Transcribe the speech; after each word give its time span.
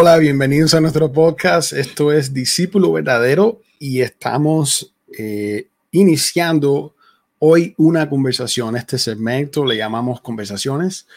Hola, 0.00 0.16
bienvenidos 0.18 0.74
a 0.74 0.80
nuestro 0.80 1.10
podcast. 1.10 1.72
Esto 1.72 2.12
es 2.12 2.32
Discípulo 2.32 2.92
Verdadero 2.92 3.62
y 3.80 4.00
estamos 4.00 4.94
eh, 5.18 5.66
iniciando 5.90 6.94
hoy 7.40 7.74
una 7.78 8.08
conversación. 8.08 8.76
Este 8.76 8.96
segmento 8.96 9.66
le 9.66 9.76
llamamos 9.76 10.20
conversaciones 10.20 11.08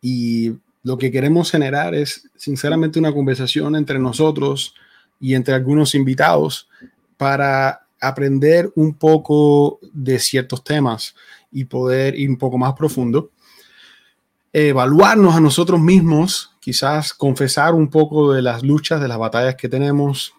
y 0.00 0.54
lo 0.82 0.96
que 0.96 1.12
queremos 1.12 1.50
generar 1.50 1.94
es 1.94 2.26
sinceramente 2.34 2.98
una 2.98 3.12
conversación 3.12 3.76
entre 3.76 3.98
nosotros 3.98 4.74
y 5.20 5.34
entre 5.34 5.52
algunos 5.52 5.94
invitados 5.94 6.66
para 7.18 7.86
aprender 8.00 8.72
un 8.74 8.94
poco 8.94 9.80
de 9.92 10.18
ciertos 10.18 10.64
temas 10.64 11.14
y 11.52 11.66
poder 11.66 12.18
ir 12.18 12.30
un 12.30 12.38
poco 12.38 12.56
más 12.56 12.72
profundo. 12.72 13.32
Evaluarnos 14.50 15.34
a 15.34 15.40
nosotros 15.40 15.78
mismos, 15.78 16.53
quizás 16.64 17.12
confesar 17.12 17.74
un 17.74 17.90
poco 17.90 18.32
de 18.32 18.40
las 18.40 18.62
luchas, 18.62 18.98
de 18.98 19.06
las 19.06 19.18
batallas 19.18 19.54
que 19.54 19.68
tenemos 19.68 20.32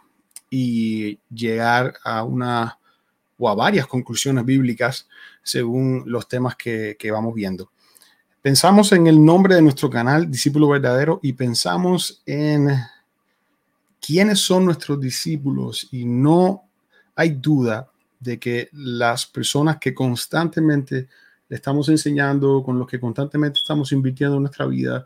y 0.50 1.20
llegar 1.30 1.94
a 2.04 2.24
una 2.24 2.80
o 3.38 3.48
a 3.48 3.54
varias 3.54 3.86
conclusiones 3.86 4.44
bíblicas 4.44 5.08
según 5.44 6.02
los 6.08 6.28
temas 6.28 6.56
que, 6.56 6.98
vamos 7.12 7.36
viendo. 7.36 7.70
Pensamos 8.42 8.92
en 8.92 9.06
el 9.06 9.24
nombre 9.24 9.54
de 9.54 9.62
nuestro 9.62 9.88
canal, 9.88 10.32
Discípulo 10.32 10.70
Verdadero, 10.70 11.20
y 11.22 11.34
pensamos 11.34 12.24
en 12.26 12.70
quiénes 14.02 14.40
son 14.40 14.66
nuestros 14.66 15.00
discípulos 15.00 15.90
y 15.92 16.06
no 16.06 16.64
hay 17.16 17.38
duda 17.40 17.92
de 18.20 18.40
que 18.40 18.70
las 18.72 19.28
personas 19.28 19.78
que 19.78 19.94
constantemente 19.94 21.08
le 21.48 21.56
estamos 21.56 21.88
enseñando, 21.90 22.64
con 22.64 22.80
los 22.80 22.88
que 22.88 23.00
constantemente 23.00 23.60
estamos 23.60 23.92
invirtiendo 23.92 24.38
en 24.38 24.42
nuestra 24.42 24.66
vida, 24.66 25.06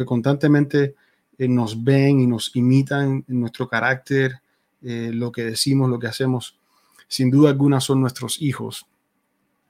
que 0.00 0.06
constantemente 0.06 0.94
eh, 1.36 1.46
nos 1.46 1.84
ven 1.84 2.20
y 2.20 2.26
nos 2.26 2.56
imitan 2.56 3.22
en 3.28 3.40
nuestro 3.40 3.68
carácter, 3.68 4.40
eh, 4.80 5.10
lo 5.12 5.30
que 5.30 5.44
decimos, 5.44 5.90
lo 5.90 5.98
que 5.98 6.06
hacemos, 6.06 6.58
sin 7.06 7.30
duda 7.30 7.50
alguna 7.50 7.80
son 7.80 8.00
nuestros 8.00 8.40
hijos. 8.40 8.86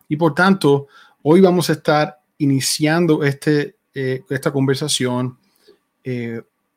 Y 0.09 0.15
por 0.15 0.33
tanto, 0.33 0.87
hoy 1.23 1.41
vamos 1.41 1.69
a 1.69 1.73
estar 1.73 2.21
iniciando 2.39 3.25
este, 3.25 3.75
eh, 3.93 4.23
esta 4.31 4.53
conversación 4.53 5.37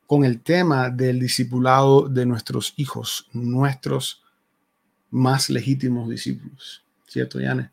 con 0.06 0.24
el 0.24 0.42
tema 0.42 0.90
del 0.90 1.18
discipulado 1.18 2.08
de 2.08 2.26
nuestros 2.26 2.74
hijos, 2.76 3.28
nuestros 3.32 4.22
más 5.10 5.48
legítimos 5.48 6.10
discípulos. 6.10 6.84
¿Cierto, 7.06 7.40
Yane? 7.40 7.70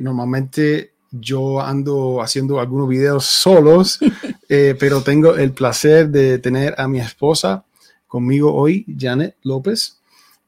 Normalmente 0.00 0.94
yo 1.20 1.60
ando 1.60 2.20
haciendo 2.20 2.58
algunos 2.60 2.88
videos 2.88 3.24
solos, 3.24 3.98
pero 4.48 5.02
tengo 5.02 5.36
el 5.36 5.52
placer 5.52 6.08
de 6.08 6.38
tener 6.38 6.74
a 6.78 6.88
mi 6.88 7.00
esposa 7.00 7.64
conmigo 8.06 8.54
hoy, 8.54 8.86
Janet 8.98 9.36
López, 9.42 10.00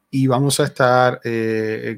y 0.09 0.27
vamos 0.27 0.59
a 0.59 0.65
estar 0.65 1.21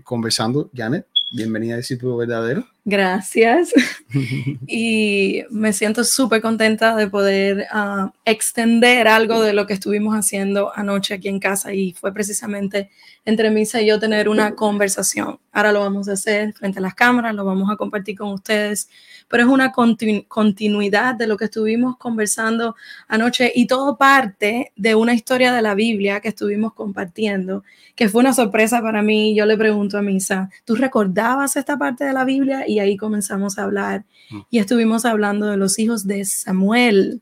conversando. 0.04 0.70
Janet, 0.74 1.06
bienvenida 1.32 1.76
a 1.76 1.78
Discípulo 1.78 2.18
Verdadero. 2.18 2.66
Gracias. 2.90 3.72
y 4.68 5.44
me 5.52 5.74
siento 5.74 6.04
súper 6.04 6.42
contenta 6.42 6.96
de 6.96 7.08
poder 7.08 7.68
ah, 7.72 8.12
extender 8.26 9.08
algo 9.08 9.42
de 9.42 9.54
lo 9.54 9.68
que 9.68 9.74
estuvimos 9.74 10.16
haciendo 10.16 10.72
anoche 10.76 11.14
aquí 11.14 11.28
en 11.28 11.40
casa 11.40 11.74
y 11.74 11.94
fue 11.94 12.12
precisamente 12.14 12.90
entre 13.26 13.50
Misa 13.50 13.82
y 13.82 13.88
yo 13.88 14.00
tener 14.00 14.30
una 14.30 14.56
conversación. 14.56 15.40
Ahora 15.52 15.72
lo 15.72 15.82
vamos 15.82 16.10
a 16.10 16.14
hacer 16.14 16.54
frente 16.54 16.80
a 16.80 16.82
las 16.82 16.96
cámaras, 16.96 17.36
lo 17.36 17.46
vamos 17.46 17.70
a 17.72 17.76
compartir 17.76 18.18
con 18.18 18.30
ustedes 18.30 18.90
pero 19.30 19.44
es 19.44 19.50
una 19.50 19.72
continuidad 19.72 21.16
de 21.16 21.28
lo 21.28 21.38
que 21.38 21.46
estuvimos 21.46 21.98
conversando 21.98 22.76
anoche 23.08 23.52
y 23.54 23.68
todo 23.68 23.96
parte 23.98 24.74
de 24.76 24.96
una 24.96 25.14
historia 25.14 25.54
de 25.54 25.62
la 25.62 25.76
Biblia 25.76 26.20
que 26.20 26.30
estuvimos 26.30 26.74
compartiendo, 26.74 27.64
que 27.96 28.10
fue 28.10 28.22
una 28.22 28.34
sorpresa 28.34 28.82
para 28.82 29.04
mí. 29.04 29.36
Yo 29.36 29.46
le 29.46 29.56
pregunto 29.56 30.00
a 30.00 30.02
Misa, 30.02 30.50
¿tú 30.66 30.76
recordabas 30.76 31.56
esta 31.56 31.78
parte 31.78 32.06
de 32.06 32.14
la 32.14 32.26
Biblia? 32.26 32.68
Y 32.68 32.80
ahí 32.80 32.98
comenzamos 32.98 33.60
a 33.60 33.64
hablar 33.64 34.04
mm. 34.32 34.40
y 34.50 34.58
estuvimos 34.58 35.06
hablando 35.06 35.46
de 35.46 35.58
los 35.58 35.78
hijos 35.78 36.08
de 36.08 36.26
Samuel, 36.26 37.22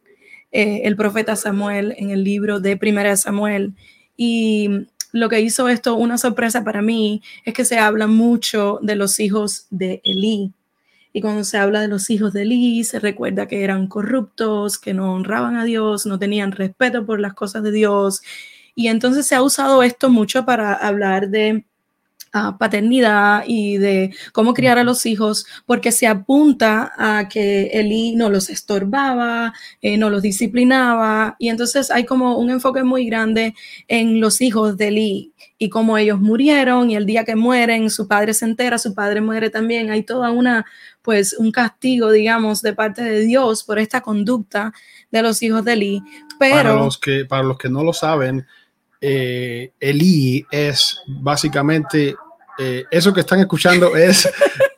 eh, 0.53 0.81
el 0.85 0.95
profeta 0.95 1.35
Samuel 1.35 1.93
en 1.97 2.11
el 2.11 2.23
libro 2.23 2.61
de 2.61 2.77
Primera 2.77 3.17
Samuel. 3.17 3.73
Y 4.16 4.88
lo 5.12 5.29
que 5.29 5.41
hizo 5.41 5.69
esto 5.69 5.95
una 5.95 6.18
sorpresa 6.18 6.63
para 6.63 6.81
mí 6.81 7.22
es 7.45 7.53
que 7.53 7.66
se 7.66 7.79
habla 7.79 8.07
mucho 8.07 8.79
de 8.81 8.95
los 8.95 9.19
hijos 9.19 9.68
de 9.69 10.01
Elí. 10.03 10.53
Y 11.13 11.22
cuando 11.22 11.44
se 11.44 11.57
habla 11.57 11.81
de 11.81 11.88
los 11.88 12.09
hijos 12.09 12.34
de 12.34 12.44
Eli, 12.44 12.84
se 12.84 13.00
recuerda 13.00 13.47
que 13.47 13.63
eran 13.63 13.88
corruptos, 13.88 14.78
que 14.78 14.94
no 14.94 15.13
honraban 15.13 15.56
a 15.56 15.63
Dios, 15.63 16.06
no 16.06 16.19
tenían 16.19 16.51
respeto 16.51 17.06
por 17.06 17.19
las 17.19 17.34
cosas 17.34 17.63
de 17.63 17.72
Dios. 17.72 18.22
Y 18.75 18.90
entonces 18.90 19.25
se 19.25 19.34
ha 19.34 19.41
usado 19.41 19.81
esto 19.81 20.09
mucho 20.09 20.46
para 20.46 20.73
hablar 20.73 21.29
de 21.29 21.66
uh, 22.37 22.57
paternidad 22.57 23.43
y 23.45 23.77
de 23.77 24.13
cómo 24.31 24.53
criar 24.53 24.77
a 24.77 24.83
los 24.83 25.05
hijos, 25.05 25.45
porque 25.65 25.91
se 25.91 26.07
apunta 26.07 26.91
a 26.97 27.27
que 27.27 27.67
Eli 27.73 28.15
no 28.15 28.29
los 28.29 28.49
estorbaba, 28.49 29.53
eh, 29.81 29.97
no 29.97 30.09
los 30.09 30.21
disciplinaba, 30.21 31.35
y 31.39 31.49
entonces 31.49 31.91
hay 31.91 32.05
como 32.05 32.37
un 32.37 32.49
enfoque 32.49 32.83
muy 32.83 33.05
grande 33.05 33.53
en 33.87 34.19
los 34.19 34.41
hijos 34.41 34.77
de 34.77 34.87
Eli 34.89 35.33
y 35.57 35.69
cómo 35.69 35.97
ellos 35.97 36.19
murieron, 36.19 36.89
y 36.91 36.95
el 36.95 37.05
día 37.05 37.25
que 37.25 37.35
mueren, 37.35 37.89
su 37.89 38.07
padre 38.07 38.33
se 38.33 38.45
entera, 38.45 38.77
su 38.77 38.93
padre 38.93 39.21
muere 39.21 39.49
también, 39.49 39.89
hay 39.89 40.03
toda 40.03 40.31
una 40.31 40.65
pues 41.07 41.31
un 41.39 41.53
castigo, 41.53 42.11
digamos, 42.11 42.61
de 42.61 42.73
parte 42.73 43.01
de 43.01 43.21
Dios 43.21 43.63
por 43.63 43.79
esta 43.79 44.01
conducta 44.01 44.73
de 45.09 45.21
los 45.21 45.41
hijos 45.41 45.63
de 45.63 45.71
Eli. 45.71 46.03
Pero 46.37 46.55
para 46.55 46.73
los 46.75 46.97
que, 46.97 47.23
para 47.23 47.43
los 47.43 47.57
que 47.57 47.69
no 47.69 47.81
lo 47.81 47.93
saben, 47.93 48.45
eh, 48.99 49.71
Eli 49.79 50.45
es 50.51 50.99
básicamente 51.07 52.13
eh, 52.57 52.85
eso 52.91 53.13
que 53.13 53.22
están 53.22 53.40
escuchando 53.40 53.95
es, 53.95 54.29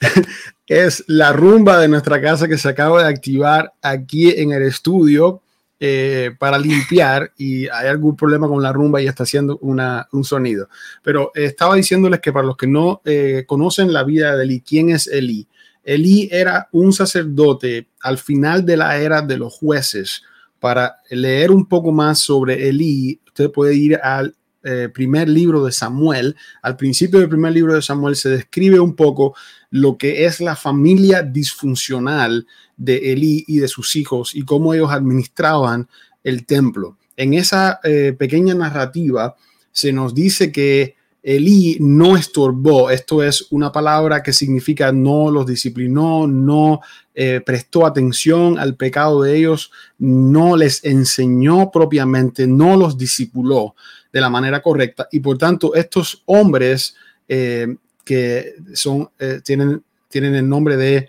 es 0.68 1.04
la 1.08 1.34
rumba 1.34 1.80
de 1.80 1.88
nuestra 1.88 2.22
casa 2.22 2.48
que 2.48 2.58
se 2.58 2.70
acaba 2.70 3.04
de 3.04 3.10
activar 3.10 3.74
aquí 3.82 4.30
en 4.32 4.52
el 4.52 4.64
estudio. 4.64 5.42
Eh, 5.82 6.32
para 6.38 6.60
limpiar 6.60 7.32
y 7.38 7.70
hay 7.70 7.88
algún 7.88 8.18
problema 8.18 8.50
con 8.50 8.62
la 8.62 8.74
rumba 8.74 9.02
y 9.02 9.08
está 9.08 9.24
haciendo 9.24 9.58
una, 9.62 10.10
un 10.12 10.26
sonido. 10.26 10.68
Pero 11.02 11.32
estaba 11.34 11.76
diciéndoles 11.76 12.20
que 12.20 12.34
para 12.34 12.46
los 12.46 12.58
que 12.58 12.68
no 12.68 13.02
conocen 13.46 13.94
la 13.94 14.04
vida 14.04 14.36
de 14.36 14.44
Eli, 14.44 14.60
¿quién 14.60 14.90
es 14.90 15.08
Eli? 15.08 15.48
Elí 15.90 16.30
era 16.32 16.68
un 16.72 16.94
sacerdote 16.94 17.88
al 18.02 18.18
final 18.18 18.66
de 18.66 18.78
la 18.78 18.98
era 18.98 19.22
de 19.22 19.38
los 19.38 19.54
jueces. 19.54 20.22
Para 20.60 20.98
leer 21.10 21.52
un 21.52 21.68
poco 21.68 21.92
más 21.92 22.20
sobre 22.20 22.70
Elí, 22.70 23.20
usted 23.26 23.50
puede 23.50 23.74
ir 23.76 24.00
al 24.04 24.36
eh, 24.64 24.90
primer 24.94 25.30
libro 25.30 25.64
de 25.64 25.72
Samuel. 25.72 26.36
Al 26.62 26.76
principio 26.76 27.20
del 27.20 27.30
primer 27.30 27.54
libro 27.54 27.76
de 27.76 27.82
Samuel 27.82 28.16
se 28.16 28.30
describe 28.30 28.80
un 28.80 28.96
poco 28.96 29.36
lo 29.70 29.98
que 29.98 30.26
es 30.26 30.42
la 30.42 30.56
familia 30.56 31.24
disfuncional 31.24 32.46
de 32.76 33.14
Elí 33.14 33.46
y 33.48 33.60
de 33.60 33.68
sus 33.68 33.96
hijos 33.96 34.36
y 34.36 34.44
cómo 34.44 34.74
ellos 34.74 34.92
administraban 34.92 35.88
el 36.24 36.46
templo. 36.46 36.98
En 37.16 37.34
esa 37.34 37.80
eh, 37.84 38.14
pequeña 38.18 38.54
narrativa 38.54 39.36
se 39.72 39.94
nos 39.94 40.14
dice 40.14 40.52
que 40.52 40.96
Elí 41.22 41.78
no 41.82 42.16
estorbó, 42.16 42.90
esto 42.90 43.22
es 43.22 43.48
una 43.52 43.74
palabra 43.74 44.24
que 44.24 44.32
significa 44.32 44.94
no 44.94 45.30
los 45.30 45.46
disciplinó, 45.46 46.28
no 46.28 46.80
eh, 47.14 47.42
prestó 47.46 47.86
atención 47.86 48.58
al 48.58 48.76
pecado 48.78 49.24
de 49.24 49.38
ellos, 49.38 49.72
no 49.98 50.56
les 50.56 50.84
enseñó 50.86 51.72
propiamente, 51.72 52.48
no 52.48 52.78
los 52.78 52.98
discipuló 52.98 53.76
de 54.12 54.22
la 54.22 54.30
manera 54.30 54.62
correcta. 54.62 55.08
Y 55.12 55.20
por 55.20 55.38
tanto, 55.38 55.76
estos 55.76 56.24
hombres 56.26 56.96
eh, 57.28 57.76
que 58.04 58.56
son, 58.74 59.10
eh, 59.20 59.42
tienen, 59.44 59.84
tienen 60.08 60.36
el 60.36 60.48
nombre 60.48 60.78
de 60.78 61.08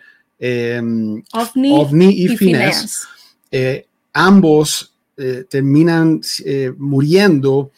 Ovni, 1.73 2.11
y, 2.13 2.27
y 3.53 3.85
ambos 4.13 4.95
terminan 5.51 6.23
muriendo 6.79 7.71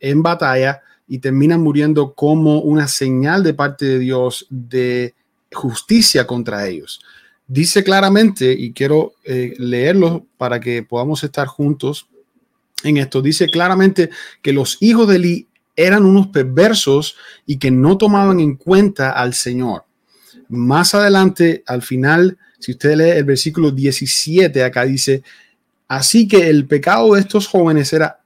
en 0.00 0.22
batalla 0.22 0.82
y 1.06 1.18
terminan 1.18 1.62
muriendo 1.62 2.14
como 2.14 2.60
una 2.60 2.86
señal 2.86 3.42
de 3.42 3.54
parte 3.54 3.86
de 3.86 3.98
Dios 3.98 4.46
de 4.50 5.14
justicia 5.52 6.26
contra 6.26 6.66
ellos. 6.68 7.00
Dice 7.46 7.82
claramente, 7.82 8.52
y 8.52 8.72
quiero 8.72 9.14
eh, 9.24 9.54
leerlo 9.58 10.26
para 10.36 10.60
que 10.60 10.82
podamos 10.82 11.24
estar 11.24 11.46
juntos 11.46 12.06
en 12.84 12.96
esto, 12.96 13.22
dice 13.22 13.48
claramente 13.48 14.10
que 14.42 14.52
los 14.52 14.78
hijos 14.80 15.08
de 15.08 15.16
Eli 15.16 15.48
eran 15.74 16.04
unos 16.04 16.28
perversos 16.28 17.16
y 17.46 17.58
que 17.58 17.70
no 17.70 17.96
tomaban 17.98 18.40
en 18.40 18.56
cuenta 18.56 19.10
al 19.10 19.34
Señor. 19.34 19.84
Más 20.48 20.94
adelante, 20.94 21.62
al 21.66 21.82
final, 21.82 22.38
si 22.58 22.72
usted 22.72 22.96
lee 22.96 23.18
el 23.18 23.24
versículo 23.24 23.70
17, 23.70 24.64
acá 24.64 24.84
dice, 24.84 25.22
así 25.86 26.26
que 26.26 26.48
el 26.48 26.66
pecado 26.66 27.14
de 27.14 27.20
estos 27.20 27.46
jóvenes 27.46 27.92
era 27.92 28.20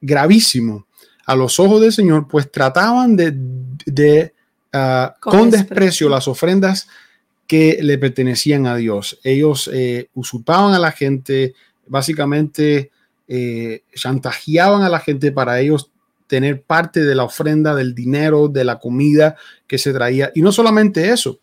gravísimo 0.00 0.86
a 1.24 1.34
los 1.34 1.58
ojos 1.60 1.80
del 1.80 1.92
Señor, 1.92 2.26
pues 2.28 2.50
trataban 2.50 3.16
de, 3.16 4.34
ah, 4.72 5.14
con, 5.20 5.50
desprecio 5.50 6.08
las 6.08 6.28
ofrendas 6.28 6.88
que 7.46 7.78
le 7.82 7.96
pertenecían 7.96 8.66
a 8.66 8.76
Dios. 8.76 9.18
Ellos 9.24 9.70
eh, 9.72 10.08
usurpaban 10.14 10.74
a 10.74 10.78
la 10.78 10.92
gente, 10.92 11.54
básicamente 11.86 12.90
eh, 13.28 13.84
chantajeaban 13.94 14.82
a 14.82 14.88
la 14.88 15.00
gente 15.00 15.30
para 15.30 15.60
ellos 15.60 15.90
tener 16.26 16.62
parte 16.62 17.04
de 17.04 17.14
la 17.14 17.24
ofrenda, 17.24 17.74
del 17.74 17.94
dinero, 17.94 18.48
de 18.48 18.64
la 18.64 18.78
comida 18.78 19.36
que 19.66 19.78
se 19.78 19.92
traía. 19.92 20.30
Y 20.34 20.42
no 20.42 20.52
solamente 20.52 21.10
eso, 21.10 21.40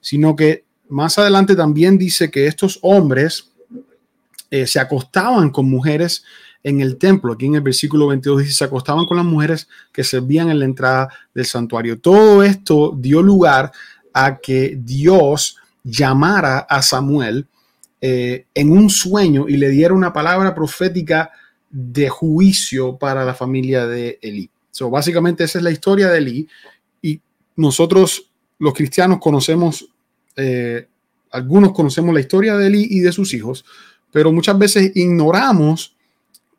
sino 0.00 0.36
que 0.36 0.64
más 0.88 1.18
adelante 1.18 1.56
también 1.56 1.98
dice 1.98 2.30
que 2.30 2.46
estos 2.46 2.78
hombres 2.82 3.50
eh, 4.50 4.66
se 4.66 4.78
acostaban 4.80 5.50
con 5.50 5.68
mujeres 5.68 6.24
en 6.62 6.80
el 6.80 6.96
templo. 6.96 7.32
Aquí 7.32 7.46
en 7.46 7.56
el 7.56 7.60
versículo 7.60 8.08
22 8.08 8.42
dice, 8.42 8.52
se 8.52 8.64
acostaban 8.64 9.06
con 9.06 9.16
las 9.16 9.26
mujeres 9.26 9.68
que 9.92 10.04
servían 10.04 10.50
en 10.50 10.58
la 10.58 10.64
entrada 10.64 11.08
del 11.34 11.46
santuario. 11.46 12.00
Todo 12.00 12.42
esto 12.42 12.94
dio 12.96 13.22
lugar 13.22 13.72
a 14.12 14.38
que 14.38 14.78
Dios 14.80 15.58
llamara 15.82 16.60
a 16.60 16.82
Samuel 16.82 17.46
eh, 18.06 18.44
en 18.54 18.70
un 18.70 18.90
sueño 18.90 19.48
y 19.48 19.56
le 19.56 19.70
diera 19.70 19.94
una 19.94 20.12
palabra 20.12 20.54
profética 20.54 21.30
de 21.70 22.10
juicio 22.10 22.98
para 22.98 23.24
la 23.24 23.32
familia 23.32 23.86
de 23.86 24.18
Elí. 24.20 24.50
So, 24.70 24.90
básicamente 24.90 25.42
esa 25.42 25.56
es 25.56 25.64
la 25.64 25.70
historia 25.70 26.10
de 26.10 26.18
Elí 26.18 26.48
y 27.00 27.18
nosotros 27.56 28.30
los 28.58 28.74
cristianos 28.74 29.20
conocemos, 29.20 29.88
eh, 30.36 30.86
algunos 31.30 31.72
conocemos 31.72 32.12
la 32.12 32.20
historia 32.20 32.58
de 32.58 32.66
Elí 32.66 32.86
y 32.90 33.00
de 33.00 33.10
sus 33.10 33.32
hijos, 33.32 33.64
pero 34.12 34.30
muchas 34.32 34.58
veces 34.58 34.94
ignoramos 34.94 35.96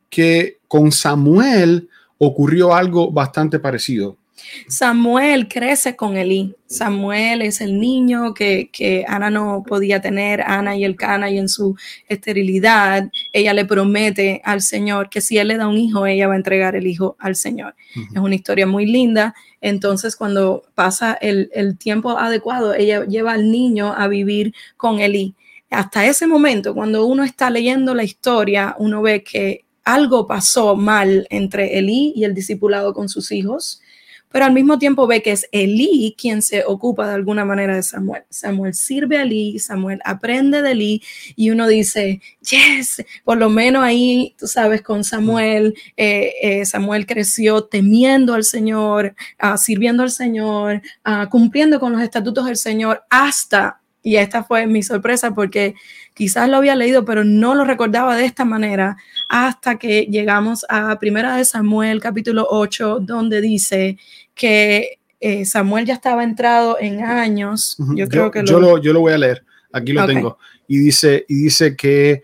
que 0.10 0.58
con 0.68 0.92
Samuel 0.92 1.90
ocurrió 2.18 2.74
algo 2.74 3.12
bastante 3.12 3.60
parecido. 3.60 4.18
Samuel 4.68 5.48
crece 5.48 5.96
con 5.96 6.18
Elí. 6.18 6.56
Samuel 6.66 7.42
es 7.42 7.62
el 7.62 7.80
niño 7.80 8.34
que, 8.34 9.06
Ana 9.08 9.30
no 9.30 9.64
podía 9.66 10.02
tener, 10.02 10.42
Ana 10.42 10.76
y 10.76 10.84
el 10.84 10.96
Cana, 10.96 11.30
y 11.30 11.38
en 11.38 11.48
su 11.48 11.76
esterilidad, 12.08 13.10
ella 13.32 13.54
le 13.54 13.66
promete 13.66 14.42
al 14.44 14.62
Señor 14.62 15.10
que 15.10 15.22
si 15.22 15.38
él 15.38 15.50
le 15.50 15.58
da 15.58 15.68
un 15.68 15.78
hijo, 15.78 16.06
ella 16.06 16.28
va 16.28 16.34
a 16.34 16.38
entregar 16.38 16.76
el 16.76 16.88
hijo 16.88 17.16
al 17.20 17.36
Señor. 17.36 17.76
Es 17.96 18.20
una 18.20 18.36
historia 18.36 18.68
muy 18.68 18.86
linda. 18.86 19.34
Entonces, 19.62 20.16
cuando 20.16 20.64
pasa 20.76 21.14
el, 21.14 21.50
el 21.54 21.78
tiempo 21.78 22.18
adecuado, 22.18 22.74
ella 22.74 23.06
lleva 23.06 23.34
al 23.34 23.50
niño 23.52 23.94
a 23.94 24.08
vivir 24.08 24.54
con 24.78 25.00
Elí. 25.00 25.36
Hasta 25.70 26.06
ese 26.06 26.28
momento, 26.28 26.74
cuando 26.74 27.06
uno 27.06 27.24
está 27.24 27.50
leyendo 27.50 27.96
la 27.96 28.04
historia, 28.04 28.76
uno 28.80 29.02
ve 29.02 29.24
que 29.24 29.66
algo 29.84 30.26
pasó 30.28 30.76
mal 30.76 31.28
entre 31.30 31.78
Elí 31.78 32.14
y 32.16 32.24
el 32.24 32.34
discipulado 32.34 32.94
con 32.94 33.08
sus 33.08 33.32
hijos 33.32 33.82
pero 34.32 34.46
al 34.46 34.54
mismo 34.54 34.78
tiempo 34.78 35.08
ve 35.08 35.22
que 35.22 35.32
es 35.32 35.48
Elí 35.52 36.16
quien 36.18 36.42
se 36.42 36.66
ocupa 36.66 37.08
de 37.08 37.14
alguna 37.14 37.46
manera 37.46 37.76
de 37.76 37.84
Samuel. 37.84 38.24
Samuel 38.30 38.74
sirve 38.74 39.18
a 39.18 39.24
Elí, 39.24 39.60
Samuel 39.60 40.02
aprende 40.04 40.62
de 40.62 40.72
Elí 40.72 41.04
y 41.36 41.52
uno 41.52 41.68
dice, 41.68 42.22
yes, 42.42 43.04
por 43.24 43.38
lo 43.38 43.50
menos 43.50 43.84
ahí, 43.84 44.36
tú 44.38 44.48
sabes, 44.48 44.82
con 44.82 45.04
Samuel, 45.04 45.76
eh, 45.98 46.34
eh, 46.42 46.66
Samuel 46.66 47.06
creció 47.06 47.64
temiendo 47.64 48.34
al 48.34 48.44
Señor, 48.44 49.16
ah, 49.40 49.58
sirviendo 49.58 50.04
al 50.04 50.12
Señor, 50.12 50.82
ah, 51.04 51.28
cumpliendo 51.30 51.80
con 51.80 51.94
los 51.94 52.02
estatutos 52.02 52.46
del 52.46 52.58
Señor 52.58 53.04
hasta 53.10 53.82
y 54.06 54.18
esta 54.18 54.44
fue 54.44 54.68
mi 54.68 54.84
sorpresa 54.84 55.34
porque 55.34 55.74
quizás 56.14 56.48
lo 56.48 56.58
había 56.58 56.76
leído, 56.76 57.06
pero 57.06 57.24
no 57.24 57.56
lo 57.56 57.66
recordaba 57.66 58.16
de 58.16 58.26
esta 58.26 58.46
manera 58.46 58.98
hasta 59.30 59.80
que 59.80 60.04
llegamos 60.04 60.64
a 60.70 61.00
Primera 61.00 61.36
de 61.36 61.44
Samuel 61.44 62.00
capítulo 62.00 62.46
8, 62.48 63.00
donde 63.02 63.42
dice 63.42 63.98
que 64.36 65.00
eh, 65.20 65.44
Samuel 65.44 65.88
ya 65.88 65.96
estaba 65.96 66.24
entrado 66.24 66.78
en 66.80 67.04
años. 67.04 67.78
Yo 67.96 68.08
creo 68.08 68.30
que 68.30 68.44
yo 68.46 68.60
lo, 68.60 68.78
yo 68.78 68.94
lo 68.94 69.00
voy 69.00 69.14
a 69.14 69.18
leer. 69.18 69.44
Aquí 69.74 69.92
lo 69.92 70.06
tengo. 70.06 70.38
Y 70.68 70.78
dice, 70.78 71.26
y 71.28 71.46
dice 71.46 71.76
que 71.76 72.22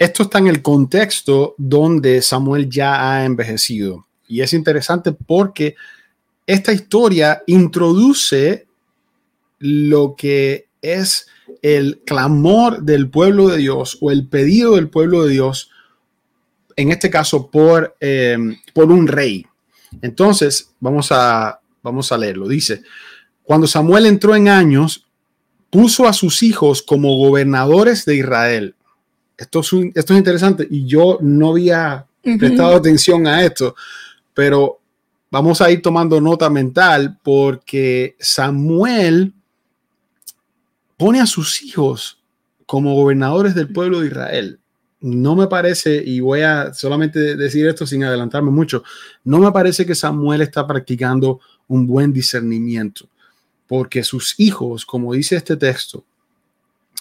esto 0.00 0.24
está 0.24 0.38
en 0.38 0.48
el 0.48 0.60
contexto 0.60 1.54
donde 1.56 2.20
Samuel 2.20 2.68
ya 2.68 3.12
ha 3.12 3.24
envejecido. 3.24 4.08
Y 4.26 4.40
es 4.40 4.52
interesante 4.54 5.12
porque 5.12 5.76
esta 6.48 6.72
historia 6.72 7.44
introduce 7.46 8.66
lo 9.60 10.16
que 10.16 10.71
es 10.82 11.28
el 11.62 12.00
clamor 12.04 12.82
del 12.82 13.08
pueblo 13.08 13.48
de 13.48 13.58
Dios 13.58 13.98
o 14.00 14.10
el 14.10 14.26
pedido 14.26 14.74
del 14.76 14.88
pueblo 14.88 15.24
de 15.24 15.32
Dios, 15.32 15.70
en 16.76 16.90
este 16.90 17.08
caso 17.08 17.50
por, 17.50 17.96
eh, 18.00 18.36
por 18.74 18.90
un 18.90 19.06
rey. 19.06 19.46
Entonces, 20.00 20.72
vamos 20.80 21.12
a, 21.12 21.60
vamos 21.82 22.12
a 22.12 22.18
leerlo. 22.18 22.48
Dice, 22.48 22.82
cuando 23.44 23.66
Samuel 23.66 24.06
entró 24.06 24.34
en 24.34 24.48
años, 24.48 25.06
puso 25.70 26.06
a 26.06 26.12
sus 26.12 26.42
hijos 26.42 26.82
como 26.82 27.16
gobernadores 27.16 28.04
de 28.04 28.16
Israel. 28.16 28.74
Esto 29.36 29.60
es, 29.60 29.72
esto 29.94 30.12
es 30.12 30.18
interesante 30.18 30.66
y 30.70 30.86
yo 30.86 31.18
no 31.20 31.50
había 31.50 32.06
prestado 32.38 32.76
atención 32.76 33.26
a 33.26 33.44
esto, 33.44 33.74
pero 34.34 34.80
vamos 35.30 35.60
a 35.60 35.70
ir 35.70 35.82
tomando 35.82 36.20
nota 36.20 36.50
mental 36.50 37.18
porque 37.22 38.16
Samuel 38.20 39.32
pone 41.02 41.18
a 41.18 41.26
sus 41.26 41.64
hijos 41.64 42.22
como 42.64 42.94
gobernadores 42.94 43.56
del 43.56 43.72
pueblo 43.72 43.98
de 43.98 44.06
Israel. 44.06 44.60
No 45.00 45.34
me 45.34 45.48
parece, 45.48 46.00
y 46.00 46.20
voy 46.20 46.42
a 46.42 46.72
solamente 46.74 47.34
decir 47.34 47.66
esto 47.66 47.88
sin 47.88 48.04
adelantarme 48.04 48.52
mucho, 48.52 48.84
no 49.24 49.40
me 49.40 49.50
parece 49.50 49.84
que 49.84 49.96
Samuel 49.96 50.42
está 50.42 50.64
practicando 50.64 51.40
un 51.66 51.88
buen 51.88 52.12
discernimiento, 52.12 53.08
porque 53.66 54.04
sus 54.04 54.38
hijos, 54.38 54.86
como 54.86 55.12
dice 55.12 55.34
este 55.34 55.56
texto, 55.56 56.04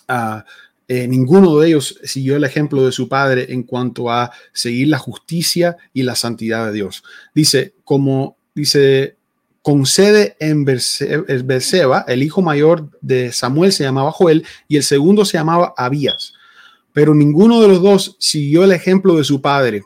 uh, 0.09 0.41
ninguno 0.89 1.59
de 1.59 1.67
ellos 1.67 1.99
siguió 2.03 2.37
el 2.37 2.43
ejemplo 2.43 2.83
de 2.83 2.91
su 2.91 3.07
padre 3.07 3.53
en 3.53 3.61
cuanto 3.61 4.09
a 4.09 4.31
seguir 4.51 4.87
la 4.87 4.97
justicia 4.97 5.77
y 5.93 6.01
la 6.01 6.15
santidad 6.15 6.65
de 6.65 6.73
Dios. 6.73 7.03
Dice, 7.35 7.75
como 7.83 8.35
dice 8.55 9.17
con 9.61 9.85
sede 9.85 10.35
en 10.39 10.65
Berseba, 10.65 12.03
el 12.07 12.23
hijo 12.23 12.41
mayor 12.41 12.89
de 13.01 13.31
Samuel 13.31 13.71
se 13.71 13.83
llamaba 13.83 14.11
Joel 14.11 14.45
y 14.67 14.77
el 14.77 14.83
segundo 14.83 15.23
se 15.23 15.37
llamaba 15.37 15.73
Abías. 15.77 16.33
Pero 16.93 17.13
ninguno 17.13 17.61
de 17.61 17.67
los 17.67 17.81
dos 17.81 18.15
siguió 18.19 18.63
el 18.63 18.71
ejemplo 18.71 19.15
de 19.15 19.23
su 19.23 19.39
padre. 19.39 19.83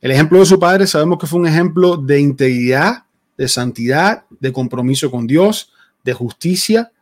El 0.00 0.10
ejemplo 0.10 0.38
de 0.38 0.46
su 0.46 0.60
padre 0.60 0.86
sabemos 0.86 1.18
que 1.18 1.26
fue 1.26 1.40
un 1.40 1.46
ejemplo 1.46 1.96
de 1.96 2.20
integridad, 2.20 3.04
de 3.38 3.48
santidad, 3.48 4.24
de 4.40 4.52
compromiso 4.52 5.10
con 5.10 5.26
Dios, 5.26 5.72
de 6.04 6.12
justicia, 6.12 6.92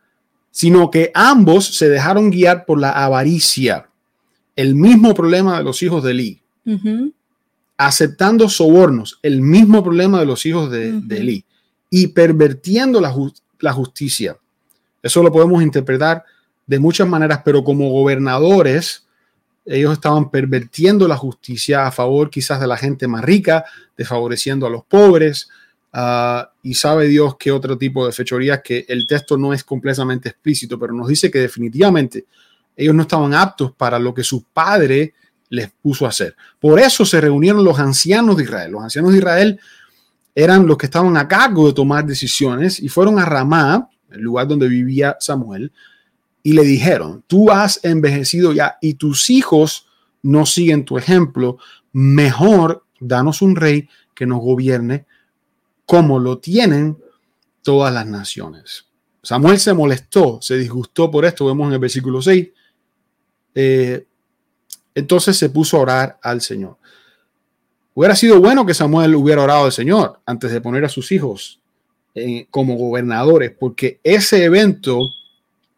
sino 0.51 0.89
que 0.89 1.11
ambos 1.13 1.77
se 1.77 1.89
dejaron 1.89 2.31
guiar 2.31 2.65
por 2.65 2.79
la 2.79 2.91
avaricia. 2.91 3.89
El 4.55 4.75
mismo 4.75 5.13
problema 5.13 5.57
de 5.57 5.65
los 5.65 5.83
hijos 5.83 6.03
de 6.03 6.11
Eli. 6.11 6.41
Aceptando 7.77 8.47
sobornos, 8.47 9.19
el 9.21 9.41
mismo 9.41 9.83
problema 9.83 10.21
de 10.21 10.25
los 10.25 10.45
hijos 10.45 10.71
de, 10.71 10.93
de 11.01 11.17
Eli 11.17 11.45
y 11.89 12.07
pervertiendo 12.07 12.99
la, 13.01 13.73
justicia. 13.73 14.37
Eso 15.01 15.23
lo 15.23 15.31
podemos 15.31 15.61
interpretar 15.61 16.23
de 16.65 16.79
muchas 16.79 17.07
maneras, 17.07 17.41
pero 17.45 17.63
como 17.63 17.89
gobernadores, 17.89 19.05
ellos 19.65 19.93
estaban 19.93 20.29
pervertiendo 20.29 21.07
la 21.07 21.17
justicia 21.17 21.87
a 21.87 21.91
favor 21.91 22.29
quizás 22.29 22.59
de 22.59 22.67
la 22.67 22.77
gente 22.77 23.07
más 23.07 23.23
rica, 23.23 23.65
desfavoreciendo 23.95 24.65
a 24.65 24.69
los 24.69 24.83
pobres, 24.83 25.49
ah, 25.93 26.51
y 26.63 26.73
sabe 26.73 27.07
Dios 27.07 27.35
qué 27.37 27.51
otro 27.51 27.77
tipo 27.77 28.05
de 28.05 28.11
fechorías 28.11 28.61
que 28.63 28.85
el 28.87 29.07
texto 29.07 29.37
no 29.37 29.53
es 29.53 29.63
completamente 29.63 30.29
explícito, 30.29 30.79
pero 30.79 30.93
nos 30.93 31.07
dice 31.07 31.29
que 31.29 31.39
definitivamente 31.39 32.25
ellos 32.75 32.95
no 32.95 33.03
estaban 33.03 33.33
aptos 33.33 33.71
para 33.71 33.99
lo 33.99 34.13
que 34.13 34.23
su 34.23 34.43
padre 34.43 35.13
les 35.49 35.71
puso 35.81 36.05
a 36.05 36.09
hacer. 36.09 36.35
Por 36.59 36.79
eso 36.79 37.05
se 37.05 37.21
reunieron 37.21 37.63
los 37.63 37.79
ancianos 37.79 38.37
de 38.37 38.43
Israel. 38.43 38.71
Los 38.71 38.83
ancianos 38.83 39.11
de 39.11 39.19
Israel 39.19 39.59
eran 40.35 40.67
los 40.67 40.77
que 40.77 40.87
estaban 40.87 41.15
a 41.15 41.27
cargo 41.27 41.67
de 41.67 41.73
tomar 41.73 42.05
decisiones 42.05 42.81
y 42.81 42.89
fueron 42.89 43.17
a 43.17 43.25
Ramá, 43.25 43.89
el 44.11 44.21
lugar 44.21 44.47
donde 44.47 44.67
vivía 44.67 45.15
Samuel, 45.19 45.71
y 46.43 46.53
le 46.53 46.63
dijeron, 46.63 47.23
tú 47.25 47.49
has 47.49 47.83
envejecido 47.83 48.51
ya 48.53 48.77
y 48.81 48.95
tus 48.95 49.29
hijos 49.29 49.87
no 50.21 50.45
siguen 50.45 50.83
tu 50.85 50.97
ejemplo, 50.97 51.57
mejor 51.93 52.85
danos 52.99 53.41
un 53.41 53.55
rey 53.55 53.89
que 54.13 54.25
nos 54.25 54.41
gobierne 54.41 55.05
como 55.85 56.19
lo 56.19 56.39
tienen 56.39 56.97
todas 57.61 57.93
las 57.93 58.05
naciones. 58.05 58.85
Samuel 59.23 59.59
se 59.59 59.73
molestó, 59.73 60.39
se 60.41 60.57
disgustó 60.57 61.09
por 61.09 61.25
esto, 61.25 61.45
vemos 61.45 61.67
en 61.67 61.73
el 61.73 61.79
versículo 61.79 62.21
6. 62.21 62.47
Eh, 63.55 64.05
entonces 64.93 65.37
se 65.37 65.49
puso 65.49 65.77
a 65.77 65.81
orar 65.81 66.19
al 66.21 66.41
Señor. 66.41 66.77
Hubiera 67.95 68.15
sido 68.15 68.41
bueno 68.41 68.65
que 68.65 68.73
Samuel 68.73 69.15
hubiera 69.15 69.41
orado 69.41 69.65
al 69.65 69.71
Señor 69.71 70.19
antes 70.25 70.51
de 70.51 70.59
poner 70.59 70.83
a 70.83 70.89
sus 70.89 71.13
hijos 71.13 71.61
eh, 72.13 72.45
como 72.51 72.75
gobernadores, 72.75 73.53
porque 73.57 74.01
ese 74.03 74.43
evento 74.43 74.99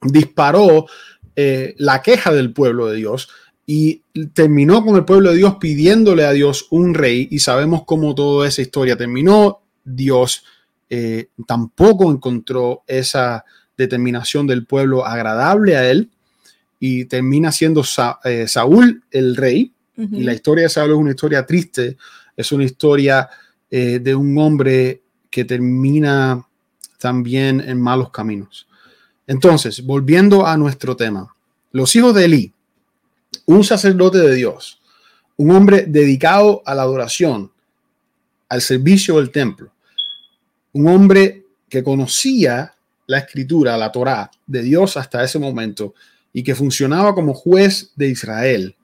disparó 0.02 0.88
eh, 1.36 1.76
la 1.78 2.02
queja 2.02 2.34
del 2.34 2.54
pueblo 2.54 2.88
de 2.88 2.98
Dios 2.98 3.30
y 3.68 4.02
terminó 4.34 4.84
con 4.84 4.96
el 4.96 5.06
pueblo 5.06 5.30
de 5.30 5.38
Dios 5.38 5.58
pidiéndole 5.60 6.26
a 6.26 6.32
Dios 6.32 6.66
un 6.72 6.96
rey 6.96 7.28
y 7.30 7.38
sabemos 7.38 7.84
cómo 7.86 8.16
toda 8.16 8.48
esa 8.48 8.64
historia 8.64 8.98
terminó. 8.98 9.62
Dios 9.84 10.44
eh, 10.90 11.28
tampoco 11.46 12.12
encontró 12.12 12.82
esa 12.88 13.46
determinación 13.78 14.48
del 14.48 14.66
pueblo 14.66 15.06
agradable 15.06 15.78
a 15.78 15.88
él 15.88 16.10
y 16.80 17.06
termina 17.06 17.52
siendo 17.52 17.84
Saúl 17.84 19.04
el 19.12 19.36
rey 19.36 19.72
Y 19.98 20.22
la 20.24 20.34
historia 20.34 20.64
de 20.64 20.70
Saúl 20.70 20.92
es 20.92 20.98
una 20.98 21.10
historia 21.10 21.46
triste, 21.46 21.98
es 22.36 22.52
una 22.52 22.64
historia 22.64 23.28
eh, 23.70 24.00
de 24.00 24.14
un 24.14 24.38
hombre 24.38 25.02
que 25.30 25.44
termina 25.44 26.48
también 27.00 27.60
en 27.62 27.82
malos 27.82 28.12
caminos. 28.12 28.68
Entonces, 29.26 29.84
volviendo 29.84 30.46
a 30.46 30.56
nuestro 30.56 30.96
tema, 30.96 31.36
los 31.72 31.96
hijos 31.96 32.14
de 32.14 32.26
Elí, 32.26 32.54
un 33.46 33.64
sacerdote 33.64 34.20
de 34.20 34.36
Dios, 34.36 34.82
un 35.36 35.52
hombre 35.52 35.86
dedicado 35.88 36.62
a 36.66 36.74
la 36.74 36.84
adoración, 36.84 37.52
al 38.50 38.62
servicio 38.62 39.18
del 39.18 39.32
templo, 39.32 39.72
un 40.74 40.88
hombre 40.88 41.46
que 41.68 41.84
conocía 41.84 42.74
la 43.06 43.18
escritura, 43.18 43.78
la 43.78 43.92
Torá 43.92 44.32
de 44.46 44.62
Dios 44.62 44.96
hasta 44.96 45.24
ese 45.24 45.40
momento 45.40 45.94
y 46.32 46.44
que 46.44 46.56
funcionaba 46.56 47.14
como 47.14 47.34
juez 47.34 47.92
de 47.96 48.08
Israel. 48.10 48.76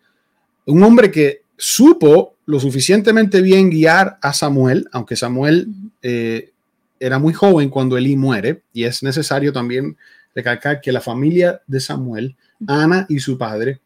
Un 0.65 0.83
hombre 0.83 1.11
que 1.11 1.41
supo 1.57 2.35
lo 2.45 2.59
suficientemente 2.59 3.41
bien 3.41 3.69
guiar 3.69 4.17
a 4.21 4.33
Samuel, 4.33 4.87
aunque 4.91 5.15
Samuel 5.15 5.67
eh, 6.01 6.51
era 6.99 7.19
muy 7.19 7.33
joven 7.33 7.69
cuando 7.69 7.97
Elí 7.97 8.15
muere, 8.15 8.63
y 8.73 8.83
es 8.83 9.03
necesario 9.03 9.51
también 9.51 9.97
recalcar 10.35 10.81
que 10.81 10.91
la 10.91 11.01
familia 11.01 11.61
de 11.67 11.79
Samuel, 11.79 12.35
Ana 12.67 13.05
y 13.09 13.19
su 13.19 13.37
padre, 13.37 13.81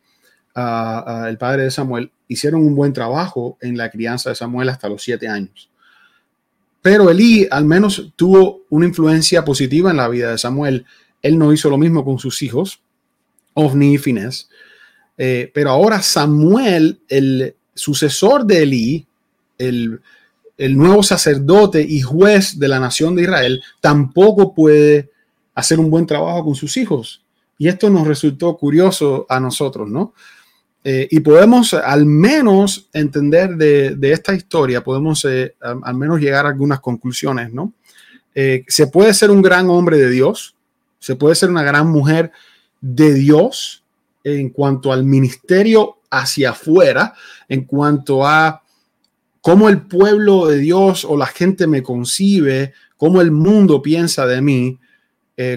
el 0.55 1.37
padre 1.37 1.63
de 1.63 1.71
Samuel, 1.71 2.11
hicieron 2.27 2.61
un 2.61 2.75
buen 2.75 2.93
trabajo 2.93 3.57
en 3.61 3.77
la 3.77 3.89
crianza 3.89 4.29
de 4.29 4.35
Samuel 4.35 4.69
hasta 4.69 4.89
los 4.89 5.03
siete 5.03 5.27
años. 5.27 5.69
Pero 6.81 7.09
Elí 7.09 7.47
al 7.51 7.65
menos 7.65 8.11
tuvo 8.15 8.61
una 8.69 8.85
influencia 8.85 9.43
positiva 9.43 9.91
en 9.91 9.97
la 9.97 10.07
vida 10.07 10.31
de 10.31 10.37
Samuel. 10.37 10.85
Él 11.21 11.37
no 11.37 11.51
hizo 11.51 11.69
lo 11.69 11.77
mismo 11.77 12.05
con 12.05 12.17
sus 12.17 12.41
hijos, 12.41 12.81
Ofni 13.53 13.95
y 13.95 13.97
Fines. 13.97 14.49
Eh, 15.17 15.51
pero 15.53 15.71
ahora 15.71 16.01
Samuel, 16.01 16.99
el 17.09 17.55
sucesor 17.73 18.45
de 18.45 18.63
Elí, 18.63 19.07
el, 19.57 19.99
el 20.57 20.77
nuevo 20.77 21.01
sacerdote 21.01 21.81
y 21.81 22.01
juez 22.01 22.59
de 22.59 22.67
la 22.67 22.79
nación 22.79 23.15
de 23.15 23.23
Israel, 23.23 23.63
tampoco 23.81 24.53
puede 24.53 25.09
hacer 25.55 25.79
un 25.79 25.89
buen 25.89 26.05
trabajo 26.05 26.45
con 26.45 26.55
sus 26.55 26.77
hijos. 26.77 27.23
Y 27.57 27.67
esto 27.67 27.89
nos 27.89 28.05
resultó 28.05 28.55
curioso 28.57 29.25
a 29.27 29.39
nosotros, 29.39 29.89
¿no? 29.89 30.13
Eh, 30.83 31.07
y 31.09 31.19
podemos 31.19 31.73
al 31.73 32.05
menos 32.05 32.87
entender 32.93 33.57
de, 33.57 34.11
esta 34.11 34.33
historia, 34.33 34.83
podemos 34.83 35.25
eh, 35.25 35.55
al, 35.59 35.95
menos 35.95 36.19
llegar 36.19 36.45
a 36.45 36.49
algunas 36.49 36.79
conclusiones, 36.79 37.51
¿no? 37.51 37.73
Se 38.67 38.85
puede 38.85 39.15
ser 39.15 39.31
un 39.31 39.41
gran 39.41 39.67
hombre 39.67 39.97
de 39.97 40.11
Dios, 40.11 40.55
se 40.99 41.15
puede 41.15 41.33
ser 41.33 41.49
una 41.49 41.63
gran 41.63 41.87
mujer 41.87 42.31
de 42.81 43.15
Dios 43.15 43.83
en 44.35 44.49
cuanto 44.49 44.91
al 44.91 45.03
ministerio 45.03 45.99
hacia 46.09 46.51
afuera, 46.51 47.13
en 47.47 47.65
cuanto 47.65 48.25
a 48.25 48.63
cómo 49.41 49.69
el 49.69 49.81
pueblo 49.81 50.47
de 50.47 50.57
Dios 50.57 51.05
o 51.05 51.15
la 51.17 51.27
gente 51.27 51.67
me 51.67 51.83
concibe, 51.83 52.73
cómo 52.97 53.21
el 53.21 53.31
mundo 53.31 53.81
piensa 53.81 54.25
de 54.25 54.41
mí. 54.41 54.79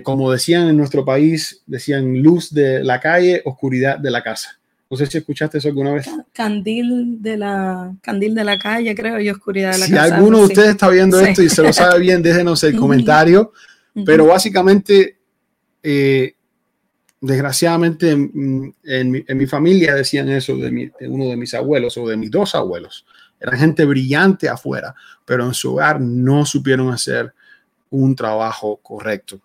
como 0.03 0.31
decían 0.31 0.69
en 0.69 0.77
nuestro 0.77 1.05
país, 1.07 1.62
decían 1.67 2.23
luz 2.23 2.53
de 2.53 2.85
la 2.85 3.00
calle, 3.00 3.41
oscuridad 3.47 3.99
de 3.99 4.11
la 4.11 4.23
casa. 4.23 4.61
No 4.91 4.97
sé 4.97 5.07
si 5.07 5.19
escuchaste 5.19 5.59
eso 5.59 5.69
alguna 5.69 5.95
vez. 5.95 6.11
Candil 6.33 7.23
de 7.23 7.37
la, 7.37 7.95
candil 8.03 8.35
de 8.35 8.43
la 8.43 8.59
calle, 8.59 8.93
creo, 8.97 9.21
y 9.21 9.31
oscuridad 9.31 9.73
de 9.73 9.79
la 9.79 9.87
si 9.87 9.93
Si 9.93 9.99
alguno 9.99 10.39
de 10.39 10.45
ustedes 10.47 10.71
está 10.71 10.89
viendo 10.89 11.21
esto 11.21 11.43
y 11.43 11.49
se 11.49 11.62
lo 11.62 11.73
sabe 11.73 12.00
bien, 12.00 12.23
déjenos 12.23 12.65
el 12.65 12.77
comentario. 12.77 13.53
Pero 14.05 14.27
básicamente, 14.27 15.19
eh, 15.83 16.35
desgraciadamente, 17.21 18.11
en, 18.12 18.75
mi, 19.11 19.47
familia 19.47 19.95
decían 19.95 20.29
eso 20.31 20.57
de, 20.57 20.93
uno 21.09 21.27
de 21.27 21.37
mis 21.37 21.53
abuelos 21.55 21.97
o 21.99 22.09
de 22.09 22.17
mis 22.17 22.31
dos 22.31 22.55
abuelos. 22.55 23.05
Eran 23.39 23.59
gente 23.59 23.85
brillante 23.85 24.49
afuera, 24.49 24.95
pero 25.25 25.47
en 25.47 25.55
su 25.55 25.73
hogar 25.73 26.00
no 26.00 26.45
supieron 26.47 26.93
hacer 26.93 27.33
un 27.91 28.15
trabajo 28.15 28.77
correcto. 28.83 29.41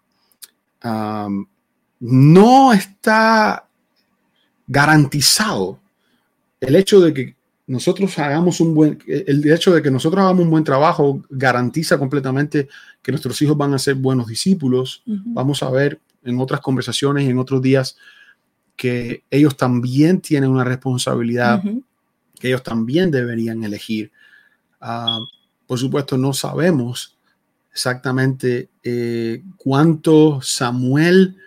no 2.00 2.74
está 2.74 3.68
garantizado 4.68 5.80
el 6.60 6.76
hecho 6.76 7.00
de 7.00 7.14
que 7.14 7.36
nosotros 7.68 8.18
hagamos 8.20 8.60
un 8.62 8.76
buen, 8.76 9.00
el 9.08 9.52
hecho 9.52 9.74
de 9.74 9.82
que 9.82 9.90
nosotros 9.90 10.24
hagamos 10.24 10.44
un 10.44 10.52
buen 10.52 10.64
trabajo 10.64 11.24
garantiza 11.30 11.98
completamente 11.98 12.68
que 13.02 13.12
nuestros 13.12 13.42
hijos 13.42 13.58
van 13.58 13.74
a 13.74 13.80
ser 13.80 13.96
buenos 13.96 14.28
discípulos. 14.28 15.02
Vamos 15.06 15.64
a 15.64 15.70
ver 15.72 16.00
en 16.26 16.40
otras 16.40 16.62
conversaciones 16.62 17.24
y 17.24 17.30
en 17.30 17.40
otros 17.40 17.62
días 17.62 17.98
que 18.76 19.24
ellos 19.32 19.56
también 19.56 20.20
tienen 20.20 20.50
una 20.50 20.64
responsabilidad, 20.64 21.64
que 22.40 22.48
ellos 22.50 22.64
también 22.64 23.12
deberían 23.12 23.64
elegir. 23.64 24.12
Ah, 24.82 25.20
por 25.66 25.80
supuesto, 25.80 26.18
no 26.18 26.34
sabemos 26.34 27.18
exactamente 27.72 28.70
eh, 28.84 29.44
cuánto 29.58 30.42
Samuel 30.42 31.38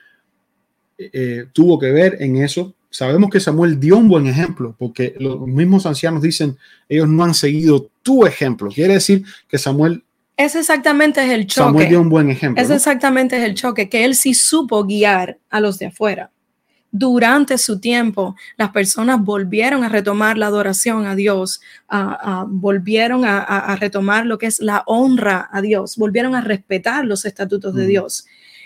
eh, 0.96 1.46
tuvo 1.52 1.78
que 1.78 1.90
ver 1.90 2.16
en 2.20 2.36
eso, 2.36 2.74
sabemos 2.90 3.30
que 3.30 3.40
Samuel 3.40 3.78
dio 3.78 3.96
un 3.96 4.08
buen 4.08 4.26
ejemplo, 4.26 4.74
porque 4.78 5.14
los 5.18 5.46
mismos 5.46 5.86
ancianos 5.86 6.22
dicen, 6.22 6.56
ellos 6.88 7.08
no 7.08 7.24
han 7.24 7.34
seguido 7.34 7.90
tu 8.02 8.26
ejemplo. 8.26 8.70
Quiere 8.70 8.94
decir 8.94 9.24
que 9.48 9.58
Samuel... 9.58 10.04
Ese 10.38 10.60
exactamente 10.60 11.20
es 11.20 11.32
el 11.32 11.48
choque. 11.48 11.66
Samuel 11.66 11.88
dio 11.88 12.00
un 12.00 12.08
buen 12.08 12.30
ejemplo. 12.30 12.62
Ese 12.62 12.76
exactamente 12.76 13.36
es 13.36 13.42
el 13.42 13.56
choque, 13.56 13.88
que 13.88 14.04
él 14.04 14.14
sí 14.14 14.34
supo 14.34 14.84
guiar 14.84 15.36
a 15.50 15.58
los 15.58 15.80
de 15.80 15.86
afuera. 15.86 16.30
Durante 16.92 17.58
su 17.58 17.80
tiempo, 17.80 18.36
las 18.56 18.70
personas 18.70 19.20
volvieron 19.20 19.82
a 19.82 19.88
retomar 19.88 20.38
la 20.38 20.46
adoración 20.46 21.06
a 21.06 21.16
Dios, 21.16 21.60
volvieron 22.46 23.24
a, 23.24 23.76
retomar 23.80 24.26
lo 24.26 24.38
que 24.38 24.46
es 24.46 24.60
la 24.60 24.84
honra 24.86 25.48
a 25.52 25.60
Dios, 25.60 25.96
volvieron 25.96 26.36
a 26.36 26.40
respetar 26.40 27.04
los 27.04 27.24
estatutos 27.24 27.74
de 27.74 27.86
Dios 27.86 28.24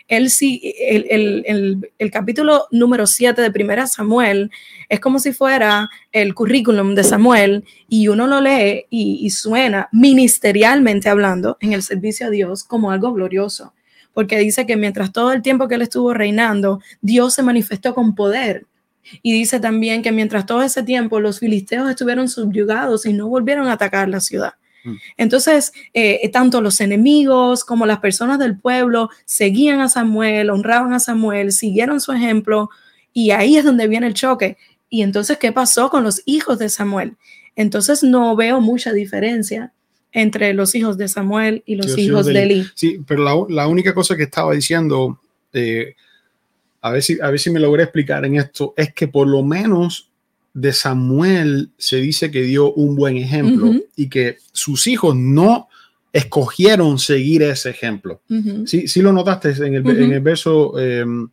él 0.09 0.31
sí, 0.31 0.75
el, 0.79 2.11
capítulo 2.13 2.67
número 2.71 3.07
7 3.07 3.41
de 3.41 3.51
Primera 3.51 3.87
Samuel 3.87 4.51
es 4.89 5.01
como 5.01 5.19
si 5.19 5.33
fuera 5.33 5.89
el 6.13 6.35
currículum 6.35 6.95
de 6.95 7.05
Samuel 7.05 7.65
y 7.89 8.09
uno 8.09 8.27
lo 8.27 8.41
lee 8.41 8.87
y, 8.91 9.31
suena 9.31 9.89
ministerialmente 9.93 11.09
hablando 11.09 11.57
en 11.61 11.73
el 11.73 11.83
servicio 11.83 12.27
a 12.27 12.31
Dios 12.31 12.65
como 12.65 12.91
algo 12.91 13.13
glorioso, 13.13 13.73
porque 14.13 14.39
dice 14.39 14.67
que 14.67 14.77
mientras 14.77 15.13
todo 15.13 15.33
el 15.33 15.43
tiempo 15.43 15.69
que 15.69 15.77
él 15.77 15.83
estuvo 15.83 16.13
reinando, 16.13 16.81
Dios 17.01 17.35
se 17.35 17.43
manifestó 17.43 17.95
con 17.95 18.15
poder. 18.15 18.67
Y 19.23 19.33
dice 19.33 19.59
también 19.59 20.03
que 20.03 20.13
mientras 20.13 20.47
todo 20.47 20.63
ese 20.63 20.83
tiempo 20.85 21.19
los 21.19 21.41
filisteos 21.41 21.91
estuvieron 21.91 22.29
subyugados 22.29 23.05
y 23.05 23.13
no 23.13 23.29
volvieron 23.29 23.67
a 23.67 23.73
atacar 23.73 24.09
la 24.09 24.21
ciudad. 24.21 24.55
Mm. 24.85 24.95
Entonces, 25.17 25.73
eh, 25.95 26.29
tanto 26.33 26.61
los 26.61 26.81
enemigos 26.81 27.65
como 27.65 27.87
las 27.87 28.01
personas 28.01 28.39
del 28.39 28.59
pueblo 28.59 29.11
seguían 29.25 29.81
a 29.81 29.89
Samuel, 29.89 30.51
honraban 30.51 30.93
a 30.93 31.01
Samuel, 31.01 31.53
siguieron 31.53 32.01
su 32.01 32.13
ejemplo 32.13 32.71
y 33.13 33.31
ahí 33.31 33.57
es 33.57 33.65
donde 33.65 33.89
viene 33.89 34.07
el 34.07 34.15
choque. 34.15 34.57
Y 34.89 35.03
entonces, 35.03 35.39
¿qué 35.39 35.53
pasó 35.53 35.91
con 35.91 36.05
los 36.05 36.23
hijos 36.27 36.59
de 36.59 36.69
Samuel? 36.69 37.17
Entonces, 37.57 38.03
no 38.03 38.37
veo 38.37 38.61
mucha 38.61 38.93
diferencia 38.93 39.73
entre 40.13 40.53
los 40.53 40.75
hijos 40.75 40.99
de 40.99 41.09
Samuel 41.09 41.63
y 41.65 41.77
los, 41.77 41.97
hijos, 41.97 42.27
de 42.27 42.43
Eli. 42.43 42.67
Sí, 42.75 43.01
pero 43.07 43.49
la, 43.49 43.67
única 43.67 43.95
cosa 43.95 44.17
que 44.17 44.25
estaba 44.25 44.53
diciendo, 44.53 45.19
eh, 45.55 45.95
a, 46.83 46.91
ver 46.91 47.03
si, 47.03 47.19
a 47.21 47.31
ver 47.31 47.41
si 47.41 47.51
me 47.51 47.61
logré 47.61 47.85
explicar 47.85 48.25
en 48.27 48.37
esto, 48.37 48.75
es 48.77 48.93
que 48.93 49.09
por 49.09 49.27
lo 49.27 49.43
menos 49.43 50.12
de 50.55 50.73
Samuel 50.73 51.71
se 51.79 51.97
dice 51.97 52.31
que 52.31 52.43
dio 52.43 52.73
un 52.73 52.95
buen 52.95 53.17
ejemplo 53.17 53.73
y 53.97 54.09
que 54.09 54.39
sus 54.53 54.87
hijos 54.87 55.17
no 55.17 55.69
escogieron 56.13 56.99
seguir 56.99 57.43
ese 57.43 57.71
ejemplo. 57.71 58.21
sí, 58.67 58.87
sí 58.87 59.01
lo 59.01 59.13
notaste 59.13 59.51
en 59.51 59.75
el, 59.75 59.87
en 59.89 60.13
el 60.13 60.21
verso... 60.21 60.79
Em, 60.79 61.29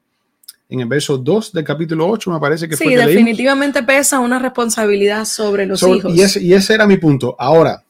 en 0.72 0.82
el 0.82 0.86
verso 0.86 1.18
2 1.18 1.52
del 1.52 1.64
capítulo 1.64 2.08
8, 2.08 2.30
me 2.30 2.40
parece 2.40 2.70
que 2.70 2.78
sí, 2.78 2.94
definitivamente 2.94 3.82
pesa 3.82 4.20
una 4.20 4.38
responsabilidad 4.38 5.26
sobre 5.26 5.66
los 5.66 5.82
hijos. 5.82 6.14
Y 6.16 6.22
ese, 6.22 6.44
y 6.44 6.54
ese 6.54 6.76
era 6.76 6.86
mi 6.86 6.98
punto. 6.98 7.36
Ahora, 7.40 7.84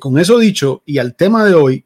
con 0.00 0.18
eso 0.18 0.36
dicho, 0.38 0.82
y 0.84 0.98
al 0.98 1.14
tema 1.14 1.44
de 1.44 1.54
hoy, 1.54 1.84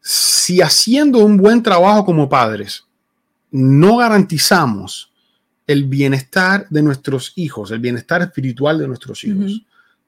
si 0.00 0.62
haciendo 0.62 1.18
un 1.18 1.36
buen 1.36 1.62
trabajo 1.62 2.06
como 2.06 2.26
padres, 2.26 2.86
no 3.50 3.98
garantizamos 3.98 5.09
el 5.70 5.84
bienestar 5.84 6.66
de 6.68 6.82
nuestros 6.82 7.32
hijos, 7.36 7.70
el 7.70 7.78
bienestar 7.78 8.22
espiritual 8.22 8.76
de 8.76 8.88
nuestros 8.88 9.22
hijos, 9.22 9.62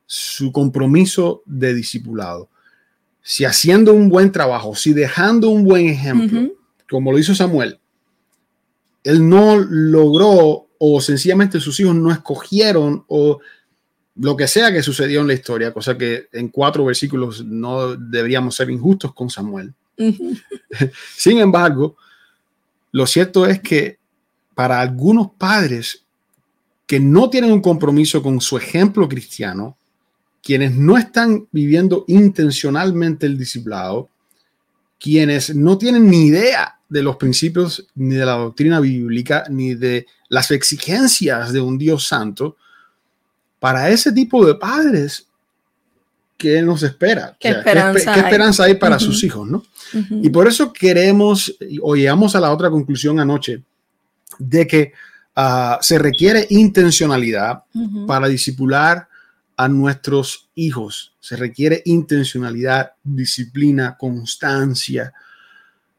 su 0.06 0.50
compromiso 0.50 1.44
de 1.46 1.72
discipulado. 1.72 2.48
Si 3.22 3.44
haciendo 3.44 3.92
un 3.92 4.08
buen 4.08 4.32
trabajo, 4.32 4.74
si 4.74 4.92
dejando 4.92 5.50
un 5.50 5.62
buen 5.62 5.88
ejemplo, 5.88 6.50
como 6.90 7.12
lo 7.12 7.18
hizo 7.20 7.32
Samuel, 7.32 7.78
él 9.04 9.28
no 9.28 9.56
logró 9.56 10.66
o 10.78 11.00
sencillamente 11.00 11.60
sus 11.60 11.78
hijos 11.78 11.94
no 11.94 12.10
escogieron 12.10 13.04
o 13.06 13.38
lo 14.16 14.36
que 14.36 14.48
sea 14.48 14.72
que 14.72 14.82
sucedió 14.82 15.20
en 15.20 15.28
la 15.28 15.34
historia, 15.34 15.72
cosa 15.72 15.96
que 15.96 16.26
en 16.32 16.48
cuatro 16.48 16.84
versículos 16.84 17.44
no 17.44 17.94
deberíamos 17.94 18.56
ser 18.56 18.68
injustos 18.68 19.14
con 19.14 19.30
Samuel. 19.30 19.72
Sin 21.16 21.38
embargo, 21.38 21.96
lo 22.90 23.06
cierto 23.06 23.46
es 23.46 23.60
que 23.60 24.01
para 24.54 24.80
algunos 24.80 25.30
padres 25.38 26.04
que 26.86 27.00
no 27.00 27.30
tienen 27.30 27.52
un 27.52 27.62
compromiso 27.62 28.22
con 28.22 28.40
su 28.40 28.56
ejemplo 28.56 29.08
cristiano, 29.08 29.76
quienes 30.42 30.74
no 30.74 30.98
están 30.98 31.46
viviendo 31.52 32.04
intencionalmente 32.08 33.26
el 33.26 33.38
discipulado, 33.38 34.08
quienes 34.98 35.54
no 35.54 35.78
tienen 35.78 36.10
ni 36.10 36.26
idea 36.26 36.78
de 36.88 37.02
los 37.02 37.16
principios 37.16 37.86
ni 37.94 38.16
de 38.16 38.26
la 38.26 38.32
doctrina 38.32 38.78
bíblica, 38.80 39.44
ni 39.48 39.74
de 39.74 40.06
las 40.28 40.50
exigencias 40.50 41.52
de 41.52 41.60
un 41.60 41.78
Dios 41.78 42.06
santo, 42.06 42.56
para 43.58 43.88
ese 43.90 44.12
tipo 44.12 44.44
de 44.44 44.56
padres, 44.56 45.26
¿qué 46.36 46.60
nos 46.62 46.82
espera? 46.82 47.36
¿Qué, 47.38 47.48
esperanza, 47.48 48.64
hay? 48.64 48.74
para 48.74 48.98
sus 48.98 49.22
hijos? 49.24 49.48
¿no? 49.48 49.64
Y 50.22 50.28
por 50.30 50.48
eso 50.48 50.72
queremos, 50.72 51.56
o 51.80 51.94
llegamos 51.94 52.34
a 52.34 52.40
la 52.40 52.52
otra 52.52 52.68
conclusión 52.70 53.20
anoche, 53.20 53.62
de 54.48 54.66
que 54.66 54.92
ah, 55.36 55.78
se 55.80 55.98
requiere 55.98 56.46
intencionalidad 56.50 57.64
para 58.06 58.28
disipular 58.28 59.08
a 59.56 59.68
nuestros 59.68 60.48
hijos. 60.54 61.14
Se 61.20 61.36
requiere 61.36 61.82
intencionalidad, 61.84 62.92
disciplina, 63.02 63.96
constancia. 63.96 65.12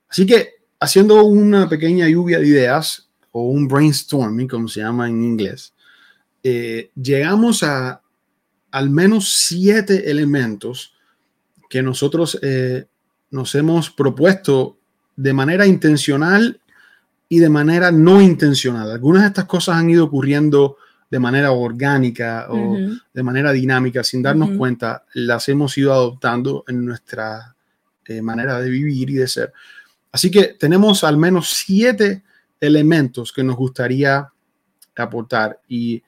Así 0.09 0.25
que 0.25 0.49
haciendo 0.79 1.23
una 1.23 1.69
pequeña 1.69 2.07
lluvia 2.07 2.39
de 2.39 2.47
ideas 2.47 3.07
o 3.31 3.47
un 3.47 3.67
brainstorming, 3.67 4.47
como 4.47 4.67
se 4.67 4.81
llama 4.81 5.07
en 5.07 5.23
inglés, 5.23 5.73
eh, 6.43 6.91
llegamos 7.01 7.63
a 7.63 8.01
al 8.71 8.89
menos 8.89 9.31
siete 9.47 10.09
elementos 10.09 10.93
que 11.69 11.81
nosotros 11.81 12.37
eh, 12.41 12.85
nos 13.31 13.55
hemos 13.55 13.89
propuesto 13.89 14.77
de 15.15 15.33
manera 15.33 15.65
intencional 15.65 16.59
y 17.29 17.39
de 17.39 17.49
manera 17.49 17.91
no 17.91 18.21
intencional. 18.21 18.91
Algunas 18.91 19.23
de 19.23 19.27
estas 19.29 19.45
cosas 19.45 19.77
han 19.77 19.89
ido 19.89 20.05
ocurriendo 20.05 20.77
de 21.09 21.19
manera 21.19 21.51
orgánica 21.51 22.47
o 22.49 22.75
de 23.13 23.23
manera 23.23 23.51
dinámica, 23.51 24.03
sin 24.03 24.23
darnos 24.23 24.57
cuenta, 24.57 25.05
las 25.13 25.47
hemos 25.47 25.77
ido 25.77 25.93
adoptando 25.93 26.63
en 26.67 26.83
nuestra 26.85 27.55
eh, 28.05 28.21
manera 28.21 28.59
de 28.59 28.69
vivir 28.69 29.11
y 29.11 29.13
de 29.13 29.27
ser. 29.27 29.53
Así 30.11 30.31
que 30.31 30.55
tenemos 30.59 31.03
al 31.03 31.17
menos 31.17 31.49
siete 31.49 32.23
elementos 32.59 33.31
que 33.31 33.43
nos 33.43 33.55
gustaría 33.55 34.27
aportar. 34.95 35.59
Y 35.67 36.01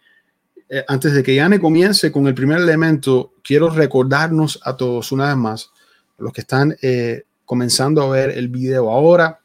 eh, 0.70 0.84
antes 0.88 1.14
de 1.14 1.22
que 1.22 1.36
Yane 1.36 1.60
comience 1.60 2.12
con 2.12 2.28
el 2.28 2.34
primer 2.34 2.60
elemento, 2.60 3.34
quiero 3.44 3.70
recordarnos 3.70 4.60
a 4.64 4.76
todos 4.76 5.12
una 5.12 5.28
vez 5.28 5.38
más, 5.38 5.72
los 6.18 6.34
que 6.34 6.42
están 6.42 6.76
eh, 6.82 7.24
comenzando 7.46 8.02
a 8.02 8.10
ver 8.10 8.32
el 8.32 8.48
video 8.48 8.92
ahora, 8.92 9.40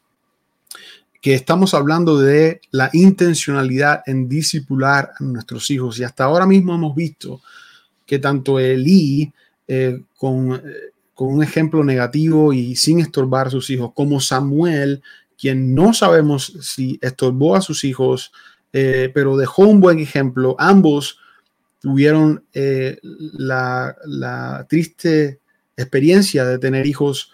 que 1.21 1.35
estamos 1.35 1.75
hablando 1.75 2.17
de 2.19 2.61
la 2.71 2.89
intencionalidad 2.93 4.01
en 4.07 4.27
disipular 4.27 5.11
a 5.19 5.23
nuestros 5.23 5.69
hijos. 5.69 5.99
Y 5.99 6.03
hasta 6.03 6.23
ahora 6.23 6.47
mismo 6.47 6.73
hemos 6.73 6.95
visto 6.95 7.41
que 8.07 8.17
tanto 8.17 8.59
Elí, 8.59 9.31
eh, 9.67 10.01
con, 10.17 10.55
eh, 10.55 10.61
con, 11.13 11.35
un 11.35 11.43
ejemplo 11.43 11.83
negativo 11.83 12.51
y 12.51 12.75
sin 12.75 12.99
estorbar 12.99 13.47
a 13.47 13.51
sus 13.51 13.69
hijos, 13.69 13.91
como 13.93 14.19
Samuel, 14.19 15.03
quien 15.37 15.75
no 15.75 15.93
sabemos 15.93 16.57
si 16.61 16.97
estorbó 17.01 17.55
a 17.55 17.61
sus 17.61 17.83
hijos, 17.83 18.31
eh, 18.73 19.11
pero 19.13 19.37
dejó 19.37 19.67
un 19.67 19.79
buen 19.79 19.99
ejemplo, 19.99 20.55
ambos 20.57 21.19
tuvieron 21.79 22.43
la, 22.53 23.95
la 24.05 24.67
triste 24.69 25.39
experiencia 25.77 26.45
de 26.45 26.59
tener 26.59 26.85
hijos 26.85 27.31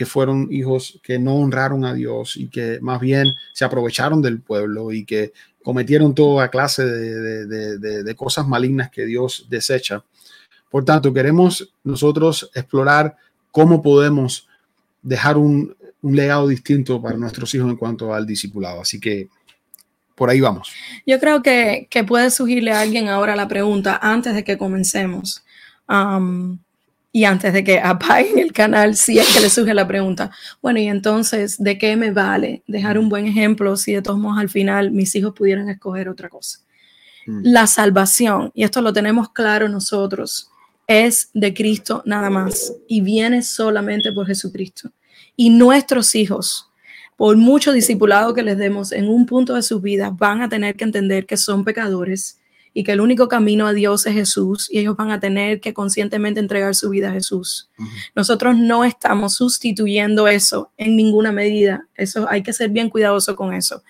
que 0.00 0.06
fueron 0.06 0.48
hijos 0.50 0.98
que 1.02 1.18
no 1.18 1.34
honraron 1.34 1.84
a 1.84 1.92
Dios 1.92 2.34
y 2.38 2.48
que 2.48 2.78
más 2.80 3.02
bien 3.02 3.34
se 3.52 3.66
aprovecharon 3.66 4.22
del 4.22 4.40
pueblo 4.40 4.92
y 4.92 5.04
que 5.04 5.34
cometieron 5.62 6.14
toda 6.14 6.48
clase 6.48 6.86
de, 6.86 8.14
cosas 8.14 8.48
malignas 8.48 8.90
que 8.90 9.04
Dios 9.04 9.46
desecha. 9.50 10.02
Por 10.70 10.86
tanto, 10.86 11.12
queremos 11.12 11.70
nosotros 11.84 12.50
explorar 12.54 13.14
cómo 13.50 13.82
podemos 13.82 14.48
dejar 15.02 15.36
un, 15.36 15.76
legado 16.00 16.48
distinto 16.48 17.02
para 17.02 17.18
nuestros 17.18 17.54
hijos 17.54 17.68
en 17.68 17.76
cuanto 17.76 18.14
al 18.14 18.24
discipulado. 18.24 18.80
Así 18.80 18.98
que 18.98 19.28
por 20.14 20.30
ahí 20.30 20.40
vamos. 20.40 20.72
Yo 21.06 21.20
creo 21.20 21.42
que, 21.42 21.88
puede 22.08 22.30
surgirle 22.30 22.72
a 22.72 22.80
alguien 22.80 23.10
ahora 23.10 23.36
la 23.36 23.48
pregunta 23.48 23.98
antes 24.00 24.34
de 24.34 24.44
que 24.44 24.56
comencemos. 24.56 25.44
Y 27.12 27.24
antes 27.24 27.52
de 27.52 27.64
que 27.64 27.80
apaguen 27.80 28.38
el 28.38 28.52
canal, 28.52 28.96
si 28.96 29.18
es 29.18 29.28
que 29.34 29.40
le 29.40 29.50
surge 29.50 29.74
la 29.74 29.86
pregunta, 29.86 30.30
bueno, 30.62 30.78
y 30.78 30.88
entonces, 30.88 31.58
¿de 31.58 31.76
qué 31.78 31.96
me 31.96 32.12
vale 32.12 32.62
dejar 32.66 32.98
un 32.98 33.08
buen 33.08 33.26
ejemplo 33.26 33.76
si 33.76 33.92
de 33.92 34.02
todos 34.02 34.18
modos 34.18 34.38
al 34.38 34.48
final 34.48 34.92
mis 34.92 35.14
hijos 35.14 35.34
pudieran 35.34 35.68
escoger 35.68 36.08
otra 36.08 36.28
cosa? 36.28 36.60
Mm. 37.26 37.40
La 37.44 37.66
salvación, 37.66 38.52
y 38.54 38.62
esto 38.62 38.80
lo 38.80 38.92
tenemos 38.92 39.30
claro 39.30 39.68
nosotros, 39.68 40.50
es 40.86 41.30
de 41.34 41.54
Cristo 41.54 42.02
nada 42.04 42.30
más 42.30 42.72
y 42.88 43.00
viene 43.00 43.42
solamente 43.42 44.12
por 44.12 44.26
Jesucristo. 44.26 44.90
Y 45.36 45.50
nuestros 45.50 46.16
hijos, 46.16 46.68
por 47.16 47.36
mucho 47.36 47.72
discipulado 47.72 48.34
que 48.34 48.42
les 48.42 48.58
demos 48.58 48.90
en 48.90 49.08
un 49.08 49.24
punto 49.24 49.54
de 49.54 49.62
su 49.62 49.80
vida, 49.80 50.10
van 50.10 50.42
a 50.42 50.48
tener 50.48 50.74
que 50.74 50.84
entender 50.84 51.26
que 51.26 51.36
son 51.36 51.64
pecadores 51.64 52.39
y 52.72 52.84
que 52.84 52.92
el 52.92 53.00
único 53.00 53.28
camino 53.28 53.66
a 53.66 53.72
Dios 53.72 54.06
es 54.06 54.14
Jesús 54.14 54.68
y 54.70 54.78
ellos 54.78 54.96
van 54.96 55.10
a 55.10 55.20
tener 55.20 55.60
que 55.60 55.74
conscientemente 55.74 56.40
entregar 56.40 56.74
su 56.74 56.90
vida 56.90 57.10
a 57.10 57.12
Jesús. 57.12 57.70
Nosotros 58.14 58.56
no 58.56 58.84
estamos 58.84 59.34
sustituyendo 59.34 60.28
eso 60.28 60.72
en 60.76 60.96
ninguna 60.96 61.32
medida. 61.32 61.86
Eso 61.94 62.26
hay 62.28 62.42
que 62.42 62.52
ser 62.52 62.70
bien 62.70 62.90
cuidadoso 62.90 63.36
con 63.36 63.52
eso. 63.54 63.82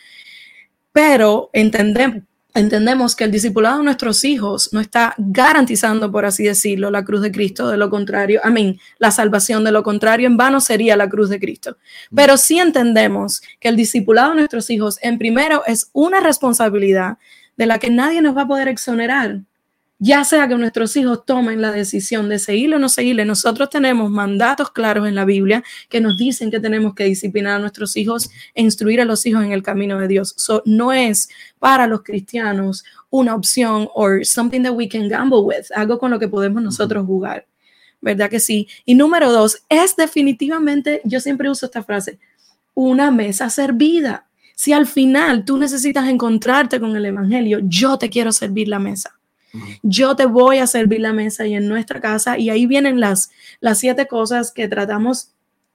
Pero 0.92 1.50
entendemos 1.52 2.22
entendemos 2.54 3.14
que 3.14 3.24
el 3.24 3.30
discipulado 3.30 3.78
de 3.78 3.84
nuestros 3.84 4.24
hijos 4.24 4.72
no 4.72 4.80
está 4.80 5.14
garantizando, 5.18 6.10
por 6.10 6.24
así 6.24 6.44
decirlo, 6.44 6.90
la 6.90 7.04
cruz 7.04 7.22
de 7.22 7.32
Cristo. 7.32 7.68
De 7.68 7.76
lo 7.76 7.90
contrario, 7.90 8.40
amén, 8.42 8.78
la 8.98 9.10
salvación 9.10 9.64
de 9.64 9.72
lo 9.72 9.82
contrario 9.82 10.26
en 10.26 10.36
vano 10.36 10.60
sería 10.60 10.96
la 10.96 11.08
cruz 11.08 11.28
de 11.28 11.38
Cristo. 11.38 11.76
Pero 12.14 12.36
sí 12.36 12.58
entendemos 12.58 13.42
que 13.60 13.68
el 13.68 13.76
discipulado 13.76 14.30
de 14.30 14.36
nuestros 14.36 14.70
hijos, 14.70 14.98
en 15.02 15.18
primero, 15.18 15.62
es 15.66 15.90
una 15.92 16.20
responsabilidad 16.20 17.18
de 17.60 17.66
la 17.66 17.78
que 17.78 17.90
nadie 17.90 18.22
nos 18.22 18.34
va 18.34 18.42
a 18.42 18.48
poder 18.48 18.68
exonerar, 18.68 19.42
ya 19.98 20.24
sea 20.24 20.48
que 20.48 20.54
nuestros 20.54 20.96
hijos 20.96 21.26
tomen 21.26 21.60
la 21.60 21.70
decisión 21.70 22.30
de 22.30 22.38
seguirle 22.38 22.76
o 22.76 22.78
no 22.78 22.88
seguirle. 22.88 23.26
Nosotros 23.26 23.68
tenemos 23.68 24.10
mandatos 24.10 24.70
claros 24.70 25.06
en 25.06 25.14
la 25.14 25.26
Biblia 25.26 25.62
que 25.90 26.00
nos 26.00 26.16
dicen 26.16 26.50
que 26.50 26.58
tenemos 26.58 26.94
que 26.94 27.04
disciplinar 27.04 27.56
a 27.56 27.58
nuestros 27.58 27.98
hijos 27.98 28.30
e 28.54 28.62
instruir 28.62 29.02
a 29.02 29.04
los 29.04 29.26
hijos 29.26 29.44
en 29.44 29.52
el 29.52 29.62
camino 29.62 30.00
de 30.00 30.08
Dios. 30.08 30.34
no 30.64 30.90
es 30.90 31.28
para 31.58 31.86
los 31.86 32.02
cristianos 32.02 32.82
una 33.10 33.34
opción 33.34 33.90
o 33.94 34.08
something 34.22 34.62
that 34.62 34.72
we 34.72 34.88
can 34.88 35.06
gamble 35.06 35.40
with, 35.40 35.66
algo 35.74 35.98
con 35.98 36.10
lo 36.10 36.18
que 36.18 36.28
podemos 36.28 36.62
nosotros 36.62 37.04
jugar. 37.04 37.46
¿Verdad 38.00 38.30
que 38.30 38.40
sí? 38.40 38.68
Y 38.86 38.94
número 38.94 39.30
dos, 39.30 39.58
es 39.68 39.96
definitivamente, 39.96 41.02
yo 41.04 41.20
siempre 41.20 41.50
uso 41.50 41.66
esta 41.66 41.82
frase, 41.82 42.18
una 42.72 43.10
mesa 43.10 43.50
servida. 43.50 44.29
Si 44.60 44.74
al 44.74 44.86
final 44.86 45.46
tú 45.46 45.56
necesitas 45.56 46.06
encontrarte 46.06 46.78
con 46.78 46.94
el 46.94 47.06
Evangelio, 47.06 47.60
yo 47.62 47.96
te 47.96 48.10
quiero 48.10 48.30
servir 48.30 48.68
la 48.68 48.78
mesa. 48.78 49.18
Yo 49.82 50.14
te 50.16 50.26
voy 50.26 50.58
a 50.58 50.66
servir 50.66 51.00
la 51.00 51.14
mesa 51.14 51.46
y 51.46 51.54
en 51.54 51.66
nuestra 51.66 51.98
casa. 51.98 52.36
Y 52.36 52.50
ahí 52.50 52.66
vienen 52.66 53.00
las, 53.00 53.30
las 53.60 53.78
siete 53.78 54.06
cosas 54.06 54.52
que 54.52 54.68
tratamos 54.68 55.30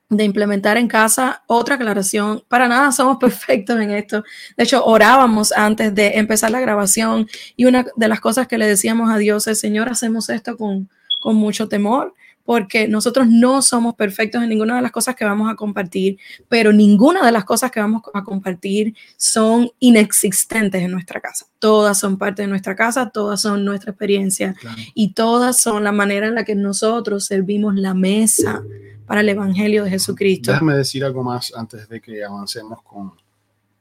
de 0.10 0.24
implementar 0.24 0.78
en 0.78 0.88
casa. 0.88 1.42
Otra 1.48 1.76
aclaración, 1.78 2.44
para 2.48 2.68
nada 2.68 2.92
somos 2.92 3.18
perfectos 3.20 3.82
en 3.82 3.90
esto. 3.90 4.24
De 4.56 4.66
hecho, 4.66 4.86
orábamos 4.86 5.52
antes 5.52 5.96
de 5.96 6.20
empezar 6.20 6.52
la 6.52 6.60
grabación 6.60 7.28
y 7.56 7.66
una 7.66 7.88
de 7.96 8.08
las 8.08 8.20
cosas 8.20 8.48
que 8.48 8.60
le 8.60 8.68
decíamos 8.68 9.10
a 9.10 9.18
Dios 9.18 9.48
es, 9.48 9.60
Señor, 9.60 9.90
hacemos 9.90 10.30
esto 10.30 10.58
con, 10.58 10.92
con 11.22 11.36
mucho 11.38 11.68
temor 11.68 12.14
porque 12.46 12.88
nosotros 12.88 13.28
no 13.28 13.62
somos 13.64 13.96
perfectos 13.96 14.42
en 14.42 14.50
ninguna 14.50 14.76
de 14.76 14.84
las 14.84 14.92
cosas 14.92 15.16
que 15.16 15.26
vamos 15.26 15.52
a 15.52 15.56
compartir, 15.56 16.20
pero 16.48 16.72
ninguna 16.72 17.26
de 17.26 17.32
las 17.32 17.44
cosas 17.44 17.72
que 17.72 17.80
vamos 17.80 18.04
a 18.14 18.24
compartir 18.24 18.96
son 19.18 19.72
inexistentes 19.80 20.82
en 20.82 20.92
nuestra 20.92 21.20
casa. 21.20 21.48
Todas 21.58 22.00
son 22.00 22.18
parte 22.18 22.44
de 22.44 22.48
nuestra 22.48 22.76
casa, 22.76 23.10
todas 23.10 23.42
son 23.42 23.66
nuestra 23.66 23.92
experiencia 23.92 24.56
y 24.94 25.14
todas 25.14 25.60
son 25.60 25.84
la 25.84 25.92
manera 25.92 26.28
en 26.28 26.36
la 26.36 26.46
que 26.46 26.56
nosotros 26.56 27.26
servimos 27.26 27.76
la 27.76 27.96
mesa 27.96 28.64
para 29.08 29.22
el 29.22 29.30
Evangelio 29.30 29.84
de 29.84 29.90
Jesucristo. 29.90 30.52
Déjame 30.52 30.76
decir 30.76 31.04
algo 31.04 31.24
más 31.24 31.52
antes 31.56 31.90
de 31.90 32.00
que 32.00 32.24
avancemos 32.24 32.80
con, 32.84 33.14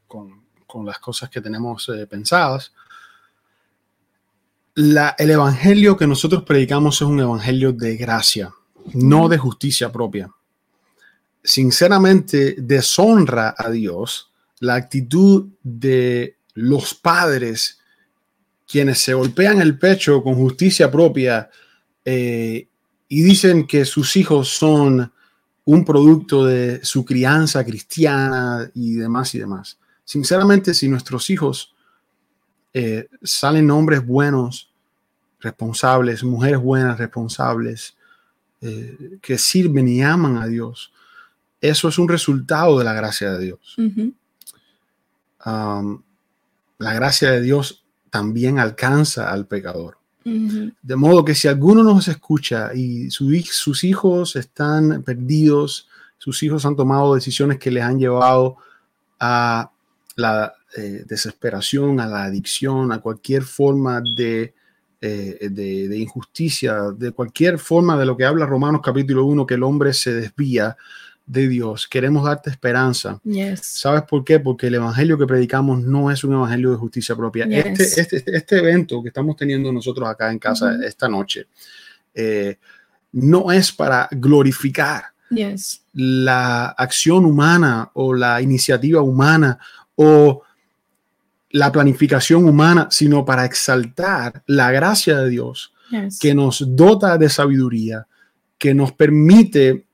con, 0.07 0.42
las 0.85 0.98
cosas 0.98 1.31
que 1.31 1.40
tenemos 1.40 1.88
eh, 1.88 2.05
pensadas 2.05 2.72
el 4.74 5.30
evangelio 5.30 5.96
que 5.96 6.06
nosotros 6.06 6.42
predicamos 6.42 6.96
es 6.96 7.02
un 7.02 7.20
evangelio 7.20 7.72
de 7.72 7.96
gracia, 7.96 8.52
no 8.92 9.28
de 9.28 9.38
justicia 9.38 9.92
propia. 9.92 10.30
Sinceramente, 11.42 12.56
deshonra 12.58 13.54
a 13.56 13.70
Dios 13.70 14.30
la 14.60 14.74
actitud 14.74 15.48
de 15.62 16.37
los 16.54 16.94
padres 16.94 17.78
quienes 18.66 18.98
se 18.98 19.14
golpean 19.14 19.60
el 19.60 19.78
pecho 19.78 20.22
con 20.22 20.34
justicia 20.34 20.90
propia 20.90 21.50
eh, 22.04 22.66
y 23.08 23.22
dicen 23.22 23.66
que 23.66 23.84
sus 23.84 24.16
hijos 24.16 24.48
son 24.48 25.12
un 25.66 25.84
producto 25.84 26.44
de 26.44 26.84
su 26.84 27.04
crianza 27.04 27.64
cristiana 27.64 28.70
y 28.74 28.94
demás 28.94 29.34
y 29.34 29.38
demás. 29.38 29.78
Sinceramente, 30.04 30.74
si 30.74 30.88
nuestros 30.88 31.30
hijos 31.30 31.73
eh, 32.74 33.08
salen 33.22 33.70
hombres 33.70 34.04
buenos, 34.04 34.72
responsables, 35.38 36.24
mujeres 36.24 36.60
buenas, 36.60 36.98
responsables, 36.98 37.96
eh, 38.60 39.18
que 39.22 39.38
sirven 39.38 39.87
y 39.87 40.02
aman 40.02 40.38
a 40.38 40.46
Dios. 40.46 40.92
Eso 41.60 41.88
es 41.88 41.98
un 41.98 42.08
resultado 42.08 42.78
de 42.78 42.84
la 42.84 42.92
gracia 42.92 43.32
de 43.32 43.44
Dios. 43.44 43.76
la 46.78 46.92
gracia 46.94 47.30
de 47.30 47.40
Dios 47.40 47.84
también 48.10 48.58
alcanza 48.58 49.30
al 49.30 49.46
pecador. 49.46 49.98
De 50.24 50.96
modo 50.96 51.24
que 51.24 51.34
si 51.34 51.48
alguno 51.48 51.82
nos 51.82 52.08
escucha 52.08 52.74
y 52.74 53.10
sus 53.10 53.84
hijos 53.84 54.37
están 54.37 55.02
perdidos, 55.02 55.88
sus 56.16 56.42
hijos 56.42 56.64
han 56.64 56.76
tomado 56.76 57.14
decisiones 57.14 57.58
que 57.58 57.70
les 57.70 57.84
han 57.84 57.98
llevado 57.98 58.56
a 59.20 59.70
la 60.16 60.54
eh, 60.76 61.04
desesperación, 61.06 62.00
a 62.00 62.06
la 62.06 62.24
adicción, 62.24 62.92
a 62.92 62.98
cualquier 62.98 63.42
forma 63.42 64.02
de, 64.16 64.54
eh, 65.00 65.48
de, 65.50 65.98
injusticia, 65.98 66.90
de 66.96 67.12
cualquier 67.12 67.58
forma 67.58 67.98
de 67.98 68.06
lo 68.06 68.16
que 68.16 68.24
habla 68.24 68.46
Romanos 68.46 68.80
capítulo 68.82 69.24
1, 69.24 69.46
que 69.46 69.54
el 69.54 69.62
hombre 69.62 69.92
se 69.92 70.12
desvía 70.14 70.76
de 71.26 71.48
Dios. 71.48 71.88
Queremos 71.88 72.24
darte 72.24 72.50
esperanza. 72.50 73.20
¿Sabes 73.62 74.02
por 74.02 74.24
qué? 74.24 74.40
Porque 74.40 74.66
el 74.66 74.74
evangelio 74.74 75.16
que 75.16 75.26
predicamos 75.26 75.80
no 75.80 76.10
es 76.10 76.22
un 76.24 76.34
evangelio 76.34 76.70
de 76.70 76.76
justicia 76.76 77.16
propia. 77.16 77.44
Este, 77.44 78.00
este, 78.00 78.37
este, 78.37 78.58
evento 78.58 79.02
que 79.02 79.08
estamos 79.08 79.37
teniendo 79.37 79.72
nosotros 79.72 80.08
acá 80.08 80.30
en 80.30 80.38
casa 80.38 80.78
esta 80.84 81.08
noche 81.08 81.46
eh, 82.14 82.58
no 83.12 83.50
es 83.52 83.72
para 83.72 84.08
glorificar 84.10 85.04
la 85.92 86.66
acción 86.68 87.24
humana 87.24 87.90
o 87.94 88.14
la 88.14 88.40
iniciativa 88.40 89.02
humana 89.02 89.58
o 89.96 90.42
la 91.54 91.70
planificación 91.70 92.48
humana, 92.48 92.88
sino 92.90 93.24
para 93.24 93.44
exaltar 93.44 94.42
la 94.48 94.72
gracia 94.72 95.18
de 95.18 95.30
Dios 95.30 95.72
que 96.18 96.34
nos 96.34 96.64
dota 96.74 97.16
de 97.16 97.28
sabiduría, 97.28 98.08
que 98.58 98.74
nos 98.74 98.90
permite 98.90 99.86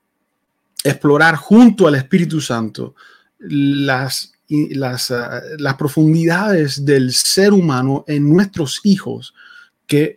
explorar 0.83 1.35
junto 1.35 1.87
al 1.87 1.93
Espíritu 1.93 2.41
Santo 2.41 2.95
las, 3.37 4.33
las, 4.49 5.11
ah, 5.11 5.39
las 5.59 5.75
profundidades 5.75 6.83
del 6.83 7.13
ser 7.13 7.53
humano 7.53 8.05
en 8.07 8.27
nuestros 8.27 8.79
hijos, 8.83 9.35
que, 9.85 10.15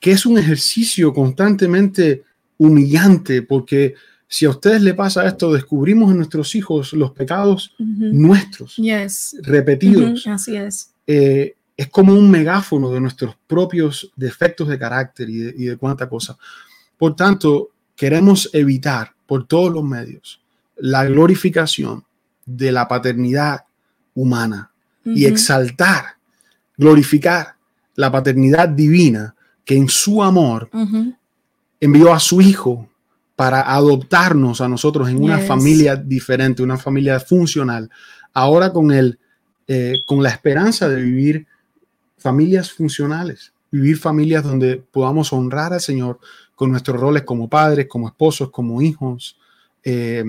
que 0.00 0.12
es 0.12 0.24
un 0.24 0.38
ejercicio 0.38 1.12
constantemente 1.12 2.22
humillante 2.56 3.42
porque 3.42 3.96
si 4.34 4.46
a 4.46 4.50
ustedes 4.50 4.82
le 4.82 4.94
pasa 4.94 5.24
esto, 5.28 5.52
descubrimos 5.52 6.10
en 6.10 6.16
nuestros 6.16 6.56
hijos 6.56 6.92
los 6.92 7.12
pecados 7.12 7.72
nuestros, 7.78 8.76
repetidos. 9.42 10.26
Así 10.26 10.56
es. 10.56 10.90
Eh, 11.06 11.54
es 11.76 11.88
como 11.88 12.14
un 12.14 12.28
megáfono 12.28 12.90
de 12.90 13.00
nuestros 13.00 13.36
propios 13.46 14.10
defectos 14.16 14.66
de 14.66 14.76
carácter 14.76 15.30
y 15.30 15.66
de, 15.66 15.76
cuánta 15.76 16.08
cosa. 16.08 16.36
Por 16.98 17.14
tanto, 17.14 17.70
queremos 17.94 18.50
evitar 18.52 19.12
por 19.24 19.46
todos 19.46 19.72
los 19.72 19.84
medios 19.84 20.40
la 20.78 21.04
glorificación 21.04 22.02
de 22.44 22.72
la 22.72 22.88
paternidad 22.88 23.60
humana 24.16 24.72
y 25.04 25.26
exaltar, 25.26 26.16
glorificar 26.76 27.54
la 27.94 28.10
paternidad 28.10 28.68
divina 28.68 29.36
que 29.64 29.76
en 29.76 29.88
su 29.88 30.24
amor 30.24 30.68
envió 31.78 32.12
a 32.12 32.18
su 32.18 32.40
Hijo 32.40 32.88
para 33.36 33.62
adoptarnos 33.74 34.60
a 34.60 34.68
nosotros 34.68 35.08
en 35.08 35.22
una 35.22 35.38
familia 35.38 35.96
diferente, 35.96 36.62
una 36.62 36.78
familia 36.78 37.18
funcional. 37.18 37.90
Ahora 38.32 38.72
con, 38.72 38.92
el, 38.92 39.18
eh, 39.66 39.96
con 40.06 40.22
la 40.22 40.30
esperanza 40.30 40.88
de 40.88 41.02
vivir 41.02 41.46
familias 42.16 42.72
funcionales, 42.72 43.52
vivir 43.70 43.98
familias 43.98 44.44
donde 44.44 44.76
podamos 44.76 45.32
honrar 45.32 45.72
al 45.72 45.80
Señor 45.80 46.20
con 46.54 46.70
nuestros 46.70 47.00
roles 47.00 47.24
como 47.24 47.48
padres, 47.48 47.86
como 47.88 48.06
esposos, 48.06 48.50
como 48.50 48.80
hijos, 48.80 49.36
eh, 49.82 50.24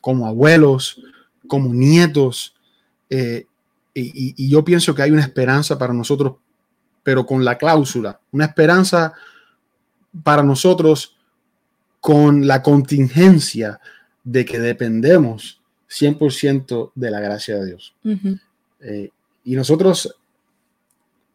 como 0.00 0.26
abuelos, 0.26 1.02
como 1.46 1.74
nietos. 1.74 2.54
Eh, 3.10 3.46
y, 3.92 4.48
yo 4.48 4.64
pienso 4.64 4.94
que 4.94 5.02
hay 5.02 5.10
una 5.10 5.22
esperanza 5.22 5.78
para 5.78 5.92
nosotros, 5.92 6.34
pero 7.02 7.26
con 7.26 7.44
la 7.44 7.58
cláusula, 7.58 8.20
una 8.32 8.46
esperanza 8.46 9.12
para 10.22 10.42
nosotros 10.42 11.15
con 12.06 12.46
la 12.46 12.62
contingencia 12.62 13.80
de 14.22 14.44
que 14.44 14.60
dependemos 14.60 15.60
100% 15.90 16.92
de 16.94 17.10
la 17.10 17.18
gracia 17.18 17.56
de 17.56 17.66
Dios. 17.66 17.96
Eh, 18.78 19.10
y 19.42 19.56
nosotros 19.56 20.16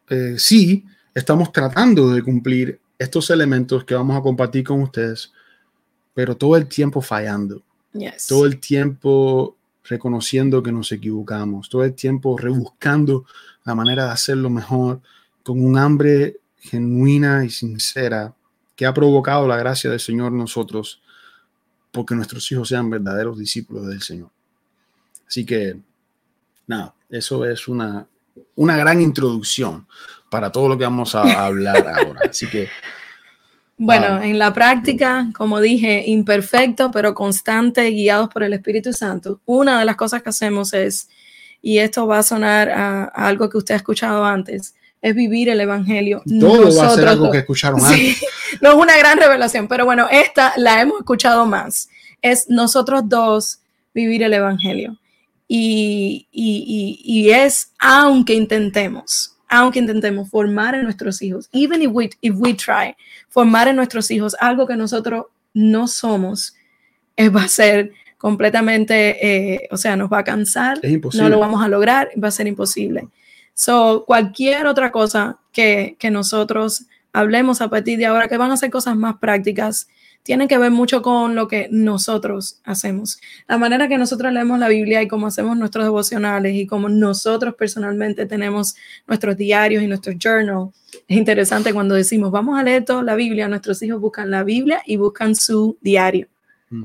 eh, 0.08 0.36
sí 0.38 0.86
estamos 1.14 1.52
tratando 1.52 2.08
de 2.08 2.22
cumplir 2.22 2.80
estos 2.98 3.28
elementos 3.28 3.84
que 3.84 3.94
vamos 3.94 4.16
a 4.16 4.22
compartir 4.22 4.64
con 4.64 4.80
ustedes, 4.80 5.30
pero 6.14 6.38
todo 6.38 6.56
el 6.56 6.66
tiempo 6.68 7.02
fallando. 7.02 7.62
Todo 8.26 8.46
el 8.46 8.58
tiempo 8.58 9.54
reconociendo 9.84 10.62
que 10.62 10.72
nos 10.72 10.90
equivocamos, 10.90 11.68
todo 11.68 11.84
el 11.84 11.92
tiempo 11.92 12.38
rebuscando 12.38 13.26
la 13.64 13.74
manera 13.74 14.06
de 14.06 14.12
hacerlo 14.12 14.48
mejor, 14.48 15.02
con 15.42 15.62
un 15.62 15.76
hambre 15.76 16.38
genuina 16.60 17.44
y 17.44 17.50
sincera 17.50 18.34
que 18.82 18.86
ha 18.86 18.92
provocado 18.92 19.46
la 19.46 19.56
gracia 19.56 19.90
del 19.90 20.00
Señor 20.00 20.32
nosotros, 20.32 21.00
porque 21.92 22.16
nuestros 22.16 22.50
hijos 22.50 22.68
sean 22.68 22.90
verdaderos 22.90 23.38
discípulos 23.38 23.86
del 23.86 24.02
Señor. 24.02 24.30
Así 25.24 25.46
que, 25.46 25.76
nada, 26.66 26.92
eso 27.08 27.44
es 27.44 27.68
una, 27.68 28.08
una 28.56 28.76
gran 28.76 29.00
introducción 29.00 29.86
para 30.28 30.50
todo 30.50 30.68
lo 30.68 30.76
que 30.76 30.82
vamos 30.82 31.14
a 31.14 31.22
hablar 31.46 31.86
ahora. 31.86 32.22
Así 32.28 32.48
que... 32.48 32.68
Bueno, 33.78 34.20
en 34.20 34.36
la 34.36 34.52
práctica, 34.52 35.30
como 35.32 35.60
dije, 35.60 36.02
imperfecto, 36.04 36.90
pero 36.90 37.14
constante, 37.14 37.88
guiados 37.88 38.30
por 38.30 38.42
el 38.42 38.52
Espíritu 38.52 38.92
Santo, 38.92 39.40
una 39.44 39.78
de 39.78 39.84
las 39.84 39.94
cosas 39.94 40.24
que 40.24 40.30
hacemos 40.30 40.74
es, 40.74 41.08
y 41.60 41.78
esto 41.78 42.08
va 42.08 42.18
a 42.18 42.22
sonar 42.24 42.68
a 42.68 43.04
algo 43.04 43.48
que 43.48 43.58
usted 43.58 43.74
ha 43.74 43.76
escuchado 43.76 44.24
antes, 44.24 44.74
es 45.02 45.16
vivir 45.16 45.48
el 45.48 45.60
Evangelio. 45.60 46.22
Todo 46.40 46.74
va 46.76 46.86
a 46.86 46.94
ser 46.94 47.08
algo 47.08 47.30
que 47.30 47.38
escucharon 47.38 47.84
antes. 47.84 48.24
no 48.60 48.70
es 48.70 48.76
una 48.76 48.96
gran 48.96 49.18
revelación, 49.18 49.66
pero 49.66 49.84
bueno, 49.84 50.06
esta 50.10 50.54
la 50.56 50.80
hemos 50.80 51.00
escuchado 51.00 51.44
más. 51.44 51.88
Es 52.22 52.48
nosotros 52.48 53.02
dos 53.06 53.58
vivir 53.92 54.22
el 54.22 54.32
Evangelio. 54.32 54.96
Y, 55.48 56.28
y, 56.32 57.28
es, 57.30 57.72
aunque 57.78 58.32
intentemos, 58.32 59.36
aunque 59.48 59.80
intentemos 59.80 60.30
formar 60.30 60.74
en 60.74 60.84
nuestros 60.84 61.20
hijos, 61.20 61.50
even 61.52 61.82
if 61.82 61.90
we, 61.92 62.08
if 62.22 62.34
we 62.38 62.54
try, 62.54 62.96
formar 63.28 63.68
en 63.68 63.76
nuestros 63.76 64.10
hijos 64.10 64.34
algo 64.40 64.66
que 64.66 64.76
nosotros 64.76 65.26
no 65.52 65.88
somos, 65.88 66.54
es, 67.16 67.34
va 67.34 67.42
a 67.42 67.48
ser 67.48 67.92
completamente, 68.16 69.54
eh, 69.54 69.68
o 69.70 69.76
sea, 69.76 69.94
nos 69.94 70.10
va 70.10 70.20
a 70.20 70.24
cansar, 70.24 70.80
no 71.12 71.28
lo 71.28 71.38
vamos 71.38 71.62
a 71.62 71.68
lograr, 71.68 72.08
va 72.22 72.28
a 72.28 72.30
ser 72.30 72.46
imposible. 72.46 73.08
So, 73.54 74.04
cualquier 74.06 74.66
otra 74.66 74.90
cosa 74.90 75.38
que, 75.52 75.96
que 75.98 76.10
nosotros 76.10 76.86
hablemos 77.12 77.60
a 77.60 77.68
partir 77.68 77.98
de 77.98 78.06
ahora, 78.06 78.28
que 78.28 78.36
van 78.36 78.50
a 78.50 78.56
ser 78.56 78.70
cosas 78.70 78.96
más 78.96 79.18
prácticas, 79.18 79.88
tienen 80.22 80.46
que 80.46 80.58
ver 80.58 80.70
mucho 80.70 81.02
con 81.02 81.34
lo 81.34 81.48
que 81.48 81.68
nosotros 81.70 82.60
hacemos. 82.64 83.20
La 83.48 83.58
manera 83.58 83.88
que 83.88 83.98
nosotros 83.98 84.32
leemos 84.32 84.58
la 84.58 84.68
Biblia 84.68 85.02
y 85.02 85.08
cómo 85.08 85.26
hacemos 85.26 85.56
nuestros 85.56 85.84
devocionales 85.84 86.54
y 86.54 86.66
cómo 86.66 86.88
nosotros 86.88 87.54
personalmente 87.54 88.26
tenemos 88.26 88.76
nuestros 89.06 89.36
diarios 89.36 89.82
y 89.82 89.88
nuestros 89.88 90.16
journal. 90.18 90.68
Es 91.08 91.16
interesante 91.16 91.74
cuando 91.74 91.94
decimos, 91.94 92.30
vamos 92.30 92.58
a 92.58 92.62
leer 92.62 92.84
toda 92.84 93.02
la 93.02 93.16
Biblia, 93.16 93.48
nuestros 93.48 93.82
hijos 93.82 94.00
buscan 94.00 94.30
la 94.30 94.44
Biblia 94.44 94.80
y 94.86 94.96
buscan 94.96 95.34
su 95.34 95.76
diario, 95.80 96.28
mm. 96.70 96.84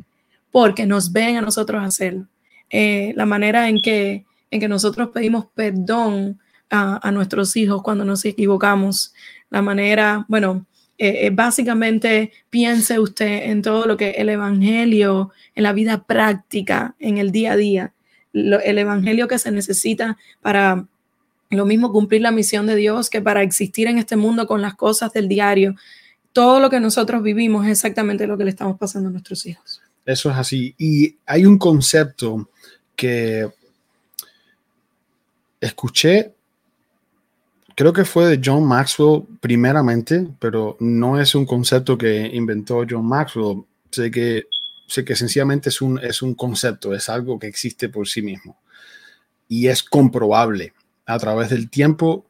porque 0.52 0.86
nos 0.86 1.12
ven 1.12 1.38
a 1.38 1.42
nosotros 1.42 1.84
hacerlo. 1.84 2.26
Eh, 2.70 3.14
la 3.16 3.26
manera 3.26 3.70
en 3.70 3.82
que, 3.82 4.26
en 4.50 4.60
que 4.60 4.68
nosotros 4.68 5.10
pedimos 5.14 5.46
perdón 5.54 6.40
a, 6.70 7.12
nuestros 7.12 7.56
hijos 7.56 7.82
cuando 7.82 8.06
nos 8.06 8.26
equivocamos. 8.26 9.14
La 9.50 9.62
manera, 9.62 10.26
bueno, 10.28 10.66
eh, 10.98 11.28
eh, 11.28 11.30
básicamente 11.32 12.32
piense 12.50 13.00
usted 13.00 13.50
en 13.50 13.62
todo 13.62 13.86
lo 13.86 13.98
que 13.98 14.12
el 14.12 14.30
Evangelio, 14.30 15.32
en 15.56 15.64
la 15.64 15.74
vida 15.74 16.04
práctica, 16.04 16.96
en 17.00 17.18
el 17.18 17.32
día 17.32 17.54
a 17.54 17.58
día, 17.58 17.94
el 18.34 18.78
Evangelio 18.78 19.28
que 19.28 19.40
se 19.40 19.52
necesita 19.52 20.18
para 20.42 20.86
lo 21.50 21.66
mismo 21.66 21.92
cumplir 21.92 22.22
la 22.22 22.32
misión 22.32 22.68
de 22.68 22.76
Dios 22.76 23.10
que 23.10 23.22
para 23.22 23.42
existir 23.42 23.88
en 23.88 23.98
este 23.98 24.16
mundo 24.16 24.48
con 24.48 24.62
las 24.62 24.76
cosas 24.76 25.14
del 25.14 25.28
diario. 25.28 25.76
Todo 26.34 26.60
lo 26.60 26.70
que 26.70 26.80
nosotros 26.80 27.24
vivimos 27.24 27.66
es 27.66 27.72
exactamente 27.72 28.28
lo 28.28 28.38
que 28.38 28.44
le 28.44 28.50
estamos 28.50 28.78
pasando 28.78 29.10
a 29.10 29.12
nuestros 29.12 29.46
hijos. 29.46 29.82
Eso 30.06 30.30
es 30.30 30.38
así. 30.38 30.76
Y 30.78 31.16
hay 31.26 31.46
un 31.46 31.58
concepto 31.58 32.50
que 32.96 33.50
escuché 35.60 36.34
creo 37.78 37.94
que 37.94 38.04
fue 38.04 38.26
de 38.26 38.42
John 38.44 38.66
Maxwell 38.66 39.24
primeramente, 39.40 40.28
pero 40.40 40.76
no 40.82 41.22
es 41.22 41.36
un 41.36 41.46
concepto 41.46 41.98
que 41.98 42.30
inventó 42.34 42.84
John 42.90 43.06
Maxwell. 43.06 43.64
Sé 43.92 44.12
que, 44.12 44.48
sé 44.88 45.06
que 45.06 45.16
sencillamente 45.16 45.70
es 45.70 45.80
un, 45.82 45.98
es 46.00 46.22
un 46.22 46.34
concepto, 46.34 46.94
es 46.94 47.08
algo 47.08 47.40
que 47.40 47.48
existe 47.48 47.88
por 47.88 48.08
sí 48.08 48.22
mismo. 48.22 48.58
Y 49.48 49.68
es 49.68 49.84
comprobable 49.84 50.74
a 51.06 51.18
través 51.20 51.50
del 51.52 51.70
tiempo 51.70 52.28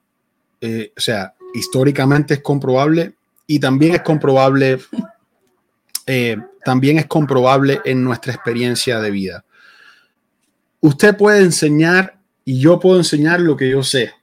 eh, 0.60 0.92
o 0.98 1.00
sea, 1.00 1.36
históricamente 1.54 2.36
es 2.36 2.42
comprobable 2.42 3.14
y 3.46 3.60
también 3.60 3.96
es 3.96 4.02
comprobable, 4.02 4.80
eh, 6.08 6.38
también 6.64 6.98
es 6.98 7.06
comprobable 7.06 7.82
en 7.86 8.04
nuestra 8.04 8.34
experiencia 8.34 9.00
de 9.00 9.12
vida. 9.12 9.46
Usted 10.80 11.16
puede 11.16 11.42
enseñar 11.42 12.18
y 12.44 12.60
yo 12.60 12.80
puedo 12.80 12.98
enseñar 12.98 13.40
lo 13.40 13.56
que 13.58 13.70
yo 13.70 13.84
sé. 13.84 14.14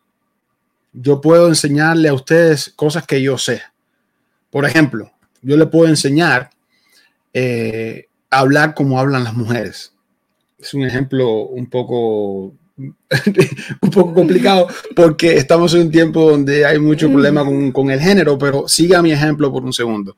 Yo 0.95 1.21
puedo 1.21 1.49
enseñarle 1.49 2.09
a 2.09 2.15
ustedes 2.15 2.73
cosas 2.75 3.07
que 3.07 3.21
yo 3.21 3.37
sé. 3.37 3.61
Por 4.51 4.65
ejemplo, 4.65 5.13
yo 5.43 5.57
le 5.57 5.67
puedo 5.67 5.89
enseñar 5.89 6.51
eh, 7.35 8.07
a 8.31 8.39
hablar 8.39 8.75
como 8.75 8.99
hablan 8.99 9.25
las 9.25 9.35
mujeres. 9.35 9.93
Es 10.59 10.73
un 10.73 10.85
ejemplo 10.85 11.41
un 11.43 11.69
poco 11.69 12.55
un 13.81 13.91
poco 13.91 14.15
complicado 14.15 14.67
porque 14.97 15.37
estamos 15.37 15.75
en 15.75 15.83
un 15.83 15.91
tiempo 15.91 16.31
donde 16.31 16.67
hay 16.67 16.79
mucho 16.79 17.11
problema 17.11 17.45
con, 17.45 17.91
el 17.91 18.01
género, 18.01 18.37
pero 18.37 18.67
siga 18.67 19.03
mi 19.03 19.13
ejemplo 19.13 19.53
por 19.53 19.65
un 19.65 19.73
segundo. 19.73 20.17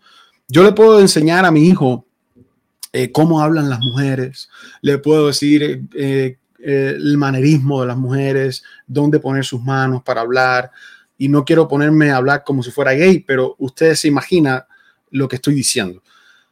Yo 0.49 0.63
le 0.63 0.73
puedo 0.73 1.01
enseñar 1.01 1.45
a 1.45 1.51
mi 1.51 1.67
hijo 1.67 2.07
eh, 2.93 3.13
cómo 3.13 3.41
hablan 3.41 3.69
las 3.69 3.81
mujeres, 3.81 4.49
le 4.81 4.99
puedo 4.99 5.27
decir 5.27 5.63
eh, 5.63 5.83
eh, 5.95 6.37
el 6.67 7.17
manerismo 7.17 7.81
de 7.81 7.87
las 7.87 7.97
mujeres, 7.97 8.65
dónde 8.87 9.21
poner 9.21 9.45
sus 9.45 9.63
manos 9.63 10.03
para 10.03 10.23
hablar. 10.23 10.71
Y 11.19 11.29
no 11.29 11.45
quiero 11.45 11.69
ponerme 11.69 12.11
a 12.11 12.17
hablar 12.17 12.43
como 12.45 12.63
si 12.63 12.71
fuera 12.71 12.93
gay, 12.93 13.21
pero 13.21 13.55
usted 13.59 13.95
se 13.95 14.09
imagina 14.09 14.67
lo 15.11 15.29
que 15.29 15.37
estoy 15.37 15.55
diciendo. 15.55 16.03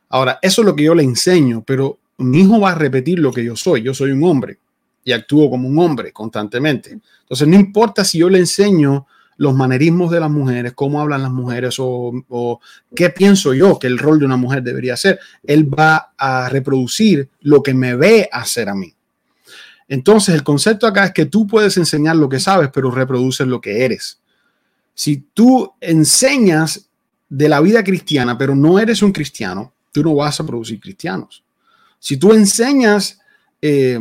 Ahora, 0.09 0.39
eso 0.41 0.63
es 0.63 0.67
lo 0.67 0.77
que 0.77 0.85
yo 0.85 0.95
le 0.95 1.03
enseño, 1.03 1.65
pero 1.67 1.99
mi 2.19 2.41
hijo 2.41 2.61
va 2.61 2.71
a 2.71 2.77
repetir 2.77 3.19
lo 3.19 3.33
que 3.33 3.45
yo 3.45 3.57
soy. 3.57 3.83
Yo 3.83 3.93
soy 3.93 4.13
un 4.13 4.23
hombre 4.25 4.59
y 5.05 5.13
actúo 5.13 5.51
como 5.51 5.69
un 5.69 5.79
hombre 5.79 6.13
constantemente. 6.13 6.99
Entonces, 7.21 7.49
no 7.49 7.57
importa 7.57 8.05
si 8.05 8.19
yo 8.19 8.31
le 8.31 8.39
enseño 8.39 9.07
los 9.37 9.55
manerismos 9.55 10.11
de 10.11 10.21
las 10.21 10.31
mujeres, 10.31 10.73
cómo 10.75 11.01
hablan 11.01 11.23
las 11.23 11.33
mujeres 11.33 11.77
o, 11.79 12.61
qué 12.95 13.11
pienso 13.11 13.53
yo 13.53 13.79
que 13.79 13.89
el 13.89 13.99
rol 13.99 14.19
de 14.19 14.27
una 14.27 14.37
mujer 14.37 14.63
debería 14.63 14.97
ser, 14.97 15.19
él 15.43 15.73
va 15.73 16.15
a 16.17 16.49
reproducir 16.49 17.29
lo 17.41 17.63
que 17.63 17.75
me 17.75 17.97
ve 17.97 18.29
hacer 18.31 18.69
a 18.69 18.75
mí. 18.75 18.94
Entonces, 19.89 20.35
el 20.35 20.43
concepto 20.43 20.87
acá 20.87 21.07
es 21.07 21.13
que 21.13 21.27
tú 21.27 21.47
puedes 21.47 21.77
enseñar 21.77 22.17
lo 22.17 22.29
que 22.29 22.41
sabes, 22.41 22.71
pero 22.73 22.91
reproduces 22.91 23.47
lo 23.47 23.61
que 23.61 23.85
eres. 23.85 24.21
Si 24.95 25.27
tú 25.35 25.73
enseñas 25.81 26.89
de 27.29 27.49
la 27.49 27.61
vida 27.61 27.83
cristiana, 27.83 28.39
pero 28.39 28.55
no 28.55 28.79
eres 28.79 29.03
un 29.03 29.13
cristiano, 29.13 29.73
tú 29.93 30.03
no 30.03 30.15
vas 30.15 30.41
a 30.41 30.47
producir 30.47 30.81
cristianos. 30.81 31.45
Si 31.99 32.17
tú 32.17 32.33
enseñas 32.33 33.21
eh, 33.61 33.99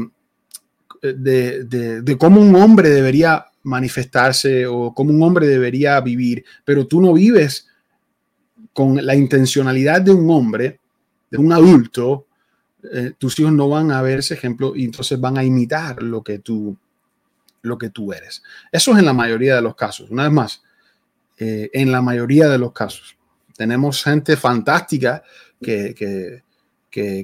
de, 1.01 2.17
cómo 2.19 2.41
un 2.41 2.55
hombre 2.55 2.89
debería 2.89 3.45
manifestarse 3.63 4.65
o 4.65 4.93
cómo 4.93 5.11
un 5.11 5.23
hombre 5.23 5.47
debería 5.47 5.99
vivir, 6.01 6.43
pero 6.65 6.85
tú 6.87 7.01
no 7.01 7.13
vives 7.13 7.67
con 8.73 9.05
la 9.05 9.15
intencionalidad 9.15 10.01
de 10.01 10.11
un 10.11 10.29
hombre, 10.29 10.79
de 11.29 11.37
un 11.37 11.51
adulto, 11.51 12.27
eh, 12.91 13.13
tus 13.17 13.39
hijos 13.39 13.53
no 13.53 13.69
van 13.69 13.91
a 13.91 14.01
ver 14.01 14.19
ese 14.19 14.33
ejemplo 14.33 14.73
y 14.75 14.85
entonces 14.85 15.19
van 15.19 15.37
a 15.37 15.43
imitar 15.43 16.01
lo 16.03 16.23
que 16.23 16.39
tú, 16.39 16.77
lo 17.61 17.77
que 17.77 17.89
tú 17.89 18.13
eres. 18.13 18.43
Eso 18.71 18.91
es 18.91 18.99
en 18.99 19.05
la 19.05 19.13
mayoría 19.13 19.55
de 19.55 19.61
los 19.61 19.75
casos. 19.75 20.09
Una 20.09 20.23
vez 20.23 20.31
más, 20.31 20.63
eh, 21.37 21.69
en 21.73 21.91
la 21.91 22.01
mayoría 22.01 22.47
de 22.49 22.57
los 22.57 22.73
casos. 22.73 23.15
Tenemos 23.55 24.03
gente 24.03 24.35
fantástica 24.35 25.23
que, 25.61 25.95
que, 25.95 26.43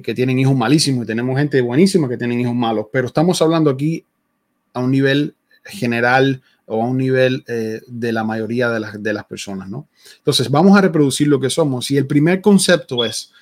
que, 0.02 0.14
tienen 0.14 0.38
hijos 0.38 0.56
malísimos 0.56 1.04
y 1.04 1.06
tenemos 1.06 1.38
gente 1.38 1.60
buenísima 1.60 2.08
que 2.08 2.16
tienen 2.16 2.40
hijos 2.40 2.54
malos, 2.54 2.86
pero 2.92 3.06
estamos 3.06 3.40
hablando 3.42 3.70
aquí 3.70 4.04
a 4.72 4.80
un 4.80 4.90
nivel 4.90 5.36
general 5.64 6.42
o 6.66 6.82
a 6.82 6.86
un 6.86 6.96
nivel 6.96 7.44
eh, 7.48 7.80
de 7.86 8.12
la 8.12 8.24
mayoría 8.24 8.70
de 8.70 8.80
las, 8.80 9.02
de 9.02 9.12
las 9.12 9.24
personas, 9.24 9.68
¿no? 9.68 9.88
Entonces, 10.18 10.50
vamos 10.50 10.76
a 10.76 10.80
reproducir 10.80 11.28
lo 11.28 11.40
que 11.40 11.50
somos 11.50 11.90
y 11.90 11.96
el 11.96 12.06
primer 12.06 12.40
concepto 12.40 13.04
es 13.04 13.32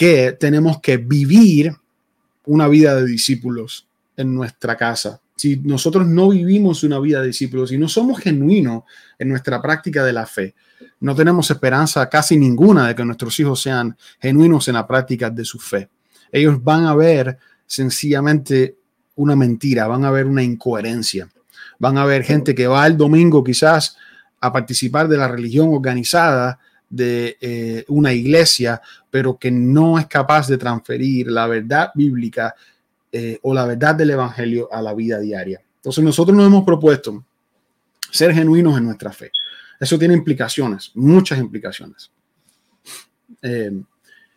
que 0.00 0.32
tenemos 0.32 0.80
que 0.80 0.96
vivir 0.96 1.76
una 2.46 2.68
vida 2.68 2.94
de 2.94 3.04
discípulos 3.04 3.86
en 4.16 4.34
nuestra 4.34 4.74
casa. 4.74 5.20
Si 5.36 5.56
nosotros 5.56 6.06
no 6.06 6.30
vivimos 6.30 6.82
una 6.84 6.98
vida 6.98 7.20
de 7.20 7.26
discípulos 7.26 7.70
y 7.70 7.76
no 7.76 7.86
somos 7.86 8.18
genuinos 8.18 8.84
en 9.18 9.28
nuestra 9.28 9.60
práctica 9.60 10.02
de 10.02 10.14
la 10.14 10.24
fe, 10.24 10.54
no 11.00 11.14
tenemos 11.14 11.50
esperanza 11.50 12.08
casi 12.08 12.38
ninguna 12.38 12.88
de 12.88 12.94
que 12.94 13.04
nuestros 13.04 13.38
hijos 13.40 13.60
sean 13.60 13.94
genuinos 14.18 14.68
en 14.68 14.74
la 14.76 14.86
práctica 14.86 15.28
de 15.28 15.44
su 15.44 15.58
fe. 15.58 15.90
Ellos 16.32 16.64
van 16.64 16.86
a 16.86 16.94
ver 16.94 17.36
sencillamente 17.66 18.76
una 19.16 19.36
mentira, 19.36 19.86
van 19.86 20.06
a 20.06 20.10
ver 20.10 20.24
una 20.24 20.42
incoherencia, 20.42 21.28
van 21.78 21.98
a 21.98 22.06
ver 22.06 22.24
gente 22.24 22.54
que 22.54 22.66
va 22.66 22.86
el 22.86 22.96
domingo 22.96 23.44
quizás 23.44 23.98
a 24.40 24.50
participar 24.50 25.08
de 25.08 25.18
la 25.18 25.28
religión 25.28 25.68
organizada 25.74 26.58
de 26.90 27.38
eh, 27.40 27.84
una 27.88 28.12
iglesia, 28.12 28.82
pero 29.08 29.38
que 29.38 29.50
no 29.50 29.98
es 29.98 30.06
capaz 30.06 30.48
de 30.48 30.58
transferir 30.58 31.28
la 31.28 31.46
verdad 31.46 31.90
bíblica 31.94 32.54
eh, 33.12 33.38
o 33.42 33.54
la 33.54 33.64
verdad 33.64 33.94
del 33.94 34.10
Evangelio 34.10 34.68
a 34.72 34.82
la 34.82 34.92
vida 34.92 35.18
diaria. 35.20 35.62
Entonces 35.76 36.04
nosotros 36.04 36.36
nos 36.36 36.46
hemos 36.46 36.64
propuesto 36.64 37.24
ser 38.10 38.34
genuinos 38.34 38.76
en 38.76 38.84
nuestra 38.84 39.12
fe. 39.12 39.30
Eso 39.78 39.98
tiene 39.98 40.14
implicaciones, 40.14 40.90
muchas 40.94 41.38
implicaciones. 41.38 42.10
Eh, 43.40 43.70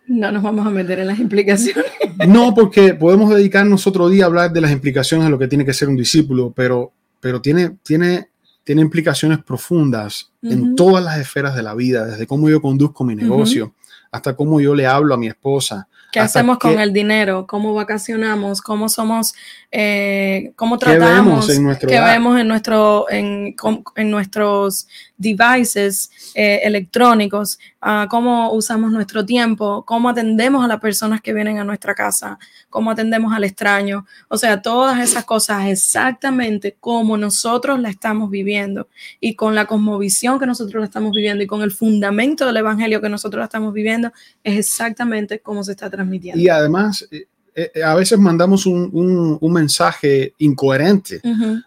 no 0.08 0.32
nos 0.32 0.44
vamos 0.44 0.66
a 0.68 0.70
meter 0.70 1.00
en 1.00 1.08
las 1.08 1.20
implicaciones. 1.20 1.86
No, 2.28 2.54
porque 2.54 2.94
podemos 2.94 3.34
dedicarnos 3.34 3.88
otro 3.88 4.08
día 4.08 4.26
a 4.26 4.28
hablar 4.28 4.54
de 4.54 4.62
las 4.62 4.72
implicaciones 4.72 5.26
de 5.26 5.32
lo 5.32 5.40
que 5.40 5.48
tiene 5.48 5.66
que 5.66 5.74
ser 5.74 5.90
un 5.90 5.96
discípulo, 5.96 6.54
pero, 6.56 6.94
pero 7.20 7.42
tiene, 7.42 7.78
tiene, 7.82 8.30
tiene 8.64 8.82
implicaciones 8.82 9.40
profundas 9.44 10.32
en 10.42 10.76
todas 10.76 11.04
las 11.04 11.18
esferas 11.18 11.56
de 11.56 11.64
la 11.64 11.74
vida, 11.74 12.06
desde 12.06 12.28
cómo 12.28 12.50
yo 12.50 12.62
conduzco 12.62 13.04
mi 13.04 13.16
negocio, 13.16 13.74
hasta 14.12 14.36
cómo 14.36 14.60
yo 14.62 14.76
le 14.76 14.86
hablo 14.86 15.14
a 15.14 15.18
mi 15.18 15.28
esposa, 15.28 15.88
¿Qué 16.14 16.20
hacemos 16.20 16.60
con 16.60 16.80
el 16.80 16.94
dinero? 16.94 17.48
¿Cómo 17.48 17.74
vacacionamos? 17.74 18.62
¿Cómo 18.62 18.88
somos? 18.88 19.34
Eh, 19.72 20.54
¿Cómo 20.56 20.78
tratamos? 20.78 21.48
¿Qué 21.48 21.54
vemos 21.54 21.72
en, 21.82 21.88
¿qué 21.88 22.00
vemos 22.00 22.40
en, 22.40 22.48
nuestro, 22.48 23.10
en, 23.10 23.56
en 23.96 24.12
nuestros 24.12 24.88
devices 25.24 26.12
eh, 26.36 26.60
electrónicos? 26.64 27.58
Uh, 27.82 28.08
¿Cómo 28.08 28.54
usamos 28.54 28.92
nuestro 28.92 29.26
tiempo? 29.26 29.84
¿Cómo 29.86 30.10
atendemos 30.10 30.64
a 30.64 30.68
las 30.68 30.80
personas 30.80 31.20
que 31.22 31.34
vienen 31.34 31.58
a 31.58 31.64
nuestra 31.64 31.96
casa? 31.96 32.38
¿Cómo 32.70 32.92
atendemos 32.92 33.34
al 33.34 33.44
extraño? 33.44 34.06
O 34.28 34.38
sea, 34.38 34.62
todas 34.62 35.00
esas 35.00 35.26
cosas 35.26 35.66
exactamente 35.66 36.78
como 36.80 37.18
nosotros 37.18 37.80
la 37.80 37.90
estamos 37.90 38.30
viviendo 38.30 38.88
y 39.20 39.34
con 39.34 39.56
la 39.56 39.66
cosmovisión 39.66 40.40
que 40.40 40.46
nosotros 40.46 40.80
la 40.80 40.86
estamos 40.86 41.12
viviendo 41.12 41.44
y 41.44 41.48
con 41.48 41.64
el 41.64 41.72
fundamento 41.72 42.46
del 42.46 42.58
evangelio 42.58 43.02
que 43.02 43.10
nosotros 43.10 43.40
la 43.40 43.46
estamos 43.46 43.74
viviendo, 43.74 44.14
es 44.44 44.60
exactamente 44.60 45.40
como 45.40 45.64
se 45.64 45.72
está 45.72 45.90
tratando 45.90 46.04
y 46.12 46.50
además, 46.50 47.08
eh, 47.12 47.28
eh, 47.56 47.84
a 47.84 47.96
veces 47.96 48.20
mandamos 48.20 48.66
un, 48.66 49.40
mensaje 49.42 50.34
incoherente. 50.40 51.22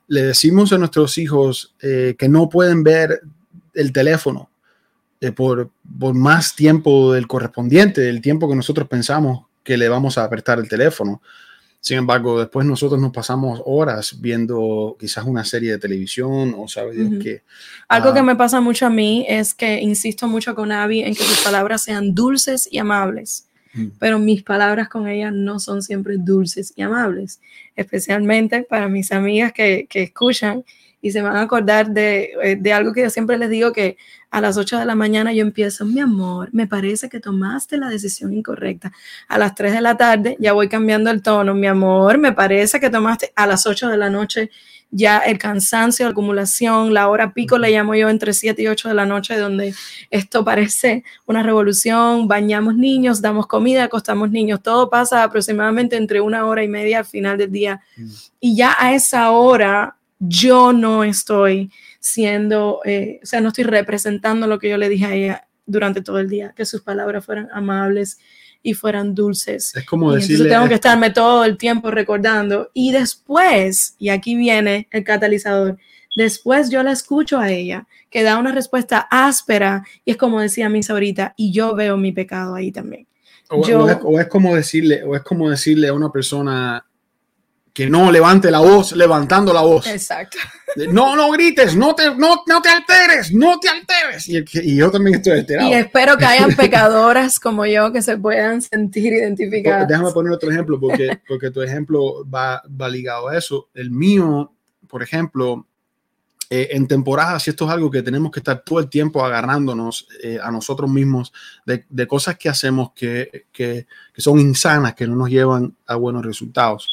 Le 0.08 0.22
decimos 0.22 0.72
a 0.72 0.78
nuestros 0.78 1.18
hijos 1.18 1.74
eh, 1.80 2.14
que 2.18 2.28
no 2.28 2.48
pueden 2.48 2.82
ver 2.82 3.20
el 3.76 3.92
teléfono 3.92 4.50
por, 5.34 5.70
por, 5.98 6.14
más 6.14 6.54
tiempo 6.54 7.12
del 7.12 7.26
correspondiente, 7.26 8.00
del 8.00 8.20
tiempo 8.20 8.48
que 8.48 8.56
nosotros 8.56 8.88
pensamos 8.88 9.46
que 9.62 9.76
le 9.76 9.88
vamos 9.88 10.18
a 10.18 10.24
apretar 10.24 10.58
el 10.58 10.68
teléfono. 10.68 11.22
Sin 11.80 11.98
embargo, 11.98 12.38
después 12.38 12.66
nosotros 12.66 13.00
nos 13.00 13.12
pasamos 13.12 13.62
horas 13.64 14.20
viendo 14.20 14.96
quizás 14.98 15.24
una 15.24 15.44
serie 15.44 15.72
de 15.72 15.78
televisión 15.78 16.54
o 16.56 16.66
sabe 16.66 16.94
Dios 16.94 17.22
qué. 17.22 17.42
Algo 17.88 18.12
que 18.12 18.22
me 18.22 18.34
pasa 18.34 18.60
mucho 18.60 18.86
a 18.86 18.90
mí 18.90 19.24
es 19.28 19.54
que 19.54 19.80
insisto 19.80 20.26
mucho 20.26 20.54
con 20.54 20.72
Abby 20.72 21.02
en 21.02 21.14
que 21.14 21.22
sus 21.22 21.44
palabras 21.44 21.82
sean 21.82 22.14
dulces 22.14 22.68
y 22.70 22.78
amables. 22.78 23.44
Mm. 23.76 23.88
pero 23.98 24.18
mis 24.18 24.42
palabras 24.42 24.88
con 24.88 25.06
ella 25.06 25.30
no 25.30 25.60
son 25.60 25.82
siempre 25.82 26.16
dulces 26.16 26.72
y 26.76 26.82
amables, 26.82 27.42
especialmente 27.74 28.62
para 28.62 28.88
mis 28.88 29.12
amigas 29.12 29.52
que, 29.52 29.86
que 29.88 30.04
escuchan 30.04 30.64
y 31.06 31.12
se 31.12 31.22
van 31.22 31.36
a 31.36 31.42
acordar 31.42 31.90
de, 31.90 32.32
eh, 32.42 32.56
de, 32.56 32.72
algo 32.72 32.92
que 32.92 33.02
yo 33.02 33.10
siempre 33.10 33.38
les 33.38 33.48
digo 33.48 33.72
que 33.72 33.96
a 34.28 34.40
las 34.40 34.56
8 34.56 34.80
de 34.80 34.84
la 34.84 34.96
mañana 34.96 35.32
yo 35.32 35.42
empiezo, 35.42 35.84
mi 35.84 36.00
amor, 36.00 36.48
me 36.52 36.66
parece 36.66 37.08
que 37.08 37.20
tomaste 37.20 37.76
la 37.76 37.88
decisión 37.88 38.34
incorrecta. 38.34 38.90
A 39.28 39.38
las 39.38 39.54
3 39.54 39.72
de 39.74 39.80
la 39.82 39.96
tarde 39.96 40.36
ya 40.40 40.52
voy 40.52 40.68
cambiando 40.68 41.10
el 41.12 41.22
tono, 41.22 41.54
mi 41.54 41.68
amor, 41.68 42.18
me 42.18 42.32
parece 42.32 42.80
que 42.80 42.90
tomaste 42.90 43.32
a 43.36 43.46
las 43.46 43.68
8 43.68 43.88
de 43.88 43.96
la 43.96 44.10
noche 44.10 44.50
ya 44.90 45.18
el 45.18 45.38
cansancio, 45.38 46.06
la 46.06 46.12
acumulación, 46.12 46.94
la 46.94 47.08
hora 47.08 47.32
pico 47.32 47.58
le 47.58 47.70
llamo 47.70 47.94
yo 47.94 48.08
entre 48.08 48.32
7 48.32 48.62
y 48.62 48.68
8 48.68 48.88
de 48.88 48.94
la 48.94 49.04
noche, 49.04 49.36
donde 49.36 49.74
esto 50.10 50.44
parece 50.44 51.04
una 51.26 51.42
revolución, 51.42 52.28
bañamos 52.28 52.76
niños, 52.76 53.20
damos 53.20 53.46
comida, 53.46 53.84
acostamos 53.84 54.30
niños, 54.30 54.62
todo 54.62 54.88
pasa 54.88 55.22
aproximadamente 55.22 55.96
entre 55.96 56.20
una 56.20 56.46
hora 56.46 56.62
y 56.62 56.68
media 56.68 57.00
al 57.00 57.04
final 57.04 57.36
del 57.36 57.50
día. 57.50 57.80
Mm. 57.96 58.10
Y 58.40 58.56
ya 58.56 58.76
a 58.78 58.94
esa 58.94 59.30
hora 59.30 59.95
yo 60.18 60.72
no 60.72 61.04
estoy 61.04 61.70
siendo, 62.00 62.80
eh, 62.84 63.20
o 63.22 63.26
sea, 63.26 63.40
no 63.40 63.48
estoy 63.48 63.64
representando 63.64 64.46
lo 64.46 64.58
que 64.58 64.70
yo 64.70 64.76
le 64.76 64.88
dije 64.88 65.04
a 65.04 65.14
ella 65.14 65.48
durante 65.66 66.00
todo 66.00 66.18
el 66.18 66.28
día, 66.28 66.54
que 66.56 66.64
sus 66.64 66.82
palabras 66.82 67.24
fueran 67.24 67.48
amables, 67.52 68.18
y 68.62 68.74
fueran 68.74 69.14
dulces. 69.14 69.76
Es 69.76 69.86
como 69.86 70.12
decirle, 70.12 70.34
entonces 70.34 70.52
tengo 70.52 70.68
que 70.68 70.74
estarme 70.74 71.10
todo 71.10 71.44
el 71.44 71.56
tiempo 71.56 71.88
recordando. 71.92 72.68
Y 72.74 72.90
después, 72.90 73.94
y 73.96 74.08
aquí 74.08 74.34
viene 74.34 74.88
el 74.90 75.04
catalizador, 75.04 75.78
Después 76.16 76.70
yo 76.70 76.82
la 76.82 76.92
escucho 76.92 77.38
a 77.38 77.50
ella, 77.50 77.86
que 78.08 78.22
da 78.22 78.38
una 78.38 78.50
respuesta 78.50 79.06
áspera 79.10 79.84
y 80.02 80.12
es 80.12 80.16
como 80.16 80.40
decía 80.40 80.70
Misa 80.70 80.94
ahorita, 80.94 81.34
y 81.36 81.52
yo 81.52 81.74
veo 81.74 81.98
mi 81.98 82.10
pecado 82.10 82.54
ahí 82.54 82.72
también. 82.72 83.06
O, 83.50 84.18
es, 84.18 84.26
como 84.26 84.56
decirle, 84.56 85.04
o 85.04 85.14
es 85.14 85.22
como 85.22 85.50
decirle 85.50 85.88
a 85.88 85.92
una 85.92 86.10
persona 86.10 86.85
que 87.76 87.90
no 87.90 88.10
levante 88.10 88.50
la 88.50 88.60
voz, 88.60 88.92
levantando 88.92 89.52
la 89.52 89.60
voz. 89.60 89.86
Exacto. 89.86 90.38
No, 90.88 91.14
no 91.14 91.30
grites, 91.30 91.76
no 91.76 91.94
te, 91.94 92.06
no, 92.14 92.42
no 92.46 92.62
te 92.62 92.70
alteres, 92.70 93.34
no 93.34 93.60
te 93.60 93.68
alteres. 93.68 94.26
Y, 94.30 94.42
y, 94.62 94.76
yo 94.76 94.90
también 94.90 95.16
estoy 95.16 95.40
alterado. 95.40 95.68
Y 95.68 95.74
espero 95.74 96.16
que 96.16 96.24
hayan 96.24 96.56
pecadoras 96.56 97.38
como 97.38 97.66
yo 97.66 97.92
que 97.92 98.00
se 98.00 98.16
puedan 98.16 98.62
sentir 98.62 99.12
identificadas. 99.12 99.86
Déjame 99.86 100.10
poner 100.12 100.32
otro 100.32 100.50
ejemplo, 100.50 100.80
porque, 100.80 101.20
porque 101.28 101.50
tu 101.50 101.60
ejemplo 101.60 102.26
va, 102.26 102.62
va 102.66 102.88
ligado 102.88 103.28
a 103.28 103.36
eso. 103.36 103.68
El 103.74 103.90
mío, 103.90 104.54
por 104.88 105.02
ejemplo, 105.02 105.66
eh, 106.48 106.68
en 106.70 106.88
temporadas, 106.88 107.42
si 107.42 107.50
esto 107.50 107.66
es 107.66 107.72
algo 107.72 107.90
que 107.90 108.02
tenemos 108.02 108.32
que 108.32 108.40
estar 108.40 108.62
todo 108.64 108.80
el 108.80 108.88
tiempo 108.88 109.22
agarrándonos 109.22 110.08
eh, 110.22 110.38
a 110.42 110.50
nosotros 110.50 110.90
mismos 110.90 111.30
de, 111.66 111.84
de 111.90 112.06
cosas 112.06 112.38
que 112.38 112.48
hacemos 112.48 112.92
que, 112.94 113.48
que, 113.52 113.86
que, 114.14 114.22
son 114.22 114.40
insanas, 114.40 114.94
que 114.94 115.06
no 115.06 115.14
nos 115.14 115.28
llevan 115.28 115.76
a 115.86 115.96
buenos 115.96 116.24
resultados. 116.24 116.88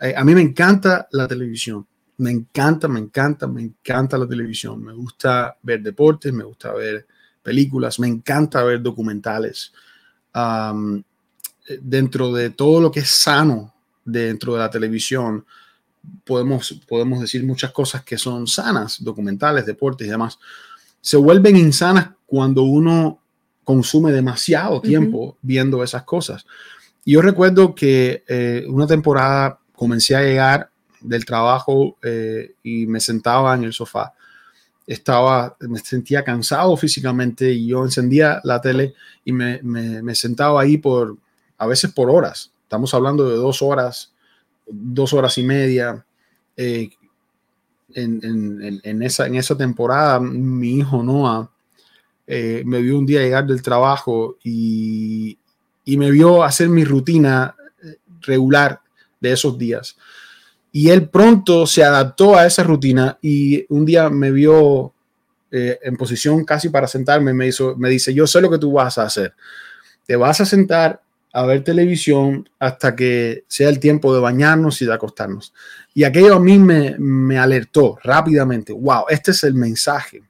Eh, 0.00 0.14
a 0.16 0.24
mí 0.24 0.34
me 0.34 0.42
encanta 0.42 1.08
la 1.12 1.26
televisión, 1.26 1.86
me 2.18 2.30
encanta, 2.30 2.88
me 2.88 3.00
encanta, 3.00 3.46
me 3.46 3.62
encanta 3.62 4.18
la 4.18 4.26
televisión. 4.26 4.82
Me 4.82 4.92
gusta 4.92 5.56
ver 5.62 5.82
deportes, 5.82 6.32
me 6.32 6.44
gusta 6.44 6.72
ver 6.72 7.06
películas, 7.42 7.98
me 7.98 8.08
encanta 8.08 8.62
ver 8.62 8.82
documentales. 8.82 9.72
Um, 10.34 11.02
dentro 11.80 12.32
de 12.32 12.50
todo 12.50 12.80
lo 12.80 12.90
que 12.90 13.00
es 13.00 13.08
sano 13.08 13.74
dentro 14.04 14.54
de 14.54 14.58
la 14.60 14.70
televisión, 14.70 15.44
podemos, 16.24 16.80
podemos 16.88 17.20
decir 17.20 17.44
muchas 17.44 17.72
cosas 17.72 18.02
que 18.02 18.18
son 18.18 18.46
sanas, 18.46 19.02
documentales, 19.02 19.66
deportes 19.66 20.06
y 20.06 20.10
demás, 20.10 20.38
se 21.00 21.16
vuelven 21.16 21.56
insanas 21.56 22.10
cuando 22.26 22.62
uno 22.62 23.20
consume 23.64 24.12
demasiado 24.12 24.80
tiempo 24.80 25.36
viendo 25.42 25.84
esas 25.84 26.04
cosas. 26.04 26.46
Yo 27.04 27.22
recuerdo 27.22 27.74
que 27.74 28.24
eh, 28.26 28.64
una 28.68 28.86
temporada 28.86 29.57
comencé 29.78 30.16
a 30.16 30.22
llegar 30.22 30.70
del 31.00 31.24
trabajo 31.24 31.96
eh, 32.02 32.54
y 32.64 32.86
me 32.86 33.00
sentaba 33.00 33.54
en 33.54 33.64
el 33.64 33.72
sofá. 33.72 34.12
Estaba, 34.86 35.56
me 35.60 35.78
sentía 35.78 36.24
cansado 36.24 36.76
físicamente 36.76 37.52
y 37.52 37.68
yo 37.68 37.84
encendía 37.84 38.40
la 38.42 38.60
tele 38.60 38.94
y 39.24 39.32
me, 39.32 39.60
me, 39.62 40.14
sentaba 40.14 40.62
ahí 40.62 40.78
por, 40.78 41.16
a 41.58 41.66
veces 41.66 41.92
por 41.92 42.10
horas. 42.10 42.50
Estamos 42.62 42.92
hablando 42.92 43.28
de 43.28 43.36
dos 43.36 43.62
horas, 43.62 44.12
dos 44.66 45.12
horas 45.12 45.38
y 45.38 45.44
media. 45.44 46.04
Eh, 46.56 46.90
en, 47.94 49.02
esa, 49.02 49.26
en 49.26 49.36
esa 49.36 49.56
temporada, 49.56 50.20
mi 50.20 50.78
hijo 50.78 51.02
Noah 51.02 51.50
eh, 52.26 52.62
me 52.66 52.82
vio 52.82 52.98
un 52.98 53.06
día 53.06 53.20
llegar 53.20 53.46
del 53.46 53.62
trabajo 53.62 54.36
y, 54.42 55.38
me 55.86 56.10
vio 56.10 56.42
hacer 56.42 56.68
mi 56.68 56.84
rutina 56.84 57.54
regular 58.20 58.82
de 59.20 59.32
esos 59.32 59.58
días. 59.58 59.96
Y 60.70 60.90
él 60.90 61.08
pronto 61.08 61.66
se 61.66 61.82
adaptó 61.82 62.36
a 62.36 62.46
esa 62.46 62.62
rutina 62.62 63.18
y 63.22 63.64
un 63.68 63.84
día 63.84 64.10
me 64.10 64.30
vio 64.30 64.92
en 65.50 65.96
posición 65.96 66.44
casi 66.44 66.68
para 66.68 66.86
sentarme, 66.86 67.32
me, 67.32 67.46
hizo, 67.46 67.74
me 67.76 67.88
dice, 67.88 68.12
yo 68.12 68.26
sé 68.26 68.40
lo 68.40 68.50
que 68.50 68.58
tú 68.58 68.72
vas 68.72 68.98
a 68.98 69.04
hacer. 69.04 69.34
Te 70.06 70.16
vas 70.16 70.40
a 70.40 70.44
sentar 70.44 71.02
a 71.32 71.44
ver 71.46 71.62
televisión 71.62 72.48
hasta 72.58 72.96
que 72.96 73.44
sea 73.48 73.68
el 73.68 73.78
tiempo 73.78 74.14
de 74.14 74.20
bañarnos 74.20 74.80
y 74.82 74.86
de 74.86 74.92
acostarnos. 74.92 75.54
Y 75.94 76.04
aquello 76.04 76.34
a 76.34 76.40
mí 76.40 76.58
me, 76.58 76.96
me 76.98 77.38
alertó 77.38 77.98
rápidamente, 78.02 78.72
wow, 78.72 79.04
este 79.08 79.30
es 79.30 79.44
el 79.44 79.54
mensaje 79.54 80.22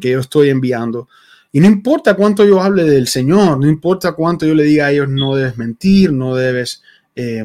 que 0.00 0.10
yo 0.10 0.20
estoy 0.20 0.48
enviando. 0.48 1.08
Y 1.52 1.60
no 1.60 1.66
importa 1.66 2.14
cuánto 2.14 2.44
yo 2.44 2.62
hable 2.62 2.84
del 2.84 3.08
Señor, 3.08 3.58
no 3.58 3.68
importa 3.68 4.12
cuánto 4.12 4.46
yo 4.46 4.54
le 4.54 4.64
diga 4.64 4.86
a 4.86 4.92
ellos, 4.92 5.08
no 5.08 5.36
debes 5.36 5.58
mentir, 5.58 6.12
no 6.12 6.34
debes 6.34 6.82
eh, 7.14 7.44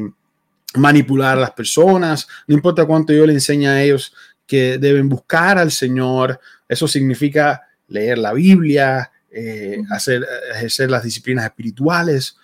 manipular 0.76 1.36
a 1.36 1.40
las 1.40 1.50
personas, 1.52 2.26
no 2.46 2.54
importa 2.54 2.86
cuánto 2.86 3.12
yo 3.12 3.26
le 3.26 3.34
enseñe 3.34 3.66
a 3.66 3.82
ellos 3.82 4.14
que 4.46 4.78
deben 4.78 5.08
buscar 5.08 5.58
al 5.58 5.70
Señor, 5.70 6.40
eso 6.68 6.88
significa 6.88 7.62
leer 7.88 8.18
la 8.18 8.32
Biblia, 8.32 9.10
eh, 9.30 9.82
hacer, 9.90 10.26
ejercer 10.54 10.90
las 10.90 11.02
disciplinas 11.02 11.44
espirituales, 11.44 12.36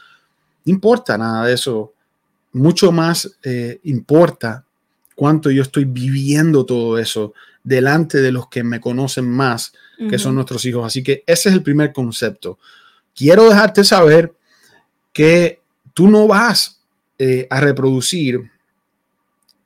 no 0.65 0.73
importa 0.73 1.17
nada 1.17 1.47
de 1.47 1.55
eso. 1.55 1.95
Mucho 2.53 2.93
más 2.93 3.39
eh, 3.43 3.81
importa 3.85 4.65
cuánto 5.15 5.51
yo 5.51 5.63
estoy 5.63 5.85
viviendo 5.85 6.65
todo 6.65 6.99
eso 6.99 7.35
delante 7.63 8.19
de 8.19 8.33
los 8.33 8.49
que 8.49 8.63
me 8.63 8.81
conocen 8.81 9.29
más, 9.29 9.73
que 10.11 10.19
son 10.19 10.35
nuestros 10.35 10.65
hijos. 10.65 10.87
Así 10.87 11.03
que 11.03 11.25
ese 11.27 11.49
es 11.49 11.55
el 11.55 11.63
primer 11.63 11.93
concepto. 11.93 12.59
Quiero 13.15 13.49
dejarte 13.49 13.83
saber 13.83 14.33
que 15.13 15.61
tú 15.93 16.09
no 16.09 16.27
vas 16.29 16.78
eh, 17.19 17.47
a 17.51 17.61
reproducir 17.61 18.51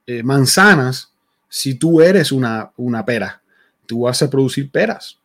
eh, 0.07 0.23
manzanas 0.23 1.13
si 1.49 1.75
tú 1.75 2.01
eres 2.01 2.33
una, 2.33 2.73
una 2.77 3.05
pera. 3.05 3.43
Tú 3.87 4.03
vas 4.03 4.23
a 4.23 4.31
producir 4.31 4.71
peras. 4.71 5.19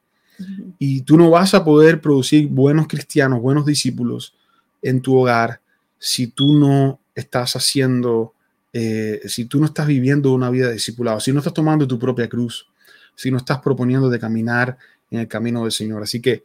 Y 0.77 1.01
tú 1.01 1.17
no 1.17 1.31
vas 1.31 1.53
a 1.53 1.63
poder 1.63 1.99
producir 1.99 2.47
buenos 2.47 2.87
cristianos, 2.87 3.41
buenos 3.41 3.65
discípulos 3.65 4.35
en 4.83 5.01
tu 5.01 5.17
hogar 5.17 5.61
si 5.99 6.27
tú 6.27 6.53
no 6.53 6.99
estás 7.15 7.55
haciendo, 7.55 8.33
eh, 8.73 9.21
si 9.25 9.45
tú 9.45 9.59
no 9.59 9.65
estás 9.65 9.87
viviendo 9.87 10.33
una 10.33 10.49
vida 10.49 10.67
de 10.67 10.73
discipulado, 10.73 11.19
si 11.19 11.31
no 11.31 11.39
estás 11.39 11.53
tomando 11.53 11.87
tu 11.87 11.97
propia 11.97 12.29
cruz, 12.29 12.67
si 13.15 13.31
no 13.31 13.37
estás 13.37 13.59
proponiendo 13.61 14.09
de 14.09 14.19
caminar 14.19 14.77
en 15.09 15.21
el 15.21 15.27
camino 15.27 15.63
del 15.63 15.71
Señor. 15.71 16.03
Así 16.03 16.21
que 16.21 16.43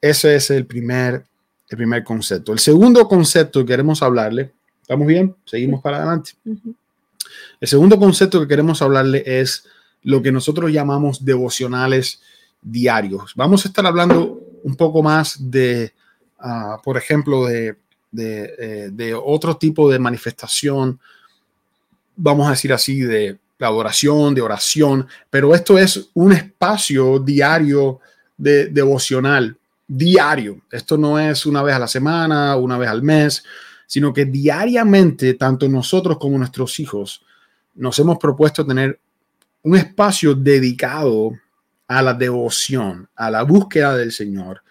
ese 0.00 0.34
es 0.34 0.50
el 0.50 0.66
primer, 0.66 1.24
el 1.68 1.76
primer 1.76 2.02
concepto. 2.02 2.52
El 2.52 2.58
segundo 2.58 3.06
concepto 3.06 3.60
que 3.60 3.66
queremos 3.66 4.02
hablarle, 4.02 4.52
¿estamos 4.90 5.06
bien? 5.06 5.36
Seguimos 5.44 5.80
para 5.80 5.98
adelante. 5.98 6.32
El 6.44 7.68
segundo 7.68 7.98
concepto 7.98 8.40
que 8.40 8.48
queremos 8.48 8.82
hablarle 8.82 9.22
es 9.24 9.64
lo 10.02 10.20
que 10.20 10.32
nosotros 10.32 10.72
llamamos 10.72 11.24
devocionales 11.24 12.20
diarios. 12.60 13.32
Vamos 13.36 13.64
a 13.64 13.68
estar 13.68 13.86
hablando 13.86 14.40
un 14.64 14.74
poco 14.74 15.02
más 15.02 15.50
de, 15.50 15.92
ah, 16.38 16.80
por 16.82 16.96
ejemplo, 16.96 17.46
de 17.46 17.76
eh, 18.18 18.88
de, 18.92 19.14
otro 19.14 19.56
tipo 19.56 19.88
de 19.88 20.00
manifestación, 20.00 20.98
vamos 22.16 22.48
a 22.48 22.50
decir 22.50 22.72
así, 22.72 23.00
de, 23.00 23.38
adoración, 23.60 24.34
de 24.34 24.40
oración, 24.40 25.06
pero 25.28 25.54
esto 25.54 25.78
es 25.78 26.08
un 26.14 26.32
espacio 26.32 27.18
diario 27.18 28.00
de 28.36 28.66
devocional, 28.66 29.56
diario. 29.86 30.62
Esto 30.72 30.96
no 30.96 31.18
es 31.20 31.46
una 31.46 31.62
vez 31.62 31.76
a 31.76 31.78
la 31.78 31.86
semana, 31.86 32.56
una 32.56 32.78
vez 32.78 32.88
al 32.88 33.02
mes, 33.02 33.44
sino 33.90 34.12
que 34.12 34.24
diariamente, 34.24 35.34
tanto 35.34 35.68
nosotros 35.68 36.16
como 36.16 36.38
nuestros 36.38 36.78
hijos, 36.78 37.24
nos 37.74 37.98
hemos 37.98 38.18
propuesto 38.18 38.64
tener 38.64 39.00
un 39.64 39.76
espacio 39.76 40.36
dedicado 40.36 41.32
a 41.88 42.00
la 42.00 42.14
devoción, 42.14 43.08
a 43.16 43.32
la 43.32 43.42
búsqueda 43.42 43.96
del 43.96 44.12
Señor, 44.12 44.62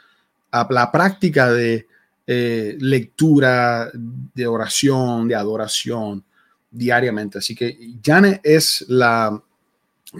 a 0.51 0.65
la 0.69 0.89
práctica 0.89 1.51
de 1.51 1.85
eh, 2.25 2.77
lectura, 2.79 3.91
de 3.93 4.47
oración, 4.47 5.27
de 5.27 5.35
adoración 5.35 6.23
diariamente. 6.71 7.39
Así 7.39 7.53
que 7.53 7.77
Jane 8.01 8.39
es 8.41 8.85
la 8.87 9.37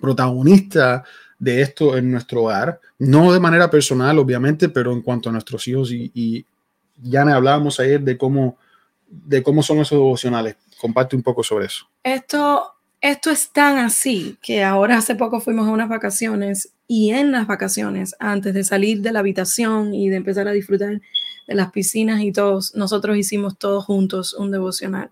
protagonista 0.02 1.06
de 1.40 1.62
esto 1.62 1.96
en 1.96 2.12
nuestro 2.12 2.44
hogar, 2.44 2.82
no 2.98 3.32
de 3.32 3.40
manera 3.40 3.72
personal, 3.72 4.20
obviamente, 4.20 4.68
pero 4.68 4.92
en 4.92 5.02
cuanto 5.02 5.30
a 5.30 5.32
nuestros 5.32 5.66
hijos 5.70 5.90
y, 5.94 6.12
y 6.14 6.46
Jane 7.10 7.32
hablábamos 7.32 7.80
ayer 7.80 8.02
de 8.02 8.18
cómo, 8.18 8.58
de 9.10 9.44
cómo 9.44 9.64
son 9.64 9.80
esos 9.80 9.98
devocionales. 9.98 10.56
Comparte 10.80 11.16
un 11.16 11.24
poco 11.24 11.44
sobre 11.44 11.66
eso. 11.66 11.90
Esto, 12.04 12.74
esto 13.02 13.32
es 13.32 13.52
tan 13.52 13.78
así 13.78 14.38
que 14.42 14.64
ahora 14.64 14.98
hace 14.98 15.16
poco 15.16 15.42
fuimos 15.42 15.68
a 15.68 15.72
unas 15.72 15.90
vacaciones 15.90 16.74
y 16.88 17.12
en 17.12 17.32
las 17.32 17.46
vacaciones, 17.46 18.16
antes 18.20 18.54
de 18.54 18.64
salir 18.64 19.02
de 19.02 19.12
la 19.12 19.20
habitación 19.20 19.94
y 19.94 20.10
de 20.10 20.16
empezar 20.16 20.48
a 20.48 20.52
disfrutar 20.52 21.02
de 21.48 21.56
las 21.56 21.72
piscinas 21.72 22.22
y 22.22 22.32
todos, 22.32 22.74
nosotros 22.76 23.18
hicimos 23.18 23.58
todos 23.58 23.86
juntos 23.86 24.34
un 24.34 24.52
devocional. 24.52 25.12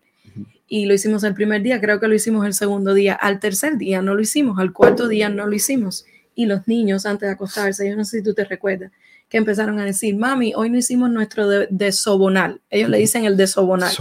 Y 0.68 0.86
lo 0.86 0.94
hicimos 0.94 1.24
el 1.24 1.34
primer 1.34 1.62
día, 1.62 1.80
creo 1.80 2.00
que 2.00 2.08
lo 2.08 2.16
hicimos 2.16 2.46
el 2.46 2.54
segundo 2.54 2.94
día. 2.94 3.14
Al 3.14 3.40
tercer 3.40 3.78
día 3.78 4.02
no 4.02 4.16
lo 4.16 4.22
hicimos, 4.22 4.60
al 4.60 4.74
cuarto 4.74 5.08
día 5.08 5.30
no 5.30 5.48
lo 5.48 5.56
hicimos. 5.56 6.06
Y 6.36 6.46
los 6.46 6.68
niños 6.68 7.06
antes 7.06 7.28
de 7.28 7.34
acostarse, 7.34 7.90
yo 7.90 7.96
no 7.96 8.04
sé 8.04 8.18
si 8.18 8.24
tú 8.24 8.34
te 8.34 8.44
recuerdas, 8.44 8.92
que 9.30 9.38
empezaron 9.38 9.80
a 9.80 9.86
decir, 9.86 10.16
mami, 10.16 10.54
hoy 10.56 10.70
no 10.70 10.78
hicimos 10.78 11.10
nuestro 11.10 11.48
desobonal. 11.70 12.62
Ellos 12.70 12.90
le 12.90 12.98
dicen 12.98 13.26
el 13.26 13.38
desobonal. 13.38 13.92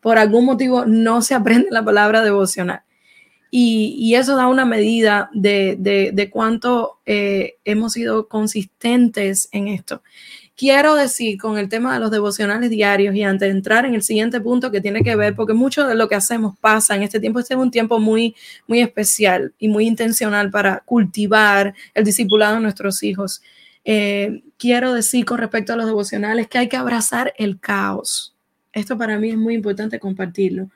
Por 0.00 0.18
algún 0.18 0.46
motivo 0.46 0.86
no 0.86 1.22
se 1.22 1.34
aprende 1.34 1.68
la 1.70 1.84
palabra 1.84 2.22
devocional. 2.22 2.82
Y, 3.50 3.96
y 3.98 4.14
eso 4.14 4.36
da 4.36 4.46
una 4.46 4.64
medida 4.64 5.28
de, 5.34 5.76
de, 5.78 6.12
de 6.12 6.30
cuánto 6.30 7.00
eh, 7.04 7.56
hemos 7.64 7.94
sido 7.94 8.28
consistentes 8.28 9.48
en 9.50 9.68
esto 9.68 10.02
quiero 10.60 10.94
decir 10.94 11.38
con 11.38 11.56
el 11.56 11.70
tema 11.70 11.94
de 11.94 12.00
los 12.00 12.10
devocionales 12.10 12.68
diarios 12.68 13.14
y 13.14 13.22
antes 13.22 13.48
de 13.48 13.56
entrar 13.56 13.86
en 13.86 13.94
el 13.94 14.02
siguiente 14.02 14.42
punto 14.42 14.70
que 14.70 14.82
tiene 14.82 15.02
que 15.02 15.16
ver, 15.16 15.34
porque 15.34 15.54
mucho 15.54 15.86
de 15.86 15.94
lo 15.94 16.06
que 16.06 16.16
hacemos 16.16 16.58
pasa 16.58 16.94
en 16.94 17.02
este 17.02 17.18
tiempo, 17.18 17.40
este 17.40 17.54
es 17.54 17.60
un 17.60 17.70
tiempo 17.70 17.98
muy, 17.98 18.36
muy 18.66 18.82
especial 18.82 19.54
y 19.58 19.68
muy 19.68 19.86
intencional 19.86 20.50
para 20.50 20.80
cultivar 20.80 21.72
el 21.94 22.04
discipulado 22.04 22.56
de 22.56 22.60
nuestros 22.60 23.02
hijos. 23.02 23.40
Eh, 23.84 24.42
quiero 24.58 24.92
decir 24.92 25.24
con 25.24 25.38
respecto 25.38 25.72
a 25.72 25.76
los 25.76 25.86
devocionales 25.86 26.48
que 26.48 26.58
hay 26.58 26.68
que 26.68 26.76
abrazar 26.76 27.32
el 27.38 27.58
caos. 27.60 28.36
Esto 28.72 28.96
para 28.96 29.18
mí 29.18 29.30
es 29.30 29.36
muy 29.36 29.54
importante 29.54 29.98
compartirlo 29.98 30.68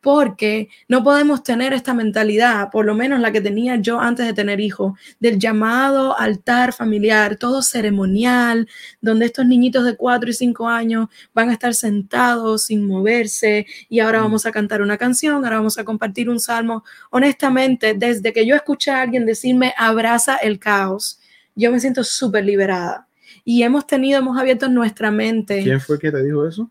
porque 0.00 0.68
no 0.88 1.04
podemos 1.04 1.42
tener 1.42 1.72
esta 1.72 1.94
mentalidad, 1.94 2.70
por 2.70 2.86
lo 2.86 2.94
menos 2.94 3.20
la 3.20 3.32
que 3.32 3.40
tenía 3.40 3.76
yo 3.76 4.00
antes 4.00 4.26
de 4.26 4.32
tener 4.32 4.60
hijos, 4.60 4.98
del 5.18 5.38
llamado 5.38 6.18
altar 6.18 6.72
familiar, 6.72 7.36
todo 7.36 7.62
ceremonial, 7.62 8.68
donde 9.00 9.26
estos 9.26 9.46
niñitos 9.46 9.84
de 9.84 9.96
4 9.96 10.30
y 10.30 10.32
5 10.32 10.68
años 10.68 11.08
van 11.34 11.50
a 11.50 11.52
estar 11.52 11.74
sentados 11.74 12.64
sin 12.64 12.86
moverse 12.86 13.66
y 13.88 14.00
ahora 14.00 14.20
mm. 14.20 14.22
vamos 14.22 14.46
a 14.46 14.52
cantar 14.52 14.82
una 14.82 14.96
canción, 14.96 15.44
ahora 15.44 15.56
vamos 15.56 15.78
a 15.78 15.84
compartir 15.84 16.30
un 16.30 16.40
salmo. 16.40 16.82
Honestamente, 17.10 17.94
desde 17.94 18.32
que 18.32 18.46
yo 18.46 18.56
escuché 18.56 18.90
a 18.90 19.02
alguien 19.02 19.26
decirme 19.26 19.74
abraza 19.76 20.36
el 20.36 20.58
caos, 20.58 21.20
yo 21.54 21.70
me 21.72 21.80
siento 21.80 22.04
súper 22.04 22.44
liberada. 22.44 23.06
Y 23.44 23.62
hemos 23.62 23.86
tenido, 23.86 24.18
hemos 24.18 24.38
abierto 24.38 24.68
nuestra 24.68 25.10
mente. 25.10 25.62
¿Quién 25.62 25.80
fue 25.80 25.98
que 25.98 26.10
te 26.10 26.22
dijo 26.22 26.46
eso? 26.46 26.70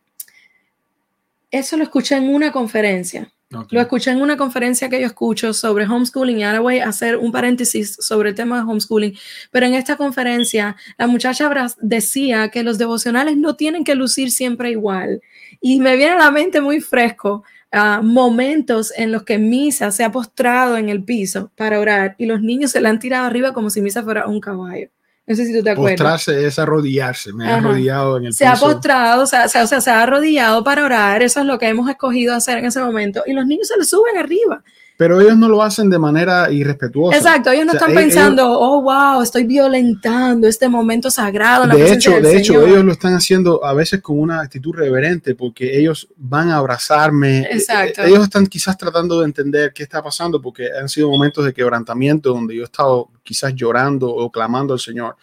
Eso 1.52 1.78
lo 1.78 1.84
escuché 1.84 2.16
en 2.16 2.30
una 2.30 2.52
conferencia. 2.52 3.32
Lo 3.72 3.82
escuché 3.82 4.12
en 4.12 4.22
una 4.22 4.38
conferencia 4.38 4.90
que 4.90 5.02
yo 5.02 5.08
escucho 5.08 5.54
sobre 5.54 5.88
homeschooling 5.88 6.38
y 6.38 6.44
ahora 6.44 6.60
voy 6.60 6.78
a 6.78 6.90
hacer 6.90 7.18
un 7.18 7.32
paréntesis 7.32 7.98
sobre 8.00 8.30
el 8.30 8.36
tema 8.36 8.58
de 8.58 8.70
homeschooling. 8.70 9.18
Pero 9.50 9.66
en 9.66 9.74
esta 9.74 9.98
conferencia, 9.98 10.76
la 11.00 11.08
muchacha 11.08 11.50
decía 11.82 12.50
que 12.50 12.62
los 12.62 12.78
devocionales 12.78 13.38
no 13.38 13.56
tienen 13.56 13.84
que 13.84 13.96
lucir 13.96 14.30
siempre 14.30 14.70
igual. 14.70 15.22
Y 15.60 15.80
me 15.80 15.96
viene 15.96 16.14
a 16.14 16.20
la 16.20 16.32
mente 16.32 16.62
muy 16.62 16.80
fresco 16.80 17.44
uh, 17.74 18.04
momentos 18.04 18.94
en 18.96 19.12
los 19.12 19.24
que 19.24 19.38
Misa 19.38 19.92
se 19.92 20.04
ha 20.04 20.12
postrado 20.12 20.78
en 20.78 20.90
el 20.90 21.04
piso 21.04 21.52
para 21.56 21.80
orar 21.80 22.16
y 22.18 22.26
los 22.26 22.42
niños 22.42 22.72
se 22.72 22.82
la 22.82 22.90
han 22.90 23.00
tirado 23.00 23.26
arriba 23.26 23.54
como 23.54 23.70
si 23.70 23.82
Misa 23.82 24.04
fuera 24.04 24.28
un 24.28 24.40
caballo. 24.40 24.90
No 25.28 25.36
sé 25.36 25.46
si 25.46 25.56
tú 25.56 25.64
te 25.64 25.70
acuerdas. 25.70 26.00
Postrarse 26.00 26.48
es 26.48 26.58
arrodillarse. 26.58 27.32
Me 27.34 27.46
he 27.46 27.52
arrodillado 27.52 28.18
en 28.18 28.26
el 28.26 28.34
Se 28.34 28.48
ha 28.48 28.56
postrado, 28.56 29.24
o 29.24 29.28
sea, 29.28 29.46
o 29.46 29.68
sea, 29.68 29.80
se 29.80 29.92
ha 29.92 30.02
arrodillado 30.02 30.64
para 30.64 30.84
orar. 30.84 31.22
Eso 31.22 31.42
es 31.42 31.46
lo 31.46 31.60
que 31.60 31.68
hemos 31.68 31.88
escogido 31.88 32.34
hacer 32.34 32.58
en 32.58 32.66
ese 32.66 32.80
momento. 32.80 33.22
Y 33.28 33.34
los 33.34 33.46
niños 33.46 33.68
se 33.68 33.78
le 33.78 33.84
suben 33.84 34.18
arriba 34.18 34.64
pero 35.00 35.22
ellos 35.22 35.38
no 35.38 35.48
lo 35.48 35.64
hacen 35.64 35.90
de 35.90 35.98
manera 35.98 36.52
irrespetuosa. 36.52 37.16
Exacto, 37.16 37.52
ellos 37.52 37.66
no 37.66 37.72
están 37.72 37.94
pensando, 37.94 38.52
oh, 38.52 38.82
wow, 38.82 39.22
estoy 39.22 39.46
violentando 39.46 40.46
este 40.46 40.68
momento 40.68 41.10
sagrado. 41.10 41.66
de 41.68 41.94
hecho, 41.94 42.20
de 42.20 42.36
hecho, 42.36 42.62
ellos 42.68 42.84
lo 42.84 42.92
están 42.92 43.14
haciendo 43.14 43.64
a 43.64 43.74
veces 43.74 44.02
con 44.02 44.20
una 44.20 44.42
actitud 44.42 44.74
reverente 44.76 45.36
porque 45.36 45.80
ellos 45.80 46.10
van 46.18 46.50
a 46.50 46.58
abrazarme. 46.58 47.48
Exacto. 47.50 48.04
Ellos 48.04 48.24
están 48.24 48.46
quizás 48.46 48.78
tratando 48.78 49.22
de 49.22 49.26
entender 49.28 49.72
qué 49.72 49.84
está 49.84 50.04
pasando 50.04 50.42
porque 50.42 50.68
han 50.78 50.90
sido 50.90 51.10
momentos 51.10 51.46
de 51.46 51.54
quebrantamiento 51.54 52.34
donde 52.34 52.58
yo 52.58 52.64
he 52.64 52.66
estado 52.66 53.10
quizás 53.24 53.56
llorando 53.56 54.10
o 54.10 54.30
clamando 54.30 54.74
al 54.74 54.82
Señor. 54.82 55.16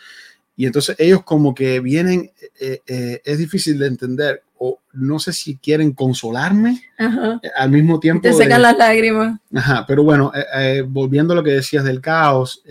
Y 0.57 0.65
entonces 0.65 0.97
ellos 0.99 1.23
como 1.23 1.55
que 1.55 1.81
vienen, 1.81 2.33
eh, 2.59 2.81
eh, 2.87 3.21
es 3.23 3.37
difícil 3.37 3.79
de 3.79 3.89
entender 3.89 4.43
o 4.59 4.81
no 4.93 5.19
sé 5.19 5.33
si 5.33 5.59
quieren 5.59 5.93
consolarme 5.93 6.81
eh, 6.99 7.51
al 7.57 7.71
mismo 7.71 8.01
tiempo. 8.01 8.23
Te 8.23 8.33
secan 8.33 8.63
las 8.63 8.77
lágrimas. 8.77 9.39
Ajá, 9.55 9.85
pero 9.87 10.03
bueno, 10.03 10.33
eh, 10.35 10.45
eh, 10.55 10.85
volviendo 10.87 11.33
a 11.33 11.37
lo 11.37 11.43
que 11.43 11.51
decías 11.51 11.85
del 11.85 12.01
caos, 12.01 12.63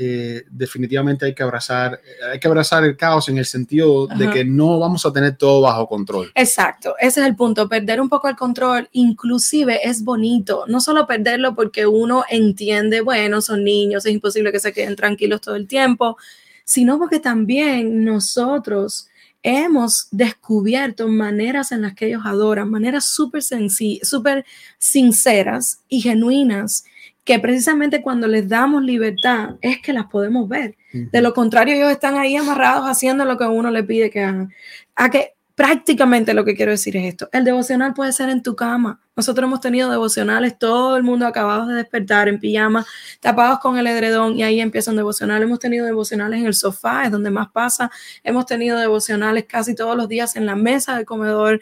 definitivamente 0.49 1.25
hay 1.25 1.35
que 1.35 1.43
abrazar, 1.43 1.99
hay 2.31 2.39
que 2.39 2.47
abrazar 2.47 2.83
el 2.83 2.97
caos 2.97 3.29
en 3.29 3.37
el 3.37 3.45
sentido 3.45 4.07
de 4.07 4.29
que 4.29 4.43
no 4.43 4.79
vamos 4.79 5.05
a 5.05 5.13
tener 5.13 5.37
todo 5.37 5.61
bajo 5.61 5.87
control. 5.87 6.31
Exacto, 6.33 6.95
ese 6.99 7.21
es 7.21 7.27
el 7.27 7.35
punto, 7.35 7.69
perder 7.69 8.01
un 8.01 8.09
poco 8.09 8.27
el 8.27 8.35
control, 8.35 8.89
inclusive 8.91 9.87
es 9.87 10.03
bonito, 10.03 10.65
no 10.67 10.81
solo 10.81 11.05
perderlo 11.05 11.55
porque 11.55 11.85
uno 11.85 12.25
entiende, 12.29 13.01
bueno, 13.01 13.41
son 13.41 13.63
niños, 13.63 14.05
es 14.05 14.13
imposible 14.13 14.51
que 14.51 14.59
se 14.59 14.73
queden 14.73 14.95
tranquilos 14.95 15.41
todo 15.41 15.55
el 15.55 15.67
tiempo, 15.67 16.17
sino 16.63 16.97
porque 16.97 17.19
también 17.19 18.03
nosotros 18.03 19.07
hemos 19.45 20.07
descubierto 20.09 21.07
maneras 21.07 21.71
en 21.71 21.83
las 21.83 21.93
que 21.93 22.07
ellos 22.07 22.23
adoran, 22.25 22.69
maneras 22.69 23.05
súper 23.05 23.43
súper 23.43 24.43
sinceras 24.79 25.81
y 25.87 26.01
genuinas, 26.01 26.83
que 27.23 27.37
precisamente 27.37 28.01
cuando 28.01 28.27
les 28.27 28.49
damos 28.49 28.83
libertad 28.83 29.57
es 29.61 29.79
que 29.81 29.93
las 29.93 30.07
podemos 30.07 30.49
ver. 30.49 30.75
De 30.91 31.21
lo 31.21 31.33
contrario, 31.33 31.75
ellos 31.75 31.91
están 31.91 32.15
ahí 32.15 32.35
amarrados 32.35 32.85
haciendo 32.85 33.23
lo 33.23 33.37
que 33.37 33.43
uno 33.43 33.69
le 33.69 33.83
pide 33.83 34.09
que 34.09 34.23
hagan. 34.23 34.51
A 34.95 35.11
que 35.11 35.33
prácticamente 35.53 36.33
lo 36.33 36.43
que 36.43 36.55
quiero 36.55 36.71
decir 36.71 36.97
es 36.97 37.05
esto, 37.05 37.29
el 37.31 37.43
devocional 37.43 37.93
puede 37.93 38.13
ser 38.13 38.29
en 38.29 38.41
tu 38.41 38.55
cama, 38.55 38.99
nosotros 39.15 39.47
hemos 39.47 39.61
tenido 39.61 39.89
devocionales, 39.89 40.59
todo 40.59 40.97
el 40.97 41.03
mundo 41.03 41.25
acabados 41.25 41.69
de 41.69 41.75
despertar 41.75 42.27
en 42.27 42.39
pijama, 42.39 42.85
tapados 43.21 43.59
con 43.59 43.77
el 43.77 43.87
edredón 43.87 44.37
y 44.37 44.43
ahí 44.43 44.59
empieza 44.59 44.91
un 44.91 44.97
devocional. 44.97 45.41
Hemos 45.41 45.59
tenido 45.59 45.85
devocionales 45.85 46.41
en 46.41 46.47
el 46.47 46.53
sofá, 46.53 47.05
es 47.05 47.11
donde 47.11 47.31
más 47.31 47.49
pasa. 47.49 47.89
Hemos 48.23 48.45
tenido 48.45 48.77
devocionales 48.77 49.45
casi 49.45 49.73
todos 49.73 49.95
los 49.95 50.09
días 50.09 50.35
en 50.35 50.45
la 50.45 50.55
mesa 50.55 50.97
del 50.97 51.05
comedor. 51.05 51.61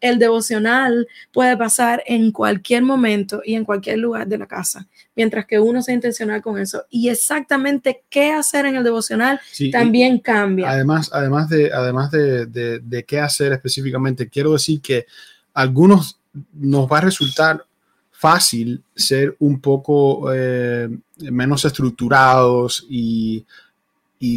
el 0.00 0.18
devocional 0.18 1.08
puede 1.32 1.56
pasar 1.56 2.02
en 2.06 2.30
cualquier 2.30 2.82
momento 2.82 3.40
y 3.44 3.54
en 3.54 3.64
cualquier 3.64 3.98
lugar 3.98 4.26
de 4.26 4.36
la 4.36 4.46
casa, 4.46 4.86
mientras 5.16 5.46
que 5.46 5.58
uno 5.58 5.80
sea 5.80 5.94
intencional 5.94 6.42
con 6.42 6.58
eso. 6.58 6.84
Y 6.90 7.08
exactamente 7.08 8.02
qué 8.10 8.32
hacer 8.32 8.66
en 8.66 8.76
el 8.76 8.84
devocional 8.84 9.40
también 9.72 10.18
cambia. 10.18 10.70
Además, 10.70 11.10
además, 11.12 11.48
de, 11.48 11.72
además 11.72 12.10
de, 12.10 12.46
de 12.46 13.04
qué 13.04 13.20
hacer 13.20 13.52
específicamente, 13.52 14.28
quiero 14.28 14.52
decir 14.52 14.82
que 14.82 15.06
algunos 15.54 16.20
nos 16.52 16.90
va 16.90 16.98
a 16.98 17.02
resultar 17.02 17.64
fácil 18.10 18.82
ser 18.94 19.36
un 19.40 19.60
poco 19.60 20.32
eh, 20.32 20.88
menos 21.18 21.64
estructurados 21.64 22.86
y, 22.88 23.44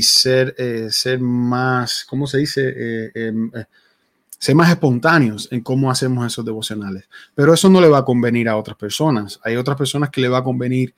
ser, 0.02 0.54
eh, 0.58 0.89
ser 0.91 1.22
más, 1.22 2.06
¿cómo 2.10 2.28
se 2.28 2.39
dice? 2.39 2.74
Eh, 2.76 3.12
em, 3.16 3.50
ser 4.38 4.56
más 4.56 4.70
espontáneos 4.70 5.48
en 5.52 5.62
cómo 5.62 5.89
hacemos 5.89 6.28
esos 6.28 6.43
devocionales. 6.43 7.06
Pero 7.34 7.54
eso 7.54 7.70
no 7.70 7.80
le 7.80 7.88
va 7.88 8.00
a 8.00 8.06
convenir 8.06 8.50
a 8.50 8.58
otras 8.58 8.76
personas. 8.76 9.39
Hay 9.43 9.56
otras 9.56 9.78
personas 9.78 10.10
que 10.10 10.20
le 10.20 10.28
va 10.28 10.39
a 10.39 10.43
convenir, 10.43 10.93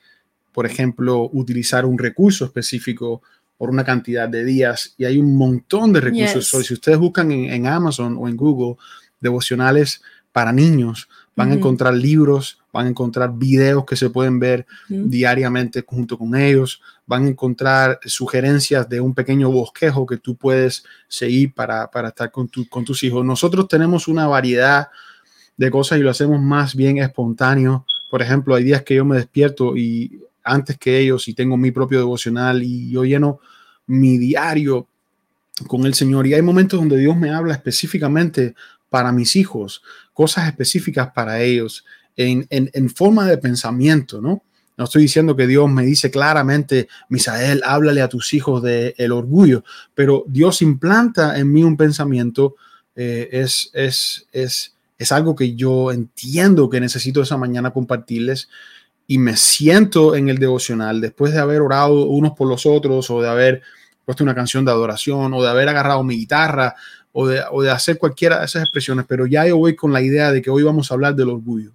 por 0.52 0.66
ejemplo, 0.66 1.30
utilizar 1.32 1.86
un 1.86 2.00
recurso 2.00 2.46
específico 2.46 3.22
por 3.58 3.70
una 3.70 3.84
cantidad 3.84 4.28
de 4.28 4.44
días 4.44 4.96
y 4.98 5.06
hay 5.06 5.18
un 5.18 5.38
montón 5.38 5.94
de 5.94 6.02
recursos. 6.02 6.50
si 6.66 6.74
ustedes 6.74 6.98
buscan 6.98 7.32
en 7.32 7.68
Amazon 7.68 8.18
o 8.18 8.28
en 8.28 8.36
Google 8.36 8.78
devocionales 9.20 10.02
para 10.40 10.54
niños, 10.54 11.10
van 11.36 11.52
a 11.52 11.56
encontrar 11.56 11.94
libros, 11.94 12.60
van 12.72 12.86
a 12.86 12.90
encontrar 12.90 13.38
videos 13.38 13.84
que 13.84 13.98
se 13.98 14.10
pueden 14.10 14.40
ver 14.40 14.66
diariamente 14.88 15.84
junto 15.86 16.18
con 16.18 16.34
ellos, 16.34 16.82
van 17.06 17.26
a 17.26 17.28
encontrar 17.28 18.00
sugerencias 18.06 18.88
de 18.88 19.02
un 19.02 19.14
pequeño 19.14 19.52
bosquejo 19.52 20.06
que 20.06 20.16
tú 20.16 20.38
puedes 20.38 20.86
seguir 21.10 21.54
para, 21.54 21.90
estar 22.08 22.32
con, 22.32 22.50
con 22.70 22.86
tus 22.86 23.04
hijos.Nosotros 23.04 23.68
tenemos 23.68 24.08
una 24.08 24.28
variedad 24.28 24.88
de 25.58 25.70
cosas 25.70 26.00
y 26.00 26.04
lo 26.04 26.10
hacemos 26.10 26.40
más 26.40 26.74
bien 26.74 27.00
espontáneo. 27.00 27.86
Por 28.10 28.22
ejemplo, 28.22 28.56
hay 28.56 28.64
días 28.64 28.84
que 28.84 28.96
yo 28.96 29.04
me 29.04 29.18
despierto 29.18 29.76
y 29.76 30.22
antes 30.42 30.78
que 30.78 31.00
ellos 31.00 31.28
y 31.28 31.34
tengo 31.34 31.58
mi 31.58 31.72
propio 31.72 32.00
devocional 32.00 32.64
y 32.64 32.90
yo 32.90 33.04
lleno 33.04 33.42
mi 33.88 34.18
diario 34.18 34.88
con 35.68 35.86
el 35.86 35.96
Señor. 35.96 36.28
Y 36.28 36.34
hay 36.34 36.42
momentos 36.42 36.80
donde 36.80 36.98
Dios 36.98 37.18
me 37.18 37.30
habla 37.30 37.56
específicamente 37.56 38.56
para 38.90 39.12
mis 39.12 39.36
hijos, 39.36 39.82
cosas 40.14 40.48
específicas 40.48 41.12
para 41.14 41.42
ellos, 41.42 41.86
en, 42.16 42.90
forma 42.90 43.26
de 43.26 43.38
pensamiento, 43.38 44.22
¿no? 44.22 44.44
No 44.78 44.86
estoy 44.86 45.04
diciendo 45.04 45.36
que 45.36 45.48
Dios 45.48 45.70
me 45.70 45.84
dice 45.84 46.10
claramente, 46.10 46.88
Misael, 47.10 47.62
háblale 47.66 48.02
a 48.02 48.08
tus 48.08 48.34
hijos 48.34 48.64
del 48.64 48.94
el 48.98 49.12
orgullo, 49.12 49.64
pero 49.94 50.24
Dios 50.28 50.62
implanta 50.62 51.38
en 51.38 51.52
mí 51.52 51.64
un 51.64 51.76
pensamiento, 51.76 52.56
eh, 52.96 53.28
es, 53.32 53.72
es, 53.74 54.28
es, 54.32 54.76
es 54.98 55.12
algo 55.12 55.36
que 55.36 55.56
yo 55.56 55.92
entiendo 55.92 56.70
que 56.70 56.80
necesito 56.80 57.22
esa 57.22 57.38
mañana 57.38 57.72
compartirles 57.72 58.50
y 59.06 59.18
me 59.18 59.36
siento 59.36 60.16
en 60.16 60.30
el 60.30 60.38
devocional 60.38 61.02
después 61.02 61.34
de 61.34 61.40
haber 61.40 61.62
orado 61.62 62.06
unos 62.06 62.34
por 62.34 62.48
los 62.48 62.66
otros 62.66 63.10
o 63.10 63.22
de 63.22 63.28
haber 63.28 63.62
puesto 64.06 64.24
una 64.24 64.36
canción 64.36 64.66
de 64.66 64.72
adoración 64.72 65.34
o 65.34 65.42
de 65.42 65.50
haber 65.50 65.68
agarrado 65.68 66.04
mi 66.04 66.16
guitarra 66.16 66.76
o 67.12 67.28
de, 67.28 67.72
hacer 67.72 67.98
cualquiera 67.98 68.40
de 68.40 68.46
esas 68.46 68.64
expresiones, 68.64 69.06
pero 69.08 69.26
ya 69.26 69.48
yo 69.48 69.58
voy 69.58 69.76
con 69.76 69.92
la 69.92 70.02
idea 70.02 70.32
de 70.32 70.42
que 70.42 70.50
hoy 70.50 70.64
vamos 70.64 70.90
a 70.90 70.94
hablar 70.94 71.16
del 71.16 71.30
orgullo. 71.30 71.72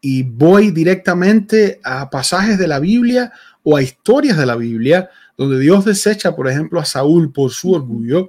Y 0.00 0.22
voy 0.24 0.70
directamente 0.70 1.80
a 1.84 2.10
pasajes 2.10 2.58
de 2.58 2.66
la 2.66 2.80
Biblia 2.80 3.32
o 3.62 3.76
a 3.76 3.82
historias 3.82 4.36
de 4.36 4.46
la 4.46 4.56
Biblia 4.56 5.08
donde 5.36 5.58
Dios 5.58 5.84
desecha, 5.84 6.34
por 6.34 6.48
ejemplo, 6.48 6.80
a 6.80 6.84
Saúl 6.84 7.32
por 7.32 7.50
su 7.50 7.72
orgullo 7.72 8.28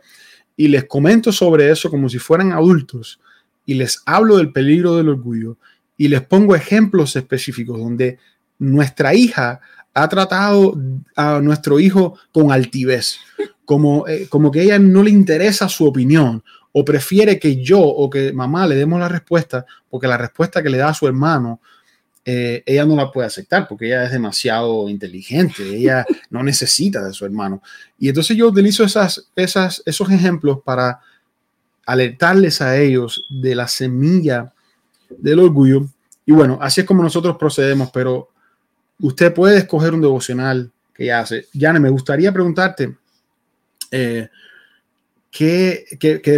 y 0.55 0.67
les 0.67 0.85
comento 0.85 1.31
sobre 1.31 1.69
eso 1.69 1.89
como 1.89 2.09
si 2.09 2.19
fueran 2.19 2.51
adultos 2.51 3.19
y 3.65 3.73
les 3.73 4.01
hablo 4.05 4.37
del 4.37 4.51
peligro 4.51 4.95
del 4.95 5.09
orgullo 5.09 5.57
y 5.97 6.07
les 6.07 6.21
pongo 6.21 6.55
ejemplos 6.55 7.15
específicos 7.15 7.79
donde 7.79 8.19
nuestra 8.59 9.13
hija 9.13 9.61
ha 9.93 10.09
tratado 10.09 10.75
a 11.15 11.39
nuestro 11.39 11.79
hijo 11.79 12.17
con 12.31 12.51
altivez, 12.51 13.17
como, 13.65 14.07
eh, 14.07 14.27
como 14.27 14.51
que 14.51 14.63
ella 14.63 14.79
no 14.79 15.03
le 15.03 15.11
interesa 15.11 15.69
su 15.69 15.85
opinión 15.85 16.43
o 16.71 16.83
prefiere 16.83 17.39
que 17.39 17.63
yo 17.63 17.79
o 17.79 18.09
que 18.09 18.33
mamá 18.33 18.65
le 18.67 18.75
demos 18.75 18.99
la 18.99 19.07
respuesta, 19.07 19.65
porque 19.89 20.07
la 20.07 20.17
respuesta 20.17 20.63
que 20.63 20.69
le 20.69 20.79
da 20.79 20.89
a 20.89 20.93
su 20.93 21.07
hermano, 21.07 21.61
eh, 22.25 22.63
ella 22.65 22.85
no 22.85 22.95
la 22.95 23.11
puede 23.11 23.27
aceptar 23.27 23.67
porque 23.67 23.87
ella 23.87 24.05
es 24.05 24.11
demasiado 24.11 24.89
inteligente, 24.89 25.63
ella 25.75 26.05
no 26.31 26.41
necesita 26.41 27.03
de 27.03 27.13
su 27.13 27.25
hermano. 27.25 27.61
Y 27.99 28.09
entonces 28.09 28.35
yo 28.35 28.47
utilizo 28.47 28.83
esas, 28.83 29.29
esas, 29.35 29.83
esos 29.85 30.09
ejemplos 30.09 30.59
para 30.65 30.99
alertarles 31.85 32.61
a 32.61 32.77
ellos 32.77 33.27
de 33.29 33.53
la 33.53 33.67
semilla 33.67 34.51
del 35.09 35.39
orgullo. 35.39 35.87
Y 36.25 36.31
bueno, 36.31 36.57
así 36.59 36.81
es 36.81 36.87
como 36.87 37.03
nosotros 37.03 37.37
procedemos, 37.37 37.91
pero 37.91 38.29
usted 38.99 39.33
puede 39.33 39.57
escoger 39.57 39.93
un 39.93 40.01
devocional 40.01 40.71
que 40.93 41.11
hace. 41.11 41.47
Yane, 41.53 41.79
me 41.79 41.89
gustaría 41.89 42.31
preguntarte 42.31 42.95
eh, 43.91 44.29
que, 45.29 45.85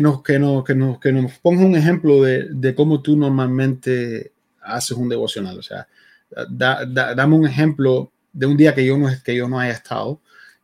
nos, 0.01 0.22
que, 0.24 0.39
nos, 0.39 0.64
que, 0.64 0.76
nos, 0.76 0.99
que 0.99 1.12
nos 1.12 1.34
ponga 1.39 1.66
un 1.66 1.76
ejemplo 1.76 2.24
de, 2.24 2.47
de, 2.49 2.74
cómo 2.74 3.01
tú 3.01 3.18
normalmente 3.18 4.32
haces 4.62 4.97
un 4.97 5.10
devocional. 5.10 5.60
O 5.60 5.62
sea, 5.62 5.88
dame 6.49 7.36
un 7.36 7.45
ejemplo 7.45 8.12
de 8.32 8.45
un 8.45 8.58
día 8.58 8.74
que 8.74 8.86
yo 8.86 8.97
no, 8.97 9.10
que 9.24 9.36
yo 9.36 9.47
no 9.47 9.60
haya 9.60 9.74
estado 9.74 10.20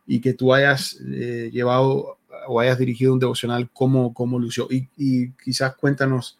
y 0.06 0.20
que 0.20 0.32
tú 0.32 0.52
hayas 0.52 0.98
eh, 1.06 1.50
llevado 1.52 2.18
o 2.48 2.58
hayas 2.58 2.78
dirigido 2.78 3.12
un 3.12 3.20
devocional, 3.20 3.70
cómo, 3.72 4.12
cómo 4.12 4.38
lució. 4.38 4.66
Y, 4.70 4.88
y 4.96 5.30
quizás 5.32 5.76
cuéntanos 5.76 6.38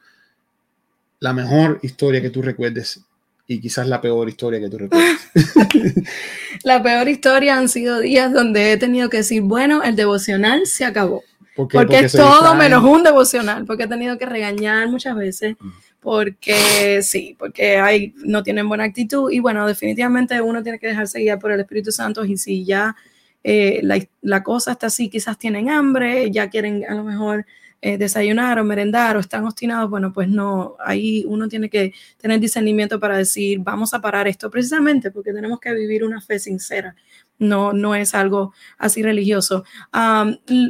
la 1.20 1.32
mejor 1.32 1.78
historia 1.82 2.20
que 2.20 2.30
tú 2.30 2.42
recuerdes 2.42 3.00
y 3.46 3.60
quizás 3.60 3.88
la 3.88 4.00
peor 4.00 4.28
historia 4.28 4.60
que 4.60 4.68
tú 4.68 4.78
recuerdes. 4.78 5.18
la 6.64 6.82
peor 6.82 7.08
historia 7.08 7.58
han 7.58 7.68
sido 7.68 8.00
días 8.00 8.32
donde 8.32 8.72
he 8.72 8.76
tenido 8.76 9.08
que 9.08 9.18
decir, 9.18 9.42
bueno, 9.42 9.82
el 9.82 9.96
devocional 9.96 10.66
se 10.66 10.84
acabó. 10.84 11.22
Porque 11.54 11.98
es 12.00 12.12
todo 12.12 12.54
menos 12.54 12.82
un 12.82 13.02
devocional, 13.02 13.66
porque 13.66 13.82
he 13.82 13.88
tenido 13.88 14.16
que 14.16 14.24
regañar 14.24 14.88
muchas 14.88 15.14
veces, 15.14 15.56
mm. 15.60 15.68
porque 16.00 17.00
sí, 17.02 17.36
porque 17.38 17.76
hay, 17.76 18.14
no 18.24 18.42
tienen 18.42 18.68
buena 18.68 18.84
actitud 18.84 19.30
y 19.30 19.40
bueno, 19.40 19.66
definitivamente 19.66 20.40
uno 20.40 20.62
tiene 20.62 20.78
que 20.78 20.86
dejarse 20.86 21.20
guiar 21.20 21.38
por 21.38 21.52
el 21.52 21.60
Espíritu 21.60 21.92
Santo 21.92 22.24
y 22.24 22.38
si 22.38 22.64
ya 22.64 22.96
eh, 23.44 23.80
la, 23.82 23.98
la, 24.22 24.42
cosa 24.42 24.72
está 24.72 24.86
así, 24.86 25.10
quizás 25.10 25.36
tienen 25.36 25.68
hambre, 25.68 26.30
ya 26.30 26.48
quieren 26.48 26.86
a 26.88 26.94
lo 26.94 27.04
mejor 27.04 27.44
eh, 27.84 27.98
desayunar 27.98 28.60
o 28.60 28.64
merendar 28.64 29.16
o 29.16 29.20
están 29.20 29.44
obstinados, 29.44 29.90
bueno, 29.90 30.12
pues 30.12 30.28
no, 30.28 30.76
ahí 30.78 31.24
uno 31.26 31.48
tiene 31.48 31.68
que 31.68 31.92
tener 32.16 32.38
discernimiento 32.38 33.00
para 33.00 33.16
decir, 33.16 33.58
vamos 33.58 33.92
a 33.92 34.00
parar 34.00 34.28
esto 34.28 34.48
precisamente 34.50 35.10
porque 35.10 35.32
tenemos 35.32 35.58
que 35.58 35.74
vivir 35.74 36.04
una 36.04 36.20
fe 36.20 36.38
sincera. 36.38 36.94
No, 37.40 37.72
no 37.72 37.96
es 37.96 38.14
algo 38.14 38.54
así 38.78 39.02
religioso. 39.02 39.64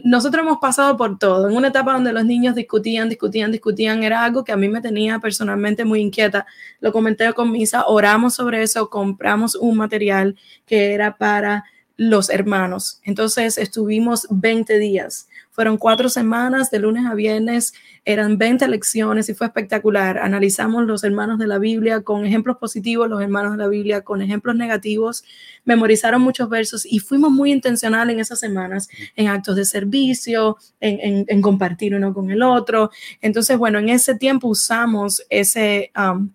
nosotros 0.04 0.42
hemos 0.42 0.56
pasado 0.58 0.96
por 0.96 1.18
todo. 1.18 1.50
En 1.50 1.54
una 1.54 1.68
etapa 1.68 1.92
donde 1.92 2.14
los 2.14 2.24
niños 2.24 2.54
discutían, 2.54 3.10
discutían, 3.10 3.52
discutían, 3.52 4.02
era 4.02 4.24
algo 4.24 4.42
que 4.42 4.52
a 4.52 4.56
mí 4.56 4.70
me 4.70 4.80
tenía 4.80 5.18
personalmente 5.18 5.84
muy 5.84 6.00
inquieta. 6.00 6.46
Lo 6.80 6.92
comenté 6.92 7.30
con 7.34 7.52
Misa, 7.52 7.84
oramos 7.86 8.36
sobre 8.36 8.62
eso, 8.62 8.88
compramos 8.88 9.54
un 9.54 9.76
material 9.76 10.34
que 10.64 10.94
era 10.94 11.18
para 11.18 11.64
los 11.98 12.30
hermanos. 12.30 13.00
Entonces 13.04 13.58
estuvimos 13.58 14.26
20 14.30 14.78
días 14.78 15.28
fueron 15.52 15.76
cuatro 15.76 16.08
semanas, 16.08 16.70
de 16.70 16.78
lunes 16.78 17.04
a 17.04 17.14
viernes, 17.14 17.74
eran 18.06 18.38
20 18.38 18.66
lecciones 18.68 19.28
y 19.28 19.34
fue 19.34 19.46
espectacular. 19.46 20.18
Analizamos 20.18 20.86
los 20.86 21.04
hermanos 21.04 21.38
de 21.38 21.46
la 21.46 21.58
Biblia 21.58 22.00
con 22.00 22.24
ejemplos 22.24 22.56
positivos, 22.56 23.08
los 23.08 23.20
hermanos 23.20 23.52
de 23.52 23.58
la 23.58 23.68
Biblia 23.68 24.00
con 24.00 24.22
ejemplos 24.22 24.56
negativos, 24.56 25.24
memorizaron 25.64 26.22
muchos 26.22 26.48
versos 26.48 26.86
y 26.86 27.00
fuimos 27.00 27.30
muy 27.30 27.52
intencionales 27.52 28.14
en 28.14 28.20
esas 28.20 28.40
semanas, 28.40 28.88
en 29.14 29.28
actos 29.28 29.56
de 29.56 29.66
servicio, 29.66 30.56
en, 30.80 31.42
compartir 31.42 31.94
uno 31.94 32.14
con 32.14 32.30
el 32.30 32.42
otro. 32.42 32.90
Entonces, 33.20 33.58
bueno, 33.58 33.78
en 33.78 33.90
ese 33.90 34.14
tiempo 34.14 34.48
usamos 34.48 35.22
ese... 35.28 35.92
Um, 35.96 36.30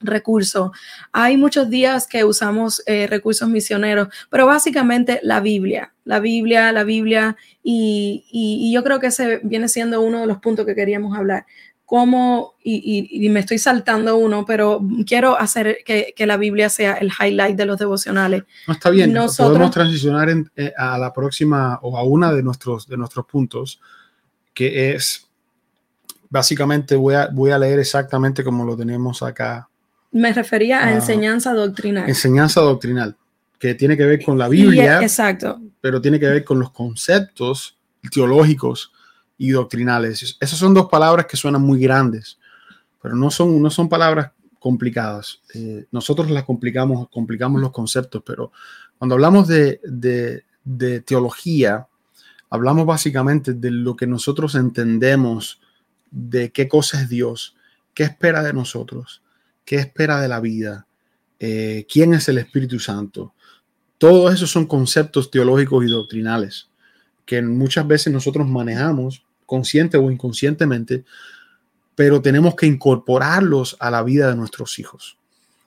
recurso. 0.00 0.72
Hay 1.12 1.36
muchos 1.36 1.68
días 1.68 2.06
que 2.06 2.24
usamos 2.24 2.82
eh, 2.86 3.06
recursos 3.06 3.48
misioneros, 3.48 4.08
pero 4.30 4.46
básicamente 4.46 5.20
la 5.22 5.40
Biblia, 5.40 5.92
la 6.04 6.20
Biblia, 6.20 6.72
la 6.72 6.84
Biblia, 6.84 7.36
y, 7.62 8.70
yo 8.72 8.82
creo 8.82 9.00
que 9.00 9.08
ese 9.08 9.40
viene 9.42 9.68
siendo 9.68 10.00
uno 10.00 10.20
de 10.20 10.26
los 10.26 10.38
puntos 10.38 10.66
que 10.66 10.74
queríamos 10.74 11.16
hablar. 11.16 11.46
Cómo, 11.84 12.54
y, 12.62 13.28
me 13.30 13.40
estoy 13.40 13.58
saltando 13.58 14.16
uno, 14.16 14.44
pero 14.46 14.80
quiero 15.06 15.38
hacer 15.38 15.78
que, 15.84 16.14
la 16.26 16.36
Biblia 16.36 16.68
sea 16.68 16.94
el 16.94 17.10
highlight 17.10 17.56
de 17.56 17.66
los 17.66 17.78
devocionales. 17.78 18.44
No 18.66 18.74
está 18.74 18.90
bien, 18.90 19.12
podemos 19.36 19.70
transicionar 19.70 20.28
eh, 20.56 20.72
a 20.76 20.96
la 20.98 21.12
próxima 21.12 21.78
o 21.82 21.98
a 21.98 22.04
una 22.04 22.32
de 22.32 22.42
nuestros, 22.42 22.86
de 22.86 22.96
nuestros 22.96 23.26
puntos, 23.26 23.80
que 24.54 24.94
es, 24.94 25.28
básicamente 26.28 26.94
voy 26.94 27.14
a, 27.14 27.26
voy 27.26 27.50
a 27.50 27.58
leer 27.58 27.80
exactamente 27.80 28.44
como 28.44 28.64
lo 28.64 28.76
tenemos 28.76 29.20
acá 29.22 29.69
me 30.12 30.32
refería 30.32 30.80
a 30.80 30.88
ah, 30.88 30.94
enseñanza 30.94 31.52
doctrinal. 31.54 32.08
Enseñanza 32.08 32.60
doctrinal, 32.60 33.16
que 33.58 33.74
tiene 33.74 33.96
que 33.96 34.04
ver 34.04 34.24
con 34.24 34.38
la 34.38 34.48
Biblia, 34.48 35.00
exacto. 35.02 35.60
pero 35.80 36.00
tiene 36.00 36.18
que 36.18 36.26
ver 36.26 36.44
con 36.44 36.58
los 36.58 36.70
conceptos 36.70 37.76
teológicos 38.12 38.92
y 39.38 39.50
doctrinales. 39.50 40.36
Esas 40.40 40.58
son 40.58 40.74
dos 40.74 40.88
palabras 40.88 41.26
que 41.26 41.36
suenan 41.36 41.62
muy 41.62 41.80
grandes, 41.80 42.38
pero 43.00 43.14
no 43.14 43.30
son, 43.30 43.60
no 43.62 43.70
son 43.70 43.88
palabras 43.88 44.32
complicadas. 44.58 45.40
Eh, 45.54 45.86
nosotros 45.90 46.30
las 46.30 46.44
complicamos, 46.44 47.08
complicamos 47.10 47.60
los 47.60 47.70
conceptos, 47.70 48.22
pero 48.24 48.52
cuando 48.98 49.14
hablamos 49.14 49.48
de, 49.48 49.80
de 50.64 51.00
teología, 51.00 51.86
hablamos 52.50 52.84
básicamente 52.84 53.54
de 53.54 53.70
lo 53.70 53.96
que 53.96 54.06
nosotros 54.06 54.54
entendemos 54.54 55.60
de 56.10 56.50
qué 56.50 56.68
cosa 56.68 57.00
es 57.00 57.08
Dios, 57.08 57.56
qué 57.94 58.02
espera 58.02 58.42
de 58.42 58.52
nosotros, 58.52 59.22
qué 59.70 59.76
espera 59.76 60.20
de 60.20 60.26
la 60.26 60.40
vida, 60.40 60.84
eh, 61.38 61.86
quién 61.88 62.12
es 62.12 62.28
el 62.28 62.38
Espíritu 62.38 62.80
Santo. 62.80 63.34
Todos 63.98 64.34
esos 64.34 64.50
son 64.50 64.66
conceptos 64.66 65.30
teológicos 65.30 65.84
y 65.84 65.88
doctrinales 65.88 66.68
que 67.24 67.40
muchas 67.40 67.86
veces 67.86 68.12
nosotros 68.12 68.48
manejamos 68.48 69.24
consciente 69.46 69.96
o 69.96 70.10
inconscientemente, 70.10 71.04
pero 71.94 72.20
tenemos 72.20 72.56
que 72.56 72.66
incorporarlos 72.66 73.76
a 73.78 73.92
la 73.92 74.02
vida 74.02 74.28
de 74.30 74.34
nuestros 74.34 74.76
hijos. 74.80 75.16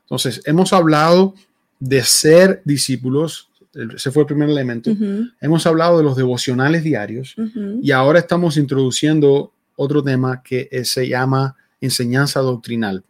Entonces, 0.01 0.41
hemos 0.43 0.73
hablado 0.73 1.35
de 1.79 2.03
ser 2.03 2.61
discípulos, 2.65 3.51
ese 3.95 4.11
fue 4.11 4.23
el 4.23 4.27
primer 4.27 4.49
elemento. 4.49 4.91
Hemos 5.39 5.65
hablado 5.65 5.97
de 5.97 6.03
los 6.03 6.17
devocionales 6.17 6.83
diarios 6.83 7.35
y 7.81 7.91
ahora 7.91 8.19
estamos 8.19 8.57
introduciendo 8.57 9.53
otro 9.77 10.03
tema 10.03 10.43
que 10.43 10.67
se 10.83 11.07
llama 11.07 11.55
enseñanza 11.79 12.41
doctrinal. 12.41 13.05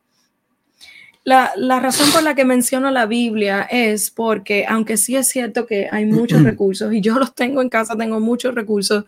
La, 1.26 1.80
razón 1.80 2.12
por 2.12 2.22
la 2.22 2.36
que 2.36 2.44
menciono 2.44 2.92
la 2.92 3.06
Biblia 3.06 3.62
es 3.72 4.12
porque, 4.12 4.66
aunque 4.68 4.98
sí 4.98 5.16
es 5.16 5.30
cierto 5.30 5.66
que 5.66 5.88
hay 5.92 6.06
muchos 6.06 6.44
recursos, 6.44 6.94
y 6.94 7.02
yo 7.02 7.18
los 7.18 7.34
tengo 7.34 7.62
en 7.62 7.70
casa, 7.70 7.96
tengo 7.96 8.20
muchos 8.20 8.54
recursos, 8.54 9.06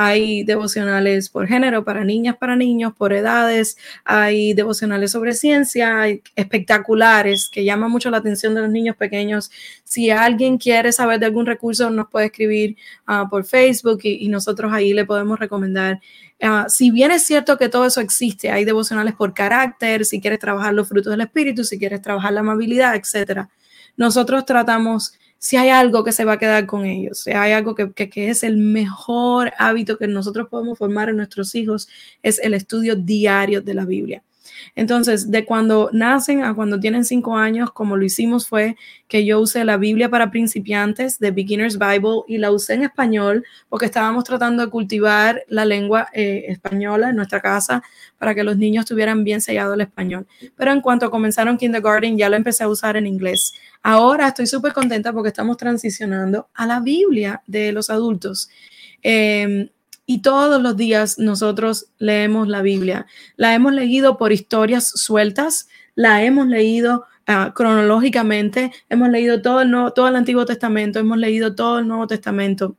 hay 0.00 0.44
devocionales 0.44 1.28
por 1.28 1.48
género, 1.48 1.84
para 1.84 2.04
niñas, 2.04 2.36
para 2.36 2.54
niños, 2.54 2.92
por 2.96 3.12
edades, 3.12 3.76
hay 4.04 4.54
devocionales 4.54 5.10
sobre 5.10 5.32
ciencia, 5.32 6.00
hay 6.00 6.22
espectaculares 6.36 7.48
que 7.48 7.64
llaman 7.64 7.90
mucho 7.90 8.08
la 8.08 8.18
atención 8.18 8.54
de 8.54 8.60
los 8.60 8.70
niños 8.70 8.94
pequeños. 8.94 9.50
Si 9.82 10.10
alguien 10.10 10.56
quiere 10.56 10.92
saber 10.92 11.18
de 11.18 11.26
algún 11.26 11.46
recurso, 11.46 11.90
nos 11.90 12.08
puede 12.10 12.26
escribir 12.26 12.76
ah, 13.06 13.26
por 13.28 13.44
Facebook 13.44 13.98
y, 14.04 14.28
nosotros 14.28 14.72
ahí 14.72 14.92
le 14.92 15.04
podemos 15.04 15.36
recomendar. 15.36 16.00
Ah, 16.40 16.66
si 16.68 16.90
bien 16.90 17.10
es 17.10 17.24
cierto 17.24 17.58
que 17.58 17.68
todo 17.68 17.84
eso 17.84 18.00
existe, 18.00 18.50
hay 18.50 18.64
devocionales 18.64 19.14
por 19.14 19.34
carácter, 19.34 20.04
si 20.04 20.20
quieres 20.20 20.38
trabajar 20.38 20.72
los 20.72 20.88
frutos 20.88 21.10
del 21.10 21.20
espíritu, 21.22 21.64
si 21.64 21.78
quieres 21.78 22.00
trabajar 22.00 22.32
la 22.32 22.40
amabilidad, 22.40 22.94
etcétera. 22.94 23.48
Nosotros 23.96 24.44
tratamos 24.46 25.14
si 25.38 25.56
hay 25.56 25.70
algo 25.70 26.04
que 26.04 26.12
se 26.12 26.24
va 26.24 26.34
a 26.34 26.38
quedar 26.38 26.66
con 26.66 26.84
ellos, 26.84 27.20
si 27.20 27.32
hay 27.32 27.52
algo 27.52 27.74
que, 27.74 27.92
que, 27.92 28.30
es 28.30 28.42
el 28.44 28.56
mejor 28.56 29.52
hábito 29.58 29.98
que 29.98 30.06
nosotros 30.06 30.48
podemos 30.48 30.78
formar 30.78 31.08
en 31.08 31.16
nuestros 31.16 31.54
hijos, 31.54 31.88
es 32.22 32.38
el 32.40 32.54
estudio 32.54 32.96
diario 32.96 33.60
de 33.62 33.74
la 33.74 33.84
Biblia. 33.84 34.22
Entonces, 34.74 35.30
de 35.30 35.44
cuando 35.44 35.90
nacen 35.92 36.42
a 36.42 36.54
cuando 36.54 36.78
tienen 36.78 37.04
cinco 37.04 37.36
años, 37.36 37.72
como 37.72 37.96
lo 37.96 38.04
hicimos 38.04 38.48
fue 38.48 38.76
que 39.08 39.24
yo 39.24 39.40
usé 39.40 39.64
la 39.64 39.76
Biblia 39.76 40.08
para 40.08 40.30
principiantes 40.30 41.18
de 41.18 41.30
Beginner's 41.30 41.78
Bible 41.78 42.22
y 42.26 42.38
la 42.38 42.50
usé 42.50 42.74
en 42.74 42.82
español 42.82 43.44
porque 43.68 43.86
estábamos 43.86 44.24
tratando 44.24 44.64
de 44.64 44.70
cultivar 44.70 45.42
la 45.48 45.64
lengua 45.64 46.08
eh, 46.12 46.44
española 46.48 47.10
en 47.10 47.16
nuestra 47.16 47.40
casa 47.40 47.82
para 48.18 48.34
que 48.34 48.44
los 48.44 48.56
niños 48.56 48.84
tuvieran 48.84 49.24
bien 49.24 49.40
sellado 49.40 49.74
el 49.74 49.80
español. 49.80 50.26
Pero 50.56 50.72
en 50.72 50.80
cuanto 50.80 51.10
comenzaron 51.10 51.56
kindergarten, 51.56 52.18
ya 52.18 52.28
lo 52.28 52.36
empecé 52.36 52.64
a 52.64 52.68
usar 52.68 52.96
en 52.96 53.06
inglés. 53.06 53.54
Ahora 53.82 54.28
estoy 54.28 54.46
súper 54.46 54.72
contenta 54.72 55.12
porque 55.12 55.28
estamos 55.28 55.56
transicionando 55.56 56.48
a 56.54 56.66
la 56.66 56.80
Biblia 56.80 57.42
de 57.46 57.72
los 57.72 57.90
adultos. 57.90 58.50
Em, 59.02 59.68
y 60.10 60.22
todos 60.22 60.62
los 60.62 60.74
días 60.74 61.18
nosotros 61.18 61.90
leemos 61.98 62.48
la 62.48 62.62
Biblia. 62.62 63.04
La 63.36 63.54
hemos 63.54 63.74
leído 63.74 64.16
por 64.16 64.32
historias 64.32 64.88
sueltas, 64.88 65.68
la 65.94 66.22
hemos 66.22 66.46
leído 66.46 67.04
ah, 67.26 67.52
cronológicamente, 67.54 68.72
hemos 68.88 69.10
leído 69.10 69.42
todo 69.42 69.60
el, 69.60 69.70
todo 69.94 70.08
el 70.08 70.16
Antiguo 70.16 70.46
Testamento, 70.46 70.98
hemos 70.98 71.18
leído 71.18 71.54
todo 71.54 71.80
el 71.80 71.88
Nuevo 71.88 72.06
Testamento 72.06 72.74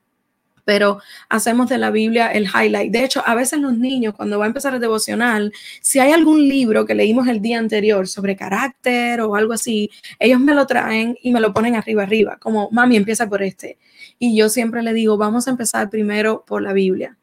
pero 0.65 0.99
hacemos 1.29 1.67
de 1.67 1.79
la 1.79 1.89
Biblia 1.89 2.27
el 2.27 2.45
highlight. 2.45 2.91
De 2.91 3.03
hecho, 3.03 3.23
a 3.25 3.33
veces 3.33 3.59
los 3.59 3.75
niños, 3.75 4.13
cuando 4.13 4.37
va 4.37 4.45
a 4.45 4.47
empezar 4.47 4.75
el 4.75 4.79
devocional, 4.79 5.51
si 5.81 5.97
hay 5.97 6.11
algún 6.11 6.47
libro 6.47 6.85
que 6.85 6.93
leímos 6.93 7.27
el 7.27 7.41
día 7.41 7.57
anterior 7.57 8.07
sobre 8.07 8.35
carácter 8.35 9.19
o 9.21 9.35
algo 9.35 9.53
así, 9.53 9.89
ellos 10.19 10.39
me 10.39 10.53
lo 10.53 10.67
traen 10.67 11.17
y 11.23 11.31
me 11.31 11.39
lo 11.39 11.55
ponen 11.55 11.75
arriba, 11.75 12.03
arriba, 12.03 12.37
como, 12.39 12.69
mami, 12.71 12.97
empieza 12.97 13.27
por 13.27 13.41
este. 13.41 13.79
Y 14.19 14.37
yo 14.37 14.47
siempre 14.47 14.83
le 14.83 14.93
digo, 14.93 15.17
vamos 15.17 15.47
a 15.47 15.51
empezar 15.51 15.89
primero 15.89 16.43
por 16.45 16.61
la 16.61 16.71
Biblia 16.71 17.18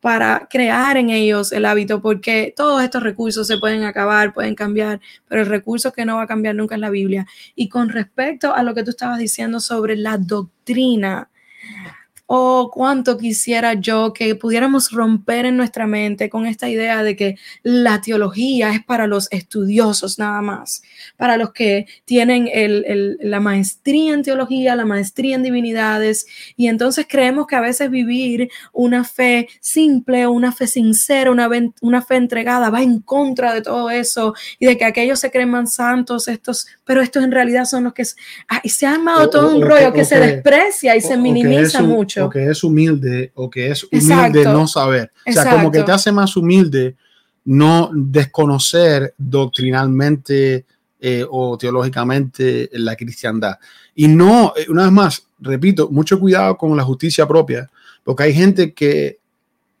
para 0.00 0.46
crear 0.50 0.96
en 0.96 1.10
ellos 1.10 1.52
el 1.52 1.64
hábito, 1.64 2.00
porque 2.00 2.54
todos 2.56 2.82
estos 2.82 3.02
recursos 3.02 3.46
se 3.46 3.58
pueden 3.58 3.84
acabar, 3.84 4.32
pueden 4.32 4.54
cambiar, 4.54 5.00
pero 5.26 5.42
el 5.42 5.48
recurso 5.48 5.92
que 5.92 6.04
no 6.04 6.16
va 6.16 6.22
a 6.22 6.26
cambiar 6.26 6.54
nunca 6.54 6.76
es 6.76 6.80
la 6.80 6.90
Biblia. 6.90 7.26
Y 7.54 7.68
con 7.68 7.88
respecto 7.88 8.54
a 8.54 8.62
lo 8.62 8.74
que 8.74 8.84
tú 8.84 8.90
estabas 8.90 9.18
diciendo 9.18 9.60
sobre 9.60 9.96
la 9.96 10.18
doctrina, 10.18 11.30
oh, 12.30 12.70
cuánto 12.70 13.16
quisiera 13.16 13.72
yo 13.72 14.12
que 14.12 14.34
pudiéramos 14.34 14.90
romper 14.90 15.46
en 15.46 15.56
nuestra 15.56 15.86
mente 15.86 16.28
con 16.28 16.44
esta 16.44 16.68
idea 16.68 17.02
de 17.02 17.16
que 17.16 17.36
la 17.62 18.02
teología 18.02 18.70
es 18.74 18.84
para 18.84 19.06
los 19.06 19.28
estudiosos 19.32 20.18
nada 20.18 20.42
más, 20.42 20.82
para 21.16 21.38
los 21.38 21.54
que 21.54 21.86
tienen 22.04 22.50
la 23.20 23.40
maestría 23.40 24.12
en 24.12 24.22
teología, 24.22 24.76
la 24.76 24.84
maestría 24.84 25.36
en 25.36 25.42
divinidades, 25.42 26.26
y 26.54 26.68
entonces 26.68 27.06
creemos 27.08 27.46
que 27.46 27.56
a 27.56 27.62
veces 27.62 27.90
vivir 27.90 28.50
una 28.74 29.04
fe 29.04 29.48
simple, 29.60 30.26
una 30.26 30.52
fe 30.52 30.66
sincera, 30.66 31.30
una, 31.30 31.48
una 31.80 32.02
fe 32.02 32.16
entregada 32.16 32.68
va 32.68 32.82
en 32.82 33.00
contra 33.00 33.54
de 33.54 33.62
todo 33.62 33.88
eso 33.88 34.34
y 34.58 34.66
de 34.66 34.76
que 34.76 34.84
aquellos 34.84 35.18
se 35.18 35.30
creen 35.30 35.48
más 35.48 35.72
santos, 35.72 36.28
estos, 36.28 36.66
pero 36.84 37.00
estos 37.00 37.24
en 37.24 37.32
realidad 37.32 37.64
son 37.64 37.84
los 37.84 37.94
que 37.94 38.04
se 38.04 38.86
ha 38.86 38.92
armado 38.92 39.30
todo 39.30 39.56
un 39.56 39.62
rollo 39.62 39.94
que, 39.94 40.04
se 40.04 40.20
desprecia 40.20 40.94
y 40.94 41.00
se 41.00 41.16
minimiza 41.16 41.80
mucho 41.80 42.17
o 42.20 42.30
que 42.30 42.46
es 42.50 42.64
humilde 42.64 43.32
o 43.34 43.48
que 43.48 43.70
es 43.70 43.84
humilde 43.84 44.44
no 44.44 44.66
saber. 44.66 45.12
O 45.26 45.32
sea, 45.32 45.50
como 45.50 45.70
que 45.70 45.82
te 45.82 45.92
hace 45.92 46.12
más 46.12 46.36
humilde 46.36 46.96
no 47.44 47.90
desconocer 47.94 49.14
doctrinalmente 49.16 50.66
eh, 51.00 51.24
o 51.30 51.56
teológicamente 51.56 52.68
la 52.72 52.96
cristiandad. 52.96 53.58
Y 53.94 54.08
no, 54.08 54.52
eh, 54.56 54.66
una 54.68 54.82
vez 54.82 54.92
más, 54.92 55.26
repito, 55.38 55.88
mucho 55.90 56.20
cuidado 56.20 56.58
con 56.58 56.76
la 56.76 56.82
justicia 56.82 57.26
propia, 57.26 57.70
porque 58.04 58.24
hay 58.24 58.34
gente 58.34 58.74
que 58.74 59.18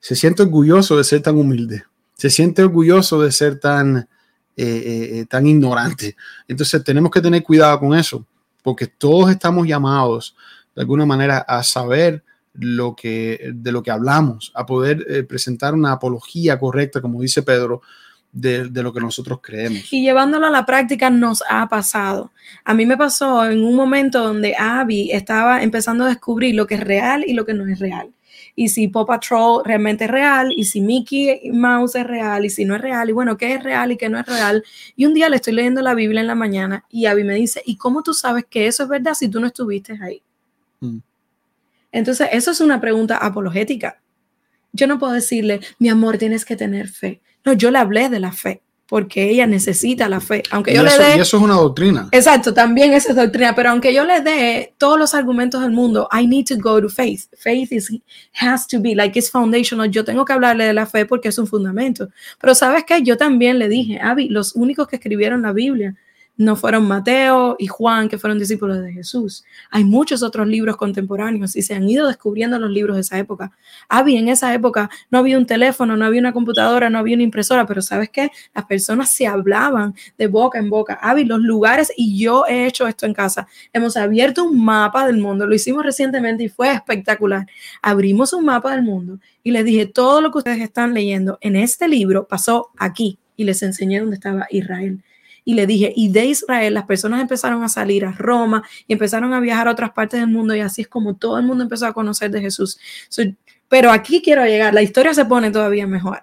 se 0.00 0.16
siente 0.16 0.42
orgulloso 0.42 0.96
de 0.96 1.04
ser 1.04 1.20
tan 1.20 1.36
humilde, 1.36 1.82
se 2.14 2.30
siente 2.30 2.62
orgulloso 2.62 3.20
de 3.20 3.32
ser 3.32 3.58
tan, 3.58 4.08
eh, 4.56 5.26
tan 5.28 5.46
ignorante. 5.46 6.16
Entonces 6.46 6.82
tenemos 6.84 7.10
que 7.10 7.20
tener 7.20 7.42
cuidado 7.42 7.80
con 7.80 7.98
eso, 7.98 8.24
porque 8.62 8.86
todos 8.86 9.30
estamos 9.30 9.66
llamados 9.66 10.36
de 10.78 10.82
alguna 10.82 11.06
manera 11.06 11.38
a 11.38 11.64
saber 11.64 12.22
lo 12.54 12.94
que, 12.94 13.50
de 13.52 13.72
lo 13.72 13.82
que 13.82 13.90
hablamos, 13.90 14.52
a 14.54 14.64
poder 14.64 15.04
eh, 15.08 15.24
presentar 15.24 15.74
una 15.74 15.90
apología 15.90 16.56
correcta, 16.56 17.00
como 17.00 17.20
dice 17.20 17.42
Pedro, 17.42 17.82
de, 18.30 18.68
de, 18.68 18.82
lo 18.84 18.92
que 18.92 19.00
nosotros 19.00 19.40
creemos. 19.42 19.92
Y 19.92 20.02
llevándolo 20.02 20.46
a 20.46 20.50
la 20.50 20.64
práctica 20.64 21.10
nos 21.10 21.42
ha 21.50 21.68
pasado. 21.68 22.30
A 22.64 22.74
mí 22.74 22.86
me 22.86 22.96
pasó 22.96 23.44
en 23.44 23.64
un 23.64 23.74
momento 23.74 24.22
donde 24.22 24.54
Abby 24.56 25.10
estaba 25.10 25.64
empezando 25.64 26.04
a 26.04 26.08
descubrir 26.10 26.54
lo 26.54 26.68
que 26.68 26.76
es 26.76 26.80
real 26.84 27.24
y 27.26 27.32
lo 27.32 27.44
que 27.44 27.54
no 27.54 27.66
es 27.66 27.80
real. 27.80 28.10
Y 28.54 28.68
si 28.68 28.86
Paw 28.86 29.04
Patrol 29.04 29.62
realmente 29.64 30.04
es 30.04 30.10
real, 30.12 30.52
y 30.56 30.62
si 30.62 30.80
Mickey 30.80 31.50
Mouse 31.52 31.96
es 31.96 32.06
real, 32.06 32.44
y 32.44 32.50
si 32.50 32.64
no 32.64 32.76
es 32.76 32.80
real, 32.80 33.10
y 33.10 33.12
bueno, 33.12 33.36
qué 33.36 33.54
es 33.54 33.64
real 33.64 33.90
y 33.90 33.96
qué 33.96 34.08
no 34.08 34.20
es 34.20 34.26
real. 34.26 34.62
Y 34.94 35.06
un 35.06 35.14
día 35.14 35.28
le 35.28 35.36
estoy 35.36 35.54
leyendo 35.54 35.82
la 35.82 35.94
Biblia 35.94 36.20
en 36.20 36.28
la 36.28 36.36
mañana 36.36 36.84
y 36.88 37.06
Abby 37.06 37.24
me 37.24 37.34
dice, 37.34 37.62
¿y 37.66 37.76
cómo 37.76 38.04
tú 38.04 38.14
sabes 38.14 38.44
que 38.48 38.68
eso 38.68 38.84
es 38.84 38.88
verdad 38.88 39.14
si 39.14 39.28
tú 39.28 39.40
no 39.40 39.48
estuviste 39.48 39.98
ahí? 40.00 40.22
Mm. 40.80 40.98
Entonces, 41.92 42.28
eso 42.32 42.50
es 42.50 42.60
una 42.60 42.80
pregunta 42.80 43.16
apologética. 43.16 44.00
Yo 44.72 44.86
no 44.86 44.98
puedo 44.98 45.12
decirle, 45.12 45.60
mi 45.78 45.88
amor, 45.88 46.18
tienes 46.18 46.44
que 46.44 46.56
tener 46.56 46.88
fe. 46.88 47.20
No, 47.44 47.52
yo 47.54 47.70
le 47.70 47.78
hablé 47.78 48.08
de 48.08 48.20
la 48.20 48.32
fe 48.32 48.62
porque 48.88 49.30
ella 49.30 49.46
necesita 49.46 50.08
la 50.08 50.20
fe. 50.20 50.42
Aunque 50.50 50.74
yo 50.74 50.82
le 50.82 50.90
dé. 50.90 51.18
Y 51.18 51.20
eso 51.20 51.36
es 51.36 51.42
una 51.42 51.54
doctrina. 51.54 52.08
Exacto, 52.10 52.54
también 52.54 52.94
eso 52.94 53.10
es 53.10 53.16
doctrina. 53.16 53.54
Pero 53.54 53.70
aunque 53.70 53.92
yo 53.92 54.04
le 54.04 54.22
dé 54.22 54.74
todos 54.78 54.98
los 54.98 55.14
argumentos 55.14 55.60
del 55.60 55.72
mundo, 55.72 56.08
I 56.10 56.26
need 56.26 56.46
to 56.46 56.56
go 56.56 56.80
to 56.80 56.88
faith. 56.88 57.26
Faith 57.36 57.70
is, 57.70 57.90
has 58.32 58.66
to 58.66 58.80
be 58.80 58.94
like 58.94 59.18
it's 59.18 59.30
foundational. 59.30 59.90
Yo 59.90 60.04
tengo 60.04 60.24
que 60.24 60.32
hablarle 60.32 60.64
de 60.64 60.72
la 60.72 60.86
fe 60.86 61.04
porque 61.04 61.28
es 61.28 61.38
un 61.38 61.46
fundamento. 61.46 62.08
Pero 62.40 62.54
¿sabes 62.54 62.84
qué? 62.84 63.02
Yo 63.02 63.18
también 63.18 63.58
le 63.58 63.68
dije, 63.68 64.00
Abby, 64.00 64.30
los 64.30 64.54
únicos 64.54 64.88
que 64.88 64.96
escribieron 64.96 65.42
la 65.42 65.52
Biblia 65.52 65.94
no 66.38 66.54
fueron 66.54 66.86
Mateo 66.86 67.56
y 67.58 67.66
Juan, 67.66 68.08
que 68.08 68.16
fueron 68.16 68.38
discípulos 68.38 68.80
de 68.80 68.92
Jesús. 68.92 69.44
Hay 69.70 69.82
muchos 69.82 70.22
otros 70.22 70.46
libros 70.46 70.76
contemporáneos 70.76 71.56
y 71.56 71.62
se 71.62 71.74
han 71.74 71.88
ido 71.88 72.06
descubriendo 72.06 72.60
los 72.60 72.70
libros 72.70 72.94
de 72.94 73.00
esa 73.00 73.18
época. 73.18 73.50
Había 73.88 74.20
en 74.20 74.28
esa 74.28 74.54
época, 74.54 74.88
no 75.10 75.18
había 75.18 75.36
un 75.36 75.46
teléfono, 75.46 75.96
no 75.96 76.04
había 76.04 76.20
una 76.20 76.32
computadora, 76.32 76.88
no 76.90 76.98
había 76.98 77.16
una 77.16 77.24
impresora, 77.24 77.66
pero 77.66 77.82
¿sabes 77.82 78.10
qué? 78.10 78.30
Las 78.54 78.66
personas 78.66 79.10
se 79.10 79.26
hablaban 79.26 79.94
de 80.16 80.28
boca 80.28 80.60
en 80.60 80.70
boca. 80.70 80.96
Había 81.02 81.24
los 81.26 81.40
lugares, 81.40 81.92
y 81.96 82.16
yo 82.16 82.46
he 82.46 82.66
hecho 82.66 82.86
esto 82.86 83.04
en 83.04 83.14
casa. 83.14 83.48
Hemos 83.72 83.96
abierto 83.96 84.44
un 84.44 84.64
mapa 84.64 85.04
del 85.08 85.18
mundo, 85.18 85.44
lo 85.44 85.56
hicimos 85.56 85.84
recientemente 85.84 86.44
y 86.44 86.48
fue 86.48 86.72
espectacular. 86.72 87.48
Abrimos 87.82 88.32
un 88.32 88.44
mapa 88.44 88.70
del 88.70 88.82
mundo 88.82 89.18
y 89.42 89.50
les 89.50 89.64
dije, 89.64 89.86
todo 89.86 90.20
lo 90.20 90.30
que 90.30 90.38
ustedes 90.38 90.60
están 90.60 90.94
leyendo 90.94 91.36
en 91.40 91.56
este 91.56 91.88
libro 91.88 92.28
pasó 92.28 92.70
aquí 92.78 93.18
y 93.36 93.42
les 93.42 93.60
enseñé 93.64 93.98
dónde 93.98 94.14
estaba 94.14 94.46
Israel 94.50 95.02
y 95.48 95.54
le 95.54 95.66
dije, 95.66 95.94
y 95.96 96.10
de 96.10 96.26
Israel 96.26 96.74
las 96.74 96.84
personas 96.84 97.22
empezaron 97.22 97.62
a 97.62 97.70
salir 97.70 98.04
a 98.04 98.12
Roma 98.12 98.62
y 98.86 98.92
empezaron 98.92 99.32
a 99.32 99.40
viajar 99.40 99.66
a 99.66 99.70
otras 99.70 99.92
partes 99.92 100.20
del 100.20 100.28
mundo 100.28 100.54
y 100.54 100.60
así 100.60 100.82
es 100.82 100.88
como 100.88 101.16
todo 101.16 101.38
el 101.38 101.46
mundo 101.46 101.62
empezó 101.62 101.86
a 101.86 101.94
conocer 101.94 102.30
de 102.30 102.42
Jesús. 102.42 102.78
pero 103.66 103.90
aquí 103.90 104.20
quiero 104.20 104.44
llegar, 104.44 104.74
la 104.74 104.82
historia 104.82 105.14
se 105.14 105.24
pone 105.24 105.50
todavía 105.50 105.86
mejor. 105.86 106.22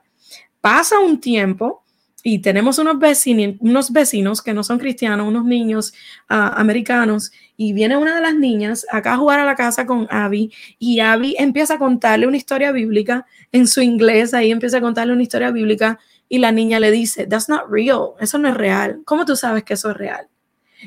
Pasa 0.62 1.00
un 1.00 1.20
tiempo 1.20 1.84
y 2.22 2.38
tenemos 2.38 2.78
unos 2.78 3.00
vecinos, 3.00 3.56
unos 3.62 3.92
vecinos 3.92 4.44
que 4.44 4.54
no 4.54 4.64
son 4.64 4.78
cristianos, 4.78 5.28
unos 5.28 5.44
niños 5.44 5.96
ah, 6.30 6.54
americanos, 6.58 7.32
y 7.58 7.74
viene 7.74 7.98
una 7.98 8.14
de 8.14 8.22
las 8.22 8.36
niñas 8.36 8.86
acá 8.92 9.14
a 9.14 9.18
jugar 9.18 9.40
a 9.40 9.46
la 9.46 9.56
casa 9.56 9.88
con 9.88 10.08
Abby, 10.12 10.54
y 10.78 11.00
Abby 11.00 11.36
empieza 11.40 11.76
a 11.76 11.78
contarle 11.80 12.28
una 12.28 12.38
historia 12.38 12.72
bíblica 12.72 13.26
en 13.52 13.66
su 13.66 13.82
inglés, 13.82 14.36
ahí 14.36 14.52
empieza 14.52 14.78
a 14.78 14.82
contarle 14.82 15.14
una 15.14 15.24
historia 15.24 15.50
bíblica, 15.50 16.00
y 16.28 16.40
la 16.40 16.52
niña 16.52 16.80
le 16.80 16.92
dice, 16.92 17.28
that's 17.28 17.50
not 17.50 17.64
real, 17.70 18.12
eso 18.20 18.38
no 18.38 18.50
es 18.50 18.56
real. 18.56 19.02
¿Cómo 19.06 19.26
tú 19.26 19.36
sabes 19.36 19.64
que 19.64 19.76
eso 19.76 19.92
es 19.92 19.98
real? 19.98 20.28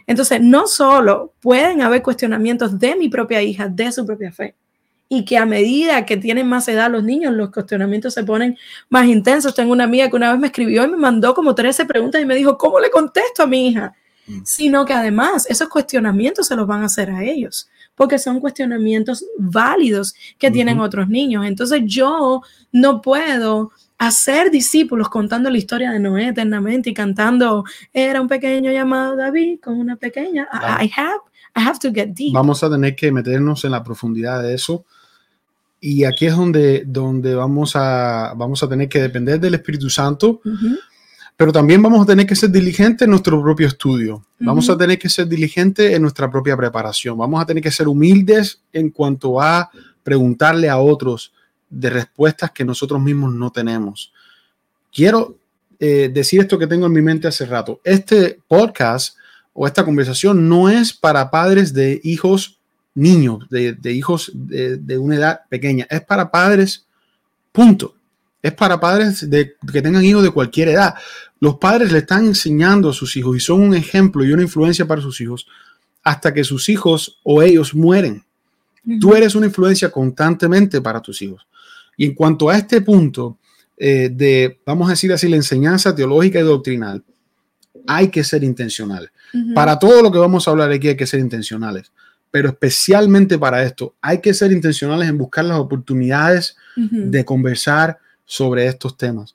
Entonces, 0.06 0.40
no 0.40 0.66
solo 0.66 1.34
pueden 1.40 1.82
haber 1.82 2.02
cuestionamientos 2.02 2.78
de 2.78 2.96
mi 2.96 3.08
propia 3.08 3.42
hija, 3.42 3.68
de 3.68 3.90
su 3.92 4.04
propia 4.04 4.32
fe, 4.32 4.54
y 5.08 5.24
que 5.24 5.38
a 5.38 5.46
medida 5.46 6.04
que 6.04 6.16
tienen 6.16 6.46
más 6.46 6.68
edad 6.68 6.90
los 6.90 7.02
niños, 7.02 7.32
los 7.32 7.50
cuestionamientos 7.50 8.14
se 8.14 8.24
ponen 8.24 8.58
más 8.90 9.06
intensos. 9.06 9.54
Tengo 9.54 9.72
una 9.72 9.84
amiga 9.84 10.08
que 10.10 10.16
una 10.16 10.30
vez 10.32 10.40
me 10.40 10.48
escribió 10.48 10.84
y 10.84 10.88
me 10.88 10.98
mandó 10.98 11.34
como 11.34 11.54
13 11.54 11.86
preguntas 11.86 12.20
y 12.20 12.26
me 12.26 12.34
dijo, 12.34 12.58
¿cómo 12.58 12.78
le 12.78 12.90
contesto 12.90 13.42
a 13.42 13.46
mi 13.46 13.68
hija? 13.68 13.94
Mm. 14.26 14.40
Sino 14.44 14.84
que 14.84 14.92
además 14.92 15.46
esos 15.48 15.68
cuestionamientos 15.68 16.46
se 16.46 16.56
los 16.56 16.66
van 16.66 16.82
a 16.82 16.86
hacer 16.86 17.10
a 17.10 17.24
ellos, 17.24 17.70
porque 17.94 18.18
son 18.18 18.38
cuestionamientos 18.38 19.24
válidos 19.38 20.14
que 20.36 20.50
tienen 20.50 20.78
otros 20.78 21.08
niños. 21.08 21.46
Entonces 21.46 21.82
yo 21.86 22.42
no 22.70 23.00
puedo 23.00 23.72
hacer 23.98 24.50
discípulos 24.50 25.08
contando 25.08 25.50
la 25.50 25.58
historia 25.58 25.90
de 25.90 25.98
Noé 25.98 26.28
eternamente 26.28 26.90
y 26.90 26.94
cantando, 26.94 27.64
era 27.92 28.20
un 28.20 28.28
pequeño 28.28 28.70
llamado 28.70 29.16
David 29.16 29.58
con 29.60 29.78
una 29.78 29.96
pequeña. 29.96 30.48
I, 30.52 30.90
have, 30.96 31.20
I 31.56 31.60
have 31.60 31.78
to 31.80 31.92
get 31.92 32.10
deep. 32.10 32.32
Vamos 32.32 32.62
a 32.62 32.70
tener 32.70 32.94
que 32.94 33.10
meternos 33.10 33.64
en 33.64 33.72
la 33.72 33.82
profundidad 33.82 34.42
de 34.42 34.54
eso. 34.54 34.84
Y 35.80 36.04
aquí 36.04 36.26
es 36.26 36.36
donde, 36.36 36.84
donde 36.86 37.34
vamos, 37.34 37.74
a, 37.74 38.32
vamos 38.36 38.62
a 38.62 38.68
tener 38.68 38.88
que 38.88 39.00
depender 39.00 39.38
del 39.38 39.54
Espíritu 39.54 39.88
Santo, 39.88 40.40
pero 41.36 41.52
también 41.52 41.80
vamos 41.80 42.02
a 42.02 42.06
tener 42.06 42.26
que 42.26 42.34
ser 42.34 42.50
diligentes 42.50 43.04
en 43.04 43.10
nuestro 43.10 43.40
propio 43.40 43.68
estudio. 43.68 44.24
Vamos 44.40 44.68
a 44.70 44.76
tener 44.76 44.98
que 44.98 45.08
ser 45.08 45.28
diligentes 45.28 45.92
en 45.92 46.02
nuestra 46.02 46.28
propia 46.28 46.56
preparación. 46.56 47.16
Vamos 47.16 47.40
a 47.40 47.46
tener 47.46 47.62
que 47.62 47.70
ser 47.70 47.86
humildes 47.86 48.60
en 48.72 48.90
cuanto 48.90 49.40
a 49.40 49.70
preguntarle 50.02 50.68
a 50.68 50.78
otros 50.78 51.32
de 51.70 51.90
respuestas 51.90 52.50
que 52.50 52.64
nosotros 52.64 53.00
mismos 53.00 53.34
no 53.34 53.50
tenemos. 53.50 54.12
Quiero 54.92 55.36
eh, 55.78 56.10
decir 56.12 56.40
esto 56.40 56.58
que 56.58 56.66
tengo 56.66 56.86
en 56.86 56.92
mi 56.92 57.02
mente 57.02 57.28
hace 57.28 57.46
rato. 57.46 57.80
Este 57.84 58.40
podcast 58.48 59.16
o 59.52 59.66
esta 59.66 59.84
conversación 59.84 60.48
no 60.48 60.68
es 60.68 60.92
para 60.92 61.30
padres 61.30 61.72
de 61.72 62.00
hijos 62.04 62.58
niños, 62.94 63.48
de, 63.48 63.92
hijos 63.92 64.30
de, 64.34 64.98
una 64.98 65.16
edad 65.16 65.40
pequeña. 65.48 65.86
Es 65.88 66.00
para 66.02 66.30
padres, 66.30 66.86
punto. 67.52 67.94
Es 68.42 68.52
para 68.52 68.78
padres 68.78 69.28
de, 69.28 69.54
que 69.72 69.82
tengan 69.82 70.04
hijos 70.04 70.22
de 70.22 70.30
cualquier 70.30 70.68
edad. 70.68 70.94
Los 71.40 71.56
padres 71.56 71.92
le 71.92 71.98
están 71.98 72.26
enseñando 72.26 72.90
a 72.90 72.92
sus 72.92 73.16
hijos 73.16 73.36
y 73.36 73.40
son 73.40 73.60
un 73.60 73.74
ejemplo 73.74 74.24
y 74.24 74.32
una 74.32 74.42
influencia 74.42 74.86
para 74.86 75.00
sus 75.00 75.20
hijos 75.20 75.46
hasta 76.02 76.32
que 76.32 76.44
sus 76.44 76.68
hijos 76.68 77.18
o 77.22 77.42
ellos 77.42 77.74
mueren. 77.74 78.24
Tú 79.00 79.14
eres 79.14 79.34
una 79.34 79.46
influencia 79.46 79.90
constantemente 79.90 80.80
para 80.80 81.02
tus 81.02 81.20
hijos. 81.20 81.46
Y 81.98 82.06
en 82.06 82.14
cuanto 82.14 82.48
a 82.48 82.56
este 82.56 82.80
punto 82.80 83.36
eh, 83.76 84.08
de, 84.10 84.58
vamos 84.64 84.88
a 84.88 84.92
decir 84.92 85.12
así, 85.12 85.28
la 85.28 85.36
enseñanza 85.36 85.94
teológica 85.94 86.40
y 86.40 86.44
doctrinal, 86.44 87.04
hay 87.86 88.08
que 88.08 88.24
ser 88.24 88.42
intencionales. 88.42 89.10
Para 89.54 89.78
todo 89.78 90.02
lo 90.02 90.10
que 90.10 90.18
vamos 90.18 90.48
a 90.48 90.52
hablar 90.52 90.72
aquí 90.72 90.88
hay 90.88 90.96
que 90.96 91.06
ser 91.06 91.20
intencionales, 91.20 91.92
pero 92.30 92.48
especialmente 92.48 93.38
para 93.38 93.62
esto 93.62 93.94
hay 94.00 94.22
que 94.22 94.32
ser 94.32 94.52
intencionales 94.52 95.06
en 95.08 95.18
buscar 95.18 95.44
las 95.44 95.58
oportunidades 95.58 96.56
de 96.76 97.24
conversar 97.24 97.98
sobre 98.24 98.66
estos 98.66 98.96
temas. 98.96 99.34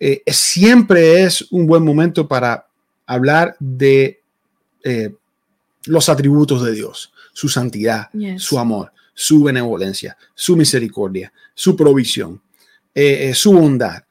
Eh, 0.00 0.22
siempre 0.26 1.22
es 1.22 1.46
un 1.50 1.66
buen 1.66 1.84
momento 1.84 2.26
para 2.26 2.66
hablar 3.06 3.54
de 3.60 4.20
eh, 4.82 5.14
los 5.84 6.08
atributos 6.08 6.64
de 6.64 6.72
Dios, 6.72 7.12
su 7.32 7.48
santidad, 7.48 8.08
su 8.38 8.58
amor, 8.58 8.92
su 9.14 9.42
benevolencia, 9.42 10.16
su 10.34 10.56
misericordia, 10.56 11.32
su 11.54 11.76
provisión, 11.76 12.40
eh, 12.94 13.32
su 13.34 13.52
bondad, 13.52 14.02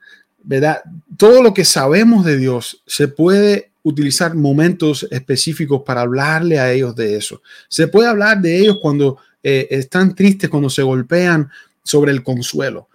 ¿verdad? 0.43 0.81
Todo 1.17 1.41
lo 1.41 1.53
que 1.53 1.65
sabemos 1.65 2.25
de 2.25 2.37
Dios 2.37 2.81
se 2.85 3.07
puede 3.07 3.71
utilizar 3.83 4.35
momentos 4.35 5.07
específicos 5.09 5.81
para 5.85 6.01
hablarle 6.01 6.59
a 6.59 6.71
ellos 6.71 6.95
de 6.95 7.15
eso. 7.15 7.41
Se 7.67 7.87
puede 7.87 8.09
hablar 8.09 8.41
de 8.41 8.59
ellos 8.59 8.77
cuando 8.81 9.17
están 9.43 10.13
tristes, 10.13 10.51
cuando 10.51 10.69
se 10.69 10.83
golpean 10.83 11.49
sobre 11.83 12.11
el 12.11 12.21
consuelo. 12.21 12.89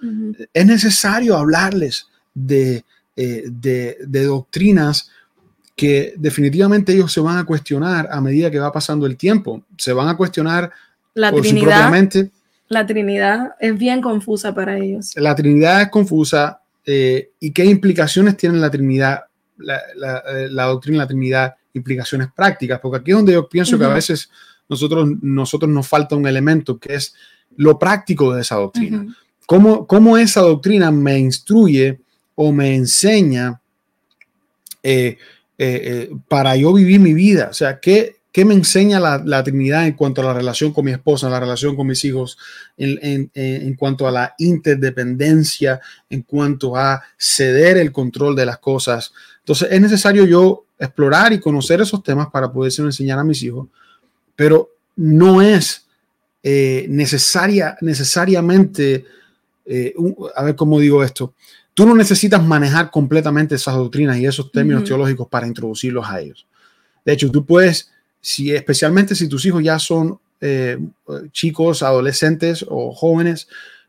Es 0.53 0.65
necesario 0.65 1.37
hablarles 1.37 2.07
de, 2.33 2.85
de, 3.17 3.99
de 4.07 4.25
doctrinas 4.25 5.11
que 5.77 6.15
definitivamente 6.17 6.95
ellos 6.95 7.13
se 7.13 7.21
van 7.21 7.37
a 7.37 7.45
cuestionar 7.45 8.09
a 8.11 8.21
medida 8.21 8.51
que 8.51 8.59
va 8.59 8.73
pasando 8.73 9.07
el 9.07 9.17
tiempo. 9.17 9.63
Se 9.77 9.93
van 9.93 10.09
a 10.09 10.17
cuestionar 10.17 10.73
la 11.17 11.31
por 11.31 11.41
Trinidad, 11.41 11.91
La 12.69 12.87
Trinidad 12.87 13.55
es 13.59 13.77
bien 13.77 14.03
confusa 14.03 14.55
para 14.55 14.77
ellos. 14.77 15.13
La 15.17 15.35
Trinidad 15.35 15.81
es 15.81 15.89
confusa 15.89 16.61
eh, 16.85 17.31
y 17.41 17.53
qué 17.53 17.65
implicaciones 17.65 18.37
tiene 18.37 18.59
la 18.59 18.71
Trinidad, 18.71 19.25
la, 19.57 19.81
eh, 20.29 20.49
doctrina 20.51 20.99
de 20.99 21.05
la 21.05 21.09
Trinidad, 21.09 21.55
implicaciones 21.73 22.29
prácticas, 22.37 22.81
porque 22.81 22.99
aquí 22.99 23.13
es 23.13 23.17
donde 23.17 23.33
yo 23.33 23.49
pienso 23.49 23.79
que 23.79 23.87
a 23.87 23.95
veces 23.95 24.31
nosotros, 24.69 25.09
nosotros 25.23 25.71
nos 25.71 25.89
falta 25.89 26.17
un 26.17 26.27
elemento 26.27 26.79
que 26.79 26.97
es 26.97 27.15
lo 27.57 27.79
práctico 27.79 28.35
de 28.35 28.43
esa 28.43 28.57
doctrina. 28.57 29.07
¿Cómo, 29.47 30.19
esa 30.19 30.43
doctrina 30.43 30.91
me 30.91 31.19
instruye 31.19 31.99
o 32.35 32.53
me 32.53 32.75
enseña 32.75 33.59
eh, 34.83 35.17
para 36.29 36.57
yo 36.57 36.75
vivir 36.75 37.01
mi 37.01 37.15
vida. 37.15 37.49
O 37.51 37.55
sea, 37.55 37.81
¿qué, 37.81 38.17
qué 38.37 38.45
me 38.45 38.53
enseña 38.53 39.01
la, 39.01 39.43
Trinidad 39.43 39.87
en 39.87 39.95
cuanto 39.95 40.21
a 40.21 40.25
la 40.27 40.35
relación 40.35 40.71
con 40.71 40.85
mi 40.85 40.91
esposa, 40.91 41.31
la 41.31 41.41
relación 41.41 41.75
con 41.75 41.87
mis 41.87 42.05
hijos, 42.05 42.37
en, 42.77 43.31
en, 43.33 43.75
cuanto 43.77 44.07
a 44.07 44.11
la 44.11 44.35
interdependencia, 44.37 45.81
en 46.11 46.21
cuanto 46.21 46.77
a 46.77 47.03
ceder 47.17 47.79
el 47.79 47.93
control 47.93 48.37
de 48.37 48.45
las 48.45 48.59
cosas? 48.59 49.15
Entonces, 49.39 49.69
es 49.71 49.81
necesario 49.81 50.27
yo 50.27 50.67
explorar 50.79 51.33
y 51.33 51.41
conocer 51.41 51.81
esos 51.81 52.03
temas 52.03 52.27
para 52.31 52.53
poder 52.53 52.71
enseñar 52.79 53.19
a 53.19 53.25
mis 53.25 53.43
hijos, 53.43 53.69
pero 54.35 54.69
no 54.97 55.41
es 55.41 55.87
eh, 56.43 56.85
necesaria, 56.91 57.79
necesariamente, 57.81 59.07
a 60.35 60.43
ver 60.43 60.55
cómo 60.57 60.79
digo 60.79 61.03
esto, 61.03 61.33
Tú 61.73 61.85
no 61.85 61.95
necesitas 61.95 62.43
manejar 62.43 62.91
completamente 62.91 63.55
esas 63.55 63.75
doctrinas 63.75 64.17
y 64.17 64.25
esos 64.25 64.51
términos 64.51 64.85
teológicos 64.85 65.29
para 65.29 65.47
introducirlos 65.47 66.07
a 66.09 66.21
ellos. 66.23 66.47
De 67.05 67.13
hecho, 67.13 67.31
tú 67.31 67.45
puedes, 67.45 67.93
si, 68.27 68.53
especialmente 68.53 69.15
si 69.15 69.29
tus 69.29 69.47
hijos 69.47 69.63
ya 69.63 69.79
son 69.79 70.19
eh, 70.41 70.77
chicos, 71.31 71.85
adolescentes 71.85 72.67
o 72.69 72.93
jóvenes, 72.93 73.47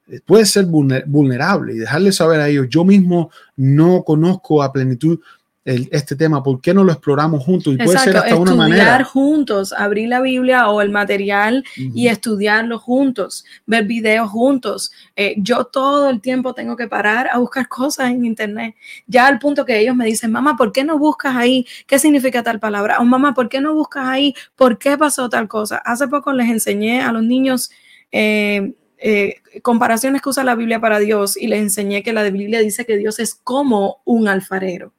eh, 0.08 0.20
puedes 0.24 0.52
ser 0.52 0.68
vulnerable 0.68 1.74
y 1.74 1.78
dejarles 1.78 2.18
saber 2.18 2.40
a 2.40 2.48
ellos, 2.48 2.68
yo 2.70 2.86
mismo 2.86 3.32
no 3.56 4.04
conozco 4.04 4.62
a 4.62 4.72
plenitud 4.72 5.20
este 5.68 6.16
tema, 6.16 6.42
¿por 6.42 6.62
qué 6.62 6.74
no 6.74 6.84
lo 6.86 6.94
exploramos 6.94 7.44
juntos? 7.44 7.74
Y 7.74 7.78
puede 7.78 8.00
ser 8.00 8.16
hasta 8.16 8.36
una 8.38 8.56
manera. 8.56 8.84
Estudiar 8.84 9.04
juntos, 9.04 9.74
abrir 9.74 10.08
la 10.08 10.22
Biblia 10.22 10.70
o 10.70 10.82
el 10.82 10.90
material 10.90 11.66
y 11.76 12.08
estudiarlo 12.08 12.80
juntos, 12.80 13.44
ver 13.66 13.84
videos 13.84 14.30
juntos. 14.30 14.94
Eh, 15.18 15.36
yo 15.38 15.66
todo 15.66 16.10
el 16.10 16.22
tiempo 16.22 16.54
tengo 16.54 16.78
que 16.78 16.88
parar 16.88 17.28
a 17.32 17.40
buscar 17.40 17.68
cosas 17.70 18.12
en 18.12 18.26
internet, 18.26 18.76
ya 19.08 19.28
al 19.28 19.40
punto 19.40 19.66
que 19.66 19.78
ellos 19.78 19.96
me 19.96 20.06
dicen, 20.06 20.32
mamá, 20.32 20.56
¿por 20.56 20.72
qué 20.72 20.86
no 20.86 20.98
buscas 20.98 21.36
ahí 21.36 21.68
qué 21.86 22.00
significa 22.00 22.44
tal 22.44 22.60
palabra? 22.60 23.00
O 23.00 23.04
mamá, 23.04 23.34
¿por 23.34 23.50
qué 23.50 23.60
no 23.60 23.74
buscas 23.74 24.08
ahí 24.08 24.34
por 24.56 24.78
qué 24.78 24.98
pasó 24.98 25.28
tal 25.28 25.50
cosa? 25.50 25.78
Hace 25.78 26.08
poco 26.08 26.32
les 26.32 26.50
enseñé 26.50 27.02
a 27.02 27.12
los 27.12 27.24
niños... 27.24 27.70
Eh, 28.12 28.74
eh, 29.00 29.36
comparaciones 29.62 30.24
que 30.24 30.30
usa 30.30 30.44
la 30.44 30.56
Biblia 30.56 30.82
para 30.82 30.98
Dios 30.98 31.38
y 31.38 31.46
les 31.46 31.60
enseñé 31.60 32.02
que 32.02 32.14
la 32.14 32.24
Biblia 32.24 32.62
dice 32.62 32.84
que 32.84 32.98
Dios 32.98 33.20
es 33.20 33.36
como 33.36 34.02
un 34.06 34.28
alfarero. 34.28 34.92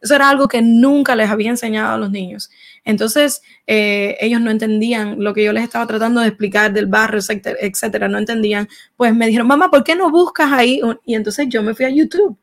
Eso 0.00 0.14
era 0.14 0.28
algo 0.28 0.46
que 0.46 0.62
nunca 0.62 1.16
les 1.16 1.28
había 1.30 1.50
enseñado 1.50 1.94
a 1.94 1.98
los 1.98 2.10
niños. 2.10 2.50
Entonces, 2.84 3.42
eh, 3.66 4.16
ellos 4.20 4.40
no 4.40 4.50
entendían 4.50 5.22
lo 5.22 5.34
que 5.34 5.44
yo 5.44 5.52
les 5.52 5.64
estaba 5.64 5.86
tratando 5.86 6.20
de 6.20 6.28
explicar 6.28 6.72
del 6.72 6.86
barrio, 6.86 7.20
etcétera, 7.60 8.08
no 8.08 8.18
entendían. 8.18 8.68
Pues 8.96 9.14
me 9.14 9.26
dijeron, 9.26 9.48
mamá, 9.48 9.70
¿por 9.70 9.82
qué 9.82 9.96
no 9.96 10.10
buscas 10.10 10.52
ahí? 10.52 10.80
Y 11.04 11.14
entonces 11.14 11.48
yo 11.48 11.62
me 11.62 11.74
fui 11.74 11.86
a 11.86 11.90
YouTube 11.90 12.38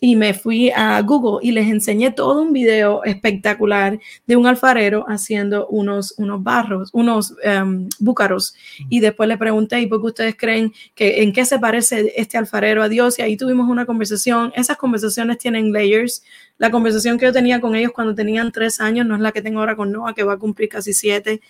y 0.00 0.14
me 0.16 0.32
fui 0.32 0.70
a 0.70 1.00
Google 1.02 1.46
y 1.46 1.50
les 1.50 1.66
enseñé 1.68 2.12
todo 2.12 2.42
un 2.42 2.52
video 2.52 3.02
espectacular 3.04 3.98
de 4.26 4.36
un 4.36 4.46
alfarero 4.46 5.04
haciendo 5.08 5.66
unos, 5.68 6.14
unos 6.18 6.42
barros, 6.42 6.90
unos 6.92 7.34
um, 7.44 7.88
búcaros. 7.98 8.54
Y 8.88 9.00
después 9.00 9.28
le 9.28 9.36
pregunté, 9.36 9.80
¿y 9.80 9.86
por 9.86 10.00
qué 10.00 10.06
ustedes 10.06 10.36
creen 10.36 10.72
que 10.94 11.22
en 11.22 11.32
qué 11.32 11.44
se 11.44 11.58
parece 11.58 12.12
este 12.16 12.38
alfarero 12.38 12.82
a 12.82 12.88
Dios? 12.88 13.18
Y 13.18 13.22
ahí 13.22 13.36
tuvimos 13.36 13.68
una 13.68 13.86
conversación. 13.86 14.52
Esas 14.54 14.76
conversaciones 14.76 15.38
tienen 15.38 15.72
layers. 15.72 16.22
La 16.58 16.70
conversación 16.70 17.18
que 17.18 17.26
yo 17.26 17.32
tenía 17.32 17.60
con 17.60 17.74
ellos 17.74 17.92
cuando 17.92 18.14
tenían 18.14 18.52
tres 18.52 18.80
años 18.80 19.04
no 19.04 19.16
es 19.16 19.20
la 19.20 19.32
que 19.32 19.42
tengo 19.42 19.58
ahora 19.58 19.74
con 19.74 19.90
Noah, 19.90 20.14
que 20.14 20.22
va 20.22 20.34
a 20.34 20.38
cumplir 20.38 20.68
casi 20.68 20.92
siete. 20.92 21.40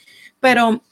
Pero 0.41 0.83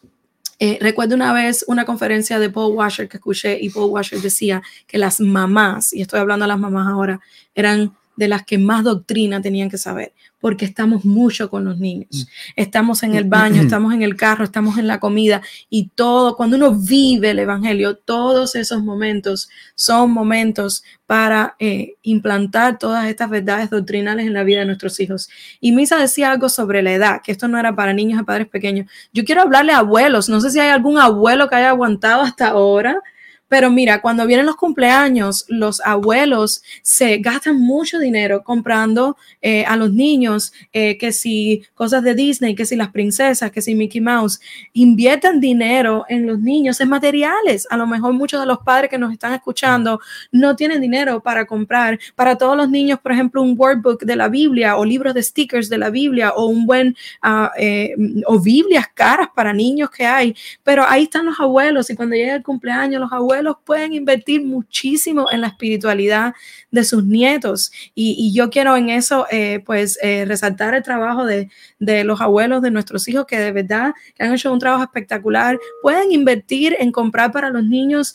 eh, 0.59 0.79
recuerdo 0.81 1.15
una 1.15 1.33
vez 1.33 1.65
una 1.69 1.85
conferencia 1.85 2.39
de 2.39 2.51
Paul 2.51 2.75
Washer 2.75 3.09
que 3.09 3.19
escuché 3.19 3.59
y 3.61 3.71
Paul 3.71 3.91
Washer 3.91 4.21
decía 4.21 4.63
que 4.87 4.99
las 4.99 5.21
mamás, 5.21 5.93
y 5.93 6.03
estoy 6.03 6.21
hablando 6.21 6.45
de 6.45 6.49
las 6.49 6.59
mamás 6.59 6.89
ahora, 6.89 7.21
eran 7.55 7.93
de 8.17 8.29
las 8.29 8.45
que 8.45 8.59
más 8.59 8.85
doctrina 8.85 9.41
tenían 9.41 9.69
que 9.69 9.79
saber, 9.79 10.13
porque 10.41 10.65
estamos 10.65 11.05
mucho 11.05 11.51
con 11.51 11.65
los 11.65 11.79
niños. 11.79 12.09
Mm. 12.11 12.61
Estamos 12.61 13.03
en 13.03 13.15
el 13.15 13.25
baño, 13.25 13.61
estamos 13.63 13.93
en 13.93 14.03
el 14.03 14.17
carro, 14.17 14.45
estamos 14.45 14.79
en 14.79 14.87
la 14.87 14.99
comida 15.01 15.43
y 15.69 15.89
todo, 15.89 16.37
cuando 16.37 16.57
uno 16.57 16.75
vive 16.75 17.31
el 17.31 17.39
Evangelio, 17.39 17.97
todos 17.97 18.57
esos 18.57 18.83
momentos 18.83 19.49
son 19.75 20.11
momentos 20.11 20.83
para 21.07 21.55
eh, 21.59 21.95
implantar 22.03 22.79
todas 22.79 23.07
estas 23.07 23.31
verdades 23.31 23.71
doctrinales 23.71 24.27
en 24.27 24.33
la 24.33 24.43
vida 24.43 24.61
de 24.61 24.67
nuestros 24.67 24.99
hijos. 24.99 25.29
Y 25.61 25.73
Misa 25.73 25.99
decía 25.99 26.33
algo 26.33 26.49
sobre 26.49 26.83
la 26.83 26.93
edad, 26.93 27.21
que 27.23 27.33
esto 27.33 27.49
no 27.49 27.59
era 27.59 27.77
para 27.77 27.93
niños 27.93 28.21
y 28.21 28.25
padres 28.25 28.49
pequeños. 28.49 28.91
Yo 29.13 29.25
quiero 29.25 29.43
hablarle 29.43 29.73
a 29.73 29.79
abuelos, 29.79 30.29
no 30.29 30.41
sé 30.41 30.51
si 30.51 30.59
hay 30.59 30.71
algún 30.71 30.99
abuelo 30.99 31.49
que 31.49 31.57
haya 31.57 31.71
aguantado 31.71 32.23
hasta 32.23 32.49
ahora 32.49 33.03
pero 33.49 33.71
mira, 33.71 34.01
cuando 34.01 34.27
vienen 34.27 34.47
los 34.47 34.57
cumpleaños, 34.57 35.45
los 35.49 35.81
abuelos 35.81 36.63
se 36.83 37.19
gastan 37.19 37.61
mucho 37.61 37.99
dinero 37.99 38.43
comprando 38.43 39.17
eh, 39.41 39.65
a 39.65 39.77
los 39.77 39.93
niños 39.93 40.53
eh, 40.73 40.99
que 40.99 41.13
si 41.13 41.65
cosas 41.75 42.03
de 42.03 42.15
Disney, 42.15 42.55
que 42.55 42.67
si 42.67 42.75
las 42.75 42.91
princesas, 42.91 43.51
que 43.53 43.63
si 43.63 43.75
Mickey 43.75 44.01
Mouse, 44.01 44.41
invierten 44.73 45.41
dinero 45.41 46.05
en 46.09 46.27
los 46.27 46.41
niños, 46.41 46.81
en 46.81 46.89
materiales. 46.89 47.67
A 47.71 47.77
lo 47.77 47.87
mejor 47.87 48.15
muchos 48.15 48.41
de 48.41 48.47
los 48.47 48.59
padres 48.59 48.91
que 48.91 48.99
nos 48.99 49.13
están 49.13 49.33
escuchando 49.33 50.01
no 50.33 50.57
tienen 50.57 50.81
dinero 50.81 51.23
para 51.23 51.47
comprar 51.47 51.99
para 52.17 52.37
todos 52.37 52.57
los 52.57 52.69
niños, 52.69 52.99
por 52.99 53.13
ejemplo, 53.13 53.43
un 53.43 53.55
workbook 53.57 54.03
de 54.03 54.17
la 54.17 54.29
Biblia 54.29 54.77
o 54.77 54.85
libros 54.85 55.15
de 55.15 55.23
stickers 55.23 55.69
de 55.69 55.79
la 55.79 55.91
Biblia 55.91 56.33
o 56.33 56.47
un 56.47 56.67
buen 56.67 56.97
uh, 57.23 57.49
eh, 57.59 57.95
o 58.27 58.41
Biblias 58.41 58.87
caras 58.93 59.29
para 59.35 59.53
niños 59.53 59.91
que 59.91 60.05
hay. 60.05 60.35
Pero 60.65 60.85
ahí 60.87 61.05
están 61.05 61.27
los 61.27 61.39
abuelos 61.39 61.91
y 61.91 61.95
cuando 61.95 62.17
llega 62.17 62.35
el 62.35 62.43
cumpleaños, 62.43 63.01
los 63.01 63.13
abuelos 63.13 63.36
pueden 63.65 63.93
invertir 63.93 64.45
muchísimo 64.45 65.31
en 65.31 65.41
la 65.41 65.49
espiritualidad 65.49 66.35
de 66.71 66.85
sus 66.85 67.05
nietos. 67.05 67.73
Y, 67.95 68.33
yo 68.35 68.51
quiero 68.51 68.77
en 68.77 68.91
eso, 68.91 69.27
eh, 69.31 69.63
pues, 69.65 69.99
eh, 70.03 70.25
resaltar 70.27 70.75
el 70.75 70.83
trabajo 70.83 71.25
de, 71.25 71.49
los 71.79 72.21
abuelos 72.21 72.63
de 72.63 72.71
nuestros 72.71 73.07
hijos 73.09 73.27
que 73.27 73.39
de 73.39 73.53
verdad 73.53 73.95
han 74.19 74.33
hecho 74.33 74.53
un 74.53 74.59
trabajo 74.59 74.83
espectacular. 74.83 75.59
Pueden 75.83 76.13
invertir 76.13 76.77
en 76.79 76.93
comprar 76.93 77.33
para 77.33 77.51
los 77.51 77.65
niños 77.65 78.15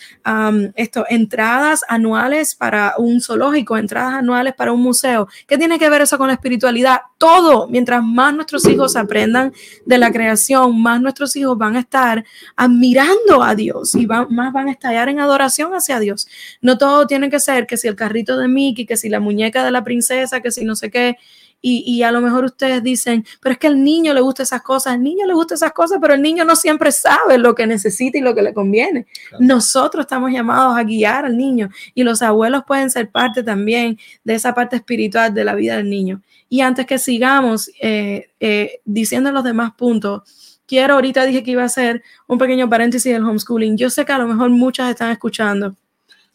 esto, 0.76 1.06
entradas 1.10 1.82
anuales 1.88 2.56
para 2.56 2.96
un 2.98 3.22
zoológico, 3.22 3.78
entradas 3.78 4.16
anuales 4.16 4.54
para 4.56 4.72
un 4.72 4.82
museo. 4.82 5.28
¿Qué 5.48 5.58
tiene 5.58 5.80
que 5.80 5.90
ver 5.90 6.02
eso 6.02 6.18
con 6.18 6.28
la 6.28 6.34
espiritualidad? 6.34 7.02
Todo. 7.18 7.68
Mientras 7.68 8.04
más 8.04 8.34
nuestros 8.34 8.66
hijos 8.68 8.96
aprendan 8.96 9.54
de 9.86 9.98
la 9.98 10.12
creación, 10.12 10.82
más 10.82 11.02
nuestros 11.02 11.36
hijos 11.36 11.58
van 11.58 11.76
a 11.76 11.80
estar 11.80 12.24
admirando 12.56 13.44
a 13.44 13.56
Dios 13.56 13.96
y 13.96 14.06
más 14.08 14.54
van 14.54 14.68
a 14.68 14.72
estallar 14.72 15.10
en 15.12 15.20
adoración 15.20 15.74
hacia 15.74 16.00
Dios. 16.00 16.28
No 16.62 16.78
todo 16.78 17.08
tiene 17.08 17.30
que 17.30 17.40
ser 17.40 17.68
que 17.68 17.78
si 17.78 17.88
el 17.88 17.96
carrito 17.96 18.38
de 18.38 18.48
Mickey, 18.48 18.86
que 18.86 18.98
si 18.98 19.10
la 19.10 19.20
muñeca 19.20 19.64
de 19.64 19.72
la 19.72 19.84
princesa, 19.84 20.42
que 20.42 20.52
si 20.52 20.66
no 20.66 20.76
sé 20.76 20.90
qué. 20.90 21.18
Y, 21.64 22.02
a 22.02 22.12
lo 22.12 22.22
mejor 22.22 22.44
ustedes 22.46 22.82
dicen, 22.82 23.24
pero 23.40 23.54
es 23.54 23.60
que 23.60 23.68
al 23.68 23.84
niño 23.84 24.16
le 24.16 24.22
gusta 24.22 24.42
esas 24.42 24.64
cosas, 24.64 24.94
al 24.94 25.04
niño 25.04 25.28
le 25.28 25.36
gusta 25.36 25.54
esas 25.54 25.72
cosas, 25.74 26.00
pero 26.02 26.16
el 26.16 26.22
niño 26.22 26.44
no 26.44 26.56
siempre 26.56 26.92
sabe 26.92 27.38
lo 27.38 27.54
que 27.54 27.68
necesita 27.68 28.18
y 28.18 28.22
lo 28.22 28.34
que 28.34 28.42
le 28.42 28.52
conviene. 28.52 29.06
Nosotros 29.40 30.06
estamos 30.06 30.32
llamados 30.32 30.76
a 30.76 30.84
guiar 30.84 31.24
al 31.24 31.38
niño 31.38 31.70
y 31.94 32.02
los 32.04 32.24
abuelos 32.24 32.64
pueden 32.66 32.90
ser 32.90 33.12
parte 33.12 33.44
también 33.44 34.00
de 34.24 34.34
esa 34.34 34.56
parte 34.56 34.78
espiritual 34.78 35.36
de 35.36 35.46
la 35.46 35.54
vida 35.54 35.78
del 35.78 35.88
niño. 35.88 36.24
Y 36.50 36.62
antes 36.62 36.88
que 36.88 36.98
sigamos 36.98 37.70
eh, 37.80 38.32
eh, 38.40 38.80
diciendo 38.84 39.32
los 39.32 39.44
demás 39.44 39.74
puntos, 39.78 40.51
quiero, 40.72 40.94
ahorita 40.94 41.26
dije 41.26 41.44
que 41.44 41.52
iba 41.52 41.64
a 41.64 41.66
hacer 41.66 42.02
un 42.28 42.38
pequeño 42.38 42.70
paréntesis 42.70 43.12
del 43.12 43.26
homeschooling. 43.26 43.78
Yo 43.78 43.90
sé 43.90 44.06
que 44.06 44.14
a 44.14 44.18
lo 44.18 44.26
mejor 44.26 44.50
muchas 44.52 44.90
están 44.90 45.12
escuchando 45.12 45.76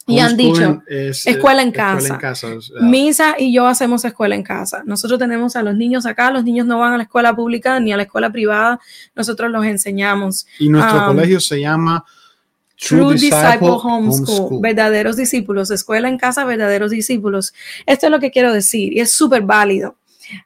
y 0.05 0.19
han 0.19 0.37
dicho 0.37 0.83
escuela 0.87 1.63
en 1.63 1.71
casa. 1.71 2.19
Misa 2.79 3.35
y 3.39 3.51
yo 3.51 3.65
hacemos 3.65 4.05
escuela 4.05 4.35
en 4.35 4.43
casa. 4.43 4.83
Nosotros 4.85 5.17
tenemos 5.17 5.55
a 5.55 5.63
los 5.63 5.75
niños 5.75 6.05
acá, 6.05 6.29
los 6.29 6.43
niños 6.43 6.67
no 6.67 6.77
van 6.77 6.93
a 6.93 6.97
la 6.97 7.03
escuela 7.03 7.35
pública 7.35 7.79
ni 7.79 7.91
a 7.91 7.97
la 7.97 8.03
escuela 8.03 8.31
privada, 8.31 8.79
nosotros 9.15 9.49
los 9.49 9.65
enseñamos. 9.65 10.45
Y 10.59 10.69
nuestro 10.69 10.99
um, 10.99 11.07
colegio 11.07 11.39
se 11.39 11.59
llama 11.59 12.05
True, 12.79 13.15
Disciple, 13.15 13.57
Homeschool, 13.61 14.61
verdaderos 14.61 15.15
discípulos, 15.15 15.71
escuela 15.71 16.07
en 16.09 16.19
casa, 16.19 16.45
verdaderos 16.45 16.91
discípulos. 16.91 17.55
Esto 17.87 18.05
es 18.05 18.11
lo 18.11 18.19
que 18.19 18.29
quiero 18.29 18.53
decir 18.53 18.93
y 18.93 18.99
es 18.99 19.09
súper 19.09 19.41
válido. 19.41 19.95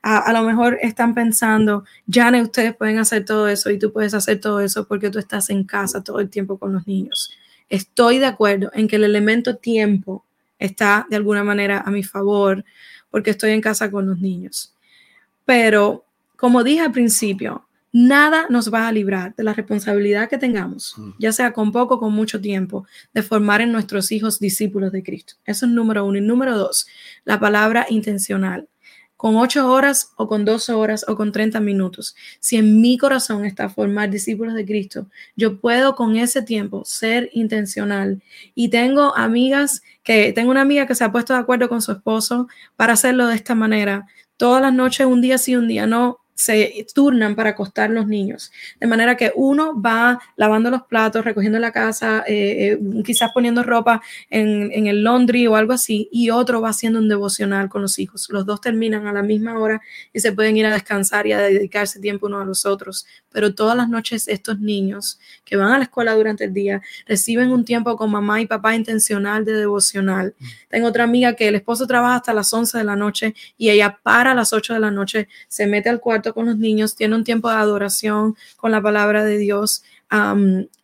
A, 0.02 0.32
lo 0.34 0.44
mejor 0.44 0.78
están 0.82 1.14
pensando, 1.14 1.86
ya 2.06 2.32
ustedes 2.42 2.76
pueden 2.76 3.00
hacer 3.00 3.26
todo 3.26 3.48
eso 3.48 3.70
y 3.70 3.80
tú 3.80 3.92
puedes 3.92 4.14
hacer 4.14 4.40
todo 4.40 4.62
eso 4.62 4.88
porque 4.88 5.10
tú 5.10 5.20
estás 5.20 5.50
en 5.50 5.64
casa 5.64 6.04
todo 6.04 6.20
el 6.20 6.30
tiempo 6.30 6.58
con 6.58 6.74
los 6.74 6.88
niños 6.88 7.32
estoy 7.72 8.20
de 8.20 8.26
acuerdo 8.28 8.70
en 8.74 8.88
que 8.88 8.98
el 8.98 9.06
elemento 9.06 9.56
tiempo 9.56 10.26
está 10.60 11.08
de 11.10 11.16
alguna 11.16 11.44
manera 11.44 11.80
a 11.80 11.90
mi 11.90 12.04
favor 12.04 12.64
porque 13.10 13.32
estoy 13.32 13.52
en 13.52 13.62
casa 13.62 13.90
con 13.90 14.08
los 14.08 14.20
niños. 14.20 14.76
Pero, 15.46 16.06
como 16.36 16.64
dije 16.64 16.82
al 16.82 16.92
principio, 16.92 17.66
nada 17.92 18.46
nos 18.50 18.72
va 18.72 18.88
a 18.88 18.92
librar 18.92 19.34
de 19.36 19.44
la 19.44 19.54
responsabilidad 19.54 20.30
que 20.30 20.38
tengamos, 20.38 20.96
mm. 20.98 21.12
ya 21.18 21.32
sea 21.32 21.54
con 21.54 21.72
poco 21.72 21.96
o 21.96 22.00
con 22.00 22.14
mucho 22.14 22.40
tiempo, 22.40 22.86
de 23.14 23.24
formar 23.24 23.62
en 23.62 23.72
nuestros 23.72 24.12
hijos 24.12 24.40
discípulos 24.40 24.92
de 24.92 25.02
Cristo. 25.02 25.36
Eso 25.46 25.66
es 25.66 25.72
número 25.72 26.06
uno. 26.06 26.18
Y 26.18 26.22
número 26.22 26.58
dos, 26.58 26.88
la 27.24 27.40
palabra 27.40 27.88
intencional 27.90 28.68
con 29.22 29.36
ocho 29.36 29.72
horas 29.72 30.14
o 30.16 30.28
con 30.28 30.46
12 30.46 30.74
horas 30.74 31.06
o 31.08 31.16
con 31.16 31.32
30 31.32 31.60
minutos. 31.60 32.16
Si 32.40 32.58
en 32.58 32.82
mi 32.82 32.98
corazón 32.98 33.46
está 33.46 33.70
formar 33.70 34.10
discípulos 34.10 34.56
de 34.56 34.66
Cristo, 34.66 35.06
yo 35.36 35.60
puedo 35.60 35.94
con 35.94 36.16
ese 36.16 36.42
tiempo 36.42 36.84
ser 36.86 37.30
intencional. 37.32 38.24
Y 38.56 38.70
tengo 38.70 39.16
amigas 39.16 39.84
que, 40.02 40.34
tengo 40.34 40.50
una 40.50 40.62
amiga 40.62 40.88
que 40.88 40.96
se 40.96 41.04
ha 41.04 41.12
puesto 41.12 41.34
de 41.36 41.40
acuerdo 41.40 41.70
con 41.70 41.84
su 41.84 41.92
esposo 41.92 42.48
para 42.76 42.94
hacerlo 42.94 43.28
de 43.28 43.36
esta 43.36 43.54
manera. 43.54 44.08
Todas 44.38 44.60
las 44.60 44.74
noches, 44.74 45.06
un 45.06 45.22
día 45.22 45.38
sí, 45.38 45.56
un 45.56 45.68
día 45.68 45.86
no, 45.86 46.21
se 46.36 46.86
turnan 46.94 47.36
para 47.36 47.52
acostar 47.52 47.90
los 47.90 48.08
niños. 48.08 48.52
De 48.80 48.88
manera 48.88 49.16
que 49.16 49.32
uno 49.36 49.80
va 49.80 50.20
lavando 50.36 50.70
los 50.72 50.84
platos, 50.84 51.24
recogiendo 51.24 51.60
la 51.60 51.72
casa, 51.72 52.24
eh, 52.28 52.80
eh, 52.80 53.04
quizás 53.04 53.32
poniendo 53.32 53.64
ropa 53.64 54.02
en, 54.30 54.88
el 54.88 55.04
laundry 55.04 55.48
o 55.48 55.56
algo 55.56 55.74
así, 55.74 56.10
y 56.12 56.30
otro 56.30 56.62
va 56.62 56.70
haciendo 56.70 57.00
un 57.00 57.08
devocional 57.08 57.70
con 57.70 57.82
los 57.82 58.00
hijos. 58.00 58.28
Los 58.32 58.46
dos 58.46 58.62
terminan 58.62 59.08
a 59.08 59.14
la 59.14 59.22
misma 59.22 59.60
hora 59.60 59.82
y 60.14 60.20
se 60.20 60.32
pueden 60.32 60.58
ir 60.58 60.66
a 60.66 60.74
descansar 60.74 61.28
y 61.28 61.34
a 61.34 61.40
dedicarse 61.40 62.00
tiempo 62.00 62.28
uno 62.28 62.40
a 62.40 62.46
los 62.46 62.66
otros. 62.66 63.06
Pero 63.32 63.54
todas 63.54 63.78
las 63.78 63.88
noches 63.90 64.28
estos 64.28 64.60
niños 64.60 65.20
que 65.46 65.56
van 65.56 65.72
a 65.72 65.78
la 65.78 65.84
escuela 65.84 66.16
durante 66.16 66.46
el 66.46 66.54
día 66.54 66.82
reciben 67.06 67.52
un 67.52 67.66
tiempo 67.66 67.96
con 67.96 68.12
mamá 68.12 68.42
y 68.42 68.48
papá 68.48 68.76
intencional 68.76 69.46
de 69.46 69.54
devocional. 69.54 70.34
Tengo 70.70 70.88
otra 70.88 71.04
amiga 71.04 71.36
que 71.36 71.48
el 71.48 71.56
esposo 71.56 71.86
trabaja 71.88 72.16
hasta 72.16 72.34
las 72.34 72.52
11 72.52 72.78
de 72.78 72.84
la 72.84 72.96
noche 72.96 73.36
y 73.58 73.70
ella 73.70 74.00
para 74.02 74.32
a 74.32 74.36
las 74.36 74.54
8 74.54 74.74
de 74.74 74.80
la 74.80 74.92
noche, 74.92 75.28
se 75.48 75.68
mete 75.68 75.90
al 75.90 76.00
cuarto 76.00 76.21
con 76.34 76.46
los 76.46 76.58
niños, 76.58 76.96
tiene 76.96 77.16
un 77.16 77.24
tiempo 77.24 77.50
de 77.50 77.56
adoración 77.56 78.36
con 78.58 78.72
la 78.72 78.82
palabra 78.82 79.24
de 79.24 79.38
Dios 79.38 79.84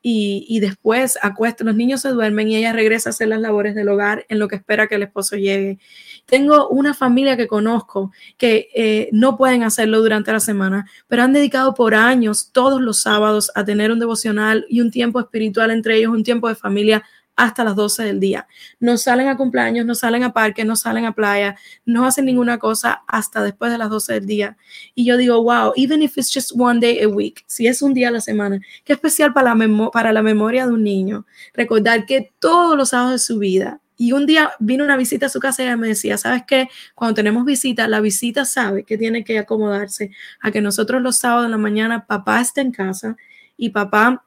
y, 0.01 0.59
después 0.61 1.19
acuesta, 1.21 1.65
los 1.65 1.75
niños 1.75 2.01
se 2.01 2.09
duermen 2.09 2.47
y 2.47 2.55
ella 2.55 2.71
regresa 2.71 3.09
a 3.09 3.11
hacer 3.11 3.27
las 3.27 3.41
labores 3.41 3.75
del 3.75 3.89
hogar 3.89 4.25
en 4.29 4.39
lo 4.39 4.47
que 4.47 4.55
espera 4.55 4.87
que 4.87 4.95
el 4.95 5.03
esposo 5.03 5.35
llegue. 5.35 5.79
Tengo 6.25 6.69
una 6.69 6.93
familia 6.93 7.35
que 7.35 7.47
conozco 7.47 8.11
que 8.37 8.69
eh, 8.73 9.09
no 9.11 9.35
pueden 9.35 9.63
hacerlo 9.63 9.99
durante 9.99 10.31
la 10.31 10.39
semana, 10.39 10.89
pero 11.07 11.23
han 11.23 11.33
dedicado 11.33 11.73
por 11.73 11.93
años 11.93 12.51
todos 12.53 12.81
los 12.81 13.01
sábados 13.01 13.51
a 13.53 13.65
tener 13.65 13.91
un 13.91 13.99
devocional 13.99 14.65
y 14.69 14.79
un 14.79 14.91
tiempo 14.91 15.19
espiritual 15.19 15.71
entre 15.71 15.97
ellos, 15.97 16.13
un 16.13 16.23
tiempo 16.23 16.47
de 16.47 16.55
familia 16.55 17.03
hasta 17.37 17.63
las 17.63 17.75
12 17.75 18.03
del 18.03 18.19
día. 18.19 18.47
No 18.79 18.97
salen 18.97 19.27
a 19.27 19.37
cumpleaños, 19.37 19.85
no 19.85 19.95
salen 19.95 20.23
a 20.23 20.33
parque, 20.33 20.65
no 20.65 20.75
salen 20.75 21.05
a 21.05 21.13
playa, 21.13 21.55
no 21.85 22.05
hacen 22.05 22.25
ninguna 22.25 22.57
cosa 22.57 23.03
hasta 23.07 23.43
después 23.43 23.71
de 23.71 23.77
las 23.77 23.89
12 23.89 24.13
del 24.13 24.25
día. 24.25 24.57
Y 24.95 25.05
yo 25.05 25.15
digo, 25.15 25.41
wow, 25.41 25.71
even 25.77 26.01
if 26.01 26.17
it's 26.17 26.33
just 26.33 26.51
one 26.57 26.79
day 26.79 27.01
a 27.01 27.07
week, 27.07 27.45
si 27.47 27.67
es 27.67 27.81
un 27.81 27.93
día 27.93 28.09
a 28.09 28.11
la 28.11 28.21
semana, 28.21 28.59
qué 28.83 28.93
especial 28.93 29.33
para 29.33 29.55
la, 29.55 29.89
para 29.91 30.11
la 30.11 30.23
memoria 30.23 30.65
de 30.65 30.73
un 30.73 30.83
niño. 30.83 31.25
Recordar 31.53 32.05
que 32.05 32.33
todos 32.39 32.75
los 32.75 32.89
sábados 32.89 33.11
de 33.13 33.19
su 33.19 33.37
vida, 33.37 33.79
y 33.99 34.11
un 34.11 34.27
día 34.27 34.51
vino 34.59 34.83
una 34.83 34.95
visita 34.95 35.25
a 35.25 35.29
su 35.29 35.39
casa 35.39 35.63
y 35.63 35.65
ella 35.65 35.75
me 35.75 35.87
decía, 35.87 36.17
¿sabes 36.17 36.43
qué? 36.47 36.69
Cuando 36.93 37.15
tenemos 37.15 37.45
visita, 37.45 37.87
la 37.87 37.99
visita 37.99 38.45
sabe 38.45 38.83
que 38.83 38.95
tiene 38.95 39.23
que 39.23 39.39
acomodarse 39.39 40.11
a 40.39 40.51
que 40.51 40.61
nosotros 40.61 41.01
los 41.01 41.17
sábados 41.17 41.45
de 41.45 41.49
la 41.49 41.57
mañana 41.57 42.05
papá 42.05 42.39
esté 42.39 42.61
en 42.61 42.71
casa 42.71 43.17
y 43.57 43.71
papá 43.71 44.23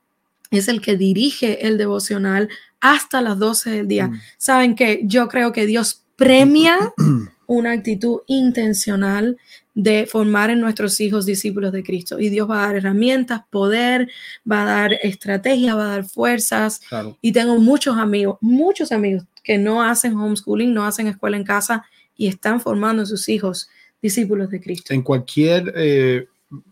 es 0.51 0.67
el 0.67 0.81
que 0.81 0.97
dirige 0.97 1.67
el 1.69 1.79
devocional 1.79 2.49
hasta 2.81 3.21
las 3.21 3.39
12 3.39 3.71
del 3.71 3.89
día. 3.89 4.09
Mm. 4.09 4.21
Saben 4.39 4.75
que 4.75 5.03
yo 5.05 5.29
creo 5.29 5.53
que 5.53 5.67
Dios 5.67 6.05
premia 6.17 6.77
una 7.47 7.73
actitud 7.73 8.21
intencional 8.27 9.37
de 9.75 10.07
formar 10.07 10.51
en 10.51 10.61
nuestros 10.61 11.01
hijos 11.01 11.27
discípulos 11.27 11.73
de 11.73 11.83
Cristo. 11.83 12.21
Y 12.21 12.29
Dios 12.29 12.49
va 12.49 12.63
a 12.63 12.67
dar 12.67 12.77
herramientas, 12.77 13.43
poder, 13.51 14.11
va 14.51 14.63
a 14.63 14.67
dar 14.67 14.93
estrategia, 15.03 15.75
va 15.75 15.87
a 15.87 15.97
dar 15.97 16.05
fuerzas. 16.05 16.81
Y 17.21 17.33
tengo 17.33 17.59
muchos 17.59 17.97
amigos, 17.97 18.39
muchos 18.41 18.93
amigos 18.93 19.25
que 19.43 19.59
no 19.59 19.83
hacen 19.83 20.17
homeschooling, 20.17 20.73
no 20.73 20.85
hacen 20.85 21.07
escuela 21.07 21.37
en 21.37 21.45
casa 21.45 21.85
y 22.17 22.29
están 22.29 22.61
formando 22.61 23.03
a 23.03 23.07
sus 23.07 23.29
hijos 23.29 23.69
discípulos 24.03 24.51
de 24.51 24.61
Cristo. 24.61 24.93
En 24.93 25.03
cualquier 25.03 25.73
eh, 25.77 26.27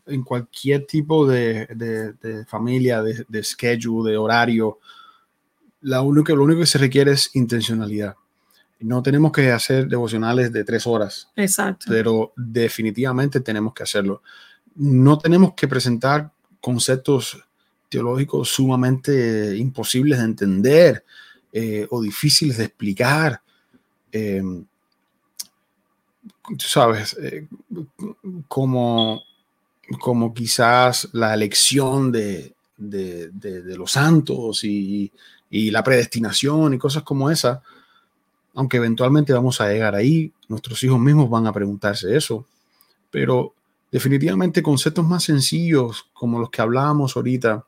en 0.07 0.23
cualquier 0.23 0.87
tipo 0.87 1.27
de, 1.27 1.67
familia, 2.49 3.03
de, 3.03 3.43
schedule, 3.45 4.11
de 4.11 4.17
horario, 4.17 4.79
la 5.81 6.03
único, 6.03 6.35
lo 6.35 6.45
único 6.45 6.61
que 6.61 6.67
se 6.67 6.79
requiere 6.79 7.13
es 7.13 7.31
intencionalidad. 7.35 8.17
No 8.81 9.03
tenemos 9.03 9.33
que 9.33 9.51
hacer 9.51 9.89
devocionales 9.89 10.53
de 10.53 10.65
tres 10.65 10.87
horas. 10.87 11.31
Exacto. 11.35 11.87
Pero 11.89 12.33
definitivamente 12.37 13.41
tenemos 13.41 13.75
que 13.75 13.83
hacerlo. 13.83 14.23
No 14.77 15.19
tenemos 15.19 15.55
que 15.55 15.67
presentar 15.67 16.31
conceptos 16.61 17.43
teológicos 17.89 18.51
sumamente 18.51 19.57
imposibles 19.57 20.19
de 20.19 20.25
entender 20.25 21.05
eh, 21.53 21.87
o 21.91 22.01
difíciles 22.01 22.59
de 22.59 22.65
explicar. 22.65 23.41
Eh, 24.13 24.43
tú 26.57 26.67
sabes, 26.67 27.17
eh, 27.21 27.47
como 28.47 29.23
como 29.97 30.35
quizás 30.35 31.09
la 31.13 31.33
elección 31.33 32.13
de, 32.13 32.55
los 32.77 33.93
santos 33.93 34.65
y, 34.65 35.11
la 35.51 35.83
predestinación 35.83 36.75
y 36.75 36.79
cosas 36.79 37.03
como 37.03 37.31
esa, 37.31 37.63
aunque 38.55 38.77
eventualmente 38.79 39.33
vamos 39.33 39.61
a 39.61 39.69
llegar 39.69 39.95
ahí, 39.95 40.33
nuestros 40.49 40.83
hijos 40.83 40.99
mismos 40.99 41.31
van 41.31 41.47
a 41.47 41.53
preguntarse 41.53 42.17
eso, 42.17 42.47
pero 43.11 43.55
definitivamente 43.91 44.63
conceptos 44.63 45.05
más 45.07 45.25
sencillos 45.25 46.07
como 46.13 46.39
los 46.39 46.51
que 46.51 46.63
hablábamos 46.63 47.17
ahorita, 47.17 47.65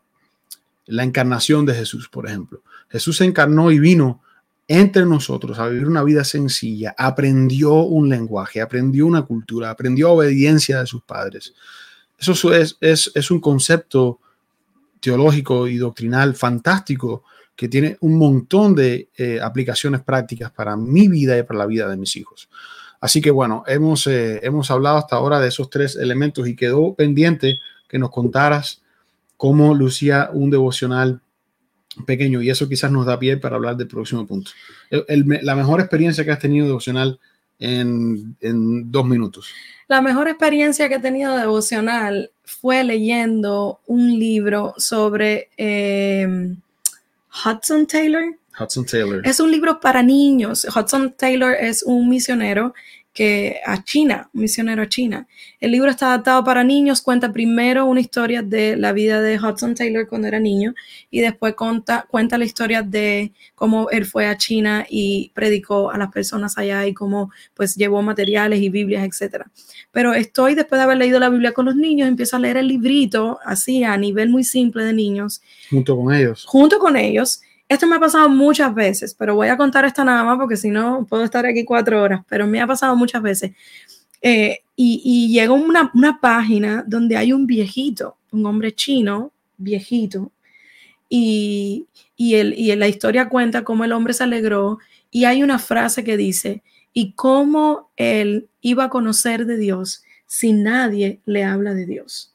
la 0.86 1.04
encarnación 1.04 1.64
de 1.64 1.74
Jesús, 1.74 2.08
por 2.08 2.26
ejemplo. 2.26 2.62
Jesús 2.88 3.16
se 3.16 3.24
encarnó 3.24 3.70
y 3.70 3.78
vino 3.78 4.20
entre 4.66 5.04
nosotros 5.04 5.58
a 5.58 5.66
vivir 5.66 5.88
una 5.88 6.04
vida 6.04 6.22
sencilla, 6.22 6.94
aprendió 6.96 7.72
un 7.74 8.08
lenguaje, 8.08 8.60
aprendió 8.60 9.06
una 9.06 9.22
cultura, 9.22 9.70
aprendió 9.70 10.12
obediencia 10.12 10.78
de 10.80 10.86
sus 10.86 11.02
padres. 11.02 11.54
Eso 12.16 12.54
es, 12.54 12.76
es, 12.80 13.30
un 13.30 13.40
concepto 13.40 14.20
teológico 15.00 15.66
y 15.66 15.76
doctrinal 15.76 16.34
fantástico 16.34 17.24
que 17.60 17.68
tiene 17.68 17.98
un 18.00 18.16
montón 18.16 18.74
de 18.74 19.10
eh, 19.18 19.38
aplicaciones 19.38 20.00
prácticas 20.00 20.50
para 20.50 20.78
mi 20.78 21.08
vida 21.08 21.36
y 21.36 21.42
para 21.42 21.58
la 21.58 21.66
vida 21.66 21.90
de 21.90 21.98
mis 21.98 22.16
hijos. 22.16 22.48
Así 23.02 23.20
que 23.20 23.30
bueno, 23.30 23.64
hemos, 23.66 24.06
eh, 24.06 24.40
hemos 24.42 24.70
hablado 24.70 24.96
hasta 24.96 25.16
ahora 25.16 25.38
de 25.38 25.48
esos 25.48 25.68
tres 25.68 25.94
elementos 25.94 26.48
y 26.48 26.56
quedó 26.56 26.94
pendiente 26.94 27.58
que 27.86 27.98
nos 27.98 28.08
contaras 28.08 28.80
cómo 29.36 29.74
lucía 29.74 30.30
un 30.32 30.48
devocional 30.48 31.20
pequeño 32.06 32.40
y 32.40 32.48
eso 32.48 32.66
quizás 32.66 32.90
nos 32.90 33.04
da 33.04 33.18
pie 33.18 33.36
para 33.36 33.56
hablar 33.56 33.76
del 33.76 33.88
próximo 33.88 34.26
punto. 34.26 34.52
la 34.88 35.54
mejor 35.54 35.80
experiencia 35.80 36.24
que 36.24 36.30
has 36.30 36.38
tenido 36.38 36.66
devocional 36.66 37.20
en, 37.58 38.38
en 38.40 38.90
dos 38.90 39.04
minutos. 39.04 39.52
La 39.86 40.00
mejor 40.00 40.28
experiencia 40.28 40.88
que 40.88 40.94
he 40.94 41.00
tenido 41.00 41.36
devocional 41.36 42.30
fue 42.42 42.84
leyendo 42.84 43.80
un 43.86 44.18
libro 44.18 44.72
sobre 44.78 45.50
em, 45.58 46.56
Hudson 47.44 47.86
Taylor. 47.86 48.38
Hudson 48.58 48.84
Taylor. 48.84 49.26
Es 49.26 49.40
un 49.40 49.50
libro 49.50 49.80
para 49.80 50.02
niños. 50.02 50.66
Hudson 50.74 51.14
Taylor 51.16 51.54
es 51.54 51.82
un 51.82 52.08
misionero 52.08 52.74
que 53.12 53.60
a 53.66 53.82
China, 53.82 54.30
un 54.32 54.42
misionero 54.42 54.82
a 54.82 54.88
China. 54.88 55.26
El 55.58 55.72
libro 55.72 55.90
está 55.90 56.06
adaptado 56.06 56.44
para 56.44 56.62
niños, 56.62 57.00
cuenta 57.02 57.32
primero 57.32 57.86
una 57.86 58.00
historia 58.00 58.42
de 58.42 58.76
la 58.76 58.92
vida 58.92 59.20
de 59.20 59.38
Hudson 59.38 59.74
Taylor 59.74 60.08
cuando 60.08 60.28
era 60.28 60.38
niño 60.38 60.74
y 61.10 61.20
después 61.20 61.54
cuenta, 61.54 62.06
cuenta 62.08 62.38
la 62.38 62.44
historia 62.44 62.82
de 62.82 63.32
cómo 63.54 63.90
él 63.90 64.06
fue 64.06 64.26
a 64.26 64.36
China 64.36 64.86
y 64.88 65.32
predicó 65.34 65.90
a 65.90 65.98
las 65.98 66.12
personas 66.12 66.56
allá 66.56 66.86
y 66.86 66.94
cómo 66.94 67.30
pues 67.54 67.74
llevó 67.74 68.00
materiales 68.02 68.60
y 68.60 68.68
Biblias, 68.68 69.04
etc. 69.04 69.44
Pero 69.90 70.14
estoy, 70.14 70.54
después 70.54 70.78
de 70.78 70.84
haber 70.84 70.98
leído 70.98 71.18
la 71.18 71.30
Biblia 71.30 71.52
con 71.52 71.66
los 71.66 71.76
niños, 71.76 72.08
empiezo 72.08 72.36
a 72.36 72.40
leer 72.40 72.58
el 72.58 72.68
librito 72.68 73.38
así 73.44 73.82
a 73.82 73.96
nivel 73.96 74.28
muy 74.28 74.44
simple 74.44 74.84
de 74.84 74.92
niños. 74.92 75.42
Junto 75.68 75.96
con 75.96 76.14
ellos. 76.14 76.44
Junto 76.46 76.78
con 76.78 76.96
ellos 76.96 77.42
esto 77.70 77.86
me 77.86 77.94
ha 77.94 78.00
pasado 78.00 78.28
muchas 78.28 78.74
veces, 78.74 79.14
pero 79.14 79.36
voy 79.36 79.46
a 79.46 79.56
contar 79.56 79.84
esta 79.84 80.02
nada 80.04 80.24
más 80.24 80.36
porque 80.36 80.56
si 80.56 80.70
no 80.70 81.06
puedo 81.08 81.22
estar 81.22 81.46
aquí 81.46 81.64
cuatro 81.64 82.02
horas, 82.02 82.22
pero 82.28 82.44
me 82.44 82.60
ha 82.60 82.66
pasado 82.66 82.96
muchas 82.96 83.22
veces. 83.22 83.52
Eh, 84.20 84.58
y, 84.74 85.00
y 85.04 85.32
llegó 85.32 85.54
una, 85.54 85.88
una 85.94 86.20
página 86.20 86.82
donde 86.84 87.16
hay 87.16 87.32
un 87.32 87.46
viejito, 87.46 88.16
un 88.32 88.44
hombre 88.44 88.74
chino, 88.74 89.30
viejito, 89.56 90.32
y, 91.08 91.86
y, 92.16 92.34
el, 92.34 92.58
y 92.58 92.74
la 92.74 92.88
historia 92.88 93.28
cuenta 93.28 93.62
cómo 93.62 93.84
el 93.84 93.92
hombre 93.92 94.14
se 94.14 94.24
alegró 94.24 94.78
y 95.12 95.26
hay 95.26 95.44
una 95.44 95.60
frase 95.60 96.02
que 96.02 96.16
dice, 96.16 96.64
y 96.92 97.12
cómo 97.12 97.92
él 97.96 98.48
iba 98.62 98.84
a 98.84 98.90
conocer 98.90 99.46
de 99.46 99.56
Dios 99.56 100.02
si 100.26 100.52
nadie 100.52 101.20
le 101.24 101.44
habla 101.44 101.72
de 101.72 101.86
Dios. 101.86 102.34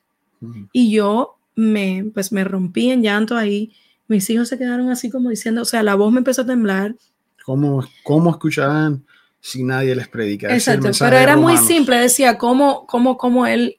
Y 0.71 0.91
yo 0.91 1.36
me, 1.55 2.05
pues 2.13 2.31
me 2.31 2.45
rompí 2.45 2.89
en 2.89 3.01
llanto 3.01 3.36
ahí 3.36 3.73
mis 4.08 4.30
hijos 4.30 4.49
se 4.49 4.58
quedaron 4.58 4.89
así 4.89 5.10
como 5.10 5.30
diciendo, 5.30 5.62
o 5.62 5.66
sea, 5.66 5.84
la 5.84 5.95
voz 5.95 6.12
me 6.12 6.20
empezó 6.20 6.43
a 6.43 6.45
temblar. 6.45 6.95
¿Cómo, 7.43 7.86
cómo 8.03 8.32
escucharán 8.32 9.06
si 9.39 9.64
nadie 9.64 9.95
les 9.95 10.08
predica? 10.08 10.53
Exacto, 10.53 10.89
pero 10.99 11.18
era 11.18 11.38
muy 11.38 11.58
simple, 11.58 11.97
decía 11.97 12.38
cómo, 12.38 12.86
cómo, 12.88 13.18
cómo 13.18 13.45
él, 13.45 13.78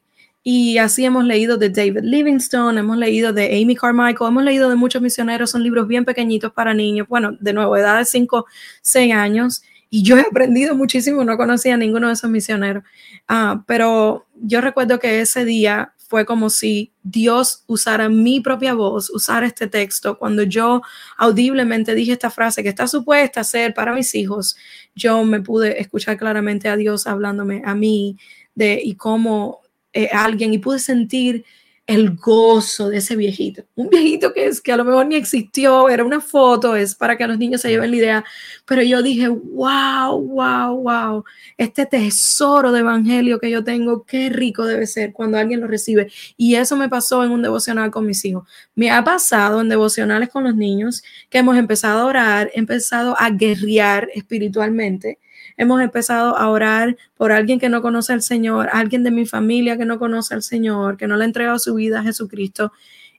y 0.48 0.78
así 0.78 1.04
hemos 1.04 1.24
leído 1.24 1.56
de 1.56 1.70
David 1.70 2.02
Livingstone, 2.02 2.78
hemos 2.78 2.96
leído 2.96 3.32
de 3.32 3.60
Amy 3.60 3.74
Carmichael, 3.74 4.28
hemos 4.28 4.44
leído 4.44 4.68
de 4.70 4.76
muchos 4.76 5.02
misioneros, 5.02 5.50
son 5.50 5.64
libros 5.64 5.88
bien 5.88 6.04
pequeñitos 6.04 6.52
para 6.52 6.72
niños, 6.72 7.08
bueno, 7.08 7.36
de 7.40 7.52
nuevo, 7.52 7.76
edad 7.76 7.98
de 7.98 8.04
5, 8.04 8.46
6 8.82 9.12
años, 9.12 9.62
y 9.90 10.04
yo 10.04 10.16
he 10.16 10.20
aprendido 10.20 10.76
muchísimo, 10.76 11.24
no 11.24 11.36
conocía 11.36 11.74
a 11.74 11.76
ninguno 11.76 12.06
de 12.06 12.12
esos 12.12 12.30
misioneros, 12.30 12.84
ah, 13.26 13.64
pero 13.66 14.26
yo 14.40 14.60
recuerdo 14.60 15.00
que 15.00 15.20
ese 15.20 15.44
día 15.44 15.92
fue 16.08 16.24
como 16.24 16.50
si 16.50 16.92
Dios 17.02 17.64
usara 17.66 18.08
mi 18.08 18.40
propia 18.40 18.74
voz, 18.74 19.10
usara 19.10 19.46
este 19.46 19.66
texto. 19.66 20.18
Cuando 20.18 20.42
yo 20.42 20.82
audiblemente 21.16 21.94
dije 21.94 22.12
esta 22.12 22.30
frase 22.30 22.62
que 22.62 22.68
está 22.68 22.86
supuesta 22.86 23.40
a 23.40 23.44
ser 23.44 23.74
para 23.74 23.94
mis 23.94 24.14
hijos, 24.14 24.56
yo 24.94 25.24
me 25.24 25.40
pude 25.40 25.80
escuchar 25.80 26.16
claramente 26.16 26.68
a 26.68 26.76
Dios 26.76 27.06
hablándome 27.06 27.62
a 27.64 27.74
mí 27.74 28.16
de 28.54 28.80
y 28.82 28.94
cómo 28.94 29.60
eh, 29.92 30.08
alguien 30.12 30.54
y 30.54 30.58
pude 30.58 30.78
sentir 30.78 31.44
el 31.86 32.16
gozo 32.16 32.88
de 32.88 32.98
ese 32.98 33.14
viejito. 33.14 33.64
Un 33.76 33.88
viejito 33.88 34.32
que 34.32 34.46
es 34.46 34.60
que 34.60 34.72
a 34.72 34.76
lo 34.76 34.84
mejor 34.84 35.06
ni 35.06 35.14
existió, 35.14 35.88
era 35.88 36.04
una 36.04 36.20
foto, 36.20 36.74
es 36.74 36.94
para 36.96 37.16
que 37.16 37.26
los 37.26 37.38
niños 37.38 37.60
se 37.60 37.68
lleven 37.68 37.92
la 37.92 37.96
idea. 37.96 38.24
Pero 38.64 38.82
yo 38.82 39.02
dije, 39.02 39.28
wow, 39.28 40.20
wow, 40.20 40.82
wow, 40.82 41.24
este 41.56 41.86
tesoro 41.86 42.72
de 42.72 42.80
evangelio 42.80 43.38
que 43.38 43.50
yo 43.50 43.62
tengo, 43.62 44.04
qué 44.04 44.28
rico 44.30 44.64
debe 44.64 44.86
ser 44.86 45.12
cuando 45.12 45.38
alguien 45.38 45.60
lo 45.60 45.68
recibe. 45.68 46.10
Y 46.36 46.56
eso 46.56 46.76
me 46.76 46.88
pasó 46.88 47.22
en 47.24 47.30
un 47.30 47.42
devocional 47.42 47.90
con 47.92 48.06
mis 48.06 48.24
hijos. 48.24 48.48
Me 48.74 48.90
ha 48.90 49.04
pasado 49.04 49.60
en 49.60 49.68
devocionales 49.68 50.28
con 50.28 50.44
los 50.44 50.56
niños 50.56 51.02
que 51.30 51.38
hemos 51.38 51.56
empezado 51.56 52.00
a 52.00 52.06
orar, 52.06 52.50
empezado 52.54 53.14
a 53.18 53.30
guerrear 53.30 54.08
espiritualmente 54.14 55.18
hemos 55.56 55.80
empezado 55.80 56.36
a 56.36 56.48
orar 56.48 56.96
por 57.16 57.32
alguien 57.32 57.58
que 57.58 57.68
no 57.68 57.82
conoce 57.82 58.12
al 58.12 58.22
Señor, 58.22 58.68
alguien 58.72 59.02
de 59.02 59.10
mi 59.10 59.26
familia 59.26 59.76
que 59.76 59.84
no 59.84 59.98
conoce 59.98 60.34
al 60.34 60.42
Señor, 60.42 60.96
que 60.96 61.06
no 61.06 61.16
le 61.16 61.24
ha 61.24 61.26
entregado 61.26 61.58
su 61.58 61.74
vida 61.74 62.00
a 62.00 62.02
Jesucristo. 62.02 62.72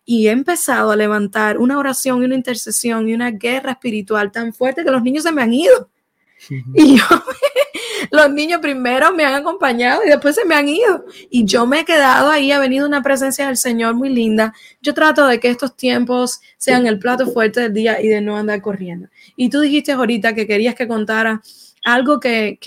Y 0.05 0.27
he 0.27 0.31
empezado 0.31 0.91
a 0.91 0.95
levantar 0.95 1.57
una 1.57 1.77
oración 1.77 2.21
y 2.21 2.25
una 2.25 2.35
intercesión 2.35 3.09
y 3.09 3.13
una 3.13 3.31
guerra 3.31 3.73
espiritual 3.73 4.31
tan 4.31 4.53
fuerte 4.53 4.83
que 4.83 4.91
los 4.91 5.03
niños 5.03 5.23
se 5.23 5.31
me 5.31 5.41
han 5.41 5.53
ido. 5.53 5.89
Y 6.75 6.97
yo, 6.97 7.03
los 8.11 8.31
niños 8.31 8.61
primero 8.61 9.11
me 9.11 9.25
han 9.25 9.33
acompañado 9.33 10.01
y 10.05 10.09
después 10.09 10.35
se 10.35 10.45
me 10.45 10.55
han 10.55 10.69
ido. 10.69 11.05
Y 11.29 11.45
yo 11.45 11.65
me 11.65 11.81
he 11.81 11.85
quedado 11.85 12.29
ahí, 12.29 12.51
ha 12.51 12.59
venido 12.59 12.87
una 12.87 13.01
presencia 13.01 13.47
del 13.47 13.57
Señor 13.57 13.95
muy 13.95 14.09
linda. 14.09 14.53
Yo 14.81 14.93
trato 14.93 15.25
de 15.27 15.39
que 15.39 15.49
estos 15.49 15.75
tiempos 15.75 16.41
sean 16.57 16.87
el 16.87 16.99
plato 16.99 17.27
fuerte 17.27 17.61
del 17.61 17.73
día 17.73 18.01
y 18.01 18.07
de 18.07 18.21
no 18.21 18.37
andar 18.37 18.61
corriendo. 18.61 19.09
Y 19.35 19.49
tú 19.49 19.61
dijiste 19.61 19.91
ahorita 19.91 20.35
que 20.35 20.47
querías 20.47 20.75
que 20.75 20.87
contara 20.87 21.41
algo 21.87 22.19
que, 22.19 22.59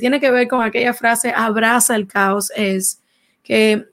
tiene 0.00 0.20
que 0.20 0.30
ver 0.30 0.48
con 0.48 0.62
aquella 0.62 0.94
frase, 0.94 1.34
abraza 1.36 1.94
el 1.94 2.06
caos, 2.06 2.50
es 2.56 3.02
que 3.42 3.84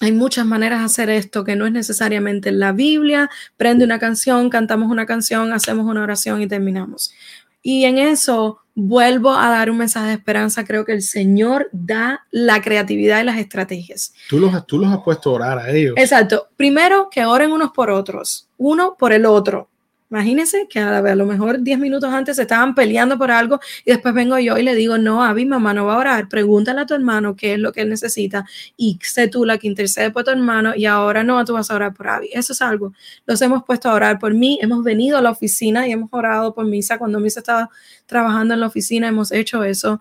hay 0.00 0.10
muchas 0.10 0.44
maneras 0.44 0.80
de 0.80 0.86
hacer 0.86 1.08
esto 1.08 1.44
que 1.44 1.54
no 1.54 1.66
es 1.66 1.72
necesariamente 1.72 2.50
la 2.50 2.72
Biblia, 2.72 3.30
prende 3.56 3.84
una 3.84 4.00
canción, 4.00 4.50
cantamos 4.50 4.90
una 4.90 5.06
canción, 5.06 5.52
hacemos 5.52 5.86
una 5.86 6.02
oración 6.02 6.42
y 6.42 6.48
terminamos. 6.48 7.14
Y 7.62 7.84
en 7.84 7.98
eso 7.98 8.58
vuelvo 8.74 9.34
a 9.34 9.50
dar 9.50 9.70
un 9.70 9.78
mensaje 9.78 10.08
de 10.08 10.14
esperanza. 10.14 10.64
Creo 10.64 10.84
que 10.84 10.92
el 10.92 11.02
Señor 11.02 11.68
da 11.70 12.26
la 12.32 12.60
creatividad 12.62 13.20
y 13.20 13.24
las 13.24 13.38
estrategias. 13.38 14.14
Tú 14.28 14.40
los, 14.40 14.66
tú 14.66 14.78
los 14.78 14.90
has 14.90 15.02
puesto 15.04 15.30
a 15.30 15.34
orar 15.34 15.58
a 15.58 15.70
ellos. 15.70 15.94
Exacto. 15.96 16.48
Primero, 16.56 17.08
que 17.08 17.24
oren 17.24 17.52
unos 17.52 17.70
por 17.70 17.90
otros, 17.90 18.48
uno 18.56 18.96
por 18.98 19.12
el 19.12 19.26
otro. 19.26 19.68
Imagínense 20.10 20.66
que 20.68 20.80
a, 20.80 21.00
lo 21.14 21.24
mejor 21.24 21.62
10 21.62 21.78
minutos 21.78 22.12
antes 22.12 22.34
se 22.34 22.42
estaban 22.42 22.74
peleando 22.74 23.16
por 23.16 23.30
algo 23.30 23.60
y 23.84 23.92
después 23.92 24.12
vengo 24.12 24.36
yo 24.40 24.58
y 24.58 24.62
le 24.62 24.74
digo, 24.74 24.98
no, 24.98 25.22
Avi, 25.22 25.46
mamá 25.46 25.72
no 25.72 25.86
va 25.86 25.94
a 25.94 25.98
orar, 25.98 26.28
pregúntale 26.28 26.80
a 26.80 26.86
tu 26.86 26.94
hermano 26.94 27.36
qué 27.36 27.54
es 27.54 27.60
lo 27.60 27.72
que 27.72 27.82
él 27.82 27.90
necesita 27.90 28.44
y 28.76 28.98
sé 29.02 29.28
tú 29.28 29.44
la 29.44 29.56
que 29.58 29.68
intercede 29.68 30.10
por 30.10 30.24
tu 30.24 30.32
hermano 30.32 30.72
y 30.74 30.86
ahora 30.86 31.22
no, 31.22 31.44
tú 31.44 31.52
vas 31.52 31.70
a 31.70 31.76
orar 31.76 31.94
por 31.94 32.08
Avi. 32.08 32.28
Eso 32.32 32.52
es 32.52 32.60
algo. 32.60 32.92
Los 33.24 33.40
hemos 33.40 33.62
puesto 33.62 33.88
a 33.88 33.94
orar 33.94 34.18
por 34.18 34.34
mí, 34.34 34.58
hemos 34.60 34.82
venido 34.82 35.16
a 35.16 35.22
la 35.22 35.30
oficina 35.30 35.86
y 35.86 35.92
hemos 35.92 36.08
orado 36.12 36.54
por 36.54 36.66
Misa. 36.66 36.98
Cuando 36.98 37.20
Misa 37.20 37.38
estaba 37.38 37.70
trabajando 38.06 38.54
en 38.54 38.60
la 38.60 38.66
oficina, 38.66 39.06
hemos 39.06 39.30
hecho 39.30 39.62
eso. 39.62 40.00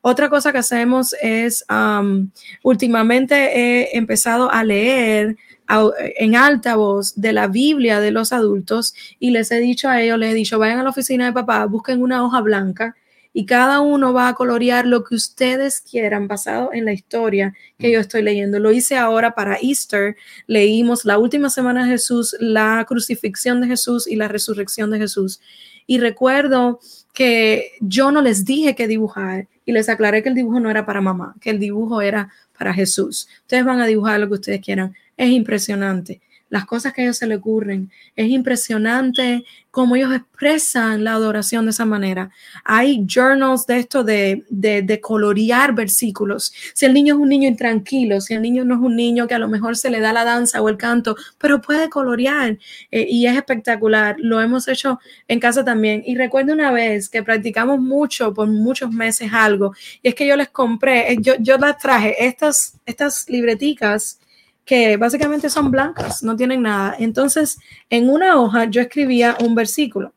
otra 0.00 0.30
cosa 0.30 0.52
que 0.52 0.58
hacemos 0.58 1.14
es, 1.20 1.66
últimamente 2.62 3.34
he 3.34 3.98
empezado 3.98 4.50
a 4.50 4.64
leer 4.64 5.36
en 6.16 6.36
alta 6.36 6.76
voz 6.76 7.20
de 7.20 7.32
la 7.32 7.46
Biblia 7.46 8.00
de 8.00 8.10
los 8.10 8.32
adultos 8.32 8.94
y 9.18 9.30
les 9.30 9.50
he 9.52 9.60
dicho 9.60 9.88
a 9.88 10.00
ellos, 10.00 10.18
les 10.18 10.32
he 10.32 10.34
dicho, 10.34 10.58
vayan 10.58 10.78
a 10.78 10.82
la 10.82 10.90
oficina 10.90 11.26
de 11.26 11.32
papá, 11.32 11.64
busquen 11.66 12.02
una 12.02 12.24
hoja 12.24 12.40
blanca 12.40 12.96
y 13.32 13.46
cada 13.46 13.80
uno 13.80 14.12
va 14.12 14.28
a 14.28 14.34
colorear 14.34 14.86
lo 14.86 15.04
que 15.04 15.14
ustedes 15.14 15.80
quieran 15.80 16.26
basado 16.26 16.70
en 16.72 16.84
la 16.84 16.92
historia 16.92 17.54
que 17.78 17.92
yo 17.92 18.00
estoy 18.00 18.22
leyendo. 18.22 18.58
Lo 18.58 18.72
hice 18.72 18.96
ahora 18.96 19.34
para 19.34 19.58
Easter. 19.62 20.16
Leímos 20.46 21.04
la 21.04 21.18
última 21.18 21.48
semana 21.48 21.84
de 21.84 21.92
Jesús, 21.92 22.36
la 22.40 22.84
crucifixión 22.88 23.60
de 23.60 23.68
Jesús 23.68 24.08
y 24.08 24.16
la 24.16 24.26
resurrección 24.26 24.90
de 24.90 24.98
Jesús. 24.98 25.40
Y 25.86 25.98
recuerdo 25.98 26.80
que 27.12 27.72
yo 27.80 28.10
no 28.10 28.20
les 28.20 28.44
dije 28.44 28.74
qué 28.74 28.88
dibujar 28.88 29.48
y 29.64 29.72
les 29.72 29.88
aclaré 29.88 30.22
que 30.22 30.28
el 30.28 30.34
dibujo 30.34 30.58
no 30.58 30.70
era 30.70 30.84
para 30.84 31.00
mamá, 31.00 31.36
que 31.40 31.50
el 31.50 31.60
dibujo 31.60 32.00
era 32.00 32.30
para 32.58 32.74
Jesús. 32.74 33.28
Ustedes 33.42 33.64
van 33.64 33.80
a 33.80 33.86
dibujar 33.86 34.18
lo 34.18 34.28
que 34.28 34.34
ustedes 34.34 34.60
quieran 34.60 34.94
es 35.20 35.30
impresionante. 35.30 36.22
Las 36.48 36.64
cosas 36.64 36.92
que 36.92 37.02
a 37.02 37.04
ellos 37.04 37.18
se 37.18 37.28
le 37.28 37.36
ocurren. 37.36 37.92
Es 38.16 38.28
impresionante 38.28 39.44
cómo 39.70 39.94
ellos 39.94 40.12
expresan 40.12 41.04
la 41.04 41.12
adoración 41.12 41.66
de 41.66 41.70
esa 41.70 41.84
manera. 41.84 42.30
Hay 42.64 43.06
journals 43.06 43.66
de 43.66 43.78
esto 43.78 44.02
de, 44.02 44.44
de, 44.48 45.00
colorear 45.00 45.74
versículos. 45.74 46.52
Si 46.74 46.86
el 46.86 46.92
niño 46.92 47.14
es 47.14 47.20
un 47.20 47.28
niño 47.28 47.46
intranquilo, 47.46 48.20
si 48.20 48.34
el 48.34 48.42
niño 48.42 48.64
no 48.64 48.74
es 48.74 48.80
un 48.80 48.96
niño 48.96 49.28
que 49.28 49.34
a 49.34 49.38
lo 49.38 49.46
mejor 49.46 49.76
se 49.76 49.90
le 49.90 50.00
da 50.00 50.12
la 50.12 50.24
danza 50.24 50.60
o 50.60 50.68
el 50.68 50.76
canto, 50.76 51.14
pero 51.38 51.60
puede 51.60 51.88
colorear 51.88 52.58
eh, 52.90 53.06
y 53.08 53.26
es 53.26 53.36
espectacular. 53.36 54.16
Lo 54.18 54.40
hemos 54.40 54.66
hecho 54.66 54.98
en 55.28 55.38
casa 55.38 55.64
también. 55.64 56.02
Y 56.04 56.16
recuerdo 56.16 56.52
una 56.52 56.72
vez 56.72 57.08
que 57.08 57.22
practicamos 57.22 57.78
mucho, 57.78 58.34
por 58.34 58.48
muchos 58.48 58.90
meses 58.90 59.30
algo, 59.32 59.72
y 60.02 60.08
es 60.08 60.14
que 60.16 60.26
yo 60.26 60.36
les 60.36 60.48
compré, 60.48 61.12
eh, 61.12 61.18
yo, 61.20 61.34
yo 61.38 61.58
las 61.58 61.78
traje, 61.78 62.26
estas, 62.26 62.80
estas 62.86 63.28
libreticas 63.28 64.19
que 64.70 64.96
básicamente 64.96 65.50
son 65.50 65.72
blancas, 65.72 66.22
no 66.22 66.36
tienen 66.36 66.62
nada. 66.62 66.94
Entonces, 66.96 67.58
en 67.88 68.08
una 68.08 68.40
hoja 68.40 68.66
yo 68.66 68.80
escribía 68.80 69.36
un 69.40 69.56
versículo 69.56 70.12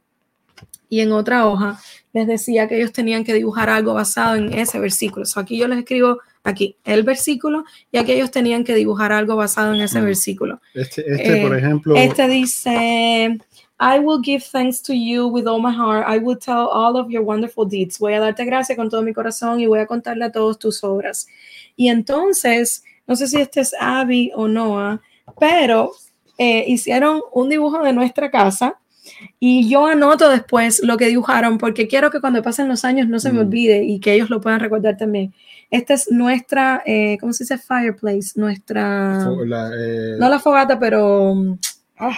y 0.87 0.99
en 0.99 1.11
otra 1.11 1.47
hoja 1.47 1.79
les 2.13 2.27
decía 2.27 2.67
que 2.67 2.77
ellos 2.77 2.91
tenían 2.91 3.23
que 3.23 3.33
dibujar 3.33 3.71
algo 3.71 3.95
basado 3.95 4.35
en 4.35 4.53
ese 4.53 4.79
versículo. 4.79 5.25
aquí 5.37 5.57
yo 5.57 5.67
les 5.67 5.79
escribo 5.79 6.19
aquí 6.43 6.77
el 6.83 7.01
versículo 7.01 7.65
y 7.91 7.97
aquí 7.97 8.11
ellos 8.11 8.29
tenían 8.29 8.63
que 8.63 8.75
dibujar 8.75 9.11
algo 9.11 9.35
basado 9.35 9.73
en 9.73 9.81
ese 9.81 9.99
mm. 9.99 10.05
versículo. 10.05 10.61
Este, 10.75 11.01
este 11.11 11.41
por 11.41 11.55
eh, 11.55 11.57
ejemplo. 11.57 11.95
Este 11.95 12.27
dice, 12.27 13.39
I 13.79 13.99
will 14.03 14.21
give 14.23 14.43
thanks 14.51 14.83
to 14.83 14.93
you 14.93 15.29
with 15.29 15.47
all 15.47 15.59
my 15.59 15.73
heart. 15.73 16.05
I 16.07 16.19
will 16.19 16.37
tell 16.37 16.67
all 16.71 16.95
of 16.95 17.09
your 17.09 17.23
wonderful 17.23 17.67
deeds. 17.67 17.97
Voy 17.97 18.13
a 18.13 18.19
darte 18.19 18.45
gracias 18.45 18.77
con 18.77 18.91
todo 18.91 19.01
mi 19.01 19.13
corazón 19.13 19.59
y 19.59 19.65
voy 19.65 19.79
a 19.79 19.87
contarle 19.87 20.25
a 20.25 20.31
todos 20.31 20.59
tus 20.59 20.83
obras. 20.83 21.25
Y 21.75 21.87
entonces 21.87 22.83
no 23.07 23.15
sé 23.15 23.27
si 23.27 23.39
este 23.41 23.61
es 23.61 23.73
Abby 23.79 24.31
o 24.35 24.47
Noah, 24.47 25.01
pero 25.39 25.91
eh, 26.37 26.65
hicieron 26.67 27.21
un 27.33 27.49
dibujo 27.49 27.81
de 27.83 27.93
nuestra 27.93 28.29
casa 28.31 28.79
Y 29.39 29.67
yo 29.69 29.85
anoto 29.85 30.29
después 30.29 30.81
lo 30.83 30.95
que 30.97 31.07
dibujaron 31.07 31.57
porque 31.57 31.87
quiero 31.87 32.09
que 32.09 32.21
cuando 32.21 32.41
pasen 32.41 32.69
los 32.69 32.85
años 32.85 33.07
no 33.09 33.19
se 33.19 33.31
me 33.33 33.39
Mm. 33.43 33.47
olvide 33.47 33.83
y 33.83 33.99
que 33.99 34.13
ellos 34.13 34.29
lo 34.29 34.39
puedan 34.39 34.59
recordar 34.61 34.95
también. 34.97 35.33
Esta 35.69 35.93
es 35.95 36.09
nuestra, 36.09 36.81
eh, 36.85 37.17
¿cómo 37.19 37.33
se 37.33 37.43
dice? 37.43 37.57
Fireplace, 37.57 38.31
nuestra... 38.35 39.27
La, 39.45 39.71
eh, 39.77 40.15
No 40.19 40.29
la 40.29 40.39
fogata, 40.39 40.79
pero... 40.79 41.35
mm, 41.35 41.57
ah, 41.99 42.17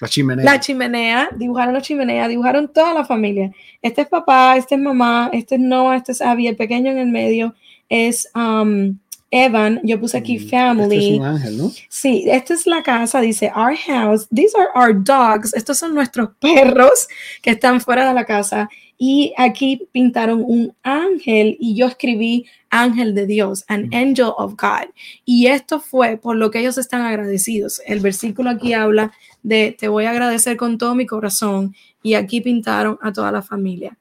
la 0.00 0.08
chimenea. 0.08 0.44
la 0.44 0.58
chimenea, 0.60 1.28
dibujaron 1.36 1.74
la 1.74 1.80
chimenea, 1.82 2.26
dibujaron 2.26 2.72
toda 2.72 2.92
la 2.92 3.04
familia. 3.04 3.52
Este 3.80 4.02
es 4.02 4.08
papá, 4.08 4.56
este 4.56 4.74
es 4.74 4.80
mamá, 4.80 5.30
este 5.32 5.54
es 5.54 5.60
Noah, 5.60 5.96
este 5.96 6.12
es 6.12 6.20
Abby, 6.20 6.48
el 6.48 6.56
pequeño 6.56 6.90
en 6.90 6.98
el 6.98 7.06
medio 7.08 7.54
es 7.88 8.28
um, 8.34 8.98
Evan. 9.34 9.80
Yo 9.82 9.98
puse 9.98 10.16
aquí 10.16 10.38
Mm, 10.38 10.48
family. 10.48 10.96
Este 10.96 11.14
es 11.14 11.18
un 11.20 11.26
ángel, 11.26 11.58
¿no? 11.58 11.72
Sí, 11.88 12.24
esta 12.28 12.54
es 12.54 12.66
la 12.66 12.82
casa, 12.82 13.20
dice 13.20 13.50
our 13.56 13.76
house. 13.76 14.28
These 14.34 14.56
are 14.56 14.68
our 14.74 14.94
dogs. 15.04 15.52
Estos 15.54 15.78
son 15.78 15.94
nuestros 15.94 16.30
perros 16.40 17.08
que 17.42 17.50
están 17.50 17.80
fuera 17.80 18.06
de 18.06 18.14
la 18.14 18.24
casa. 18.24 18.68
Y 18.96 19.34
aquí 19.36 19.88
pintaron 19.90 20.42
un 20.46 20.72
ángel 20.84 21.56
y 21.58 21.74
yo 21.74 21.88
escribí 21.88 22.46
ángel 22.70 23.12
de 23.14 23.26
Dios, 23.26 23.64
an 23.66 23.88
Mm. 23.88 23.94
angel 23.94 24.30
of 24.38 24.52
God. 24.52 24.88
Y 25.24 25.48
esto 25.48 25.80
fue 25.80 26.16
por 26.16 26.36
lo 26.36 26.50
que 26.52 26.60
ellos 26.60 26.78
están 26.78 27.02
agradecidos. 27.02 27.82
El 27.86 27.98
versículo 28.00 28.50
aquí 28.50 28.72
habla 28.72 29.12
de 29.42 29.74
te 29.78 29.88
voy 29.88 30.04
a 30.04 30.10
agradecer 30.10 30.56
con 30.56 30.78
todo 30.78 30.94
mi 30.94 31.06
corazón. 31.06 31.74
Y 32.04 32.14
aquí 32.14 32.40
pintaron 32.40 32.98
a 33.02 33.12
toda 33.12 33.32
la 33.32 33.42
familia. 33.42 33.96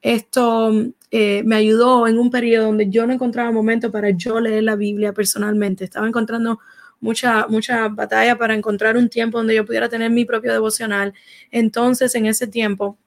Esto 0.00 0.72
eh, 1.10 1.42
me 1.44 1.56
ayudó 1.56 2.06
en 2.06 2.18
un 2.18 2.30
periodo 2.30 2.66
donde 2.66 2.90
yo 2.90 3.06
no 3.06 3.12
encontraba 3.12 3.50
momento 3.50 3.90
para 3.90 4.10
yo 4.10 4.40
leer 4.40 4.64
la 4.64 4.76
Biblia 4.76 5.12
personalmente. 5.12 5.84
Estaba 5.84 6.06
encontrando 6.06 6.58
mucha, 7.00 7.46
mucha 7.48 7.88
batalla 7.88 8.36
para 8.36 8.54
encontrar 8.54 8.96
un 8.96 9.08
tiempo 9.08 9.38
donde 9.38 9.54
yo 9.54 9.64
pudiera 9.64 9.88
tener 9.88 10.10
mi 10.10 10.24
propio 10.24 10.52
devocional. 10.52 11.14
Entonces, 11.50 12.14
en 12.14 12.26
ese 12.26 12.46
tiempo, 12.46 12.98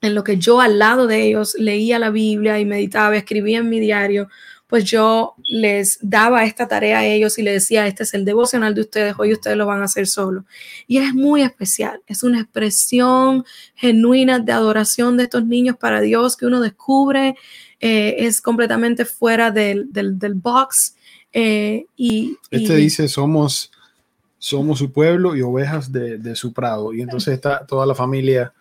en 0.00 0.14
lo 0.14 0.24
que 0.24 0.36
yo 0.36 0.60
al 0.60 0.78
lado 0.78 1.06
de 1.06 1.22
ellos 1.22 1.54
leía 1.58 1.98
la 1.98 2.10
Biblia 2.10 2.58
y 2.58 2.64
meditaba, 2.64 3.16
escribía 3.16 3.58
en 3.58 3.70
mi 3.70 3.80
diario, 3.80 4.28
pues 4.66 4.84
yo 4.84 5.34
les 5.44 5.98
daba 6.00 6.44
esta 6.44 6.66
tarea 6.66 7.00
a 7.00 7.04
ellos 7.06 7.38
y 7.38 7.42
les 7.42 7.54
decía, 7.54 7.86
este 7.86 8.02
es 8.02 8.14
el 8.14 8.24
devocional 8.24 8.74
de 8.74 8.80
ustedes, 8.80 9.14
hoy 9.18 9.32
ustedes 9.32 9.56
lo 9.56 9.66
van 9.66 9.82
a 9.82 9.84
hacer 9.84 10.06
solo. 10.06 10.44
Y 10.86 10.98
es 10.98 11.14
muy 11.14 11.42
especial, 11.42 12.00
es 12.06 12.22
una 12.22 12.40
expresión 12.40 13.44
genuina 13.74 14.38
de 14.38 14.52
adoración 14.52 15.16
de 15.16 15.24
estos 15.24 15.44
niños 15.46 15.76
para 15.76 16.00
Dios 16.00 16.36
que 16.36 16.46
uno 16.46 16.60
descubre, 16.60 17.36
eh, 17.80 18.16
es 18.20 18.40
completamente 18.40 19.04
fuera 19.04 19.50
del, 19.50 19.92
del, 19.92 20.18
del 20.18 20.34
box. 20.34 20.96
eh, 21.32 21.84
y, 21.96 22.36
Este 22.50 22.72
y- 22.74 22.76
dice, 22.84 23.08
somos, 23.08 23.70
somos 24.38 24.78
su 24.78 24.92
pueblo 24.92 25.36
y 25.36 25.42
ovejas 25.42 25.92
de, 25.92 26.16
de 26.18 26.34
su 26.36 26.52
prado. 26.52 26.92
Y 26.94 27.02
entonces 27.02 27.34
está 27.34 27.66
toda 27.66 27.84
la 27.86 27.94
familia 27.94 28.52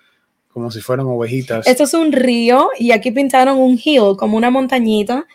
como 0.50 0.70
si 0.70 0.82
fueran 0.82 1.06
ovejitas. 1.08 1.66
Esto 1.66 1.84
es 1.86 1.94
un 1.94 2.12
río 2.12 2.70
y 2.78 2.92
aquí 2.92 3.12
pintaron 3.12 3.58
un 3.58 3.80
hill, 3.84 4.16
como 4.18 4.38
una 4.38 4.52
montañita. 4.52 5.26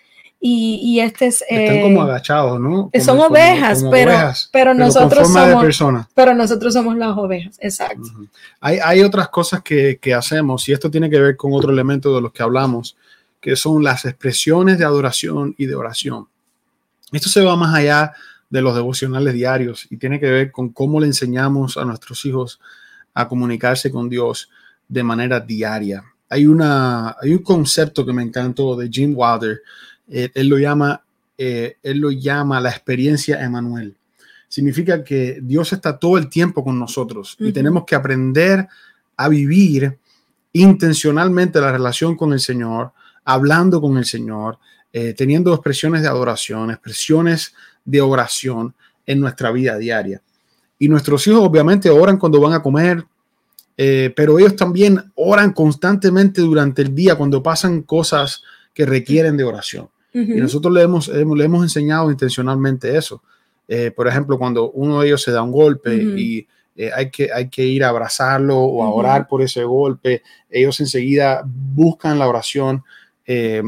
Y, 0.41 0.80
y 0.82 1.01
este 1.01 1.26
es... 1.26 1.43
Están 1.49 1.76
eh, 1.78 1.82
como 1.82 2.03
agachados, 2.03 2.61
¿no? 2.61 2.91
son 2.95 3.16
Como- 3.16 3.22
como- 3.28 3.34
ovejas, 3.34 3.78
como 3.80 3.91
pero, 3.91 4.11
ovejas, 4.12 4.49
pero 4.53 4.70
con 4.70 4.78
nosotros 4.78 5.32
somos... 5.32 6.07
Pero 6.14 6.34
nosotros 6.34 6.72
somos 6.74 6.97
las 6.97 7.16
ovejas, 7.16 7.57
exacto. 7.61 8.03
Ujú. 8.03 8.28
Hay, 8.61 8.78
hay 8.78 9.01
otras 9.03 9.28
cosas 9.30 9.62
que, 9.62 9.99
que 10.01 10.14
hacemos, 10.14 10.68
y 10.68 10.72
esto 10.72 10.91
tiene 10.91 11.11
que 11.11 11.18
ver 11.20 11.36
con 11.36 11.53
otro 11.55 11.72
elemento 11.72 12.14
de 12.14 12.22
los 12.22 12.32
que 12.32 12.43
hablamos, 12.45 12.97
que 13.41 13.57
son 13.57 13.82
las 13.82 14.05
expresiones 14.05 14.78
de 14.78 14.84
adoración 14.84 15.55
y 15.59 15.66
de 15.66 15.74
oración. 15.74 16.28
Esto 17.11 17.28
se 17.28 17.43
va 17.43 17.57
más 17.57 17.74
allá 17.74 18.12
de 18.51 18.62
los 18.62 18.74
devocionales 18.74 19.34
diarios 19.34 19.86
y 19.91 19.97
tiene 19.97 20.20
que 20.20 20.30
ver 20.30 20.53
con 20.53 20.68
cómo 20.70 21.01
le 21.01 21.07
enseñamos 21.07 21.76
a 21.76 21.84
nuestros 21.84 22.24
hijos 22.24 22.61
a 23.12 23.26
comunicarse 23.28 23.91
con 23.91 24.09
Dios 24.09 24.49
de 24.89 25.03
manera 25.03 25.41
diaria. 25.41 26.05
Hay, 26.30 26.47
una, 26.47 27.16
hay 27.20 27.32
un 27.32 27.43
concepto 27.43 28.05
que 28.07 28.12
me 28.12 28.22
encantó 28.22 28.76
de 28.76 28.89
Jim 28.89 29.14
Wilder, 29.16 29.62
eh, 30.11 30.30
él, 30.34 30.48
lo 30.48 30.59
llama, 30.59 31.02
eh, 31.36 31.76
él 31.82 31.98
lo 31.98 32.11
llama 32.11 32.61
la 32.61 32.70
experiencia 32.70 33.42
Emanuel. 33.42 33.96
Significa 34.48 35.04
que 35.04 35.40
Dios 35.42 35.72
está 35.72 35.98
todo 35.98 36.16
el 36.16 36.28
tiempo 36.28 36.64
con 36.64 36.78
nosotros 36.78 37.36
y 37.38 37.52
tenemos 37.52 37.84
que 37.84 37.94
aprender 37.94 38.66
a 39.16 39.28
vivir 39.28 39.98
intencionalmente 40.52 41.61
la 41.61 41.72
relación 41.72 42.16
con 42.16 42.32
el 42.32 42.40
Señor, 42.40 42.92
hablando 43.24 43.80
con 43.80 43.98
el 43.98 44.04
Señor, 44.04 44.59
eh, 44.92 45.12
teniendo 45.12 45.52
expresiones 45.52 46.02
de 46.02 46.09
adoración, 46.09 46.70
expresiones 46.70 47.54
de 47.84 48.00
oración 48.00 48.74
en 49.04 49.20
nuestra 49.20 49.50
vida 49.52 49.76
diaria. 49.76 50.22
Y 50.78 50.88
nuestros 50.88 51.26
hijos 51.26 51.40
obviamente 51.42 51.90
oran 51.90 52.16
cuando 52.16 52.40
van 52.40 52.54
a 52.54 52.62
comer, 52.62 53.04
eh, 53.76 54.12
pero 54.16 54.38
ellos 54.38 54.56
también 54.56 55.12
oran 55.14 55.52
constantemente 55.52 56.40
durante 56.40 56.82
el 56.82 56.94
día 56.94 57.16
cuando 57.16 57.42
pasan 57.42 57.82
cosas 57.82 58.42
que 58.72 58.86
requieren 58.86 59.36
de 59.36 59.44
oración. 59.44 59.88
Y 60.22 60.32
Ujú. 60.32 60.40
nosotros 60.40 60.72
le 60.74 60.82
hemos, 60.82 61.08
le 61.08 61.44
hemos 61.44 61.62
enseñado 61.62 62.10
intencionalmente 62.10 62.96
eso. 62.96 63.22
Eh, 63.66 63.90
por 63.90 64.08
ejemplo, 64.08 64.38
cuando 64.38 64.70
uno 64.70 65.00
de 65.00 65.08
ellos 65.08 65.22
se 65.22 65.30
da 65.30 65.42
un 65.42 65.52
golpe 65.52 65.96
Ujú. 65.96 66.16
y 66.16 66.46
eh, 66.76 66.90
hay, 66.94 67.10
que, 67.10 67.30
hay 67.32 67.48
que 67.48 67.64
ir 67.64 67.84
a 67.84 67.88
abrazarlo 67.88 68.58
o 68.58 68.82
a 68.82 68.90
orar 68.90 69.26
por 69.26 69.42
ese 69.42 69.64
golpe, 69.64 70.22
ellos 70.48 70.78
enseguida 70.80 71.42
buscan 71.44 72.18
la 72.18 72.28
oración 72.28 72.82
eh, 73.26 73.62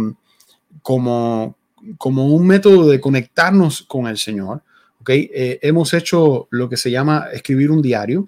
como, 0.82 1.56
como 1.98 2.28
un 2.28 2.46
método 2.46 2.88
de 2.88 3.00
conectarnos 3.00 3.82
con 3.82 4.06
el 4.06 4.16
Señor. 4.16 4.62
¿ok? 5.00 5.10
Eh, 5.10 5.58
hemos 5.62 5.92
hecho 5.92 6.46
lo 6.50 6.68
que 6.68 6.76
se 6.76 6.90
llama 6.90 7.26
escribir 7.32 7.70
un 7.70 7.82
diario 7.82 8.24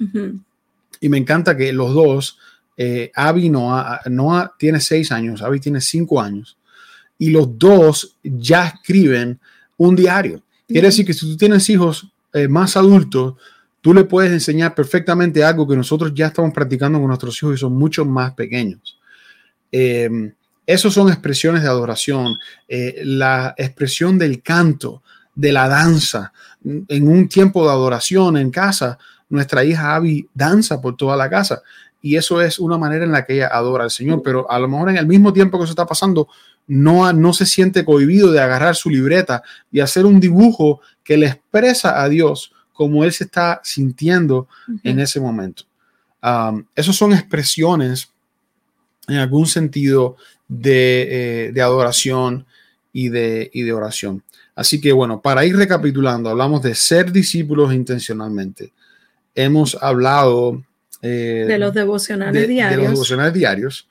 y 1.01 1.09
me 1.09 1.19
encanta 1.19 1.57
que 1.57 1.73
los 1.73 1.95
dos, 1.95 2.39
eh, 2.77 3.11
Abby 3.15 3.47
y 3.47 3.51
Noah, 3.51 4.01
Noah 4.07 4.55
tiene 4.59 4.81
seis 4.81 5.13
años, 5.13 5.43
Abby 5.43 5.61
tiene 5.61 5.81
cinco 5.81 6.21
años, 6.21 6.57
y 7.23 7.31
los 7.31 7.57
dos 7.57 8.17
ya 8.25 8.67
escriben 8.67 9.39
un 9.77 9.95
diario. 9.95 10.43
Quiere 10.67 10.89
decir 10.89 11.07
que 11.07 11.15
si 11.15 11.21
tú 11.21 11.37
tienes 11.37 11.71
hijos 11.71 12.09
eh, 12.33 12.49
más 12.49 12.77
adultos, 12.77 13.35
tú 13.81 13.95
le 13.95 14.03
puedes 14.03 14.33
enseñar 14.33 14.75
perfectamente 14.75 15.45
algo 15.45 15.69
que 15.69 15.77
nosotros 15.77 16.13
ya 16.13 16.27
estamos 16.27 16.53
practicando 16.53 16.99
con 16.99 17.07
nuestros 17.07 17.41
hijos 17.41 17.55
y 17.55 17.59
son 17.59 17.75
mucho 17.75 18.05
más 18.05 18.35
pequeños. 18.35 18.99
Eh, 19.71 20.33
esos 20.67 20.95
son 20.95 21.11
expresiones 21.11 21.63
de 21.63 21.69
adoración, 21.69 22.35
eh, 22.67 23.03
la 23.05 23.55
expresión 23.57 24.19
del 24.19 24.43
canto, 24.43 25.05
de 25.33 25.53
la 25.53 25.69
danza. 25.69 26.33
En 26.65 27.07
un 27.07 27.29
tiempo 27.29 27.65
de 27.65 27.71
adoración 27.71 28.37
en 28.37 28.51
casa, 28.51 28.99
nuestra 29.29 29.63
hija 29.63 29.95
Abby 29.95 30.29
danza 30.35 30.81
por 30.81 30.97
toda 30.97 31.17
la 31.17 31.31
casa 31.31 31.63
y 32.03 32.17
eso 32.17 32.41
es 32.41 32.59
una 32.59 32.77
manera 32.77 33.05
en 33.05 33.13
la 33.13 33.25
que 33.25 33.35
ella 33.35 33.49
adora 33.53 33.85
al 33.85 33.91
Señor, 33.91 34.23
pero 34.23 34.51
a 34.51 34.59
lo 34.59 34.67
mejor 34.67 34.91
en 34.91 34.97
el 34.97 35.07
mismo 35.07 35.33
tiempo 35.33 35.57
que 35.57 35.65
eso 35.65 35.73
está 35.73 35.87
pasando, 35.87 36.29
no, 36.73 37.13
no 37.13 37.33
se 37.33 37.45
siente 37.47 37.85
cohibido 37.85 38.33
de 38.33 38.41
agarrar 38.41 38.75
su 38.77 38.89
libreta 38.91 39.43
y 39.71 39.81
hacer 39.81 40.07
un 40.07 40.21
dibujo 40.21 40.81
que 41.05 41.17
le 41.17 41.27
expresa 41.27 42.03
a 42.03 42.09
Dios 42.09 42.53
como 42.73 43.05
él 43.05 43.13
se 43.13 43.25
está 43.25 43.61
sintiendo 43.63 44.49
en 44.83 44.99
ese 44.99 45.21
momento. 45.21 45.65
Um, 46.23 46.65
esos 46.75 46.97
son 46.97 47.13
expresiones 47.13 48.09
en 49.09 49.17
algún 49.17 49.47
sentido 49.47 50.17
de, 50.49 51.47
eh, 51.49 51.53
de 51.53 51.63
adoración 51.63 52.47
y 52.93 53.09
de, 53.09 53.51
y 53.53 53.63
de 53.63 53.73
oración. 53.73 54.23
Así 54.55 54.81
que 54.81 54.93
bueno, 54.93 55.21
para 55.21 55.45
ir 55.45 55.57
recapitulando, 55.57 56.31
hablamos 56.31 56.63
de 56.63 56.75
ser 56.75 57.11
discípulos 57.13 57.73
intencionalmente. 57.75 58.73
Hemos 59.35 59.77
hablado 59.81 60.63
eh, 61.03 61.45
de 61.49 61.59
los 61.59 61.75
devocionales 61.75 62.35
de- 62.35 62.41
de 62.43 62.47
diarios. 62.47 62.81
los 62.83 62.91
devocionales 62.93 63.35
diarios. 63.35 63.89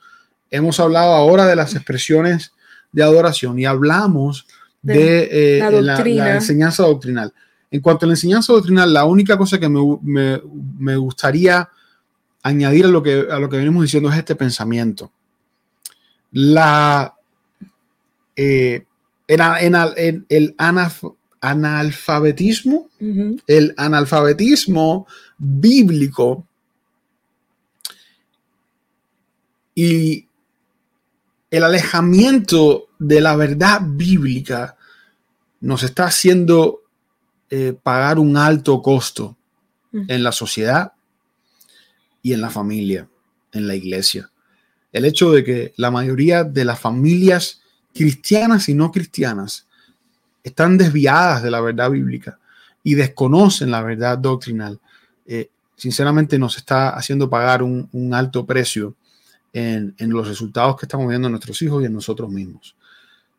Hemos 0.50 0.80
hablado 0.80 1.14
ahora 1.14 1.46
de 1.46 1.56
las 1.56 1.76
expresiones 1.76 2.54
de 2.92 3.04
adoración 3.04 3.58
y 3.60 3.66
hablamos 3.66 4.48
de, 4.82 4.94
De 4.94 5.58
eh, 5.58 5.60
la 5.60 5.72
la, 5.82 5.94
doctrina. 5.96 6.26
la 6.26 6.36
enseñanza 6.36 6.84
doctrinal. 6.84 7.34
En 7.70 7.82
cuanto 7.82 8.06
a 8.06 8.08
la 8.08 8.14
enseñanza 8.14 8.52
doctrinal, 8.54 8.92
la 8.94 9.06
única 9.06 9.38
cosa 9.38 9.60
que 9.60 9.70
me, 9.70 9.80
me- 10.02 10.42
me 10.78 10.96
gustaría 10.98 11.70
añadir 12.44 12.86
a 12.86 12.90
lo, 12.90 13.02
que, 13.04 13.28
a 13.30 13.40
lo 13.40 13.48
que 13.50 13.58
venimos 13.58 13.84
diciendo 13.84 14.10
es 14.12 14.18
este 14.18 14.36
pensamiento. 14.36 15.12
La, 16.32 17.14
eh, 18.36 18.86
el, 19.28 19.40
el- 19.40 19.76
el- 19.98 20.26
el 20.30 20.58
anaf- 20.58 21.16
analfabetismo 21.40 22.90
el 23.48 23.74
analfabetismo 23.78 25.08
bíblico 25.38 26.46
y 29.74 30.28
el 31.52 31.64
alejamiento 31.64 32.88
de 32.98 33.22
la 33.22 33.36
verdad 33.36 33.82
bíblica 33.84 34.78
nos 35.60 35.84
está 35.84 36.06
haciendo 36.06 36.82
eh, 37.50 37.74
pagar 37.84 38.18
un 38.18 38.38
alto 38.38 38.82
costo 38.82 39.38
Ujú. 39.94 40.06
en 40.08 40.24
la 40.24 40.32
sociedad 40.32 40.94
y 42.22 42.34
en 42.34 42.42
la 42.42 42.50
familia, 42.50 43.10
en 43.52 43.68
la 43.68 43.76
iglesia. 43.76 44.32
El 44.92 45.06
hecho 45.06 45.32
de 45.32 45.44
que 45.44 45.74
la 45.78 45.92
mayoría 45.92 46.44
de 46.44 46.66
las 46.66 46.80
familias 46.80 47.62
cristianas 47.94 48.70
y 48.70 48.74
no 48.74 48.92
cristianas 48.92 49.68
están 50.44 50.78
desviadas 50.78 51.44
de 51.44 51.52
la 51.52 51.62
verdad 51.62 51.92
bíblica 51.92 52.40
y 52.84 52.96
desconocen 52.96 53.72
la 53.72 53.84
verdad 53.84 54.18
doctrinal, 54.18 54.80
eh, 55.26 55.50
sinceramente 55.76 56.40
nos 56.40 56.58
está 56.58 56.90
haciendo 56.90 57.30
pagar 57.30 57.64
un, 57.64 57.90
alto 58.14 58.46
precio 58.46 58.96
en, 59.54 59.96
los 60.00 60.28
resultados 60.28 60.78
que 60.78 60.86
estamos 60.86 61.08
viendo 61.08 61.28
en 61.28 61.34
nuestros 61.34 61.62
hijos 61.62 61.84
y 61.84 61.86
en 61.86 61.94
nosotros 61.94 62.30
mismos. 62.30 62.76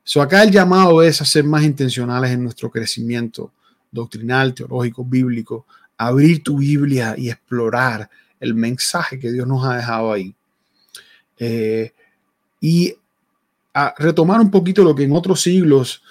So, 0.04 0.20
acá 0.20 0.42
el 0.42 0.50
llamado 0.50 1.02
es 1.02 1.20
a 1.20 1.24
ser 1.24 1.44
más 1.44 1.62
intencionales 1.62 2.32
en 2.32 2.42
nuestro 2.42 2.70
crecimiento 2.70 3.52
doctrinal, 3.90 4.54
teológico, 4.54 5.04
bíblico, 5.04 5.66
abrir 5.96 6.42
tu 6.42 6.58
Biblia 6.58 7.14
y 7.16 7.30
explorar 7.30 8.08
el 8.40 8.54
mensaje 8.54 9.18
que 9.18 9.30
Dios 9.30 9.46
nos 9.46 9.64
ha 9.64 9.76
dejado 9.76 10.12
ahí. 10.12 10.34
Eh, 11.38 11.92
y 12.60 12.94
a 13.74 13.94
retomar 13.98 14.40
un 14.40 14.50
poquito 14.50 14.82
lo 14.82 14.94
que 14.94 15.04
en 15.04 15.12
otros 15.12 15.40
siglos 15.42 16.02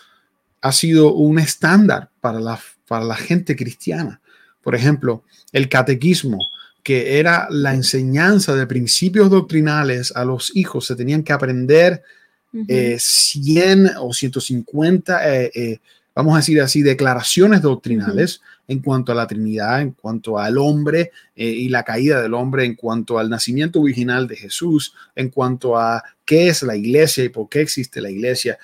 ha 0.62 0.72
sido 0.72 1.14
un 1.14 1.40
estándar 1.40 2.10
para 2.22 2.40
la, 2.40 2.60
para 2.88 3.04
la 3.04 3.16
gente 3.16 3.56
cristiana. 3.56 4.22
Por 4.62 4.76
ejemplo, 4.76 5.24
el 5.52 5.68
catequismo, 5.70 6.40
que 6.84 7.20
era 7.20 7.48
la 7.50 7.74
enseñanza 7.74 8.56
de 8.56 8.68
principios 8.68 9.30
doctrinales 9.30 10.12
a 10.16 10.26
los 10.26 10.56
hijos, 10.56 10.86
se 10.86 10.96
tenían 10.96 11.24
que 11.24 11.34
aprender 11.34 12.04
100 12.52 13.86
eh, 13.88 13.90
o 14.00 14.14
150, 14.14 15.36
eh, 15.36 15.52
eh, 15.54 15.80
vamos 16.16 16.34
a 16.34 16.38
decir 16.38 16.60
así, 16.62 16.82
declaraciones 16.82 17.62
doctrinales 17.62 18.42
en 18.68 18.80
cuanto 18.80 19.12
a 19.12 19.16
la 19.16 19.28
Trinidad, 19.28 19.82
en 19.82 19.92
cuanto 19.92 20.38
al 20.38 20.58
hombre 20.58 21.12
y 21.36 21.68
la 21.70 21.84
caída 21.84 22.22
del 22.22 22.34
hombre, 22.34 22.64
en 22.64 22.76
cuanto 22.76 23.20
al 23.20 23.30
nacimiento 23.30 23.82
original 23.82 24.28
de 24.28 24.38
Jesús, 24.38 24.94
en 25.16 25.30
cuanto 25.30 25.78
a 25.78 26.04
qué 26.26 26.48
es 26.48 26.64
la 26.64 26.76
iglesia 26.76 27.24
y 27.24 27.30
por 27.30 27.50
qué 27.50 27.62
existe 27.62 28.00
la 28.02 28.10
iglesia 28.10 28.58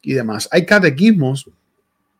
y 0.00 0.14
demás. 0.14 0.48
Hay 0.50 0.66
catequismos 0.66 1.48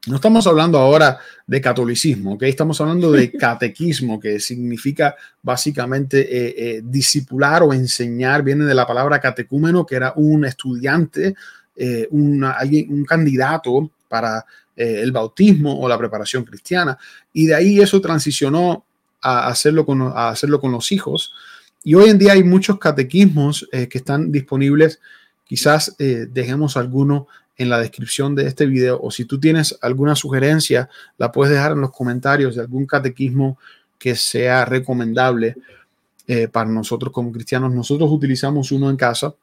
no 0.09 0.17
estamos 0.17 0.47
hablando 0.49 0.79
ahora 0.79 1.19
de 1.47 1.61
catolicismo, 1.61 2.35
¿ok? 2.35 2.43
Estamos 2.45 2.81
hablando 2.81 3.13
de 3.13 3.31
catequismo, 3.39 4.19
que 4.19 4.41
significa 4.41 5.15
básicamente 5.43 6.21
eh, 6.21 6.55
eh, 6.57 6.83
discipular 6.85 7.63
o 7.63 7.73
enseñar, 7.73 8.43
viene 8.43 8.65
de 8.65 8.75
la 8.75 8.87
palabra 8.87 9.21
catecúmeno, 9.21 9.87
que 9.87 9.95
era 9.95 10.13
un 10.17 10.45
estudiante, 10.45 11.35
eh, 11.77 12.09
un 12.11 13.05
candidato 13.07 13.91
para 14.09 14.45
el 14.75 15.13
bautismo 15.13 15.79
o 15.81 15.89
la 15.89 15.99
preparación 15.99 16.45
cristiana. 16.45 16.99
Y 17.33 17.47
de 17.47 17.55
ahí 17.55 17.81
eso 17.81 18.01
transicionó 18.01 18.85
a 19.21 19.47
hacerlo 19.47 19.87
con, 19.87 20.03
a 20.03 20.31
hacerlo 20.31 20.61
con 20.61 20.73
los 20.73 20.91
hijos. 20.91 21.33
Y 21.85 21.95
hoy 21.95 22.11
en 22.11 22.19
día 22.19 22.33
hay 22.33 22.43
muchos 22.43 22.79
catequismos 22.79 23.69
que 23.71 23.99
están 23.99 24.33
disponibles. 24.33 24.99
Quizás 25.45 25.95
dejemos 25.99 26.77
alguno 26.77 27.29
en 27.57 27.69
la 27.69 27.79
descripción 27.79 28.35
de 28.35 28.47
este 28.47 28.67
video 28.67 28.99
o 29.01 29.11
si 29.11 29.25
tú 29.25 29.39
tienes 29.39 29.79
alguna 29.83 30.17
sugerencia, 30.17 30.89
la 31.19 31.31
puedes 31.31 31.53
dejar 31.53 31.73
en 31.73 31.81
los 31.81 31.93
comentarios 31.93 32.57
de 32.57 32.63
algún 32.63 32.87
catequismo 32.87 33.59
que 33.99 34.17
sea 34.17 34.65
recomendable 34.65 35.57
eh, 36.27 36.49
para 36.49 36.71
nosotros 36.71 37.13
como 37.13 37.33
cristianos. 37.33 37.73
Nosotros 37.73 38.11
utilizamos 38.11 38.73
uno 38.73 38.91
en 38.91 38.97
casa 38.97 39.35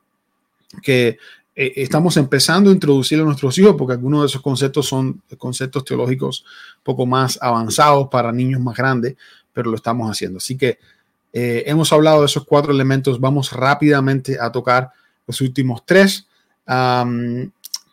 que 0.81 1.17
eh, 1.55 1.73
estamos 1.75 2.17
empezando 2.17 2.69
a 2.69 2.73
introducir 2.73 3.19
a 3.19 3.23
nuestros 3.23 3.57
hijos 3.57 3.75
porque 3.77 3.93
algunos 3.93 4.21
de 4.21 4.27
esos 4.27 4.41
conceptos 4.41 4.87
son 4.87 5.21
conceptos 5.37 5.85
teológicos 5.85 6.45
poco 6.83 7.05
más 7.05 7.37
avanzados 7.41 8.07
para 8.09 8.31
niños 8.31 8.61
más 8.61 8.75
grandes, 8.75 9.15
pero 9.53 9.69
lo 9.69 9.75
estamos 9.75 10.09
haciendo. 10.09 10.37
Así 10.37 10.57
que 10.57 10.79
eh, 11.31 11.63
hemos 11.67 11.91
hablado 11.93 12.21
de 12.21 12.25
esos 12.25 12.45
cuatro 12.45 12.71
elementos. 12.71 13.19
Vamos 13.19 13.51
rápidamente 13.51 14.37
a 14.39 14.51
tocar 14.51 14.89
los 15.27 15.41
últimos 15.41 15.85
tres. 15.85 16.27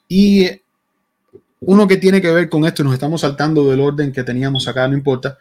Y 0.09 0.49
uno 1.61 1.89
que 1.89 1.97
tiene 1.97 2.21
que 2.21 2.31
ver 2.31 2.49
con 2.49 2.65
esto, 2.65 2.85
nos 2.85 2.95
estamos 2.95 3.21
saltando 3.21 3.69
del 3.71 3.81
orden 3.81 4.13
que 4.13 4.23
teníamos 4.23 4.69
acá, 4.69 4.87
no 4.87 4.95
importa, 4.95 5.39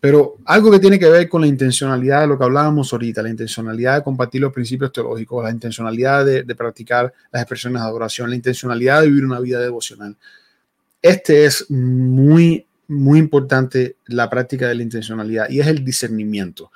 pero 0.00 0.36
algo 0.44 0.70
que 0.70 0.78
tiene 0.78 0.98
que 0.98 1.08
ver 1.08 1.28
con 1.28 1.40
la 1.40 1.46
intencionalidad 1.46 2.20
de 2.20 2.26
lo 2.26 2.38
que 2.38 2.44
hablábamos 2.44 2.92
ahorita, 2.92 3.22
la 3.22 3.30
intencionalidad 3.30 3.96
de 3.96 4.02
compartir 4.04 4.40
los 4.40 4.52
principios 4.52 4.92
teológicos, 4.92 5.42
la 5.42 5.50
intencionalidad 5.50 6.24
de, 6.24 6.54
practicar 6.54 7.12
las 7.32 7.42
expresiones 7.42 7.80
de 7.80 7.88
adoración, 7.88 8.28
la 8.28 8.36
intencionalidad 8.36 9.00
de 9.00 9.08
vivir 9.08 9.24
una 9.24 9.40
vida 9.40 9.58
devocional. 9.58 10.14
Este 11.00 11.46
es 11.46 11.70
muy, 11.70 12.66
muy 12.88 13.18
importante 13.18 13.96
la 14.06 14.28
práctica 14.28 14.68
de 14.68 14.74
la 14.74 14.82
intencionalidad 14.82 15.48
y 15.48 15.60
es 15.60 15.66
el 15.66 15.84
discernimiento. 15.84 16.70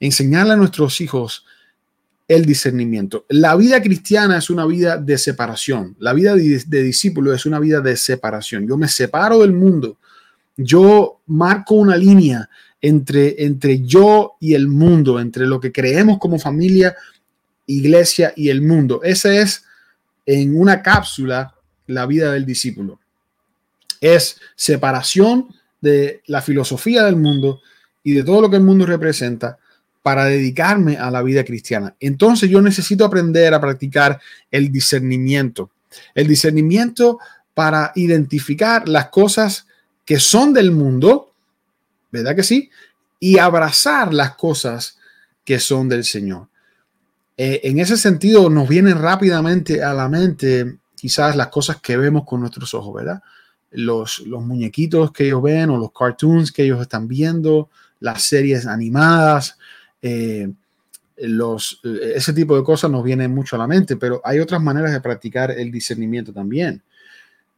Enseñarle 0.00 0.54
a 0.54 0.56
nuestros 0.56 1.00
hijos 1.00 1.44
el 2.28 2.44
discernimiento. 2.44 3.26
La 3.28 3.56
vida 3.56 3.82
cristiana 3.82 4.38
es 4.38 4.50
una 4.50 4.64
vida 4.66 4.96
de 4.96 5.18
separación. 5.18 5.96
La 5.98 6.12
vida 6.12 6.34
de, 6.34 6.82
discípulo 6.82 7.34
es 7.34 7.46
una 7.46 7.58
vida 7.58 7.80
de 7.80 7.96
separación. 7.96 8.66
Yo 8.66 8.76
me 8.76 8.88
separo 8.88 9.40
del 9.40 9.52
mundo. 9.52 9.98
Yo 10.56 11.20
marco 11.26 11.74
una 11.74 11.96
línea 11.96 12.48
entre, 12.80 13.44
entre 13.44 13.80
yo 13.80 14.36
y 14.40 14.54
el 14.54 14.68
mundo, 14.68 15.20
entre 15.20 15.46
lo 15.46 15.60
que 15.60 15.72
creemos 15.72 16.18
como 16.18 16.38
familia, 16.38 16.94
iglesia 17.66 18.32
y 18.36 18.48
el 18.48 18.62
mundo. 18.62 19.00
Esa 19.02 19.34
es 19.34 19.64
en 20.26 20.58
una 20.58 20.82
cápsula 20.82 21.54
la 21.86 22.06
vida 22.06 22.32
del 22.32 22.46
discípulo. 22.46 23.00
Es 24.00 24.40
separación 24.56 25.48
de 25.80 26.22
la 26.26 26.42
filosofía 26.42 27.04
del 27.04 27.16
mundo 27.16 27.60
y 28.02 28.12
de 28.12 28.24
todo 28.24 28.40
lo 28.40 28.50
que 28.50 28.56
el 28.56 28.62
mundo 28.62 28.86
representa 28.86 29.58
para 30.02 30.24
dedicarme 30.24 30.96
a 30.96 31.10
la 31.10 31.22
vida 31.22 31.44
cristiana. 31.44 31.94
Entonces 32.00 32.50
yo 32.50 32.60
necesito 32.60 33.04
aprender 33.04 33.54
a 33.54 33.60
practicar 33.60 34.20
el 34.50 34.70
discernimiento. 34.70 35.70
El 36.14 36.26
discernimiento 36.26 37.18
para 37.54 37.92
identificar 37.94 38.88
las 38.88 39.08
cosas 39.08 39.66
que 40.04 40.18
son 40.18 40.52
del 40.52 40.72
mundo, 40.72 41.32
¿verdad 42.10 42.34
que 42.34 42.42
sí? 42.42 42.70
Y 43.20 43.38
abrazar 43.38 44.12
las 44.12 44.34
cosas 44.34 44.98
que 45.44 45.60
son 45.60 45.88
del 45.88 46.04
Señor. 46.04 46.48
Eh, 47.36 47.60
en 47.64 47.78
ese 47.78 47.96
sentido 47.96 48.50
nos 48.50 48.68
vienen 48.68 49.00
rápidamente 49.00 49.82
a 49.82 49.94
la 49.94 50.08
mente 50.08 50.78
quizás 50.96 51.36
las 51.36 51.48
cosas 51.48 51.80
que 51.80 51.96
vemos 51.96 52.24
con 52.24 52.40
nuestros 52.40 52.74
ojos, 52.74 52.94
¿verdad? 52.94 53.22
Los, 53.70 54.20
los 54.20 54.44
muñequitos 54.44 55.12
que 55.12 55.26
ellos 55.26 55.42
ven 55.42 55.70
o 55.70 55.78
los 55.78 55.92
cartoons 55.92 56.52
que 56.52 56.64
ellos 56.64 56.80
están 56.80 57.08
viendo, 57.08 57.70
las 58.00 58.22
series 58.22 58.66
animadas, 58.66 59.56
eh, 60.02 60.50
eh, 61.16 62.12
ese 62.16 62.32
tipo 62.32 62.56
de 62.56 62.64
cosas 62.64 62.90
nos 62.90 63.04
vienen 63.04 63.32
mucho 63.32 63.56
a 63.56 63.60
la 63.60 63.68
mente, 63.68 63.96
pero 63.96 64.20
hay 64.24 64.40
otras 64.40 64.60
maneras 64.60 64.92
de 64.92 65.00
practicar 65.00 65.52
el 65.52 65.70
discernimiento 65.70 66.32
también. 66.32 66.82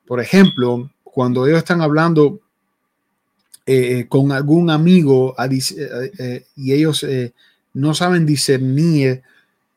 Por 0.06 0.20
ejemplo, 0.20 0.90
cuando 1.02 1.46
ellos 1.46 1.58
están 1.58 1.80
hablando 1.80 2.40
eh, 3.66 4.04
con 4.08 4.30
algún 4.32 4.68
amigo 4.68 5.34
y 6.54 6.72
ellos 6.72 7.06
no 7.72 7.94
saben 7.94 8.26
discernir 8.26 9.22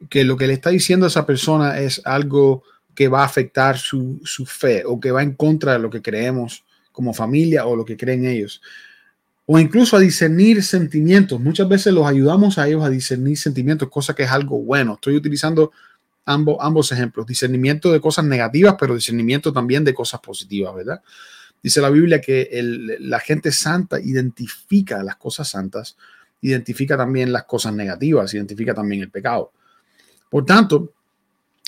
que 0.10 0.26
lo 0.26 0.36
que 0.36 0.48
le 0.48 0.54
está 0.54 0.70
diciendo 0.70 1.06
a 1.06 1.10
esa 1.10 1.26
persona 1.26 1.80
es 1.80 2.02
algo 2.04 2.64
que 2.94 3.08
va 3.08 3.22
a 3.22 3.26
afectar 3.26 3.78
su, 3.78 4.20
su 4.26 4.46
fe 4.46 4.84
o 4.86 5.00
que 5.00 5.12
va 5.12 5.24
en 5.24 5.34
contra 5.34 5.74
de 5.74 5.80
lo 5.80 5.90
que 5.90 6.02
creemos 6.02 6.66
como 6.92 7.14
familia 7.14 7.66
o 7.66 7.76
lo 7.76 7.86
que 7.86 7.96
creen 7.96 8.26
ellos 8.26 8.62
o 9.50 9.58
incluso 9.58 9.96
a 9.96 10.00
discernir 10.02 10.62
sentimientos. 10.62 11.40
Muchas 11.40 11.70
veces 11.70 11.94
los 11.94 12.06
ayudamos 12.06 12.58
a 12.58 12.68
ellos 12.68 12.84
a 12.84 12.90
discernir 12.90 13.38
sentimientos, 13.38 13.90
cosa 13.90 14.14
que 14.14 14.24
es 14.24 14.32
algo 14.32 14.60
bueno. 14.60 14.96
Estoy 14.96 15.16
utilizando 15.16 15.72
ambos, 16.26 16.58
ambos 16.60 16.92
ejemplos, 16.92 17.26
discernimiento 17.26 17.90
de 17.94 18.02
cosas 18.02 18.26
negativas, 18.26 18.76
pero 18.78 18.94
discernimiento 18.94 19.54
también 19.54 19.86
de 19.86 19.94
cosas 19.94 20.20
positivas, 20.20 20.76
¿verdad? 20.76 21.02
Dice 21.64 21.80
la 21.80 21.90
Biblia 21.90 22.20
que 22.20 22.50
la 23.00 23.22
gente 23.22 23.54
santa 23.54 24.02
identifica 24.02 25.02
las 25.02 25.16
cosas 25.16 25.48
santas, 25.48 25.96
identifica 26.42 26.98
también 26.98 27.32
las 27.32 27.46
cosas 27.46 27.74
negativas, 27.74 28.34
identifica 28.34 28.74
también 28.74 29.02
el 29.02 29.10
pecado. 29.10 29.54
Por 30.30 30.46
tanto, 30.46 30.92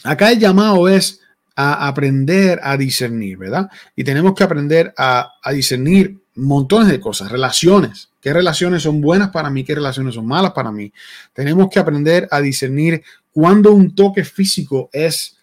acá 0.04 0.32
el 0.34 0.40
llamado 0.40 0.90
es 0.90 1.22
a 1.56 1.88
aprender 1.88 2.60
a 2.62 2.76
discernir, 2.76 3.38
¿verdad? 3.38 3.70
Y 3.96 4.04
tenemos 4.04 4.34
que 4.34 4.44
aprender 4.44 4.94
a, 4.98 5.32
a 5.42 5.52
discernir 5.54 6.18
montones 6.40 6.88
de 6.90 7.00
cosas, 7.00 7.32
relaciones, 7.32 8.10
qué 8.22 8.34
relaciones 8.34 8.84
son 8.84 9.02
buenas 9.02 9.30
para 9.30 9.50
mí, 9.50 9.64
qué 9.64 9.76
relaciones 9.76 10.16
son 10.16 10.26
malas 10.26 10.52
para 10.52 10.72
mí. 10.72 10.92
Tenemos 11.34 11.70
que 11.70 11.80
aprender 11.80 12.28
a 12.32 12.42
discernir 12.42 13.04
cuándo 13.32 13.72
un 13.72 13.94
toque 13.94 14.24
físico 14.24 14.90
es, 14.92 15.38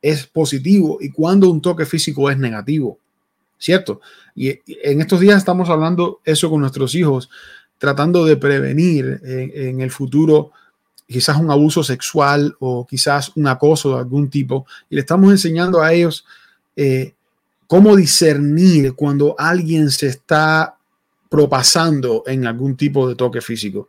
es 0.00 0.26
positivo 0.26 0.98
y 1.00 1.10
cuándo 1.10 1.50
un 1.50 1.60
toque 1.60 1.86
físico 1.86 2.30
es 2.30 2.38
negativo, 2.38 2.98
¿cierto? 3.58 4.00
Y 4.34 4.58
en 4.66 5.00
estos 5.00 5.20
días 5.20 5.38
estamos 5.38 5.68
hablando 5.68 6.20
eso 6.24 6.50
con 6.50 6.60
nuestros 6.60 6.94
hijos, 6.94 7.30
tratando 7.78 8.24
de 8.24 8.36
prevenir 8.36 9.20
en, 9.24 9.80
el 9.80 9.90
futuro 9.90 10.52
quizás 11.06 11.36
un 11.36 11.50
abuso 11.50 11.82
sexual 11.82 12.54
o 12.60 12.86
quizás 12.86 13.32
un 13.36 13.48
acoso 13.48 13.94
de 13.94 13.98
algún 13.98 14.30
tipo. 14.30 14.66
Y 14.88 14.94
le 14.94 15.00
estamos 15.00 15.30
enseñando 15.30 15.82
a 15.82 15.92
ellos 15.92 16.24
eh, 16.76 17.14
cómo 17.72 17.96
discernir 17.96 18.92
cuando 18.92 19.34
alguien 19.38 19.90
se 19.90 20.08
está 20.08 20.76
propasando 21.30 22.22
en 22.26 22.46
algún 22.46 22.76
tipo 22.76 23.08
de 23.08 23.14
toque 23.14 23.40
físico. 23.40 23.88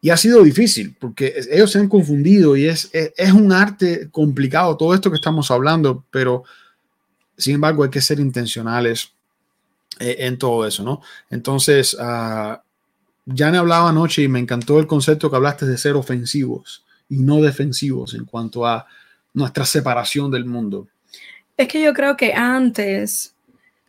Y 0.00 0.10
ha 0.10 0.16
sido 0.16 0.44
difícil 0.44 0.94
porque 1.00 1.34
ellos 1.50 1.72
se 1.72 1.80
han 1.80 1.88
confundido 1.88 2.56
y 2.56 2.66
es, 2.66 2.88
es, 2.92 3.32
un 3.32 3.50
arte 3.50 4.10
complicado 4.12 4.76
todo 4.76 4.94
esto 4.94 5.10
que 5.10 5.16
estamos 5.16 5.50
hablando, 5.50 6.04
pero 6.12 6.44
sin 7.36 7.56
embargo 7.56 7.82
hay 7.82 7.90
que 7.90 8.00
ser 8.00 8.20
intencionales 8.20 9.10
eh, 9.98 10.14
en 10.20 10.38
todo 10.38 10.64
eso, 10.64 10.84
¿no? 10.84 11.00
Entonces, 11.30 11.96
ah, 11.98 12.62
ya 13.26 13.50
me 13.50 13.58
hablaba 13.58 13.88
anoche 13.88 14.22
y 14.22 14.28
me 14.28 14.38
encantó 14.38 14.78
el 14.78 14.86
concepto 14.86 15.28
que 15.28 15.34
hablaste 15.34 15.66
de 15.66 15.78
ser 15.78 15.96
ofensivos 15.96 16.84
y 17.08 17.16
no 17.16 17.40
defensivos 17.40 18.14
en 18.14 18.24
cuanto 18.24 18.64
a 18.64 18.86
nuestra 19.32 19.64
separación 19.64 20.30
del 20.30 20.44
mundo. 20.44 20.86
Es 21.56 21.68
que 21.68 21.80
yo 21.82 21.92
creo 21.94 22.16
que 22.16 22.34
antes 22.34 23.34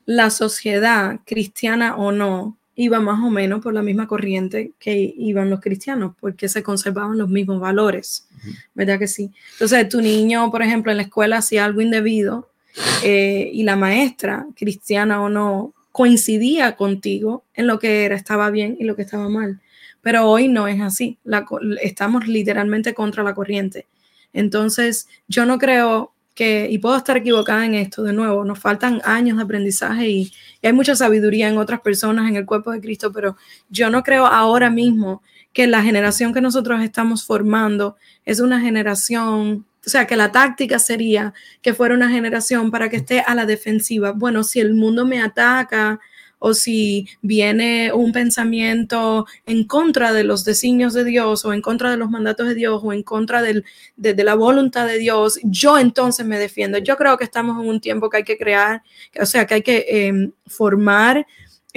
la 0.05 0.29
sociedad, 0.29 1.19
cristiana 1.25 1.95
o 1.95 2.11
no, 2.11 2.57
iba 2.75 2.99
más 2.99 3.23
o 3.23 3.29
menos 3.29 3.61
por 3.61 3.73
la 3.73 3.81
misma 3.81 4.07
corriente 4.07 4.73
que 4.79 5.13
iban 5.17 5.49
los 5.49 5.61
cristianos, 5.61 6.13
porque 6.19 6.49
se 6.49 6.61
conservaban 6.61 7.17
los 7.17 7.29
mismos 7.29 7.59
valores, 7.59 8.27
¿verdad 8.73 8.99
que 8.99 9.07
sí? 9.07 9.31
Entonces, 9.53 9.87
tu 9.89 10.01
niño, 10.01 10.51
por 10.51 10.61
ejemplo, 10.61 10.91
en 10.91 10.97
la 10.97 11.03
escuela 11.03 11.37
hacía 11.37 11.65
algo 11.65 11.81
indebido 11.81 12.49
eh, 13.03 13.49
y 13.53 13.63
la 13.63 13.77
maestra, 13.77 14.45
cristiana 14.55 15.21
o 15.21 15.29
no, 15.29 15.73
coincidía 15.91 16.75
contigo 16.75 17.45
en 17.53 17.67
lo 17.67 17.79
que 17.79 18.03
era, 18.03 18.15
estaba 18.15 18.49
bien 18.49 18.75
y 18.77 18.83
lo 18.83 18.97
que 18.97 19.03
estaba 19.03 19.29
mal. 19.29 19.61
Pero 20.01 20.29
hoy 20.29 20.49
no 20.49 20.67
es 20.67 20.81
así, 20.81 21.17
estamos 21.81 22.27
literalmente 22.27 22.93
contra 22.93 23.23
la 23.23 23.33
corriente. 23.33 23.87
Entonces, 24.33 25.07
yo 25.29 25.45
no 25.45 25.57
creo 25.57 26.11
que, 26.35 26.67
y 26.69 26.77
puedo 26.77 26.97
estar 26.97 27.17
equivocada 27.17 27.65
en 27.65 27.73
esto, 27.73 28.03
de 28.03 28.13
nuevo, 28.13 28.43
nos 28.43 28.59
faltan 28.59 29.01
años 29.05 29.37
de 29.37 29.43
aprendizaje 29.43 30.09
y, 30.09 30.33
hay 30.61 30.73
mucha 30.73 30.95
sabiduría 30.95 31.47
en 31.47 31.59
otras 31.59 31.81
personas 31.81 32.27
en 32.27 32.37
el 32.37 32.45
cuerpo 32.45 32.71
de 32.71 32.81
Cristo, 32.81 33.11
pero 33.11 33.37
yo 33.69 33.91
no 33.91 34.01
creo 34.01 34.25
ahora 34.25 34.71
mismo 34.71 35.21
que 35.53 35.67
la 35.67 35.83
generación 35.83 36.33
que 36.33 36.41
nosotros 36.41 36.81
estamos 36.81 37.23
formando 37.23 37.97
es 38.25 38.39
una 38.39 38.59
generación, 38.59 39.67
o 39.85 39.89
sea, 39.89 40.07
que 40.07 40.17
la 40.17 40.31
táctica 40.31 40.79
sería 40.79 41.35
que 41.61 41.75
fuera 41.75 41.93
una 41.93 42.09
generación 42.09 42.71
para 42.71 42.89
que 42.89 42.97
esté 42.97 43.19
a 43.21 43.35
la 43.35 43.45
defensiva. 43.45 44.11
Bueno, 44.11 44.43
si 44.43 44.59
el 44.59 44.73
mundo 44.73 45.05
me 45.05 45.21
ataca, 45.21 45.99
o 46.39 46.53
si 46.53 47.07
viene 47.21 47.91
un 47.93 48.11
pensamiento 48.11 49.25
en 49.45 49.65
contra 49.65 50.13
de 50.13 50.23
los 50.23 50.43
designios 50.43 50.93
de 50.93 51.03
Dios 51.03 51.45
o 51.45 51.53
en 51.53 51.61
contra 51.61 51.91
de 51.91 51.97
los 51.97 52.09
mandatos 52.09 52.47
de 52.47 52.55
Dios 52.55 52.81
o 52.83 52.93
en 52.93 53.03
contra 53.03 53.41
de, 53.41 53.63
la 53.97 54.35
voluntad 54.35 54.87
de 54.87 54.97
Dios, 54.97 55.39
yo 55.43 55.77
entonces 55.77 56.25
me 56.25 56.37
defiendo. 56.37 56.77
Yo 56.77 56.97
creo 56.97 57.17
que 57.17 57.23
estamos 57.23 57.61
en 57.61 57.69
un 57.69 57.79
tiempo 57.79 58.09
que 58.09 58.17
hay 58.17 58.23
que 58.23 58.37
crear, 58.37 58.83
o 59.19 59.25
sea, 59.25 59.45
que 59.45 59.55
hay 59.55 59.61
que 59.61 59.85
em, 59.87 60.31
formar 60.45 61.25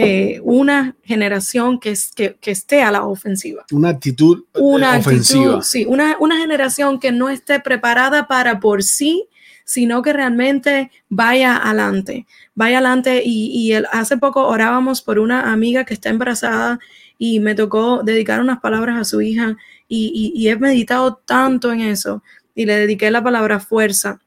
eh, 0.01 0.41
una 0.45 0.95
generación 1.03 1.81
que, 1.81 1.93
que, 2.15 2.51
esté 2.53 2.83
a 2.83 2.93
la 2.93 3.05
ofensiva. 3.05 3.65
Una 3.73 3.89
actitud 3.89 4.45
eh, 4.55 4.61
una 4.61 4.97
ofensiva. 4.97 5.61
sí, 5.63 5.87
una, 5.87 6.17
una 6.21 6.39
generación 6.39 7.01
que 7.01 7.11
no 7.11 7.29
esté 7.29 7.59
preparada 7.59 8.29
para 8.29 8.61
por 8.61 8.85
sí 8.85 9.29
sino 9.69 10.01
que 10.01 10.15
realmente 10.15 10.91
vaya 11.11 11.59
adelante, 11.59 12.27
vaya 12.55 12.79
adelante. 12.79 13.21
Y, 13.23 13.75
hace 13.93 14.17
poco 14.17 14.49
orábamos 14.49 15.03
por 15.03 15.19
una 15.19 15.53
amiga 15.53 15.85
que 15.85 15.93
está 15.93 16.09
embarazada 16.09 16.79
y 17.19 17.39
me 17.41 17.55
tocó 17.55 18.03
dedicar 18.03 18.41
unas 18.41 18.61
palabras 18.61 18.99
a 18.99 19.05
su 19.05 19.21
hija 19.21 19.59
y, 19.87 20.33
y 20.35 20.49
he 20.49 20.57
meditado 20.57 21.17
tanto 21.17 21.71
en 21.71 21.81
eso 21.81 22.23
y 22.55 22.65
le 22.65 22.77
dediqué 22.77 23.11
la 23.11 23.23
palabra 23.23 23.61
fuerza 23.61 24.21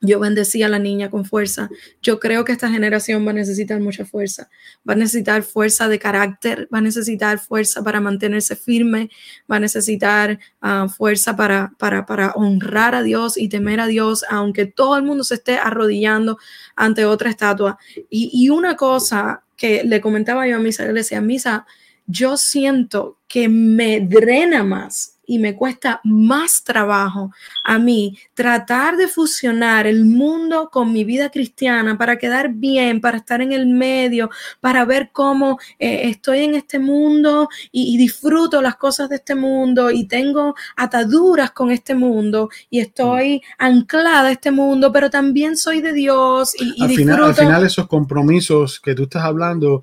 yo 0.00 0.18
bendecí 0.18 0.62
a 0.62 0.68
la 0.68 0.78
niña 0.78 1.10
con 1.10 1.24
fuerza. 1.26 1.68
Yo 2.00 2.18
creo 2.20 2.44
que 2.44 2.52
esta 2.52 2.70
generación 2.70 3.26
va 3.26 3.30
a 3.30 3.34
necesitar 3.34 3.80
mucha 3.80 4.06
fuerza. 4.06 4.48
Va 4.88 4.94
a 4.94 4.96
necesitar 4.96 5.42
fuerza 5.42 5.88
de 5.88 5.98
carácter, 5.98 6.68
va 6.72 6.78
a 6.78 6.80
necesitar 6.82 7.38
fuerza 7.38 7.82
para 7.82 8.00
mantenerse 8.00 8.56
firme, 8.56 9.10
va 9.50 9.56
a 9.56 9.60
necesitar 9.60 10.38
ah, 10.62 10.88
fuerza 10.88 11.36
para, 11.36 11.72
para, 11.78 12.32
honrar 12.32 12.94
a 12.94 13.02
Dios 13.02 13.36
y 13.36 13.48
temer 13.48 13.80
a 13.80 13.86
Dios, 13.86 14.24
aunque 14.30 14.64
todo 14.64 14.96
el 14.96 15.02
mundo 15.02 15.22
se 15.22 15.34
esté 15.34 15.58
arrodillando 15.58 16.38
ante 16.76 17.04
otra 17.04 17.28
estatua. 17.28 17.78
Y, 18.08 18.48
una 18.48 18.76
cosa 18.76 19.44
que 19.56 19.84
le 19.84 20.00
comentaba 20.00 20.48
yo 20.48 20.56
a 20.56 20.58
Misa, 20.58 20.84
le 20.84 20.94
decía, 20.94 21.20
Misa, 21.20 21.66
yo 22.06 22.36
siento 22.36 23.18
que 23.28 23.48
me 23.48 24.00
drena 24.00 24.64
más 24.64 25.09
y 25.30 25.38
me 25.38 25.54
cuesta 25.54 26.00
más 26.02 26.64
trabajo 26.64 27.30
a 27.62 27.78
mí 27.78 28.18
tratar 28.34 28.96
de 28.96 29.06
fusionar 29.06 29.86
el 29.86 30.04
mundo 30.04 30.70
con 30.72 30.92
mi 30.92 31.04
vida 31.04 31.30
cristiana 31.30 31.96
para 31.96 32.18
quedar 32.18 32.52
bien, 32.52 33.00
para 33.00 33.18
estar 33.18 33.40
en 33.40 33.52
el 33.52 33.68
medio, 33.68 34.28
para 34.58 34.84
ver 34.84 35.10
cómo 35.12 35.60
eh, 35.78 36.08
estoy 36.08 36.40
en 36.40 36.56
este 36.56 36.80
mundo 36.80 37.48
y, 37.70 37.96
disfruto 38.00 38.60
las 38.60 38.74
cosas 38.74 39.08
de 39.08 39.16
este 39.16 39.36
mundo 39.36 39.92
y 39.92 40.08
tengo 40.08 40.56
ataduras 40.76 41.52
con 41.52 41.70
este 41.70 41.94
mundo 41.94 42.48
y 42.68 42.80
estoy 42.80 43.40
anclada 43.58 44.28
a 44.28 44.32
este 44.32 44.50
mundo, 44.50 44.90
pero 44.90 45.10
también 45.10 45.56
soy 45.56 45.80
de 45.80 45.92
Dios 45.92 46.54
y, 46.58 46.82
al 46.82 46.90
Final, 46.90 47.22
al 47.22 47.34
final 47.36 47.64
esos 47.64 47.86
compromisos 47.86 48.80
que 48.80 48.96
tú 48.96 49.04
estás 49.04 49.22
hablando 49.22 49.82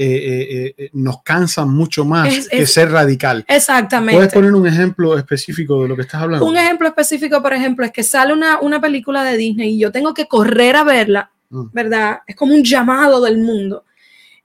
eh, 0.00 0.04
eh, 0.06 0.74
eh, 0.78 0.90
nos 0.92 1.24
cansan 1.24 1.70
mucho 1.70 2.04
más 2.04 2.48
que 2.48 2.64
ser 2.68 2.92
radical. 2.92 3.44
Exactamente. 3.48 4.14
¿Puedes 4.14 4.32
poner 4.32 4.54
un 4.54 4.64
ejemplo 4.64 5.18
específico 5.18 5.82
de 5.82 5.88
lo 5.88 5.96
que 5.96 6.02
estás 6.02 6.22
hablando? 6.22 6.46
Un 6.46 6.56
ejemplo 6.56 6.86
específico, 6.86 7.42
por 7.42 7.52
ejemplo, 7.52 7.84
es 7.84 7.90
que 7.90 8.04
sale 8.04 8.32
una, 8.32 8.60
una 8.60 8.80
película 8.80 9.24
de 9.24 9.36
Disney 9.36 9.74
y 9.74 9.80
yo 9.80 9.90
tengo 9.90 10.14
que 10.14 10.28
correr 10.28 10.76
a 10.76 10.84
verla, 10.84 11.32
mm. 11.50 11.64
¿verdad? 11.72 12.20
Es 12.28 12.36
como 12.36 12.54
un 12.54 12.62
llamado 12.62 13.20
del 13.20 13.38
mundo. 13.38 13.86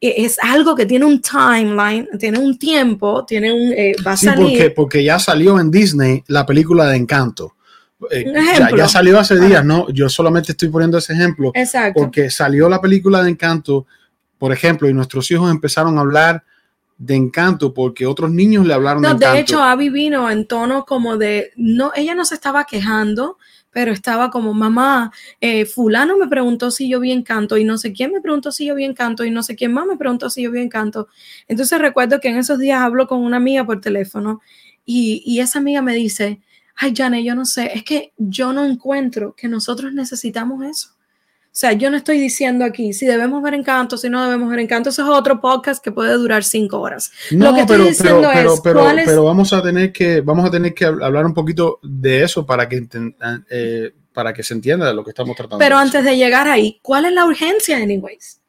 Es 0.02 0.40
algo 0.42 0.74
que 0.74 0.88
tiene 0.88 1.06
un 1.06 1.22
timeline, 1.22 2.10
tiene 2.18 2.40
un 2.40 2.58
tiempo, 2.58 3.24
tiene 3.24 3.54
un... 3.54 3.76
va 4.04 4.14
a 4.14 4.18
sí, 4.18 4.30
Porque, 4.36 4.72
porque 4.72 5.04
ya 5.04 5.20
salió 5.20 5.60
en 5.60 5.70
Disney 5.70 6.24
la 6.30 6.48
película 6.48 6.88
de 6.88 6.98
Encanto. 6.98 7.54
ya, 8.12 8.76
ya, 8.76 8.88
salió 8.88 9.20
hace 9.20 9.40
días, 9.40 9.64
¿no? 9.64 9.88
Yo 9.92 10.10
solamente 10.10 10.54
estoy 10.54 10.70
poniendo 10.70 10.98
ese 10.98 11.14
ejemplo. 11.14 11.52
Exacto. 11.54 12.02
Porque 12.02 12.32
salió 12.32 12.68
la 12.68 12.82
película 12.82 13.22
de 13.22 13.30
Encanto 13.30 13.86
por 14.44 14.52
ejemplo, 14.52 14.90
y 14.90 14.94
nuestros 14.94 15.32
hijos 15.32 15.50
empezaron 15.50 15.98
a 15.98 16.02
hablar 16.02 16.44
de 16.98 17.16
encanto 17.16 17.74
porque 17.74 18.06
otros 18.06 18.30
niños 18.30 18.68
le 18.68 18.74
hablaron 18.74 19.02
no, 19.02 19.08
de 19.08 19.16
encanto. 19.16 19.36
De 19.36 19.40
hecho, 19.40 19.64
Abby 19.64 19.88
vino 19.88 20.30
en 20.30 20.46
tono 20.48 20.84
como 20.84 21.16
de, 21.16 21.54
no, 21.56 21.94
ella 21.96 22.14
no 22.14 22.26
se 22.26 22.36
estaba 22.36 22.66
quejando, 22.66 23.38
pero 23.72 23.94
estaba 23.94 24.30
como, 24.32 24.54
mamá, 24.54 25.14
eh, 25.40 25.66
fulano 25.66 26.18
me 26.18 26.28
preguntó 26.28 26.72
si 26.72 26.90
yo 26.90 27.00
vi 27.00 27.14
encanto 27.14 27.56
y 27.56 27.64
no 27.64 27.78
sé 27.78 27.94
quién 27.94 28.12
me 28.12 28.20
preguntó 28.20 28.52
si 28.52 28.66
yo 28.66 28.76
vi 28.76 28.84
encanto 28.84 29.24
y 29.24 29.32
no 29.32 29.44
sé 29.44 29.56
quién 29.56 29.72
más 29.72 29.86
me 29.86 29.96
preguntó 29.96 30.30
si 30.30 30.44
yo 30.44 30.52
vi 30.52 30.60
encanto. 30.60 31.08
Entonces 31.48 31.80
recuerdo 31.80 32.20
que 32.20 32.28
en 32.28 32.36
esos 32.36 32.60
días 32.60 32.82
hablo 32.82 33.08
con 33.08 33.22
una 33.22 33.38
amiga 33.38 33.66
por 33.66 33.80
teléfono 33.80 34.42
y, 34.84 35.24
y 35.26 35.40
esa 35.40 35.60
amiga 35.60 35.82
me 35.82 35.96
dice, 35.96 36.42
ay, 36.76 36.94
Jane, 36.94 37.24
yo 37.24 37.34
no 37.34 37.46
sé, 37.46 37.72
es 37.74 37.86
que 37.86 38.12
yo 38.18 38.52
no 38.52 38.66
encuentro 38.66 39.36
que 39.38 39.48
nosotros 39.48 39.94
necesitamos 39.94 40.66
eso. 40.66 40.90
O 41.54 41.56
sea, 41.56 41.74
yo 41.74 41.92
no 41.92 41.98
estoy 41.98 42.20
diciendo 42.20 42.66
aquí 42.66 42.94
si 42.94 43.06
debemos 43.06 43.44
ver 43.44 43.54
encanto, 43.54 43.96
si 43.96 44.10
no 44.10 44.24
debemos 44.24 44.50
ver 44.50 44.58
encanto. 44.58 44.90
Eso 44.90 45.04
es 45.04 45.10
otro 45.10 45.40
podcast 45.40 45.84
que 45.84 45.92
puede 45.92 46.14
durar 46.14 46.44
cinco 46.44 46.80
horas. 46.80 47.12
No, 47.30 47.52
Lo 47.52 47.56
que 47.56 47.66
pero, 47.68 47.84
estoy 47.84 48.08
diciendo 48.08 48.30
pero, 48.34 48.56
pero, 48.64 48.90
es, 48.90 49.06
pero, 49.06 49.24
vamos 49.24 49.54
a 49.54 49.62
tener 49.62 49.94
que 49.94 50.22
vamos 50.22 50.48
a 50.48 50.50
tener 50.50 50.74
que 50.74 50.86
hablar 50.86 51.28
un 51.28 51.34
poquito 51.36 51.80
de 51.84 52.24
eso 52.24 52.44
para 52.44 52.68
que 52.68 52.88
eh, 53.52 53.94
para 54.12 54.34
que 54.34 54.42
se 54.42 54.56
entienda 54.56 54.88
de 54.88 54.96
lo 54.96 55.04
que 55.04 55.12
estamos 55.12 55.36
tratando. 55.36 55.60
Pero 55.60 55.78
antes 55.78 56.04
de 56.04 56.18
llegar 56.18 56.48
ahí, 56.48 56.80
¿cuál 56.82 57.06
es 57.06 57.12
la 57.12 57.24
urgencia, 57.24 57.78
anyways? 57.78 58.42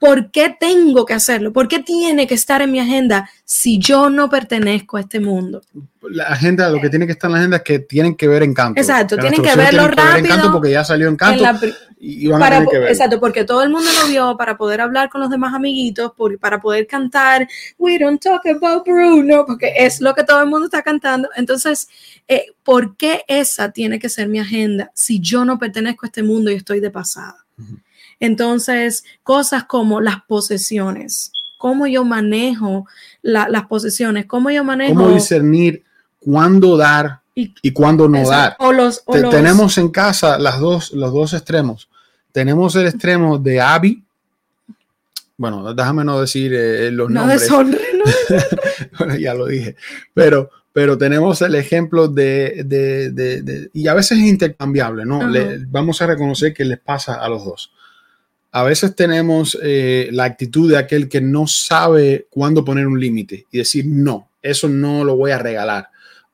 ¿Por 0.00 0.30
qué 0.30 0.56
tengo 0.58 1.04
que 1.04 1.12
hacerlo? 1.12 1.52
¿Por 1.52 1.68
qué 1.68 1.80
tiene 1.80 2.26
que 2.26 2.32
estar 2.32 2.62
en 2.62 2.72
mi 2.72 2.80
agenda 2.80 3.28
si 3.44 3.78
yo 3.78 4.08
no 4.08 4.30
pertenezco 4.30 4.96
a 4.96 5.00
este 5.00 5.20
mundo? 5.20 5.60
La 6.00 6.24
agenda, 6.24 6.70
lo 6.70 6.80
que 6.80 6.88
tiene 6.88 7.04
que 7.04 7.12
estar 7.12 7.28
en 7.28 7.32
la 7.32 7.38
agenda 7.40 7.56
es 7.58 7.62
que 7.62 7.80
tienen 7.80 8.16
que 8.16 8.26
ver 8.26 8.42
Encanto. 8.42 8.80
Exacto, 8.80 9.18
tienen 9.18 9.42
que 9.42 9.54
verlo 9.54 9.88
rápido. 9.88 10.24
encanto 10.24 10.52
porque 10.52 10.70
ya 10.70 10.84
salió 10.84 11.06
Encanto. 11.06 11.44
y 11.98 12.26
van 12.28 12.40
para, 12.40 12.56
a 12.56 12.64
tener 12.64 12.86
que 12.86 12.92
Exacto, 12.92 13.20
porque 13.20 13.44
todo 13.44 13.62
el 13.62 13.68
mundo 13.68 13.90
lo 14.00 14.08
vio 14.08 14.38
para 14.38 14.56
poder 14.56 14.80
hablar 14.80 15.10
con 15.10 15.20
los 15.20 15.28
demás 15.28 15.52
amiguitos, 15.52 16.12
para 16.40 16.62
poder 16.62 16.86
cantar 16.86 17.46
We 17.76 17.98
don't 17.98 18.22
talk 18.22 18.40
about 18.46 18.86
Bruno, 18.86 19.44
porque 19.46 19.74
es 19.76 20.00
lo 20.00 20.14
que 20.14 20.24
todo 20.24 20.40
el 20.40 20.48
mundo 20.48 20.64
está 20.64 20.80
cantando. 20.80 21.28
Entonces, 21.36 21.88
eh, 22.26 22.46
¿por 22.62 22.96
qué 22.96 23.26
esa 23.28 23.70
tiene 23.70 23.98
que 23.98 24.08
ser 24.08 24.28
mi 24.28 24.38
agenda 24.38 24.90
si 24.94 25.20
yo 25.20 25.44
no 25.44 25.58
pertenezco 25.58 26.06
a 26.06 26.08
este 26.08 26.22
mundo 26.22 26.50
y 26.50 26.54
estoy 26.54 26.80
de 26.80 26.90
pasada? 26.90 27.44
Entonces, 28.20 29.04
cosas 29.22 29.64
como 29.64 30.02
las 30.02 30.22
posesiones, 30.28 31.32
cómo 31.56 31.86
yo 31.86 32.04
manejo 32.04 32.86
las 33.22 33.66
posesiones, 33.66 34.26
cómo 34.26 34.50
yo 34.50 34.62
manejo... 34.62 34.94
Cómo 34.94 35.10
discernir 35.10 35.82
cuándo 36.20 36.76
dar 36.76 37.20
y, 37.34 37.72
cuándo 37.72 38.08
no 38.08 38.28
dar. 38.28 38.56
Tenemos 39.30 39.78
en 39.78 39.88
casa 39.88 40.38
las 40.38 40.60
dos, 40.60 40.92
los 40.92 41.12
dos 41.12 41.32
extremos. 41.32 41.88
Tenemos 42.30 42.76
el 42.76 42.86
extremo 42.86 43.38
de 43.38 43.60
Abby. 43.60 44.04
Bueno, 45.38 45.72
déjame 45.72 46.04
no 46.04 46.20
decir 46.20 46.52
eh, 46.54 46.90
los 46.90 47.10
no 47.10 47.20
nombres. 47.20 47.48
bueno, 48.98 49.16
ya 49.16 49.32
lo 49.32 49.46
dije. 49.46 49.76
Pero, 50.12 50.50
pero 50.74 50.98
tenemos 50.98 51.40
el 51.40 51.54
ejemplo 51.54 52.08
de, 52.08 52.62
de, 52.66 53.10
de, 53.10 53.70
y 53.72 53.88
a 53.88 53.94
veces 53.94 54.18
es 54.18 54.24
intercambiable, 54.24 55.06
¿no? 55.06 55.20
vamos 55.68 56.02
a 56.02 56.06
reconocer 56.06 56.52
que 56.52 56.66
les 56.66 56.78
pasa 56.78 57.14
a 57.14 57.28
los 57.30 57.44
dos 57.44 57.72
a 58.52 58.62
veces 58.64 58.96
tenemos 58.96 59.58
eh, 59.62 60.08
la 60.12 60.24
actitud 60.24 60.70
de 60.70 60.76
aquel 60.76 61.08
que 61.08 61.20
no 61.20 61.46
sabe 61.46 62.26
cuándo 62.30 62.64
poner 62.64 62.86
un 62.86 62.98
límite 62.98 63.46
y 63.50 63.58
decir, 63.58 63.86
no, 63.86 64.30
eso 64.42 64.68
no 64.68 65.04
lo 65.04 65.16
voy 65.16 65.30
a 65.30 65.38
regalar 65.38 65.88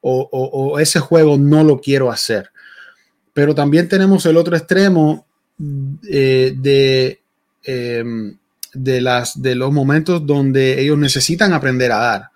o, 0.08 0.78
ese 0.78 1.00
juego 1.00 1.36
no 1.36 1.64
lo 1.64 1.80
quiero 1.80 2.10
hacer. 2.10 2.50
Pero 3.32 3.54
también 3.54 3.88
tenemos 3.88 4.24
el 4.26 4.36
otro 4.36 4.56
extremo 4.56 5.26
eh, 6.08 6.54
de, 6.56 7.20
em, 7.64 8.36
de, 8.72 9.00
las, 9.00 9.40
de 9.40 9.54
los 9.54 9.72
momentos 9.72 10.24
donde 10.24 10.80
ellos 10.80 10.98
necesitan 10.98 11.52
aprender 11.52 11.92
a 11.92 11.98
dar. 11.98 12.30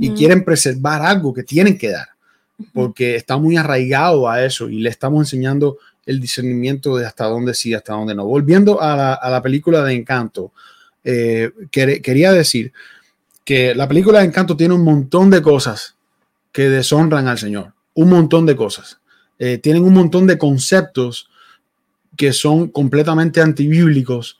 y 0.00 0.10
quieren 0.10 0.44
preservar 0.44 1.02
algo 1.02 1.32
que 1.32 1.44
tienen 1.44 1.78
que 1.78 1.90
dar, 1.90 2.08
porque 2.72 3.14
está 3.14 3.36
muy 3.36 3.56
arraigado 3.56 4.28
a 4.28 4.44
eso 4.44 4.68
y 4.68 4.80
le 4.80 4.90
estamos 4.90 5.20
enseñando 5.20 5.78
el 6.06 6.20
discernimiento 6.20 6.96
de 6.96 7.04
hasta 7.04 7.26
dónde 7.26 7.52
sí, 7.52 7.74
hasta 7.74 7.92
dónde 7.92 8.14
no. 8.14 8.24
Volviendo 8.24 8.80
a 8.80 9.18
la, 9.22 9.42
película 9.42 9.82
de 9.82 9.92
Encanto, 9.92 10.52
eh, 11.04 11.50
quería 11.70 12.32
decir 12.32 12.72
que 13.44 13.74
la 13.74 13.86
película 13.86 14.20
de 14.20 14.26
Encanto 14.26 14.56
tiene 14.56 14.74
un 14.74 14.84
montón 14.84 15.30
de 15.30 15.42
cosas 15.42 15.96
que 16.52 16.68
deshonran 16.70 17.28
al 17.28 17.38
Señor, 17.38 17.74
un 17.94 18.08
montón 18.08 18.46
de 18.46 18.56
cosas. 18.56 18.98
Eh, 19.38 19.58
tienen 19.58 19.84
un 19.84 19.92
montón 19.92 20.26
de 20.26 20.38
conceptos 20.38 21.28
que 22.16 22.32
son 22.32 22.68
completamente 22.68 23.40
antibíblicos 23.40 24.38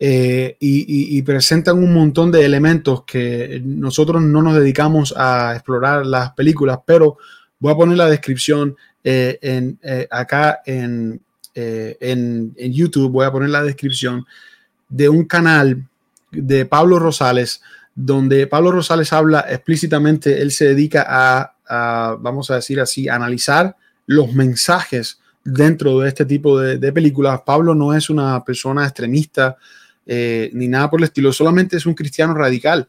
eh, 0.00 0.56
y, 0.58 1.22
presentan 1.22 1.78
un 1.78 1.94
montón 1.94 2.32
de 2.32 2.44
elementos 2.44 3.04
que 3.04 3.62
nosotros 3.64 4.22
no 4.22 4.42
nos 4.42 4.56
dedicamos 4.56 5.14
a 5.16 5.52
explorar 5.54 6.04
las 6.04 6.32
películas, 6.32 6.78
pero 6.84 7.16
voy 7.58 7.72
a 7.72 7.76
poner 7.76 7.96
la 7.96 8.10
descripción 8.10 8.76
eh, 9.04 9.38
en, 9.42 9.78
acá 10.10 10.60
en, 10.64 11.20
en, 11.54 12.72
YouTube, 12.72 13.12
voy 13.12 13.26
a 13.26 13.30
poner 13.30 13.50
la 13.50 13.62
descripción 13.62 14.26
de 14.88 15.08
un 15.08 15.24
canal 15.24 15.86
de 16.32 16.66
Pablo 16.66 16.98
Rosales, 16.98 17.62
donde 17.94 18.46
Pablo 18.46 18.72
Rosales 18.72 19.12
habla 19.12 19.44
explícitamente, 19.48 20.42
él 20.42 20.50
se 20.50 20.66
dedica 20.68 21.04
a, 21.06 22.16
vamos 22.20 22.50
a 22.50 22.56
decir 22.56 22.80
así, 22.80 23.08
analizar 23.08 23.76
los 24.06 24.32
mensajes 24.32 25.20
dentro 25.44 26.00
de 26.00 26.08
este 26.08 26.24
tipo 26.24 26.58
de, 26.58 26.92
películas. 26.92 27.42
Pablo 27.44 27.74
no 27.74 27.94
es 27.94 28.10
una 28.10 28.42
persona 28.44 28.84
extremista 28.84 29.56
eh, 30.06 30.50
ni 30.52 30.68
nada 30.68 30.90
por 30.90 31.00
el 31.00 31.04
estilo, 31.04 31.32
solamente 31.32 31.76
es 31.76 31.86
un 31.86 31.94
cristiano 31.94 32.34
radical 32.34 32.88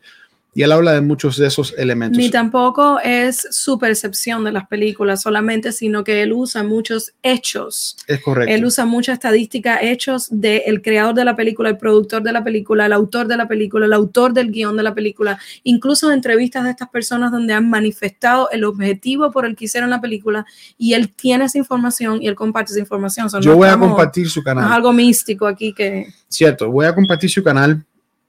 y 0.57 0.63
él 0.63 0.71
habla 0.71 0.93
de 0.93 1.01
muchos 1.01 1.35
de 1.35 1.47
esos 1.47 1.75
elementos. 1.77 2.17
Ni 2.17 2.29
tampoco 2.29 2.97
es 3.03 3.45
su 3.51 3.77
percepción 3.77 4.45
de 4.45 4.53
las 4.53 4.65
películas 4.67 5.21
solamente, 5.21 5.73
sino 5.73 6.05
que 6.05 6.21
él 6.21 6.31
usa 6.31 6.63
muchos 6.63 7.13
hechos. 7.21 7.97
Es 8.07 8.21
correcto. 8.21 8.53
Él 8.53 8.63
usa 8.63 8.85
mucha 8.85 9.11
estadística, 9.11 9.81
hechos 9.81 10.27
del 10.31 10.81
creador 10.81 11.13
de 11.13 11.25
la 11.25 11.35
película, 11.35 11.69
el 11.69 11.77
productor 11.77 12.23
de 12.23 12.31
la 12.31 12.41
película, 12.41 12.85
el 12.85 12.93
autor 12.93 13.27
de 13.27 13.35
la 13.35 13.49
película, 13.49 13.85
el 13.85 13.91
autor 13.91 14.31
del 14.31 14.49
guion 14.49 14.77
de 14.77 14.83
la 14.83 14.95
película, 14.95 15.37
incluso 15.63 16.09
entrevistas 16.09 16.63
de 16.63 16.69
estas 16.69 16.87
personas 16.87 17.33
donde 17.33 17.53
han 17.53 17.69
manifestado 17.69 18.49
el 18.49 18.63
objetivo 18.63 19.31
por 19.31 19.45
el 19.45 19.57
que 19.57 19.65
hicieron 19.65 19.89
la 19.89 19.99
película 19.99 20.45
y 20.77 20.93
él 20.93 21.13
tiene 21.13 21.45
esa 21.45 21.57
información 21.57 22.23
y 22.23 22.29
él 22.29 22.35
comparte 22.35 22.71
esa 22.71 22.79
información. 22.79 23.27
Yo 23.41 23.57
voy 23.57 23.67
a 23.67 23.77
compartir 23.77 24.29
su 24.29 24.41
canal. 24.41 24.63
Es 24.63 24.71
algo 24.71 24.93
místico 24.93 25.47
aquí 25.47 25.73
que... 25.73 26.07
Cierto, 26.29 26.71
voy 26.71 26.85
a 26.85 26.95
compartir 26.95 27.29
su 27.29 27.43
canal 27.43 27.85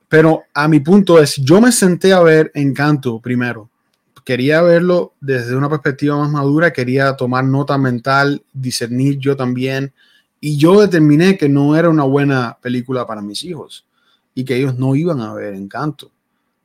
pero 0.08 0.44
a 0.54 0.68
mi 0.68 0.80
punto 0.80 1.20
es, 1.20 1.36
yo 1.36 1.60
me 1.60 1.72
senté 1.72 2.12
a 2.12 2.20
ver 2.20 2.50
Encanto 2.54 3.20
primero. 3.20 3.68
Quería 4.24 4.60
verlo 4.62 5.14
desde 5.20 5.54
una 5.54 5.68
perspectiva 5.68 6.16
más 6.18 6.30
madura, 6.30 6.72
quería 6.72 7.14
tomar 7.16 7.44
nota 7.44 7.78
mental, 7.78 8.42
discernir 8.52 9.18
yo 9.18 9.36
también. 9.36 9.92
Y 10.40 10.56
yo 10.56 10.80
determiné 10.80 11.38
que 11.38 11.48
no 11.48 11.76
era 11.76 11.88
una 11.88 12.04
buena 12.04 12.58
película 12.60 13.06
para 13.06 13.22
mis 13.22 13.44
hijos 13.44 13.86
y 14.34 14.44
que 14.44 14.56
ellos 14.56 14.76
no 14.76 14.94
iban 14.94 15.20
a 15.20 15.32
ver 15.32 15.54
Encanto 15.54 16.10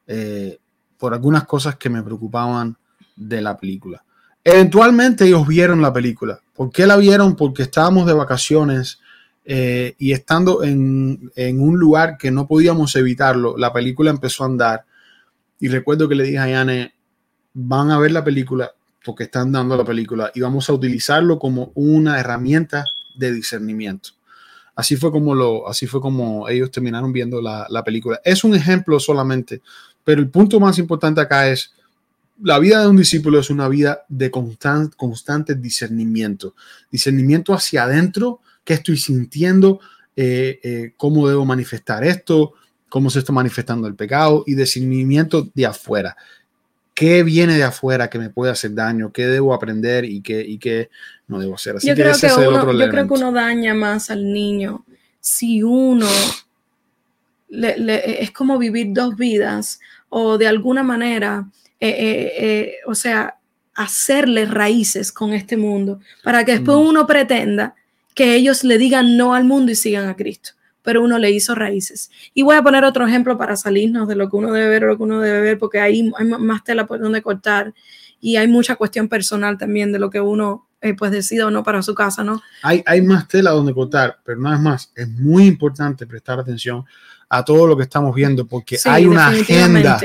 eh, 0.08 0.58
por 0.98 1.14
algunas 1.14 1.46
cosas 1.46 1.76
que 1.76 1.90
me 1.90 2.04
preocupaban 2.04 2.76
de 3.16 3.42
la 3.42 3.58
película. 3.58 4.04
Eventualmente 4.44 5.26
ellos 5.26 5.48
vieron 5.48 5.82
la 5.82 5.94
película. 5.94 6.40
¿Por 6.56 6.72
qué 6.72 6.88
la 6.88 6.98
vieron? 6.98 7.36
Porque 7.36 7.64
estábamos 7.64 8.08
de 8.08 8.14
vacaciones 8.14 9.00
eh, 9.44 9.96
y 9.98 10.12
estando 10.12 10.64
en, 10.64 11.32
un 11.36 11.80
lugar 11.80 12.18
que 12.18 12.32
no 12.32 12.48
podíamos 12.48 12.96
evitarlo, 12.96 13.58
la 13.58 13.74
película 13.74 14.12
empezó 14.12 14.44
a 14.44 14.48
andar. 14.48 14.86
Y 15.60 15.68
recuerdo 15.68 16.08
que 16.08 16.16
le 16.16 16.24
dije 16.24 16.40
a 16.40 16.50
Yane, 16.50 16.94
van 17.54 17.92
a 17.92 18.00
ver 18.00 18.12
la 18.12 18.24
película 18.24 18.72
porque 19.04 19.24
están 19.24 19.52
dando 19.52 19.76
la 19.76 19.84
película 19.84 20.32
y 20.34 20.42
vamos 20.42 20.70
a 20.70 20.74
utilizarlo 20.74 21.40
como 21.40 21.72
una 21.76 22.20
herramienta 22.20 22.86
de 23.16 23.34
discernimiento. 23.34 24.12
Así 24.76 24.96
fue 24.96 25.12
como, 25.12 25.36
lo, 25.36 25.68
así 25.68 25.86
fue 25.86 26.00
como 26.02 26.48
ellos 26.48 26.72
terminaron 26.72 27.12
viendo 27.12 27.42
la, 27.42 27.84
película. 27.84 28.22
Es 28.24 28.44
un 28.44 28.56
ejemplo 28.56 29.00
solamente, 29.00 29.62
pero 30.04 30.22
el 30.22 30.30
punto 30.30 30.60
más 30.60 30.78
importante 30.78 31.20
acá 31.20 31.50
es, 31.50 31.74
la 32.42 32.58
vida 32.58 32.82
de 32.82 32.88
un 32.88 32.98
discípulo 32.98 33.40
es 33.40 33.50
una 33.50 33.68
vida 33.68 34.06
de 34.08 34.32
constante 34.32 35.56
discernimiento. 35.56 36.56
Discernimiento 36.90 37.54
hacia 37.54 37.84
adentro 37.84 38.40
qué 38.64 38.74
estoy 38.74 38.98
sintiendo, 38.98 39.80
eh, 40.16 40.60
eh, 40.64 40.94
cómo 40.98 41.28
debo 41.28 41.46
manifestar 41.46 42.04
esto, 42.04 42.54
cómo 42.90 43.10
se 43.10 43.20
está 43.20 43.32
manifestando 43.32 43.88
el 43.88 43.96
pecado 43.96 44.44
y 44.46 44.56
discernimiento 44.56 45.50
de 45.54 45.66
afuera. 45.66 46.16
¿Qué 46.94 47.24
viene 47.24 47.56
de 47.56 47.64
afuera 47.64 48.10
que 48.10 48.20
me 48.20 48.30
puede 48.30 48.52
hacer 48.52 48.74
daño? 48.74 49.12
¿Qué 49.12 49.26
debo 49.26 49.54
aprender 49.54 50.06
y 50.06 50.22
qué, 50.22 50.42
y 50.42 50.58
qué 50.58 50.90
no 51.28 51.40
debo 51.40 51.56
hacer? 51.56 51.78
Así 51.78 51.88
yo 51.88 51.96
creo 51.96 52.14
que, 52.14 52.28
uno, 52.28 52.74
yo 52.74 52.90
creo 52.90 53.08
que 53.08 53.14
uno 53.14 53.32
daña 53.32 53.74
más 53.74 54.12
al 54.12 54.32
niño 54.32 54.86
si 55.20 55.62
uno 55.64 56.08
es 57.50 58.32
como 58.32 58.58
vivir 58.58 58.88
dos 58.92 59.16
vidas 59.16 59.80
o 60.10 60.38
de 60.38 60.48
alguna 60.48 60.84
manera, 60.84 61.48
eh, 61.80 62.74
o 62.88 62.96
sea, 62.96 63.38
hacerle 63.76 64.46
raíces 64.46 65.12
con 65.12 65.34
este 65.34 65.58
mundo 65.58 66.00
para 66.24 66.44
que 66.44 66.54
después 66.54 66.78
uno 66.78 67.08
pretenda 67.08 67.76
que 68.14 68.36
ellos 68.36 68.64
le 68.64 68.78
digan 68.78 69.18
no 69.18 69.34
al 69.34 69.44
mundo 69.46 69.72
y 69.72 69.76
sigan 69.76 70.08
a 70.08 70.16
Cristo. 70.16 70.52
Pero 70.84 71.04
uno 71.04 71.20
le 71.20 71.30
hizo 71.30 71.54
raíces. 71.54 72.10
Y 72.34 72.42
voy 72.42 72.56
a 72.56 72.64
poner 72.64 72.84
otro 72.84 73.06
ejemplo 73.06 73.38
para 73.38 73.56
salirnos 73.56 74.08
de 74.08 74.16
lo 74.16 74.30
que 74.30 74.38
uno 74.38 74.52
debe 74.52 74.68
ver 74.68 74.86
o 74.86 74.88
lo 74.88 74.98
que 74.98 75.04
uno 75.04 75.20
debe 75.20 75.42
ver, 75.42 75.60
porque 75.60 75.80
ahí 75.80 76.12
hay 76.18 76.26
más 76.26 76.64
tela 76.64 76.88
por 76.88 77.00
donde 77.00 77.22
cortar 77.22 77.74
y 78.20 78.36
hay 78.38 78.48
mucha 78.48 78.76
cuestión 78.76 79.08
personal 79.08 79.58
también 79.58 79.92
de 79.92 80.00
lo 80.00 80.10
que 80.10 80.22
uno 80.22 80.68
eh, 80.82 80.96
pues 80.96 81.12
decida 81.12 81.46
o 81.46 81.52
no 81.52 81.64
para 81.64 81.84
su 81.84 81.94
casa, 81.94 82.24
¿no? 82.24 82.42
Hay, 82.64 82.82
hay 82.88 83.02
más 83.02 83.28
tela 83.28 83.52
donde 83.52 83.74
cortar, 83.74 84.20
pero 84.24 84.40
nada 84.40 84.58
más, 84.58 84.92
es 84.96 85.08
muy 85.08 85.46
importante 85.46 86.08
prestar 86.08 86.40
atención 86.40 86.84
a 87.34 87.46
todo 87.46 87.66
lo 87.66 87.78
que 87.78 87.84
estamos 87.84 88.14
viendo 88.14 88.46
porque 88.46 88.78
hay 88.84 89.06
una 89.06 89.28
agenda, 89.28 90.00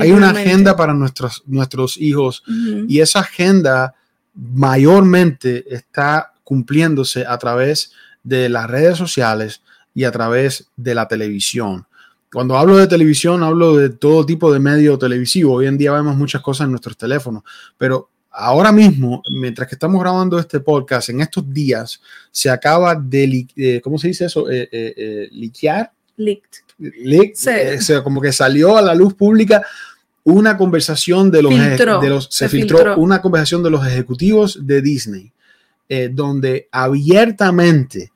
hay 0.00 0.12
una 0.12 0.30
agenda 0.30 0.74
para 0.74 0.94
nuestros, 0.94 1.42
nuestros 1.46 1.98
hijos 1.98 2.42
y 2.88 3.00
esa 3.00 3.20
agenda 3.20 3.94
mayormente 4.34 5.62
está 5.68 6.29
cumpliéndose 6.50 7.24
a 7.28 7.38
través 7.38 7.92
de 8.24 8.48
las 8.48 8.68
redes 8.68 8.98
sociales 8.98 9.62
y 9.94 10.02
a 10.02 10.10
través 10.10 10.66
de 10.76 10.96
la 10.96 11.06
televisión. 11.06 11.86
Cuando 12.32 12.58
hablo 12.58 12.76
de 12.76 12.88
televisión, 12.88 13.44
hablo 13.44 13.76
de 13.76 13.90
todo 13.90 14.26
tipo 14.26 14.52
de 14.52 14.58
medio 14.58 14.98
televisivo. 14.98 15.54
Hoy 15.54 15.68
en 15.68 15.78
día 15.78 15.92
vemos 15.92 16.16
muchas 16.16 16.42
cosas 16.42 16.64
en 16.64 16.72
nuestros 16.72 16.96
teléfonos, 16.96 17.44
pero 17.78 18.10
ahora 18.32 18.72
mismo, 18.72 19.22
mientras 19.32 19.68
que 19.68 19.76
estamos 19.76 20.00
grabando 20.00 20.40
este 20.40 20.58
podcast, 20.58 21.10
en 21.10 21.20
estos 21.20 21.48
días 21.54 22.00
se 22.32 22.50
acaba 22.50 22.96
de, 22.96 23.46
eh, 23.54 23.80
¿cómo 23.80 23.96
se 23.96 24.08
dice 24.08 24.24
eso? 24.24 24.50
Eh, 24.50 24.68
eh, 24.72 24.94
eh 24.96 25.28
liquear. 25.30 25.92
Leaked. 26.16 28.02
como 28.02 28.20
que 28.20 28.32
salió 28.32 28.76
a 28.76 28.82
la 28.82 28.96
luz 28.96 29.14
pública 29.14 29.62
una 30.24 30.56
conversación 30.56 31.30
de 31.30 31.42
los, 31.42 31.54
de 31.54 32.08
los 32.08 32.26
se, 32.28 32.48
filtró, 32.48 32.96
una 32.96 33.22
conversación 33.22 33.62
de 33.62 33.70
los 33.70 33.86
ejecutivos 33.86 34.66
de 34.66 34.82
Disney 34.82 35.32
eh, 35.92 36.08
donde 36.08 36.68
abiertamente 36.70 38.12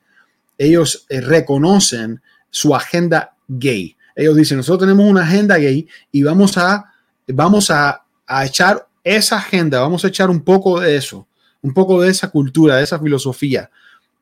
ellos 0.57 1.05
eh, 1.09 1.19
reconocen 1.19 2.21
su 2.49 2.73
agenda 2.73 3.35
gay. 3.49 3.97
Ellos 4.15 4.37
dicen, 4.37 4.55
nosotros 4.55 4.87
tenemos 4.87 5.05
una 5.05 5.23
agenda 5.23 5.57
gay 5.57 5.85
y 6.09 6.23
vamos 6.23 6.57
a, 6.57 6.85
vamos 7.27 7.69
a, 7.69 8.05
a 8.25 8.45
echar 8.45 8.87
esa 9.03 9.39
agenda, 9.39 9.81
vamos 9.81 10.05
a 10.05 10.07
echar 10.07 10.29
un 10.29 10.39
poco 10.39 10.79
de 10.79 10.95
eso, 10.95 11.27
un 11.61 11.73
poco 11.73 12.01
de 12.01 12.11
esa 12.11 12.29
cultura, 12.29 12.77
de 12.77 12.85
esa 12.85 12.97
filosofía 12.97 13.69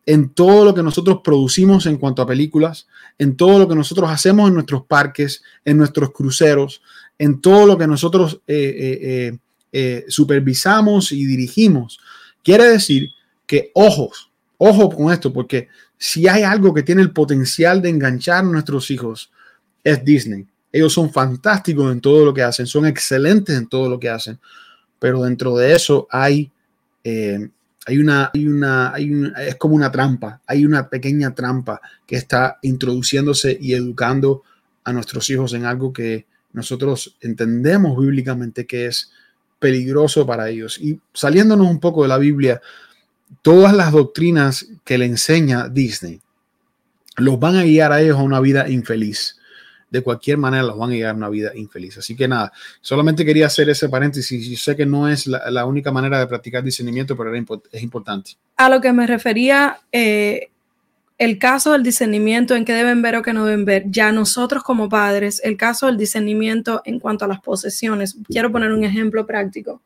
en 0.07 0.29
todo 0.29 0.65
lo 0.65 0.73
que 0.73 0.81
nosotros 0.81 1.19
producimos 1.23 1.85
en 1.85 1.97
cuanto 1.97 2.23
a 2.23 2.27
películas, 2.27 2.87
en 3.19 3.37
todo 3.37 3.59
lo 3.59 3.67
que 3.67 3.75
nosotros 3.75 4.09
hacemos 4.09 4.47
en 4.47 4.55
nuestros 4.55 4.83
parques, 4.87 5.43
en 5.63 5.77
nuestros 5.77 6.09
cruceros, 6.11 6.81
en 7.19 7.39
todo 7.39 7.67
lo 7.67 7.77
que 7.77 7.85
nosotros 7.85 8.41
eh, 8.47 9.37
supervisamos 10.07 11.11
y 11.11 11.23
dirigimos. 11.23 11.99
Quiere 12.43 12.63
decir 12.63 13.12
que 13.45 13.71
ojos, 13.73 14.31
ojo 14.57 14.89
con 14.89 15.11
esto, 15.11 15.31
porque 15.31 15.67
si 15.97 16.27
hay 16.27 16.43
algo 16.43 16.73
que 16.73 16.83
tiene 16.83 17.01
el 17.01 17.11
potencial 17.11 17.81
de 17.81 17.89
enganchar 17.89 18.39
a 18.39 18.43
nuestros 18.43 18.89
hijos, 18.91 19.31
es 19.83 20.03
Disney. 20.03 20.47
Ellos 20.71 20.93
son 20.93 21.11
fantásticos 21.11 21.91
en 21.91 22.01
todo 22.01 22.25
lo 22.25 22.33
que 22.33 22.41
hacen, 22.41 22.65
son 22.65 22.85
excelentes 22.85 23.55
en 23.55 23.67
todo 23.67 23.89
lo 23.89 23.99
que 23.99 24.09
hacen, 24.09 24.39
pero 24.99 25.23
dentro 25.23 25.55
de 25.55 25.73
eso 25.73 26.07
hay, 26.09 26.51
eh, 27.03 27.49
hay, 27.85 27.97
una, 27.99 28.31
hay, 28.33 28.47
una, 28.47 28.93
hay 28.93 29.11
es 29.47 29.55
como 29.55 29.75
una 29.75 29.91
trampa, 29.91 30.41
hay 30.47 30.65
una 30.65 30.89
pequeña 30.89 31.35
trampa 31.35 31.79
que 32.07 32.15
está 32.15 32.57
introduciéndose 32.63 33.57
y 33.59 33.73
educando 33.73 34.43
a 34.83 34.93
nuestros 34.93 35.29
hijos 35.29 35.53
en 35.53 35.65
algo 35.65 35.93
que 35.93 36.25
nosotros 36.53 37.17
entendemos 37.21 37.99
bíblicamente 37.99 38.65
que 38.65 38.85
es 38.85 39.11
peligroso 39.59 40.25
para 40.25 40.49
ellos. 40.49 40.79
Y 40.79 40.99
saliéndonos 41.13 41.67
un 41.67 41.79
poco 41.79 42.03
de 42.03 42.09
la 42.09 42.17
Biblia, 42.17 42.61
todas 43.41 43.73
las 43.73 43.91
doctrinas 43.91 44.67
que 44.83 44.97
le 44.97 45.05
enseña 45.05 45.69
Disney 45.69 46.21
los 47.17 47.39
van 47.39 47.55
a 47.55 47.63
guiar 47.63 47.91
a 47.91 48.01
ellos 48.01 48.17
a 48.17 48.23
una 48.23 48.39
vida 48.39 48.69
infeliz. 48.69 49.37
de 49.89 50.01
cualquier 50.01 50.39
manera 50.39 50.63
los 50.63 50.75
van 50.75 50.89
a 50.89 50.93
llevar 50.95 51.13
a 51.13 51.17
una 51.17 51.29
vida 51.29 51.51
infeliz. 51.53 51.99
Así 51.99 52.15
que 52.15 52.27
nada, 52.27 52.51
solamente 52.81 53.23
quería 53.23 53.45
hacer 53.45 53.69
ese 53.69 53.89
paréntesis. 53.89 54.49
Yo 54.49 54.57
sé 54.57 54.75
que 54.75 54.87
no 54.87 55.07
es 55.07 55.27
la, 55.27 55.65
única 55.67 55.91
manera 55.91 56.17
de 56.17 56.25
practicar 56.25 56.63
discernimiento, 56.63 57.15
pero 57.15 57.31
es 57.71 57.83
importante. 57.83 58.31
A 58.57 58.69
lo 58.69 58.81
que 58.81 58.91
me 58.91 59.05
refería, 59.05 59.81
eh, 59.91 60.49
el 61.19 61.37
caso 61.37 61.73
del 61.73 61.83
discernimiento 61.83 62.55
en 62.55 62.65
qué 62.65 62.73
deben 62.73 63.01
ver 63.03 63.15
o 63.17 63.21
qué 63.21 63.33
no 63.33 63.45
deben 63.45 63.65
ver, 63.65 63.83
ya 63.87 64.11
nosotros 64.11 64.63
como 64.63 64.89
padres, 64.89 65.41
el 65.43 65.57
caso 65.57 65.85
del 65.85 65.97
discernimiento 65.97 66.81
en 66.85 66.99
cuanto 66.99 67.25
a 67.25 67.27
las 67.27 67.39
posesiones, 67.39 68.17
quiero 68.27 68.51
poner 68.51 68.71
un 68.71 68.83
ejemplo 68.83 69.25
práctico. 69.25 69.81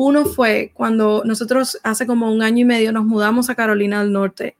Uno 0.00 0.26
fue 0.26 0.70
cuando 0.74 1.22
nosotros 1.24 1.76
hace 1.82 2.06
como 2.06 2.30
un 2.30 2.40
año 2.40 2.60
y 2.60 2.64
medio 2.64 2.92
nos 2.92 3.04
mudamos 3.04 3.50
a 3.50 3.56
Carolina 3.56 3.98
del 3.98 4.12
Norte 4.12 4.56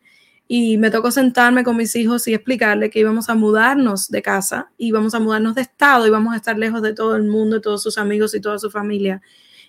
y 0.48 0.78
me 0.78 0.90
tocó 0.90 1.12
sentarme 1.12 1.62
con 1.62 1.76
mis 1.76 1.94
hijos 1.94 2.26
y 2.26 2.34
explicarle 2.34 2.90
que 2.90 2.98
íbamos 2.98 3.28
a 3.28 3.36
mudarnos 3.36 4.08
de 4.08 4.20
casa, 4.20 4.72
íbamos 4.78 5.14
a 5.14 5.20
mudarnos 5.20 5.54
de 5.54 5.62
estado, 5.62 6.08
íbamos 6.08 6.34
a 6.34 6.38
estar 6.38 6.58
lejos 6.58 6.82
de 6.82 6.92
todo 6.92 7.14
el 7.14 7.22
mundo, 7.22 7.60
todos 7.60 7.84
sus 7.84 7.98
amigos 7.98 8.34
y 8.34 8.40
toda 8.40 8.58
su 8.58 8.68
familia. 8.68 9.22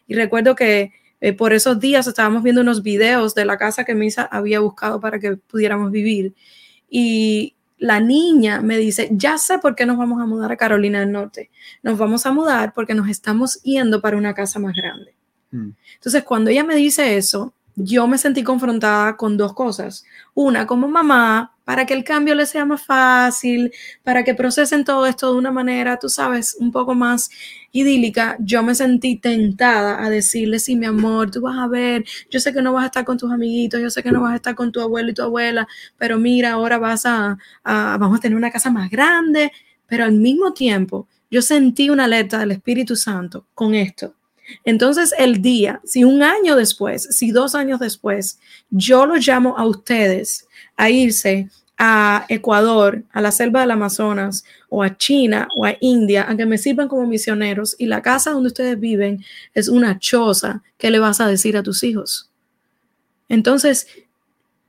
Y 0.08 0.16
recuerdo 0.16 0.56
que 0.56 0.92
eh, 1.22 1.34
por 1.34 1.54
esos 1.54 1.80
días 1.80 2.08
estábamos 2.08 2.42
viendo 2.42 2.62
unos 2.62 2.82
videos 2.82 3.36
de 3.36 3.46
la 3.46 3.60
casa 3.60 3.84
que 3.84 3.94
Misa 3.94 4.24
había 4.24 4.62
buscado 4.62 5.00
para 5.00 5.20
que 5.20 5.38
pudiéramos 5.38 5.92
vivir. 5.92 6.34
Y 6.90 7.54
la 7.78 8.00
niña 8.00 8.62
me 8.62 8.80
dice, 8.80 9.10
ya 9.12 9.38
sé 9.38 9.60
por 9.60 9.76
qué 9.76 9.86
nos 9.86 10.00
vamos 10.00 10.20
a 10.20 10.26
mudar 10.26 10.52
a 10.52 10.58
Carolina 10.58 11.02
del 11.02 11.12
Norte. 11.12 11.52
Nos 11.84 12.00
vamos 12.00 12.26
a 12.26 12.32
mudar 12.32 12.74
porque 12.74 12.96
nos 12.96 13.08
estamos 13.08 13.62
yendo 13.62 14.02
para 14.02 14.18
una 14.18 14.34
casa 14.34 14.58
más 14.58 14.76
grande. 14.76 15.19
Mm. 15.52 15.70
Entonces, 15.96 16.24
cuando 16.24 16.50
ella 16.50 16.64
me 16.64 16.76
dice 16.76 17.18
eso, 17.18 17.54
yo 17.82 18.08
me 18.08 18.18
sentí 18.18 18.44
confrontada 18.44 19.16
con 19.16 19.38
dos 19.38 19.54
cosas. 19.54 20.04
Una, 20.34 20.68
como 20.68 20.88
mamá, 20.90 21.56
para 21.64 21.86
que 21.86 21.94
el 21.94 22.04
cambio 22.04 22.36
le 22.36 22.46
sea 22.46 22.66
más 22.66 22.84
fácil, 22.86 23.72
para 24.04 24.24
que 24.24 24.36
procesen 24.36 24.84
todo 24.84 25.06
esto 25.06 25.32
de 25.32 25.38
una 25.38 25.52
manera, 25.52 25.98
tú 25.98 26.10
sabes, 26.10 26.58
un 26.60 26.72
poco 26.72 26.94
más 26.94 27.30
idílica, 27.72 28.36
yo 28.40 28.64
me 28.64 28.76
sentí 28.76 29.16
tentada 29.18 30.04
a 30.04 30.10
decirle, 30.10 30.60
sí, 30.60 30.76
mi 30.76 30.88
amor, 30.88 31.32
tú 31.32 31.42
vas 31.42 31.58
a 31.58 31.68
ver, 31.68 32.04
yo 32.30 32.40
sé 32.40 32.52
que 32.54 32.62
no 32.62 32.74
vas 32.74 32.84
a 32.84 32.88
estar 32.88 33.06
con 33.06 33.18
tus 33.18 33.32
amiguitos, 33.32 33.80
yo 33.80 33.90
sé 33.90 34.04
que 34.04 34.12
no 34.12 34.22
vas 34.22 34.34
a 34.34 34.38
estar 34.38 34.56
con 34.56 34.72
tu 34.72 34.82
abuelo 34.82 35.12
y 35.12 35.14
tu 35.14 35.22
abuela, 35.22 35.68
pero 35.98 36.18
mira, 36.18 36.54
ahora 36.54 36.80
vas 36.80 37.06
a, 37.06 37.38
a 37.64 37.98
vamos 37.98 38.18
a 38.18 38.22
tener 38.22 38.38
una 38.38 38.52
casa 38.52 38.72
más 38.72 38.90
grande, 38.90 39.52
pero 39.88 40.04
al 40.04 40.14
mismo 40.14 40.54
tiempo 40.54 41.08
yo 41.32 41.42
sentí 41.42 41.90
una 41.90 42.06
alerta 42.06 42.40
del 42.40 42.52
Espíritu 42.52 42.96
Santo 42.96 43.46
con 43.54 43.76
esto 43.76 44.16
entonces, 44.66 45.14
el 45.18 45.42
día, 45.42 45.82
si 45.84 46.04
un 46.04 46.24
año 46.24 46.56
después, 46.56 47.04
si 47.16 47.32
dos 47.32 47.56
años 47.56 47.80
después, 47.80 48.40
yo 48.70 49.06
los 49.06 49.26
llamo 49.26 49.58
a 49.58 49.66
ustedes 49.66 50.48
a 50.76 50.90
irse 50.90 51.50
a 51.78 52.26
Ecuador, 52.28 53.04
a 53.12 53.22
la 53.22 53.32
selva 53.32 53.62
del 53.62 53.72
Amazonas, 53.72 54.44
o 54.68 54.84
a 54.84 54.98
China, 54.98 55.48
o 55.56 55.66
a 55.66 55.78
India, 55.80 56.26
a 56.30 56.36
que 56.36 56.46
me 56.46 56.58
sirvan 56.58 56.90
como 56.90 57.08
misioneros, 57.08 57.76
y 57.80 57.86
la 57.86 58.02
casa 58.02 58.32
donde 58.32 58.48
ustedes 58.48 58.80
viven 58.80 59.24
es 59.54 59.70
una 59.70 59.98
choza, 59.98 60.62
¿qué 60.78 60.92
le 60.92 61.00
vas 61.00 61.22
a 61.22 61.28
decir 61.28 61.56
a 61.56 61.64
tus 61.64 61.84
hijos? 61.84 62.30
Entonces, 63.30 63.88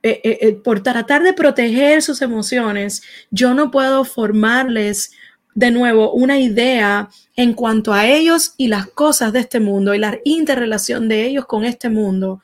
eh, 0.03 0.21
eh, 0.23 0.37
eh, 0.41 0.53
por 0.53 0.81
tratar 0.81 1.21
de 1.21 1.33
proteger 1.33 2.01
sus 2.01 2.21
emociones, 2.21 3.03
yo 3.29 3.53
no 3.53 3.71
puedo 3.71 4.05
formarles 4.05 5.11
de 5.53 5.71
nuevo 5.71 6.11
una 6.13 6.39
idea 6.39 7.09
en 7.35 7.53
cuanto 7.53 7.93
a 7.93 8.07
ellos 8.07 8.53
y 8.57 8.67
las 8.67 8.87
cosas 8.87 9.33
de 9.33 9.39
este 9.39 9.59
mundo 9.59 9.93
y 9.93 9.99
la 9.99 10.19
interrelación 10.23 11.07
de 11.07 11.25
ellos 11.25 11.45
con 11.45 11.65
este 11.65 11.89
mundo 11.89 12.41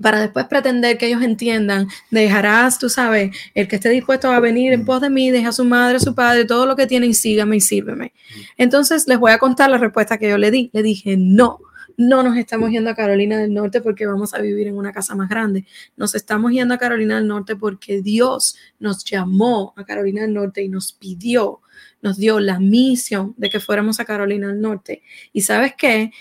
para 0.00 0.20
después 0.20 0.46
pretender 0.46 0.98
que 0.98 1.06
ellos 1.06 1.22
entiendan, 1.22 1.88
dejarás, 2.10 2.78
tú 2.78 2.88
sabes, 2.88 3.36
el 3.54 3.68
que 3.68 3.76
esté 3.76 3.90
dispuesto 3.90 4.30
a 4.30 4.40
venir 4.40 4.72
en 4.72 4.84
pos 4.84 5.00
de 5.00 5.10
mí, 5.10 5.30
deja 5.30 5.50
a 5.50 5.52
su 5.52 5.64
madre, 5.64 5.96
a 5.96 6.00
su 6.00 6.14
padre, 6.14 6.44
todo 6.44 6.66
lo 6.66 6.76
que 6.76 6.86
tiene 6.86 7.06
y 7.06 7.14
sígame 7.14 7.56
y 7.56 7.60
sírveme. 7.60 8.12
Entonces 8.56 9.06
les 9.06 9.18
voy 9.18 9.32
a 9.32 9.38
contar 9.38 9.70
la 9.70 9.78
respuesta 9.78 10.18
que 10.18 10.28
yo 10.28 10.38
le 10.38 10.50
di. 10.50 10.70
Le 10.72 10.82
dije, 10.82 11.16
no, 11.18 11.58
no 11.96 12.22
nos 12.22 12.36
estamos 12.36 12.70
yendo 12.70 12.90
a 12.90 12.94
Carolina 12.94 13.38
del 13.38 13.52
Norte 13.52 13.80
porque 13.80 14.06
vamos 14.06 14.32
a 14.34 14.40
vivir 14.40 14.68
en 14.68 14.76
una 14.76 14.92
casa 14.92 15.14
más 15.14 15.28
grande. 15.28 15.66
Nos 15.96 16.14
estamos 16.14 16.52
yendo 16.52 16.74
a 16.74 16.78
Carolina 16.78 17.16
del 17.16 17.26
Norte 17.26 17.56
porque 17.56 18.00
Dios 18.00 18.56
nos 18.78 19.04
llamó 19.04 19.74
a 19.76 19.84
Carolina 19.84 20.22
del 20.22 20.32
Norte 20.32 20.62
y 20.62 20.68
nos 20.68 20.92
pidió 20.92 21.60
nos 22.02 22.16
dio 22.16 22.40
la 22.40 22.58
misión 22.58 23.34
de 23.36 23.50
que 23.50 23.60
fuéramos 23.60 24.00
a 24.00 24.04
Carolina 24.04 24.48
del 24.48 24.60
Norte. 24.60 25.02
Y 25.32 25.42
sabes 25.42 25.74
qué? 25.76 26.12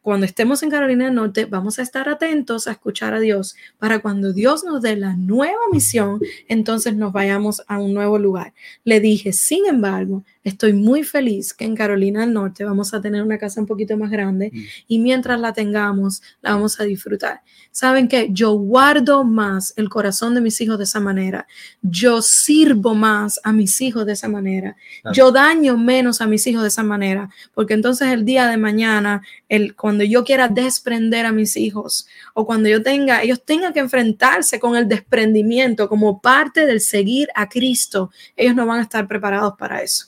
Cuando 0.00 0.24
estemos 0.24 0.62
en 0.62 0.70
Carolina 0.70 1.04
del 1.04 1.14
Norte, 1.14 1.44
vamos 1.44 1.78
a 1.78 1.82
estar 1.82 2.08
atentos 2.08 2.66
a 2.66 2.72
escuchar 2.72 3.12
a 3.12 3.20
Dios 3.20 3.56
para 3.78 3.98
cuando 3.98 4.32
Dios 4.32 4.64
nos 4.64 4.80
dé 4.80 4.96
la 4.96 5.14
nueva 5.16 5.60
misión, 5.70 6.20
entonces 6.48 6.96
nos 6.96 7.12
vayamos 7.12 7.62
a 7.66 7.78
un 7.78 7.92
nuevo 7.92 8.18
lugar. 8.18 8.54
Le 8.84 9.00
dije, 9.00 9.32
sin 9.34 9.66
embargo, 9.66 10.24
Estoy 10.48 10.72
muy 10.72 11.04
feliz 11.04 11.52
que 11.52 11.66
en 11.66 11.76
Carolina 11.76 12.20
del 12.20 12.32
Norte 12.32 12.64
vamos 12.64 12.94
a 12.94 13.02
tener 13.02 13.22
una 13.22 13.36
casa 13.36 13.60
un 13.60 13.66
poquito 13.66 13.98
más 13.98 14.10
grande 14.10 14.50
mm. 14.50 14.62
y 14.88 14.98
mientras 14.98 15.38
la 15.38 15.52
tengamos, 15.52 16.22
la 16.40 16.52
vamos 16.52 16.80
a 16.80 16.84
disfrutar. 16.84 17.42
Saben 17.70 18.08
que 18.08 18.28
yo 18.30 18.52
guardo 18.52 19.24
más 19.24 19.74
el 19.76 19.90
corazón 19.90 20.34
de 20.34 20.40
mis 20.40 20.58
hijos 20.62 20.78
de 20.78 20.84
esa 20.84 21.00
manera. 21.00 21.46
Yo 21.82 22.22
sirvo 22.22 22.94
más 22.94 23.38
a 23.44 23.52
mis 23.52 23.78
hijos 23.82 24.06
de 24.06 24.14
esa 24.14 24.28
manera. 24.28 24.74
Yo 25.12 25.32
daño 25.32 25.76
menos 25.76 26.22
a 26.22 26.26
mis 26.26 26.46
hijos 26.46 26.62
de 26.62 26.68
esa 26.68 26.82
manera, 26.82 27.28
porque 27.52 27.74
entonces 27.74 28.08
el 28.08 28.24
día 28.24 28.46
de 28.46 28.56
mañana, 28.56 29.20
el, 29.50 29.76
cuando 29.76 30.02
yo 30.02 30.24
quiera 30.24 30.48
desprender 30.48 31.26
a 31.26 31.32
mis 31.32 31.58
hijos 31.58 32.08
o 32.32 32.46
cuando 32.46 32.70
yo 32.70 32.82
tenga, 32.82 33.22
ellos 33.22 33.44
tengan 33.44 33.74
que 33.74 33.80
enfrentarse 33.80 34.58
con 34.58 34.76
el 34.76 34.88
desprendimiento 34.88 35.90
como 35.90 36.22
parte 36.22 36.64
del 36.64 36.80
seguir 36.80 37.28
a 37.34 37.50
Cristo, 37.50 38.10
ellos 38.34 38.54
no 38.54 38.64
van 38.64 38.78
a 38.78 38.82
estar 38.84 39.06
preparados 39.06 39.52
para 39.58 39.82
eso 39.82 40.06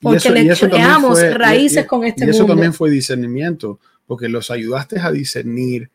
porque 0.00 0.30
le 0.30 0.56
creamos 0.56 1.20
raíces 1.34 1.86
con 1.86 2.04
este 2.04 2.22
mundo. 2.22 2.32
Y 2.32 2.36
eso 2.36 2.46
también 2.46 2.72
fue 2.72 2.90
discernimiento, 2.90 3.78
porque 4.06 4.28
los 4.28 4.50
ayudaste 4.50 4.98
a 4.98 5.10
discernir 5.10 5.90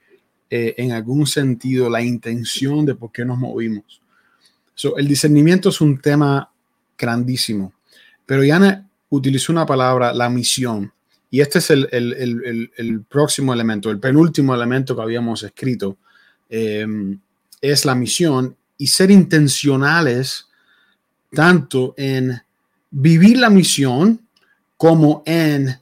eh, 0.50 0.76
en 0.78 0.92
algún 0.92 1.26
sentido 1.26 1.90
la 1.90 2.02
intención 2.02 2.86
de 2.86 2.96
por 2.96 3.12
qué 3.12 3.26
nos 3.26 3.38
movimos. 3.38 4.02
el 4.98 5.08
discernimiento 5.08 5.70
es 5.70 5.82
un 5.82 6.00
tema 6.00 6.50
grandísimo, 6.98 7.74
pero 8.26 8.44
Yana 8.44 8.88
utilizó 9.10 9.52
una 9.52 9.66
palabra, 9.66 10.14
la 10.14 10.30
misión, 10.30 10.92
y 11.32 11.42
este 11.42 11.60
es 11.60 11.70
el, 11.72 11.90
el, 11.92 12.72
el, 12.78 13.02
próximo 13.02 13.54
elemento, 13.54 13.90
el 13.90 14.00
penúltimo 14.00 14.54
elemento 14.54 14.96
que 14.96 15.02
habíamos 15.02 15.44
escrito, 15.44 15.98
eh, 16.50 16.86
es 17.60 17.86
la 17.86 17.96
misión 17.96 18.56
y 18.78 18.88
ser 18.88 19.12
intencionales 19.12 20.48
tanto 21.32 21.94
en 21.98 22.42
vivir 22.98 23.38
la 23.38 23.50
misión 23.50 24.22
como 24.78 25.22
en 25.26 25.78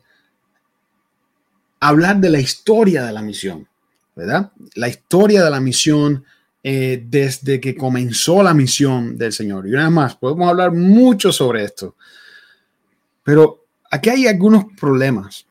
hablar 1.80 2.18
de 2.18 2.30
la 2.32 2.40
historia 2.40 3.06
de 3.06 3.14
la 3.14 3.22
misión, 3.22 3.68
¿verdad? 4.16 4.52
La 4.74 4.88
historia 4.88 5.44
de 5.44 5.52
la 5.52 5.60
misión 5.60 6.24
eh, 6.64 7.04
desde 7.08 7.60
que 7.60 7.76
comenzó 7.76 8.42
la 8.42 8.56
misión 8.56 9.16
del 9.16 9.32
Señor. 9.32 9.68
Y 9.68 9.74
una 9.74 9.92
más, 9.92 10.16
podemos 10.16 10.50
hablar 10.50 10.72
mucho 10.72 11.32
sobre 11.32 11.64
esto, 11.64 11.96
pero 13.24 13.66
aquí 13.92 14.10
hay 14.10 14.26
algunos 14.26 14.66
problemas, 14.80 15.46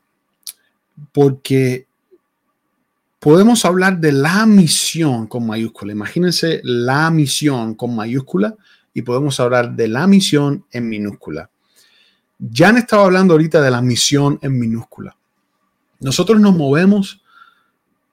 porque 1.12 1.86
podemos 3.20 3.64
hablar 3.64 3.98
de 3.98 4.10
la 4.10 4.46
misión 4.46 5.28
con 5.28 5.46
mayúscula. 5.46 5.92
Imagínense 5.92 6.60
la 6.64 7.08
misión 7.10 7.74
con 7.76 7.94
mayúscula 7.94 8.56
y 8.92 9.02
podemos 9.02 9.38
hablar 9.38 9.76
de 9.76 9.86
la 9.86 10.08
misión 10.08 10.64
en 10.72 10.88
minúscula. 10.88 11.51
Jan 12.50 12.78
estaba 12.78 13.04
hablando 13.04 13.34
ahorita 13.34 13.60
de 13.60 13.70
la 13.70 13.82
misión 13.82 14.38
en 14.42 14.58
minúscula. 14.58 15.16
Nosotros 16.00 16.40
nos 16.40 16.56
movemos, 16.56 17.22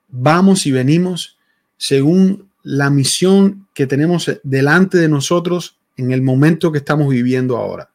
vamos 0.10 0.66
y 0.66 0.72
venimos 0.72 1.38
según 1.78 2.50
la 2.62 2.90
misión 2.90 3.68
que 3.74 3.88
tenemos 3.88 4.32
delante 4.44 4.98
de 4.98 5.10
nosotros 5.10 5.80
en 5.98 6.12
el 6.12 6.22
momento 6.22 6.72
que 6.72 6.78
estamos 6.78 7.10
viviendo 7.10 7.58
ahora. 7.58 7.90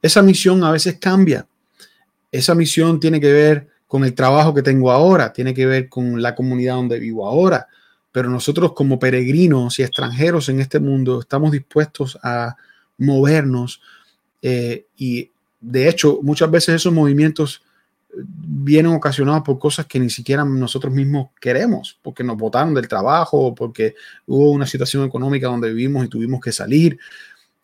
Esa 0.00 0.22
misión 0.22 0.62
a 0.62 0.70
veces 0.70 0.98
cambia. 1.00 1.46
Esa 2.30 2.54
misión 2.54 3.00
tiene 3.00 3.20
que 3.20 3.32
ver 3.32 3.68
con 3.86 4.04
el 4.04 4.14
trabajo 4.14 4.54
que 4.54 4.62
tengo 4.62 4.90
ahora, 4.90 5.32
tiene 5.32 5.52
que 5.52 5.66
ver 5.66 5.88
con 5.88 6.22
la 6.22 6.34
comunidad 6.34 6.76
donde 6.76 6.98
vivo 6.98 7.26
ahora, 7.26 7.66
pero 8.10 8.30
nosotros 8.30 8.72
como 8.72 8.98
peregrinos 8.98 9.78
y 9.78 9.82
extranjeros 9.82 10.48
en 10.48 10.60
este 10.60 10.78
mundo 10.80 11.20
estamos 11.20 11.50
dispuestos 11.50 12.18
a 12.22 12.56
movernos 12.98 13.82
eh, 14.40 14.86
y 14.96 15.30
de 15.62 15.88
hecho 15.88 16.18
muchas 16.22 16.50
veces 16.50 16.74
esos 16.74 16.92
movimientos 16.92 17.62
eh, 18.10 18.16
vienen 18.26 18.92
ocasionados 18.92 19.42
por 19.42 19.58
cosas 19.58 19.86
que 19.86 19.98
ni 19.98 20.10
siquiera 20.10 20.44
nosotros 20.44 20.92
mismos 20.92 21.28
queremos, 21.40 21.98
porque 22.02 22.24
nos 22.24 22.36
botaron 22.36 22.74
del 22.74 22.88
trabajo, 22.88 23.54
porque 23.54 23.94
hubo 24.26 24.50
una 24.50 24.66
situación 24.66 25.04
económica 25.04 25.46
donde 25.46 25.72
vivimos 25.72 26.04
y 26.04 26.08
tuvimos 26.08 26.40
que 26.40 26.52
salir. 26.52 26.98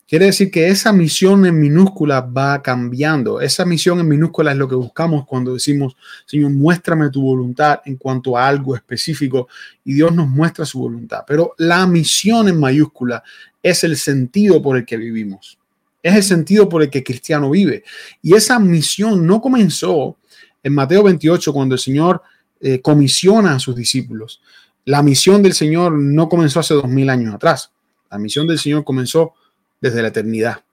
Quiere 0.07 0.25
decir 0.25 0.49
que 0.49 0.69
esa 0.69 0.91
misión 0.91 1.45
en 1.45 1.59
minúscula 1.59 2.21
va 2.21 2.63
cambiando. 2.63 3.41
Esa 3.41 3.63
misión 3.63 3.99
en 3.99 4.07
minúscula 4.07 4.53
es 4.53 4.57
lo 4.57 4.67
que 4.67 4.73
buscamos 4.73 5.23
cuando 5.27 5.53
decimos, 5.53 5.95
Señor, 6.25 6.49
muéstrame 6.49 7.11
tu 7.11 7.21
voluntad 7.21 7.81
en 7.85 7.95
cuanto 7.95 8.35
a 8.35 8.47
algo 8.47 8.75
específico 8.75 9.47
y 9.83 9.93
Dios 9.93 10.11
nos 10.11 10.27
muestra 10.27 10.65
su 10.65 10.79
voluntad. 10.79 11.25
Pero 11.27 11.53
la 11.59 11.85
misión 11.85 12.47
en 12.47 12.59
mayúscula 12.59 13.21
es 13.61 13.83
el 13.83 13.97
sentido 13.97 14.59
por 14.63 14.77
el 14.77 14.85
que 14.85 14.97
vivimos. 14.97 15.58
Es 16.01 16.15
el 16.15 16.23
sentido 16.23 16.69
por 16.69 16.81
el 16.81 16.89
que 16.89 17.03
cristiano 17.03 17.49
vive. 17.49 17.83
Y 18.21 18.33
esa 18.33 18.59
misión 18.59 19.25
no 19.25 19.41
comenzó 19.41 20.17
en 20.63 20.73
Mateo 20.73 21.03
28 21.03 21.53
cuando 21.53 21.75
el 21.75 21.79
Señor 21.79 22.21
eh, 22.61 22.81
comisiona 22.81 23.55
a 23.55 23.59
sus 23.59 23.75
discípulos. 23.75 24.41
La 24.85 25.03
misión 25.03 25.43
del 25.43 25.53
Señor 25.53 25.93
no 25.93 26.29
comenzó 26.29 26.59
hace 26.59 26.73
dos 26.73 26.87
mil 26.87 27.09
años 27.09 27.35
atrás. 27.35 27.71
La 28.09 28.17
misión 28.17 28.47
del 28.47 28.59
Señor 28.59 28.83
comenzó 28.83 29.33
desde 29.79 30.01
la 30.01 30.07
eternidad. 30.07 30.63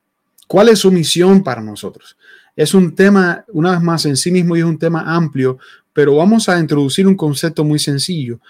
¿Cuál 0.46 0.68
es 0.68 0.78
su 0.78 0.90
misión 0.92 1.42
para 1.42 1.60
nosotros? 1.60 2.16
Es 2.54 2.72
un 2.72 2.94
tema, 2.94 3.44
una 3.52 3.72
vez 3.72 3.82
más, 3.82 4.06
en 4.06 4.16
sí 4.16 4.30
mismo 4.30 4.56
y 4.56 4.60
es 4.60 4.64
un 4.64 4.78
tema 4.78 5.02
amplio, 5.14 5.58
pero 5.92 6.16
vamos 6.16 6.48
a 6.48 6.58
introducir 6.58 7.06
un 7.06 7.16
concepto 7.16 7.64
muy 7.64 7.78
sencillo. 7.78 8.40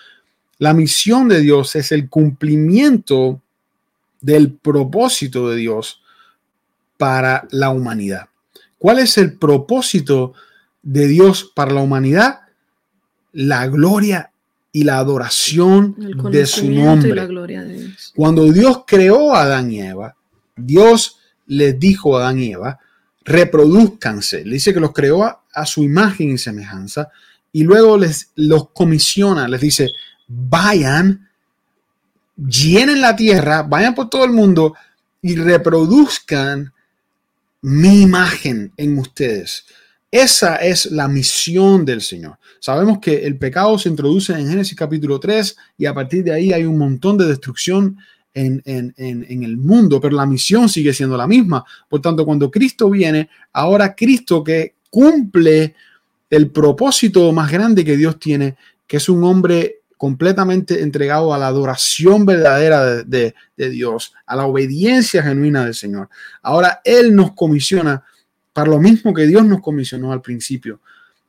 La 0.59 0.73
misión 0.73 1.29
de 1.29 1.41
Dios 1.41 1.75
es 1.75 1.91
el 1.93 2.09
cumplimiento 2.09 3.41
del 4.21 4.53
propósito 4.53 5.49
de 5.51 5.57
Dios 5.57 6.03
para 6.97 7.47
la 7.51 7.71
humanidad. 7.71 8.29
¿Cuál 8.79 8.99
es 8.99 9.19
el 9.19 9.35
propósito 9.35 10.35
de 10.83 11.07
Dios 11.07 11.51
para 11.55 11.73
la 11.73 11.81
humanidad? 11.81 12.41
La 13.33 13.67
gloria 13.67 14.31
y 14.73 14.85
la 14.85 14.99
adoración 14.99 15.97
de 16.31 16.47
su 16.47 16.71
nombre. 16.71 17.27
Cuando 18.15 18.45
Dios 18.53 18.83
creó 18.87 19.35
a 19.35 19.43
Adán 19.43 19.73
y 19.73 19.81
Eva, 19.81 20.15
Dios 20.55 21.19
les 21.47 21.79
dijo 21.79 22.17
a 22.17 22.23
Adán 22.23 22.39
y 22.39 22.53
Eva, 22.53 22.79
reproduzcanse. 23.25 24.45
Le 24.45 24.55
dice 24.55 24.73
que 24.73 24.81
los 24.81 24.93
creó 24.93 25.25
a, 25.25 25.67
su 25.67 25.83
imagen 25.83 26.31
y 26.31 26.39
semejanza 26.39 27.09
y 27.53 27.65
luego 27.65 27.97
les 27.97 28.31
los 28.35 28.71
comisiona, 28.71 29.49
les 29.49 29.63
dice, 29.63 29.91
vayan, 30.29 31.29
llenen 32.37 33.01
la 33.01 33.17
tierra, 33.17 33.63
vayan 33.63 33.95
por 33.95 34.11
todo 34.11 34.25
el 34.25 34.33
mundo 34.33 34.75
y 35.23 35.37
reproduzcan 35.37 36.73
mi 37.63 38.03
imagen 38.03 38.73
en 38.77 38.99
ustedes. 38.99 39.65
Esa 40.11 40.57
es 40.57 40.87
la 40.87 41.09
misión 41.09 41.85
del 41.85 42.01
Señor. 42.01 42.39
Sabemos 42.61 42.99
que 43.01 43.27
el 43.27 43.39
pecado 43.39 43.79
se 43.79 43.89
introduce 43.89 44.33
en 44.33 44.49
Génesis 44.49 44.77
capítulo 44.77 45.21
3 45.21 45.57
y 45.79 45.87
a 45.87 45.95
partir 45.95 46.25
de 46.25 46.33
ahí 46.33 46.53
hay 46.53 46.65
un 46.65 46.79
montón 46.79 47.19
de 47.19 47.27
destrucción 47.27 47.99
en, 48.33 48.63
el 48.97 49.57
mundo, 49.57 50.01
pero 50.01 50.15
la 50.15 50.27
misión 50.27 50.69
sigue 50.69 50.93
siendo 50.93 51.17
la 51.17 51.27
misma. 51.27 51.65
Por 51.89 52.01
tanto, 52.01 52.25
cuando 52.25 52.51
Cristo 52.51 52.91
viene, 52.91 53.31
ahora 53.53 53.95
Cristo 53.95 54.45
que 54.45 54.75
cumple 54.91 55.75
el 56.29 56.51
propósito 56.51 57.33
más 57.33 57.51
grande 57.51 57.85
que 57.85 57.97
Dios 57.97 58.19
tiene, 58.19 58.57
que 58.87 58.99
es 58.99 59.09
un 59.09 59.25
hombre 59.25 59.76
completamente 59.97 60.83
entregado 60.83 61.33
a 61.33 61.39
la 61.39 61.47
adoración 61.47 62.27
verdadera 62.27 63.03
de, 63.03 63.35
Dios, 63.57 64.13
a 64.27 64.37
la 64.37 64.47
obediencia 64.47 65.23
genuina 65.23 65.65
del 65.65 65.75
Señor. 65.75 66.09
Ahora 66.43 66.81
Él 66.85 67.15
nos 67.15 67.33
comisiona 67.33 68.05
para 68.53 68.71
lo 68.71 68.79
mismo 68.79 69.15
que 69.15 69.27
Dios 69.27 69.45
nos 69.45 69.61
comisionó 69.61 70.13
al 70.13 70.23
principio, 70.23 70.81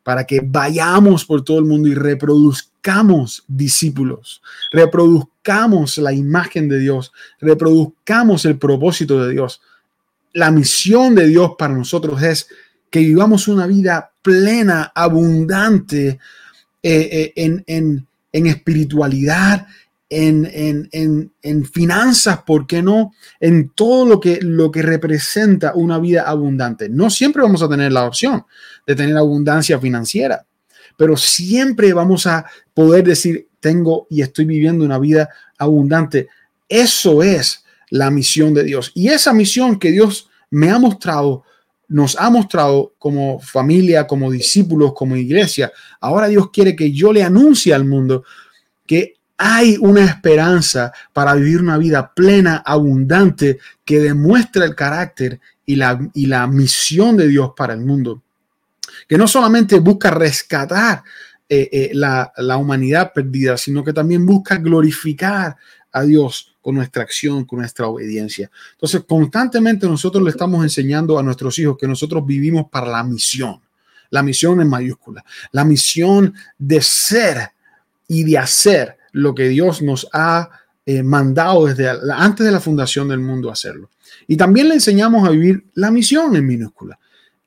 para 0.03 0.26
que 0.26 0.41
vayamos 0.44 1.26
por 1.26 1.44
todo 1.44 1.60
el 1.60 1.65
mundo 1.65 1.88
y 1.88 1.94
reproduzcamos 1.94 3.44
discípulos, 3.48 4.41
reproduzcamos 4.72 5.98
la 5.98 6.14
imagen 6.14 6.69
de 6.69 6.80
Dios, 6.80 7.11
reproduzcamos 7.39 8.45
el 8.45 8.57
propósito 8.57 9.23
de 9.26 9.34
Dios. 9.34 9.61
La 10.34 10.52
misión 10.52 11.15
de 11.15 11.27
Dios 11.27 11.52
para 11.57 11.73
nosotros 11.73 12.22
es 12.22 12.48
que 12.89 12.99
vivamos 12.99 13.48
una 13.48 13.68
vida 13.68 14.11
plena, 14.22 14.91
abundante 14.95 16.19
eh, 16.81 17.10
eh, 17.11 17.34
en 17.35 17.64
en 17.68 18.07
espiritualidad, 18.31 19.67
en, 20.09 20.89
en, 21.41 21.65
finanzas, 21.65 22.41
¿por 22.43 22.65
qué 22.65 22.81
no? 22.81 23.13
En 23.39 23.69
todo 23.69 24.05
lo 24.05 24.19
que, 24.19 24.39
lo 24.41 24.71
que 24.71 24.81
representa 24.81 25.73
una 25.75 25.99
vida 25.99 26.23
abundante. 26.23 26.89
No 26.89 27.09
siempre 27.09 27.41
vamos 27.41 27.61
a 27.61 27.69
tener 27.69 27.91
la 27.91 28.05
opción 28.05 28.45
de 28.85 28.95
tener 28.95 29.17
abundancia 29.17 29.79
financiera, 29.79 30.45
pero 30.97 31.17
siempre 31.17 31.93
vamos 31.93 32.25
a 32.25 32.45
poder 32.73 33.03
decir, 33.03 33.47
tengo 33.59 34.07
y 34.09 34.21
estoy 34.21 34.45
viviendo 34.45 34.85
una 34.85 34.99
vida 34.99 35.29
abundante. 35.57 36.29
Eso 36.69 37.21
es 37.21 37.63
la 37.89 38.09
misión 38.09 38.53
de 38.53 38.63
Dios. 38.63 38.91
Y 38.95 39.09
esa 39.09 39.33
misión 39.33 39.77
que 39.77 39.91
Dios 39.91 40.29
me 40.49 40.69
ha 40.69 40.79
mostrado, 40.79 41.43
nos 41.89 42.18
ha 42.19 42.30
mostrado 42.30 42.93
como 42.97 43.39
familia, 43.39 44.07
como 44.07 44.31
discípulos, 44.31 44.93
como 44.93 45.15
iglesia. 45.15 45.72
Ahora 46.01 46.27
Dios 46.27 46.49
quiere 46.51 46.76
que 46.76 46.91
yo 46.91 47.14
le 47.14 47.23
anuncie 47.23 47.73
al 47.73 47.85
mundo 47.85 48.23
que 48.85 49.15
hay 49.38 49.77
una 49.80 50.03
esperanza 50.03 50.91
para 51.14 51.35
vivir 51.35 51.61
una 51.61 51.77
vida 51.77 52.11
plena, 52.14 52.64
abundante, 52.65 53.59
que 53.85 53.99
demuestra 53.99 54.65
el 54.65 54.76
carácter 54.76 55.39
y 55.65 55.76
la, 55.76 55.99
y 56.14 56.26
la 56.26 56.47
misión 56.47 57.15
de 57.15 57.27
Dios 57.27 57.51
para 57.55 57.73
el 57.73 57.81
mundo. 57.81 58.23
Que 59.07 59.18
no 59.18 59.27
solamente 59.27 59.80
busca 59.80 60.09
rescatar 60.09 61.03
eh, 61.47 61.69
eh, 61.72 61.91
la, 61.93 62.34
la 62.38 62.57
humanidad 62.57 63.14
perdida, 63.14 63.57
sino 63.57 63.84
que 63.84 63.93
también 63.93 64.26
busca 64.26 64.57
glorificar 64.57 65.55
a 65.91 66.01
Dios 66.01 66.56
con 66.68 66.76
nuestra 66.76 67.02
acción, 67.03 67.45
con 67.45 67.60
nuestra 67.60 67.88
obediencia. 67.88 68.52
Entonces, 68.73 69.06
constantemente 69.07 69.88
nosotros 69.88 70.22
le 70.22 70.31
estamos 70.31 70.61
enseñando 70.64 71.18
a 71.18 71.23
nuestros 71.23 71.57
hijos 71.60 71.77
que 71.77 71.88
nosotros 71.88 72.26
vivimos 72.26 72.65
para 72.69 72.88
la 72.88 73.06
misión. 73.06 73.61
La 74.10 74.22
misión 74.22 74.60
en 74.60 74.68
mayúscula. 74.68 75.23
La 75.53 75.64
misión 75.64 76.34
de 76.57 76.81
ser 76.81 77.52
y 78.06 78.26
de 78.26 78.38
hacer 78.38 78.98
lo 79.14 79.34
que 79.34 79.48
Dios 79.48 79.81
nos 79.81 80.10
ha 80.11 80.49
eh, 80.85 81.03
mandado 81.03 81.68
desde 81.68 81.89
antes 82.14 82.45
de 82.45 82.52
la 82.52 82.60
fundación 82.60 83.07
del 83.07 83.22
mundo 83.22 83.49
hacerlo. 83.49 83.89
Y 84.27 84.35
también 84.35 84.68
le 84.68 84.73
enseñamos 84.73 85.26
a 85.26 85.31
vivir 85.31 85.68
la 85.76 85.89
misión 85.89 86.35
en 86.35 86.45
minúscula, 86.45 86.99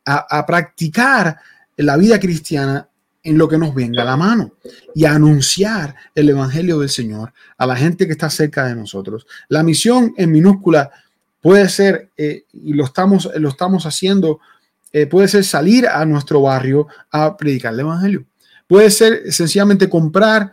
a, 0.07 0.39
a 0.39 0.47
practicar 0.47 1.37
la 1.77 1.99
vida 1.99 2.19
cristiana 2.19 2.89
en 3.23 3.37
lo 3.37 3.49
que 3.49 3.59
nos 3.59 3.75
venga 3.75 4.03
a 4.03 4.07
la 4.07 4.17
mano 4.17 4.53
y 4.95 5.05
anunciar 5.05 5.95
el 6.15 6.31
Evangelio 6.31 6.79
del 6.79 6.89
Señor 6.89 7.33
a 7.59 7.67
la 7.67 7.77
gente 7.77 8.07
que 8.07 8.13
está 8.13 8.31
cerca 8.31 8.67
de 8.67 8.75
nosotros. 8.75 9.27
La 9.49 9.63
misión 9.63 10.15
en 10.17 10.33
minúscula 10.33 10.91
puede 11.41 11.69
ser, 11.69 12.11
eh, 12.17 12.45
y 12.53 12.73
lo 12.73 12.85
estamos, 12.85 13.31
lo 13.37 13.49
estamos 13.49 13.87
haciendo, 13.87 14.41
eh, 14.93 15.07
puede 15.07 15.29
ser 15.29 15.45
salir 15.45 15.87
a 15.87 16.05
nuestro 16.05 16.43
barrio 16.43 16.87
a 17.11 17.37
predicar 17.37 17.75
el 17.75 17.81
Evangelio. 17.81 18.25
Puede 18.67 18.91
ser 18.91 19.33
sencillamente 19.33 19.89
comprar 19.89 20.53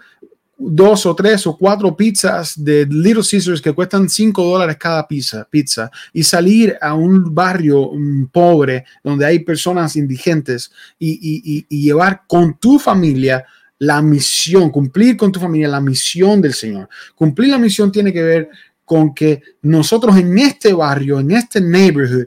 dos 0.58 1.06
o 1.06 1.16
tres 1.16 1.46
o 1.46 1.56
cuatro 1.56 1.96
pizzas 1.96 2.64
de 2.64 2.86
Little 2.86 3.24
Caesars 3.30 3.62
que 3.62 3.74
cuestan 3.74 4.10
cinco 4.10 4.44
dólares 4.44 4.78
cada 4.78 5.08
pizza, 5.08 5.48
pizza 5.50 5.92
y 6.12 6.24
salir 6.24 6.76
a 6.82 6.96
un 6.96 7.34
barrio 7.34 7.92
mm, 7.94 8.26
pobre 8.28 8.86
donde 9.04 9.26
hay 9.26 9.40
personas 9.40 9.96
indigentes 9.96 10.72
y, 10.98 11.66
llevar 11.70 12.24
con 12.28 12.58
tu 12.58 12.80
familia 12.80 13.46
la 13.80 14.02
misión, 14.02 14.72
cumplir 14.72 15.16
con 15.16 15.32
tu 15.32 15.40
familia 15.40 15.68
la 15.68 15.80
misión 15.80 16.42
del 16.42 16.54
Señor. 16.54 16.90
Cumplir 17.14 17.50
la 17.50 17.60
misión 17.60 17.92
tiene 17.92 18.12
que 18.12 18.24
ver 18.24 18.50
con 18.84 19.14
que 19.14 19.42
nosotros 19.62 20.18
en 20.18 20.38
este 20.40 20.74
barrio, 20.74 21.20
en 21.20 21.32
este 21.32 21.62
neighborhood, 21.62 22.26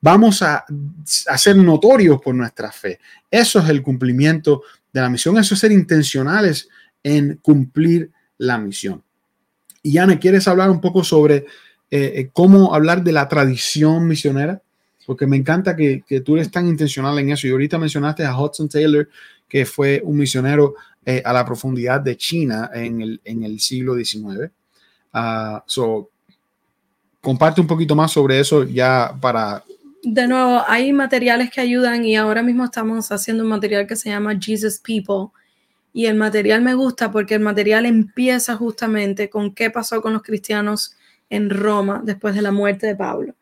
vamos 0.00 0.42
a, 0.42 0.64
a 1.26 1.38
ser 1.38 1.56
notorios 1.56 2.20
por 2.20 2.34
nuestra 2.34 2.70
fe. 2.70 3.00
Eso 3.28 3.58
es 3.58 3.68
el 3.68 3.82
cumplimiento 3.82 4.62
de 4.92 5.00
la 5.00 5.10
misión, 5.10 5.36
eso 5.38 5.54
es 5.54 5.60
ser 5.60 5.72
intencionales 5.72 6.68
en 7.02 7.38
cumplir 7.42 8.10
la 8.38 8.58
misión. 8.58 9.02
Y 9.82 9.98
Ana, 9.98 10.18
¿quieres 10.18 10.46
hablar 10.46 10.70
un 10.70 10.80
poco 10.80 11.02
sobre 11.02 11.36
eh, 11.36 11.44
eh, 11.90 12.30
cómo 12.32 12.74
hablar 12.74 13.02
de 13.02 13.12
la 13.12 13.28
tradición 13.28 14.06
misionera? 14.06 14.62
Porque 15.04 15.26
me 15.26 15.36
encanta 15.36 15.74
que, 15.74 16.04
tú 16.24 16.36
eres 16.36 16.50
tan 16.50 16.68
intencional 16.68 17.18
en 17.18 17.30
eso. 17.30 17.46
Y 17.46 17.50
ahorita 17.50 17.78
mencionaste 17.78 18.24
a 18.24 18.38
Hudson 18.38 18.68
Taylor, 18.68 19.08
que 19.48 19.66
fue 19.66 20.00
un 20.04 20.16
misionero 20.16 20.74
eh, 21.04 21.20
a 21.24 21.32
la 21.32 21.44
profundidad 21.44 22.00
de 22.00 22.16
China 22.16 22.70
en 22.72 23.00
el, 23.00 23.20
en 23.24 23.42
el 23.42 23.58
siglo 23.58 23.96
XIX. 23.96 24.50
Ah, 25.12 25.64
so, 25.66 26.10
comparte 27.20 27.60
un 27.60 27.66
poquito 27.66 27.94
más 27.94 28.12
sobre 28.12 28.38
eso 28.38 28.64
ya 28.64 29.16
para... 29.20 29.64
De 30.02 30.26
nuevo, 30.26 30.62
hay 30.66 30.92
materiales 30.92 31.50
que 31.50 31.60
ayudan 31.60 32.04
y 32.04 32.16
ahora 32.16 32.42
mismo 32.42 32.64
estamos 32.64 33.10
haciendo 33.12 33.44
un 33.44 33.50
material 33.50 33.86
que 33.86 33.94
se 33.94 34.10
llama 34.10 34.36
Jesus 34.38 34.80
People, 34.80 35.28
y 35.92 36.06
el 36.06 36.16
material 36.16 36.62
me 36.62 36.74
gusta 36.74 37.10
porque 37.10 37.34
el 37.34 37.40
material 37.40 37.86
empieza 37.86 38.56
justamente 38.56 39.28
con 39.28 39.54
qué 39.54 39.70
pasó 39.70 40.00
con 40.00 40.12
los 40.12 40.22
cristianos 40.22 40.96
en 41.28 41.50
Roma 41.50 42.00
después 42.04 42.34
de 42.34 42.42
la 42.42 42.50
muerte 42.50 42.86
de 42.86 42.96
Pablo. 42.96 43.34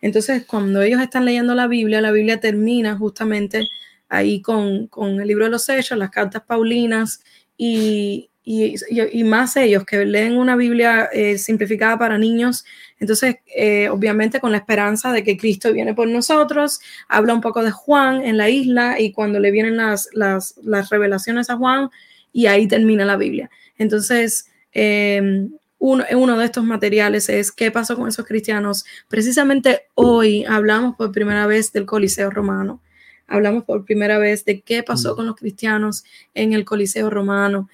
Entonces, 0.00 0.44
cuando 0.46 0.82
ellos 0.82 1.00
están 1.00 1.24
leyendo 1.24 1.54
la 1.54 1.66
Biblia, 1.66 2.00
la 2.00 2.12
Biblia 2.12 2.40
termina 2.40 2.96
justamente 2.96 3.68
ahí 4.08 4.40
con, 4.40 4.88
el 5.20 5.26
libro 5.26 5.44
de 5.44 5.50
los 5.50 5.68
Hechos, 5.68 5.98
las 5.98 6.10
cartas 6.10 6.42
Paulinas 6.46 7.22
y, 7.56 8.30
y, 8.50 9.24
más 9.24 9.56
ellos 9.56 9.84
que 9.84 10.06
leen 10.06 10.38
una 10.38 10.56
Biblia 10.56 11.10
eh, 11.12 11.36
simplificada 11.36 11.98
para 11.98 12.16
niños. 12.16 12.64
Entonces, 12.98 13.36
eh, 13.54 13.90
obviamente 13.90 14.40
con 14.40 14.52
la 14.52 14.56
esperanza 14.56 15.12
de 15.12 15.22
que 15.22 15.36
Cristo 15.36 15.70
viene 15.70 15.92
por 15.92 16.08
nosotros, 16.08 16.80
habla 17.08 17.34
un 17.34 17.42
poco 17.42 17.62
de 17.62 17.70
Juan 17.70 18.22
en 18.22 18.38
la 18.38 18.48
isla 18.48 18.98
y 18.98 19.12
cuando 19.12 19.38
le 19.38 19.50
vienen 19.50 19.76
las, 19.76 20.08
las, 20.14 20.54
revelaciones 20.88 21.50
a 21.50 21.56
Juan 21.56 21.90
y 22.32 22.46
ahí 22.46 22.66
termina 22.66 23.04
la 23.04 23.18
Biblia. 23.18 23.50
Entonces, 23.76 24.50
em, 24.72 25.50
uno, 25.78 26.04
uno 26.12 26.38
de 26.38 26.46
estos 26.46 26.64
materiales 26.64 27.28
es 27.28 27.52
qué 27.52 27.70
pasó 27.70 27.96
con 27.96 28.08
esos 28.08 28.24
cristianos. 28.24 28.86
Precisamente 29.08 29.82
hoy 29.94 30.46
hablamos 30.46 30.96
por 30.96 31.12
primera 31.12 31.46
vez 31.46 31.70
del 31.72 31.84
Coliseo 31.84 32.30
Romano 32.30 32.80
hablamos 33.28 33.64
por 33.64 33.84
primera 33.84 34.18
vez 34.18 34.44
de 34.44 34.62
qué 34.62 34.82
pasó 34.82 35.14
con 35.14 35.26
los 35.26 35.36
cristianos 35.36 36.04
en 36.34 36.54
el 36.54 36.64
Coliseo 36.64 37.10
Romano. 37.10 37.68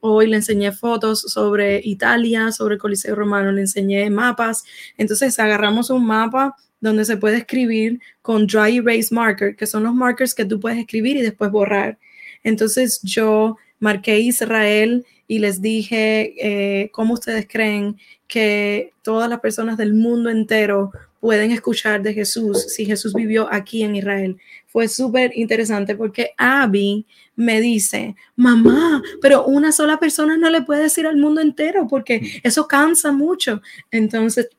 hoy 0.00 0.26
le 0.28 0.36
enseñé 0.36 0.72
fotos 0.72 1.20
sobre 1.20 1.80
Italia, 1.84 2.52
sobre 2.52 2.74
el 2.76 2.80
Coliseo 2.80 3.14
Romano, 3.14 3.52
le 3.52 3.62
enseñé 3.62 4.08
mapas. 4.08 4.64
Entonces 4.96 5.38
agarramos 5.38 5.90
un 5.90 6.06
mapa 6.06 6.56
donde 6.80 7.04
se 7.04 7.16
puede 7.16 7.38
escribir 7.38 8.00
con 8.22 8.46
dry 8.46 8.78
erase 8.78 9.14
marker, 9.14 9.56
que 9.56 9.66
son 9.66 9.82
los 9.82 9.94
markers 9.94 10.34
que 10.34 10.44
tú 10.44 10.60
puedes 10.60 10.78
escribir 10.78 11.16
y 11.16 11.22
después 11.22 11.50
borrar. 11.50 11.98
Entonces 12.42 13.00
yo 13.02 13.56
marqué 13.80 14.20
Israel 14.20 15.04
y 15.26 15.38
les 15.38 15.60
dije 15.62 16.34
eh, 16.38 16.90
cómo 16.92 17.14
ustedes 17.14 17.46
creen 17.48 17.96
que 18.28 18.92
todas 19.02 19.28
las 19.28 19.40
personas 19.40 19.76
del 19.76 19.94
mundo 19.94 20.30
entero 20.30 20.92
pueden 21.24 21.52
escuchar 21.52 22.02
de 22.02 22.12
Jesús 22.12 22.66
si 22.74 22.84
Jesús 22.84 23.14
vivió 23.14 23.48
aquí 23.50 23.82
en 23.82 23.96
Israel. 23.96 24.36
Fue 24.66 24.88
súper 24.88 25.32
interesante 25.34 25.94
porque 25.94 26.32
Abby 26.36 27.06
me 27.34 27.62
dice, 27.62 28.14
mamá, 28.36 29.02
pero 29.22 29.46
una 29.46 29.72
sola 29.72 29.98
persona 29.98 30.36
no 30.36 30.50
le 30.50 30.60
puede 30.60 30.82
decir 30.82 31.06
al 31.06 31.16
mundo 31.16 31.40
entero 31.40 31.88
porque 31.88 32.42
eso 32.42 32.68
cansa 32.68 33.10
mucho. 33.10 33.62
Entonces 33.90 34.50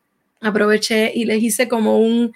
aproveché 0.41 1.11
y 1.13 1.25
les 1.25 1.43
hice 1.43 1.67
como 1.67 1.99
un 1.99 2.33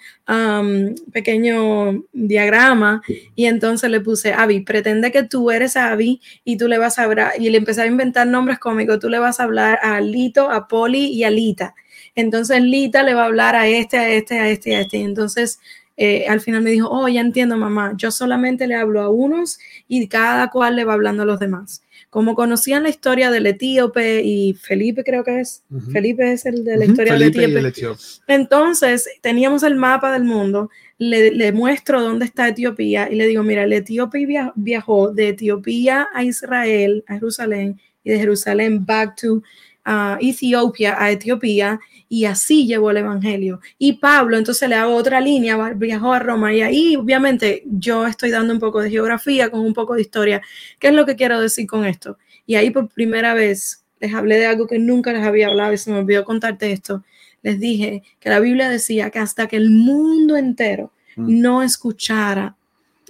pequeño 1.12 2.04
diagrama 2.12 3.02
y 3.34 3.46
entonces 3.46 3.90
le 3.90 4.00
puse, 4.00 4.32
Abby, 4.32 4.60
pretende 4.60 5.10
que 5.10 5.24
tú 5.24 5.50
eres 5.50 5.76
Abby 5.76 6.20
y 6.44 6.56
tú 6.56 6.68
le 6.68 6.78
vas 6.78 7.00
a 7.00 7.02
hablar, 7.02 7.32
y 7.36 7.50
le 7.50 7.58
empecé 7.58 7.82
a 7.82 7.86
inventar 7.86 8.28
nombres 8.28 8.60
cómicos, 8.60 9.00
tú 9.00 9.08
le 9.08 9.18
vas 9.18 9.40
a 9.40 9.42
hablar 9.42 9.80
a 9.82 10.00
Lito, 10.00 10.52
a 10.52 10.68
Poli 10.68 11.06
y 11.06 11.24
a 11.24 11.30
Lita. 11.30 11.74
Entonces 12.14 12.62
Lita 12.62 13.02
le 13.02 13.14
va 13.14 13.22
a 13.22 13.26
hablar 13.26 13.56
a 13.56 13.68
este, 13.68 13.98
a 13.98 14.10
este, 14.10 14.38
a 14.38 14.48
este, 14.48 14.76
a 14.76 14.80
este. 14.80 14.98
Y 14.98 15.02
entonces 15.02 15.60
eh, 16.02 16.24
al 16.26 16.40
final 16.40 16.62
me 16.62 16.70
dijo, 16.70 16.88
oh, 16.88 17.08
ya 17.08 17.20
entiendo, 17.20 17.58
mamá, 17.58 17.92
yo 17.94 18.10
solamente 18.10 18.66
le 18.66 18.74
hablo 18.74 19.02
a 19.02 19.10
unos 19.10 19.58
y 19.86 20.08
cada 20.08 20.48
cual 20.48 20.74
le 20.74 20.84
va 20.84 20.94
hablando 20.94 21.24
a 21.24 21.26
los 21.26 21.38
demás. 21.38 21.82
Como 22.08 22.34
conocían 22.34 22.84
la 22.84 22.88
historia 22.88 23.30
del 23.30 23.46
etíope 23.46 24.22
y 24.22 24.54
Felipe 24.54 25.04
creo 25.04 25.22
que 25.22 25.40
es, 25.40 25.62
Felipe 25.92 26.32
es 26.32 26.46
el 26.46 26.64
de 26.64 26.78
la 26.78 26.86
historia 26.86 27.12
del 27.12 27.66
etíope. 27.66 27.98
Entonces 28.26 29.10
teníamos 29.20 29.62
el 29.62 29.76
mapa 29.76 30.10
del 30.12 30.24
mundo, 30.24 30.70
le, 30.96 31.32
le, 31.32 31.52
muestro 31.52 32.00
dónde 32.00 32.24
está 32.24 32.48
Etiopía 32.48 33.10
y 33.10 33.16
le 33.16 33.26
digo, 33.26 33.42
mira, 33.42 33.64
el 33.64 33.72
etíope 33.74 34.26
viajó 34.54 35.12
de 35.12 35.28
Etiopía 35.28 36.08
a 36.14 36.24
Israel, 36.24 37.04
a 37.08 37.14
Jerusalén, 37.14 37.78
y 38.02 38.10
de 38.10 38.18
Jerusalén 38.18 38.86
back 38.86 39.16
to 39.20 39.42
a 39.90 40.18
Etiopía, 40.20 40.96
a 41.02 41.10
Etiopía, 41.10 41.80
y 42.08 42.24
así 42.24 42.66
llevó 42.66 42.92
el 42.92 42.98
Evangelio. 42.98 43.60
Y 43.78 43.94
Pablo, 43.94 44.36
entonces 44.36 44.68
le 44.68 44.76
hago 44.76 44.94
otra 44.94 45.20
línea, 45.20 45.56
viajó 45.74 46.12
a 46.12 46.20
Roma, 46.20 46.54
y 46.54 46.62
ahí 46.62 46.96
obviamente 46.96 47.64
yo 47.66 48.06
estoy 48.06 48.30
dando 48.30 48.52
un 48.52 48.60
poco 48.60 48.80
de 48.80 48.90
geografía 48.90 49.50
con 49.50 49.60
un 49.60 49.74
poco 49.74 49.94
de 49.94 50.02
historia. 50.02 50.42
¿Qué 50.78 50.88
es 50.88 50.94
lo 50.94 51.06
que 51.06 51.16
quiero 51.16 51.40
decir 51.40 51.66
con 51.66 51.84
esto? 51.84 52.18
Y 52.46 52.54
ahí 52.54 52.70
por 52.70 52.88
primera 52.88 53.34
vez 53.34 53.84
les 53.98 54.14
hablé 54.14 54.38
de 54.38 54.46
algo 54.46 54.66
que 54.66 54.78
nunca 54.78 55.12
les 55.12 55.24
había 55.24 55.48
hablado 55.48 55.72
y 55.72 55.78
se 55.78 55.90
me 55.90 55.98
olvidó 55.98 56.24
contarte 56.24 56.70
esto. 56.72 57.04
Les 57.42 57.58
dije 57.58 58.02
que 58.20 58.30
la 58.30 58.38
Biblia 58.38 58.68
decía 58.68 59.10
que 59.10 59.18
hasta 59.18 59.48
que 59.48 59.56
el 59.56 59.70
mundo 59.70 60.36
entero 60.36 60.92
mm. 61.16 61.40
no 61.40 61.62
escuchara 61.62 62.56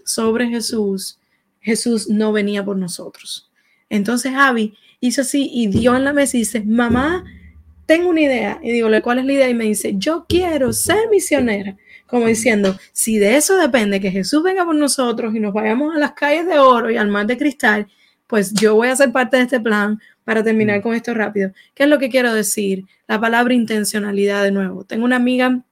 sobre 0.05 0.49
Jesús, 0.49 1.19
Jesús 1.61 2.09
no 2.09 2.33
venía 2.33 2.65
por 2.65 2.77
nosotros. 2.77 3.51
Entonces, 3.89 4.33
Javi, 4.33 4.75
hizo 5.01 5.23
así 5.23 5.51
y 5.53 5.67
dio 5.69 5.97
en 5.97 6.05
la 6.05 6.13
mesa 6.13 6.37
y 6.37 6.41
dice, 6.41 6.63
mamá, 6.63 7.25
tengo 7.87 8.11
una 8.11 8.21
idea. 8.21 8.61
Y 8.63 8.71
digo, 8.71 8.89
¿cuál 9.03 9.19
es 9.19 9.25
la 9.25 9.33
idea? 9.33 9.49
Y 9.49 9.55
me 9.55 9.65
dice, 9.65 9.95
yo 9.97 10.27
quiero 10.29 10.73
ser 10.73 11.09
misionera. 11.11 11.77
Como 12.07 12.27
diciendo, 12.27 12.77
si 12.93 13.19
de 13.19 13.37
eso 13.37 13.57
depende 13.57 14.01
que 14.01 14.11
Jesús 14.11 14.43
venga 14.43 14.65
por 14.65 14.75
nosotros 14.75 15.35
y 15.35 15.41
nos 15.41 15.53
vayamos 15.53 15.95
a 15.95 15.99
las 15.99 16.13
calles 16.13 16.47
de 16.47 16.59
oro 16.59 16.91
y 16.91 16.97
al 16.97 17.09
mar 17.09 17.27
de 17.27 17.39
cristal, 17.39 17.87
pues 18.27 18.53
yo 18.55 18.77
voy 18.77 18.89
a 18.89 18.97
ser 18.97 19.11
parte 19.11 19.37
de 19.37 19.45
este 19.45 19.61
plan 19.61 20.01
para 20.25 20.45
terminar 20.45 20.79
mm. 20.79 20.83
con 20.83 20.95
esto 20.95 21.15
rápido. 21.15 21.53
¿Qué 21.75 21.85
es 21.85 21.89
lo 21.89 21.99
que 21.99 22.09
quiero 22.09 22.33
decir? 22.33 22.85
La 23.09 23.21
palabra 23.21 23.55
intencionalidad 23.55 24.45
de 24.45 24.53
nuevo. 24.53 24.85
Tengo 24.85 25.05
una 25.05 25.17
amiga 25.17 25.65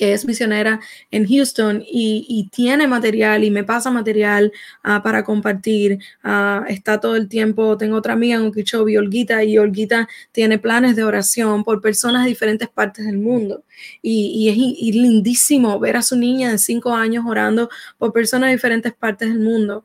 que 0.00 0.14
es 0.14 0.24
misionera 0.24 0.80
en 1.10 1.28
Houston 1.28 1.84
y, 1.86 2.48
tiene 2.50 2.86
material 2.86 3.44
y 3.44 3.50
me 3.50 3.64
pasa 3.64 3.90
material 3.90 4.50
ah, 4.82 5.02
para 5.02 5.24
compartir. 5.24 5.98
Ah, 6.22 6.64
está 6.68 6.98
todo 6.98 7.16
el 7.16 7.28
tiempo, 7.28 7.76
tengo 7.76 7.96
otra 7.98 8.14
amiga 8.14 8.36
en 8.38 8.46
Okeechobee, 8.46 8.96
Olguita, 8.96 9.44
y 9.44 9.58
Olguita 9.58 10.08
tiene 10.32 10.58
planes 10.58 10.96
de 10.96 11.04
oración 11.04 11.64
por 11.64 11.82
personas 11.82 12.22
de 12.22 12.30
diferentes 12.30 12.70
partes 12.70 13.04
del 13.04 13.18
mundo. 13.18 13.62
Y, 14.00 14.48
es 14.48 14.96
lindísimo 14.96 15.78
ver 15.78 15.98
a 15.98 16.02
su 16.02 16.16
niña 16.16 16.50
de 16.50 16.56
cinco 16.56 16.94
años 16.94 17.26
orando 17.28 17.68
por 17.98 18.10
personas 18.14 18.48
de 18.48 18.54
diferentes 18.54 18.94
partes 18.94 19.28
del 19.28 19.40
mundo. 19.40 19.84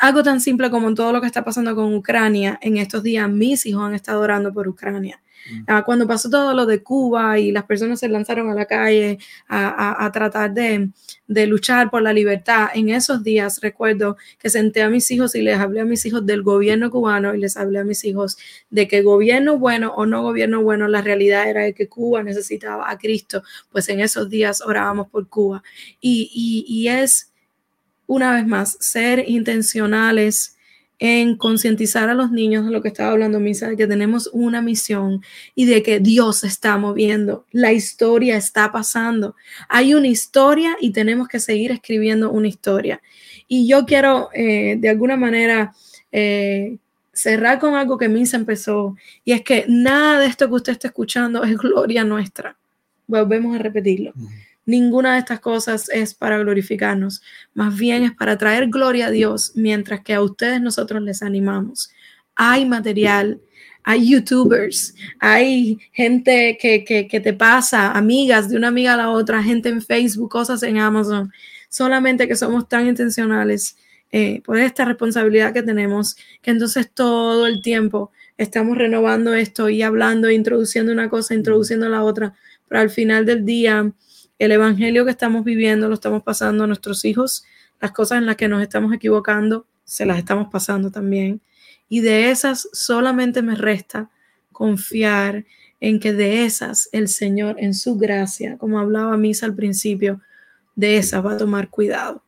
algo 0.00 0.22
tan 0.24 0.40
simple 0.40 0.68
como 0.68 0.92
todo 0.94 1.12
lo 1.12 1.20
que 1.20 1.28
está 1.28 1.44
pasando 1.44 1.76
con 1.76 1.94
Ucrania 1.94 2.58
en 2.60 2.76
estos 2.78 3.04
días, 3.04 3.30
mis 3.30 3.66
hijos 3.66 3.84
han 3.84 3.94
estado 3.94 4.20
orando 4.20 4.52
por 4.52 4.66
Ucrania. 4.66 5.20
Ah, 5.66 5.82
cuando 5.84 6.06
pasó 6.06 6.28
todo 6.28 6.54
lo 6.54 6.66
de 6.66 6.82
Cuba 6.82 7.38
y 7.38 7.52
las 7.52 7.64
personas 7.64 8.00
se 8.00 8.08
lanzaron 8.08 8.50
a 8.50 8.54
la 8.54 8.66
calle 8.66 9.18
a, 9.48 10.10
tratar 10.12 10.52
de, 10.52 10.90
luchar 11.46 11.90
por 11.90 12.02
la 12.02 12.12
libertad, 12.12 12.68
en 12.74 12.90
esos 12.90 13.22
días 13.22 13.60
recuerdo 13.60 14.16
que 14.38 14.50
senté 14.50 14.82
a 14.82 14.90
mis 14.90 15.10
hijos 15.10 15.34
y 15.34 15.42
les 15.42 15.58
hablé 15.58 15.80
a 15.80 15.84
mis 15.84 16.04
hijos 16.06 16.24
del 16.26 16.42
gobierno 16.42 16.90
cubano 16.90 17.34
y 17.34 17.38
les 17.38 17.56
hablé 17.56 17.78
a 17.78 17.84
mis 17.84 18.04
hijos 18.04 18.36
de 18.70 18.88
que 18.88 19.02
gobierno 19.02 19.58
bueno 19.58 19.92
o 19.94 20.06
no 20.06 20.22
gobierno 20.22 20.62
bueno, 20.62 20.88
la 20.88 21.02
realidad 21.02 21.48
era 21.48 21.72
que 21.72 21.88
Cuba 21.88 22.22
necesitaba 22.22 22.90
a 22.90 22.98
Cristo, 22.98 23.42
pues 23.72 23.88
en 23.88 24.00
esos 24.00 24.28
días 24.28 24.60
orábamos 24.60 25.08
por 25.08 25.28
Cuba. 25.28 25.62
y 26.00 26.88
es, 26.88 27.32
una 28.06 28.34
vez 28.34 28.46
más, 28.46 28.76
ser 28.80 29.28
intencionales 29.28 30.57
en 30.98 31.36
concientizar 31.36 32.08
a 32.08 32.14
los 32.14 32.30
niños 32.30 32.64
de 32.64 32.72
lo 32.72 32.82
que 32.82 32.88
estaba 32.88 33.12
hablando 33.12 33.38
Misa, 33.38 33.68
de 33.68 33.76
que 33.76 33.86
tenemos 33.86 34.28
una 34.32 34.60
misión 34.62 35.22
y 35.54 35.66
de 35.66 35.82
que 35.82 36.00
Dios 36.00 36.42
está 36.42 36.76
moviendo, 36.76 37.44
la 37.52 37.72
historia 37.72 38.36
está 38.36 38.72
pasando. 38.72 39.36
Hay 39.68 39.94
una 39.94 40.08
historia 40.08 40.76
y 40.80 40.90
tenemos 40.90 41.28
que 41.28 41.38
seguir 41.38 41.70
escribiendo 41.70 42.30
una 42.30 42.48
historia. 42.48 43.00
Y 43.46 43.68
yo 43.68 43.86
quiero 43.86 44.30
eh, 44.34 44.76
de 44.78 44.88
alguna 44.88 45.16
manera 45.16 45.72
eh, 46.10 46.78
cerrar 47.12 47.58
con 47.58 47.74
algo 47.74 47.96
que 47.98 48.08
Misa 48.08 48.36
empezó, 48.36 48.96
y 49.24 49.32
es 49.32 49.42
que 49.42 49.64
nada 49.68 50.20
de 50.20 50.26
esto 50.26 50.48
que 50.48 50.54
usted 50.54 50.72
está 50.72 50.88
escuchando 50.88 51.44
es 51.44 51.56
gloria 51.56 52.04
nuestra. 52.04 52.56
Volvemos 53.06 53.54
a 53.54 53.58
repetirlo. 53.58 54.12
Ninguna 54.68 55.14
de 55.14 55.20
estas 55.20 55.40
cosas 55.40 55.88
es 55.88 56.12
para 56.12 56.36
glorificarnos, 56.36 57.22
más 57.54 57.74
bien 57.74 58.02
es 58.02 58.12
para 58.12 58.36
traer 58.36 58.68
gloria 58.68 59.06
a 59.06 59.10
Dios, 59.10 59.52
mientras 59.54 60.02
que 60.02 60.12
a 60.12 60.20
ustedes 60.20 60.60
nosotros 60.60 61.00
les 61.00 61.22
animamos. 61.22 61.90
Hay 62.34 62.66
material, 62.66 63.40
hay 63.82 64.10
youtubers, 64.10 64.94
hay 65.20 65.78
gente 65.90 66.58
que, 66.60 66.84
que, 66.84 67.20
te 67.20 67.32
pasa, 67.32 67.92
amigas 67.92 68.50
de 68.50 68.58
una 68.58 68.68
amiga 68.68 68.92
a 68.92 68.98
la 68.98 69.08
otra, 69.08 69.42
gente 69.42 69.70
en 69.70 69.80
Facebook, 69.80 70.28
cosas 70.28 70.62
en 70.62 70.76
Amazon. 70.76 71.32
Solamente 71.70 72.28
que 72.28 72.36
somos 72.36 72.68
tan 72.68 72.86
intencionales 72.88 73.78
eh, 74.12 74.42
por 74.44 74.58
esta 74.58 74.84
responsabilidad 74.84 75.54
que 75.54 75.62
tenemos, 75.62 76.14
que 76.42 76.50
entonces 76.50 76.90
todo 76.92 77.46
el 77.46 77.62
tiempo 77.62 78.12
estamos 78.36 78.76
renovando 78.76 79.32
esto 79.32 79.70
y 79.70 79.80
hablando, 79.80 80.30
introduciendo 80.30 80.92
una 80.92 81.08
cosa, 81.08 81.32
introduciendo 81.32 81.88
la 81.88 82.04
otra, 82.04 82.34
pero 82.68 82.82
al 82.82 82.90
final 82.90 83.24
del 83.24 83.46
día 83.46 83.94
el 84.38 84.52
evangelio 84.52 85.04
que 85.04 85.10
estamos 85.10 85.44
viviendo 85.44 85.88
lo 85.88 85.94
estamos 85.94 86.22
pasando 86.22 86.64
a 86.64 86.66
nuestros 86.66 87.04
hijos, 87.04 87.44
las 87.80 87.92
cosas 87.92 88.18
en 88.18 88.26
las 88.26 88.36
que 88.36 88.48
nos 88.48 88.62
estamos 88.62 88.92
equivocando, 88.94 89.66
se 89.84 90.06
las 90.06 90.18
estamos 90.18 90.48
pasando 90.50 90.90
también. 90.90 91.40
Y 91.88 92.00
de 92.00 92.30
esas 92.30 92.68
solamente 92.72 93.42
me 93.42 93.54
resta 93.54 94.10
confiar 94.52 95.44
en 95.80 96.00
que 96.00 96.12
de 96.12 96.44
esas 96.44 96.88
el 96.92 97.08
Señor 97.08 97.56
en 97.58 97.74
su 97.74 97.96
gracia, 97.96 98.58
como 98.58 98.78
hablaba 98.78 99.16
Misa 99.16 99.46
al 99.46 99.54
principio, 99.54 100.20
de 100.74 100.96
esas 100.96 101.24
va 101.24 101.32
a 101.32 101.38
tomar 101.38 101.70
cuidado. 101.70 102.22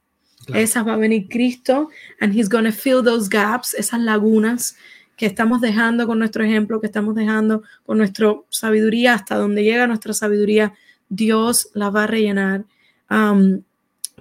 Esas 0.54 0.86
va 0.86 0.94
a 0.94 0.96
venir 0.96 1.28
Cristo 1.28 1.90
and 2.20 2.34
he's 2.34 2.48
to 2.48 2.72
fill 2.72 3.04
those 3.04 3.28
gaps, 3.28 3.74
esas 3.74 4.00
lagunas 4.00 4.76
que 5.16 5.26
estamos 5.26 5.60
dejando 5.60 6.06
con 6.06 6.18
nuestro 6.18 6.42
ejemplo, 6.42 6.80
que 6.80 6.86
estamos 6.86 7.14
dejando 7.14 7.62
con 7.84 7.98
nuestra 7.98 8.34
sabiduría, 8.48 9.14
hasta 9.14 9.36
donde 9.36 9.62
llega 9.62 9.86
nuestra 9.86 10.14
sabiduría 10.14 10.72
Dios 11.10 11.68
la 11.74 11.90
va 11.90 12.04
a 12.04 12.06
rellenar. 12.06 12.64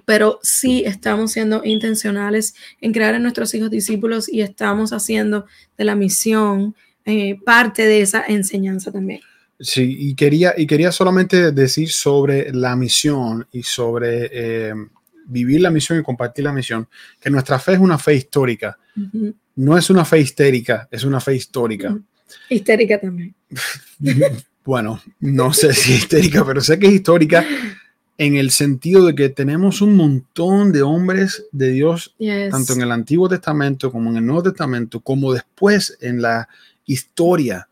pero 0.04 0.40
sí 0.42 0.82
estamos 0.84 1.32
siendo 1.32 1.62
intencionales 1.64 2.54
en 2.80 2.92
crear 2.92 3.14
en 3.14 3.22
nuestros 3.22 3.54
hijos 3.54 3.70
discípulos 3.70 4.28
y 4.28 4.40
estamos 4.40 4.92
haciendo 4.92 5.46
de 5.78 5.84
la 5.84 5.94
misión 5.94 6.74
eh, 7.04 7.38
parte 7.44 7.86
de 7.86 8.00
esa 8.00 8.24
enseñanza 8.26 8.90
también. 8.90 9.20
Sí, 9.58 9.96
y 9.98 10.14
quería, 10.14 10.54
y 10.56 10.66
quería 10.66 10.90
solamente 10.90 11.52
decir 11.52 11.90
sobre 11.90 12.52
la 12.52 12.74
misión 12.76 13.46
y 13.52 13.62
sobre 13.62 14.30
eh, 14.32 14.74
vivir 15.26 15.60
la 15.60 15.70
misión 15.70 16.00
y 16.00 16.02
compartir 16.02 16.44
la 16.44 16.52
misión, 16.52 16.88
que 17.20 17.30
nuestra 17.30 17.58
fe 17.58 17.74
es 17.74 17.78
una 17.78 17.98
fe 17.98 18.14
histórica. 18.14 18.78
No 19.56 19.78
es 19.78 19.90
una 19.90 20.04
fe 20.04 20.20
histérica, 20.20 20.88
es 20.90 21.04
una 21.04 21.20
fe 21.20 21.36
histórica. 21.36 21.96
Histérica 22.48 23.00
también. 23.00 23.34
bueno, 24.64 25.00
no 25.20 25.52
sé 25.52 25.72
si 25.72 25.94
histérica, 25.94 26.44
pero 26.44 26.60
sé 26.60 26.78
que 26.78 26.86
es 26.86 26.92
histórica 26.92 27.44
en 28.20 28.36
el 28.36 28.50
sentido 28.50 29.06
de 29.06 29.14
que 29.14 29.30
tenemos 29.30 29.80
un 29.80 29.96
montón 29.96 30.72
de 30.72 30.82
hombres 30.82 31.46
de 31.52 31.70
Dios, 31.70 32.14
tanto 32.50 32.74
en 32.74 32.82
el 32.82 32.92
Antiguo 32.92 33.30
Testamento 33.30 33.90
como 33.90 34.10
en 34.10 34.18
el 34.18 34.26
Nuevo 34.26 34.42
Testamento, 34.42 35.00
como 35.00 35.32
después 35.32 35.96
en 36.02 36.20
la 36.20 36.46
historia. 36.84 37.66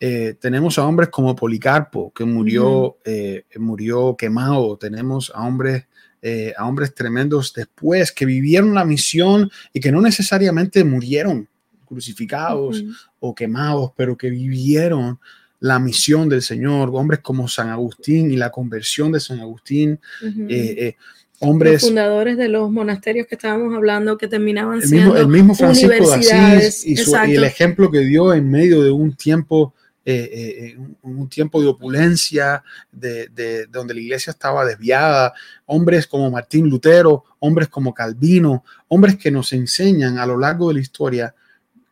Eh, 0.00 0.36
tenemos 0.40 0.78
a 0.78 0.86
hombres 0.86 1.10
como 1.10 1.36
Policarpo, 1.36 2.12
que 2.14 2.24
murió, 2.24 2.96
eh, 3.04 3.44
murió 3.58 4.16
quemado. 4.16 4.78
Tenemos 4.78 5.30
a 5.34 5.42
hombres, 5.42 5.86
eh, 6.22 6.54
a 6.56 6.66
hombres 6.66 6.94
tremendos 6.94 7.52
después 7.52 8.10
que 8.10 8.24
vivieron 8.24 8.72
la 8.72 8.86
misión 8.86 9.50
y 9.72 9.80
que 9.80 9.92
no 9.92 10.00
necesariamente 10.00 10.82
murieron 10.82 11.46
crucificados 11.84 12.84
o 13.20 13.34
quemados, 13.34 13.92
pero 13.96 14.16
que 14.16 14.30
vivieron 14.30 15.18
la 15.60 15.78
misión 15.78 16.28
del 16.28 16.42
Señor, 16.42 16.90
hombres 16.92 17.20
como 17.20 17.48
San 17.48 17.68
Agustín 17.68 18.30
y 18.30 18.36
la 18.36 18.50
conversión 18.50 19.12
de 19.12 19.20
San 19.20 19.40
Agustín, 19.40 19.98
hombres. 21.40 21.82
Los 21.82 21.90
fundadores 21.90 22.36
de 22.36 22.48
los 22.48 22.70
monasterios 22.70 23.26
que 23.26 23.34
estábamos 23.34 23.74
hablando, 23.74 24.16
que 24.18 24.28
terminaban 24.28 24.82
siendo. 24.82 25.16
el 25.16 25.28
mismo 25.28 25.54
Francisco 25.54 25.88
de 25.88 26.66
Asís 26.66 26.86
y, 26.86 26.94
el 27.34 27.44
ejemplo 27.44 27.90
que 27.90 28.00
dio 28.00 28.32
en 28.34 28.50
medio 28.50 28.82
de 28.82 28.90
un 28.90 29.14
tiempo. 29.14 29.74
Eh, 30.04 30.30
eh, 30.32 30.66
eh, 30.68 30.78
un, 31.02 31.28
tiempo 31.28 31.60
de 31.60 31.66
opulencia, 31.66 32.64
de, 32.90 33.66
donde 33.70 33.92
la 33.92 34.00
iglesia 34.00 34.30
estaba 34.30 34.64
desviada, 34.64 35.34
hombres 35.66 36.06
como 36.06 36.30
Martín 36.30 36.66
Lutero, 36.70 37.24
hombres 37.40 37.68
como 37.68 37.92
Calvino, 37.92 38.64
hombres 38.88 39.16
que 39.16 39.30
nos 39.30 39.52
enseñan 39.52 40.16
a 40.16 40.24
lo 40.24 40.38
largo 40.38 40.68
de 40.68 40.74
la 40.74 40.80
historia 40.80 41.34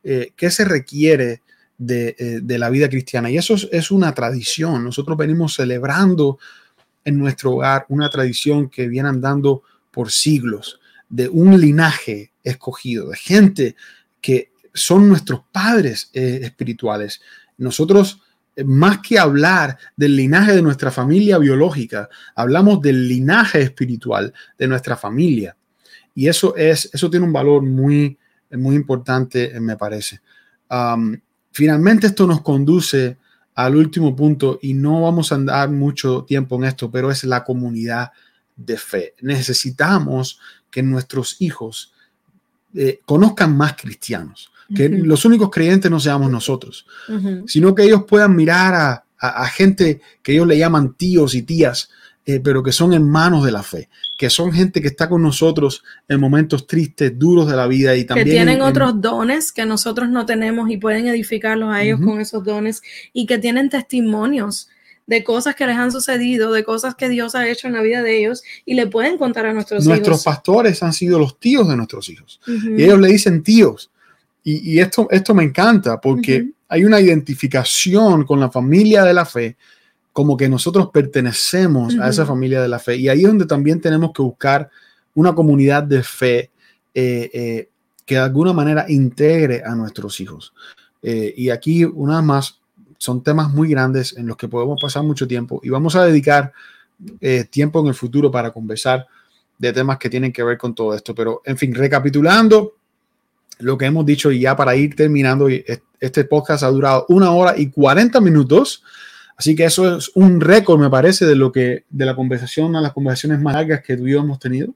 qué 0.03 0.51
se 0.51 0.65
requiere 0.65 1.43
de, 1.79 2.45
la 2.59 2.71
vida 2.71 2.89
cristiana. 2.89 3.31
Y 3.31 3.39
eso 3.39 3.55
es, 3.71 3.91
una 3.91 4.13
tradición. 4.13 4.85
Nosotros 4.85 5.17
venimos 5.17 5.55
celebrando 5.55 6.39
en 7.05 7.19
nuestro 7.19 7.53
hogar 7.53 7.87
una 7.89 8.11
tradición 8.11 8.69
que 8.69 8.89
viene 8.89 9.09
andando 9.09 9.63
por 9.91 10.11
siglos, 10.11 10.81
de 11.09 11.29
un 11.29 11.61
linaje 11.61 12.33
escogido, 12.43 13.11
de 13.11 13.17
gente 13.17 13.77
que 14.21 14.51
son 14.75 15.09
nuestros 15.09 15.43
padres 15.53 16.11
eh, 16.13 16.41
espirituales. 16.43 17.21
Nosotros, 17.59 18.21
eh, 18.55 18.65
más 18.65 18.99
que 18.99 19.19
hablar 19.19 19.79
del 19.97 20.17
linaje 20.17 20.55
de 20.55 20.63
nuestra 20.63 20.91
familia 20.91 21.39
biológica, 21.39 22.09
hablamos 22.35 22.83
del 22.83 23.09
linaje 23.09 23.63
espiritual 23.63 24.35
de 24.59 24.67
nuestra 24.69 24.97
familia. 24.97 25.57
Y 26.15 26.29
eso, 26.29 26.57
es, 26.57 26.91
eso 26.93 27.09
tiene 27.09 27.27
un 27.27 27.33
valor 27.33 27.63
muy, 27.63 28.19
muy 28.51 28.75
importante, 28.75 29.57
eh, 29.57 29.61
me 29.61 29.77
parece. 29.77 30.21
Finalmente 31.57 32.09
esto 32.09 32.27
nos 32.27 32.43
conduce 32.43 33.17
al 33.55 33.77
último 33.77 34.15
punto, 34.15 34.59
y 34.61 34.75
no 34.75 35.01
vamos 35.01 35.33
a 35.33 35.37
andar 35.37 35.71
mucho 35.71 36.25
tiempo 36.25 36.57
en 36.57 36.65
esto, 36.65 36.91
pero 36.91 37.11
es 37.11 37.25
la 37.25 37.45
comunidad 37.45 38.11
de 38.55 38.77
fe. 38.77 39.15
Necesitamos 39.23 40.39
que 40.71 40.83
nuestros 40.83 41.41
hijos 41.41 41.95
eh, 42.75 43.01
conozcan 43.07 43.57
más 43.57 43.75
cristianos, 43.75 44.53
que 44.75 44.91
los 44.91 45.25
únicos 45.25 45.49
creyentes 45.51 45.91
no 45.91 45.99
seamos 45.99 46.31
nosotros, 46.31 46.87
sino 47.47 47.75
que 47.75 47.85
ellos 47.85 48.03
puedan 48.07 48.37
mirar 48.37 49.03
a, 49.19 49.47
gente 49.47 50.03
que 50.23 50.33
ellos 50.33 50.47
le 50.47 50.59
llaman 50.59 50.93
tíos 50.93 51.35
y 51.35 51.41
tías, 51.41 51.89
eh, 52.29 52.41
pero 52.41 52.61
que 52.61 52.73
son 52.73 52.93
hermanos 52.93 53.45
de 53.45 53.53
la 53.53 53.63
fe, 53.63 53.89
que 54.19 54.29
son 54.31 54.53
gente 54.53 54.83
que 54.83 54.89
está 54.89 55.09
con 55.09 55.23
nosotros 55.23 55.85
en 56.09 56.19
momentos 56.19 56.67
tristes, 56.67 57.17
duros 57.17 57.49
de 57.49 57.55
la 57.55 57.69
vida 57.69 57.95
y 57.95 58.05
también... 58.05 58.27
Que 58.27 58.33
tienen 58.33 58.63
otros 58.63 59.01
dones 59.01 59.53
que 59.53 59.65
nosotros 59.65 60.09
no 60.09 60.27
tenemos 60.27 60.69
y 60.69 60.77
pueden 60.77 61.07
edificarlos 61.07 61.73
a 61.73 61.85
ellos 61.85 62.01
con 62.05 62.21
esos 62.21 62.43
dones 62.43 62.83
y 63.13 63.27
que 63.27 63.39
tienen 63.39 63.71
testimonios 63.71 64.69
de 65.07 65.23
cosas 65.23 65.55
que 65.55 65.69
les 65.69 65.77
han 65.77 65.93
sucedido, 65.93 66.53
de 66.53 66.65
cosas 66.65 66.97
que 66.97 67.09
Dios 67.09 67.37
ha 67.37 67.49
hecho 67.49 67.69
en 67.69 67.75
la 67.75 67.83
vida 67.83 68.03
de 68.03 68.19
ellos 68.19 68.43
y 68.65 68.75
le 68.75 68.89
pueden 68.89 69.19
contar 69.19 69.47
a 69.47 69.53
nuestros, 69.53 69.85
hijos. 69.85 69.89
Nuestros 69.89 70.25
pastores 70.25 70.83
han 70.83 70.93
sido 70.93 71.21
los 71.21 71.39
tíos 71.39 71.69
de 71.69 71.77
nuestros 71.77 72.09
hijos 72.09 72.41
y 72.47 72.83
ellos 72.83 72.99
le 72.99 73.07
dicen 73.07 73.45
tíos. 73.45 73.93
Y, 74.43 74.79
esto, 74.81 75.07
esto 75.11 75.33
me 75.33 75.45
encanta 75.45 76.01
porque 76.01 76.51
hay 76.69 76.85
una 76.85 77.01
identificación 77.01 78.25
con 78.25 78.41
la 78.41 78.51
familia 78.51 79.05
de 79.05 79.15
la 79.15 79.25
fe 79.25 79.57
como 80.17 80.35
que 80.35 80.49
nosotros 80.49 80.89
pertenecemos 80.95 81.95
a 81.99 82.09
esa 82.09 82.25
familia 82.25 82.63
de 82.63 82.69
la 82.69 82.79
fe. 82.79 82.97
Y 82.97 83.11
ahí 83.11 83.21
es 83.21 83.27
donde 83.27 83.45
también 83.45 83.83
tenemos 83.83 84.13
que 84.15 84.23
buscar 84.23 84.71
una 85.13 85.35
comunidad 85.35 85.83
de 85.83 86.03
fe 86.03 86.51
eh, 86.95 87.31
eh, 87.35 87.69
que 88.07 88.15
de 88.15 88.23
alguna 88.23 88.55
manera 88.55 88.87
integre 88.89 89.63
a 89.63 89.75
nuestros 89.75 90.19
hijos. 90.21 90.55
Eh, 91.03 91.35
y 91.37 91.51
aquí, 91.51 91.85
una 91.85 92.23
más, 92.23 92.63
son 92.97 93.23
temas 93.23 93.53
muy 93.53 93.69
grandes 93.69 94.17
en 94.17 94.27
los 94.27 94.39
que 94.39 94.49
podemos 94.49 94.81
pasar 94.81 95.03
mucho 95.03 95.29
tiempo 95.29 95.61
y 95.63 95.69
vamos 95.69 95.95
a 95.97 96.07
dedicar 96.07 96.51
tiempo 97.51 97.81
en 97.81 97.89
el 97.89 97.95
futuro 97.95 98.31
para 98.31 98.53
conversar 98.53 99.07
de 99.59 99.71
temas 99.71 99.99
que 99.99 100.09
tienen 100.09 100.33
que 100.33 100.43
ver 100.43 100.57
con 100.57 100.75
todo 100.75 100.95
esto. 100.95 101.15
Pero, 101.15 101.43
en 101.45 101.59
fin, 101.59 101.75
recapitulando 101.75 102.73
lo 103.59 103.77
que 103.77 103.85
hemos 103.85 104.07
dicho 104.07 104.31
y 104.31 104.41
ya 104.41 104.57
para 104.57 104.77
ir 104.77 104.97
terminando, 104.97 105.47
este 106.01 106.25
podcast 106.25 106.63
ha 106.63 106.69
durado 106.69 107.05
una 107.11 107.33
hora 107.33 107.53
y 107.55 107.69
40 107.69 108.19
minutos. 108.23 108.83
Así 109.37 109.55
que 109.55 109.65
eso 109.65 109.99
es 109.99 110.11
un 110.15 110.41
récord, 110.41 110.81
me 110.81 110.91
parece, 110.91 111.27
de 111.27 111.37
lo 111.37 111.53
que 111.53 111.85
de 111.91 112.07
la 112.07 112.17
conversación, 112.17 112.75
a 112.75 112.81
las 112.81 112.93
conversaciones 112.93 113.41
más 113.41 113.55
largas 113.55 113.83
que 113.83 113.97
tú 113.97 114.07
y 114.07 114.13
yo 114.13 114.21
hemos 114.21 114.39
tenido. 114.39 114.75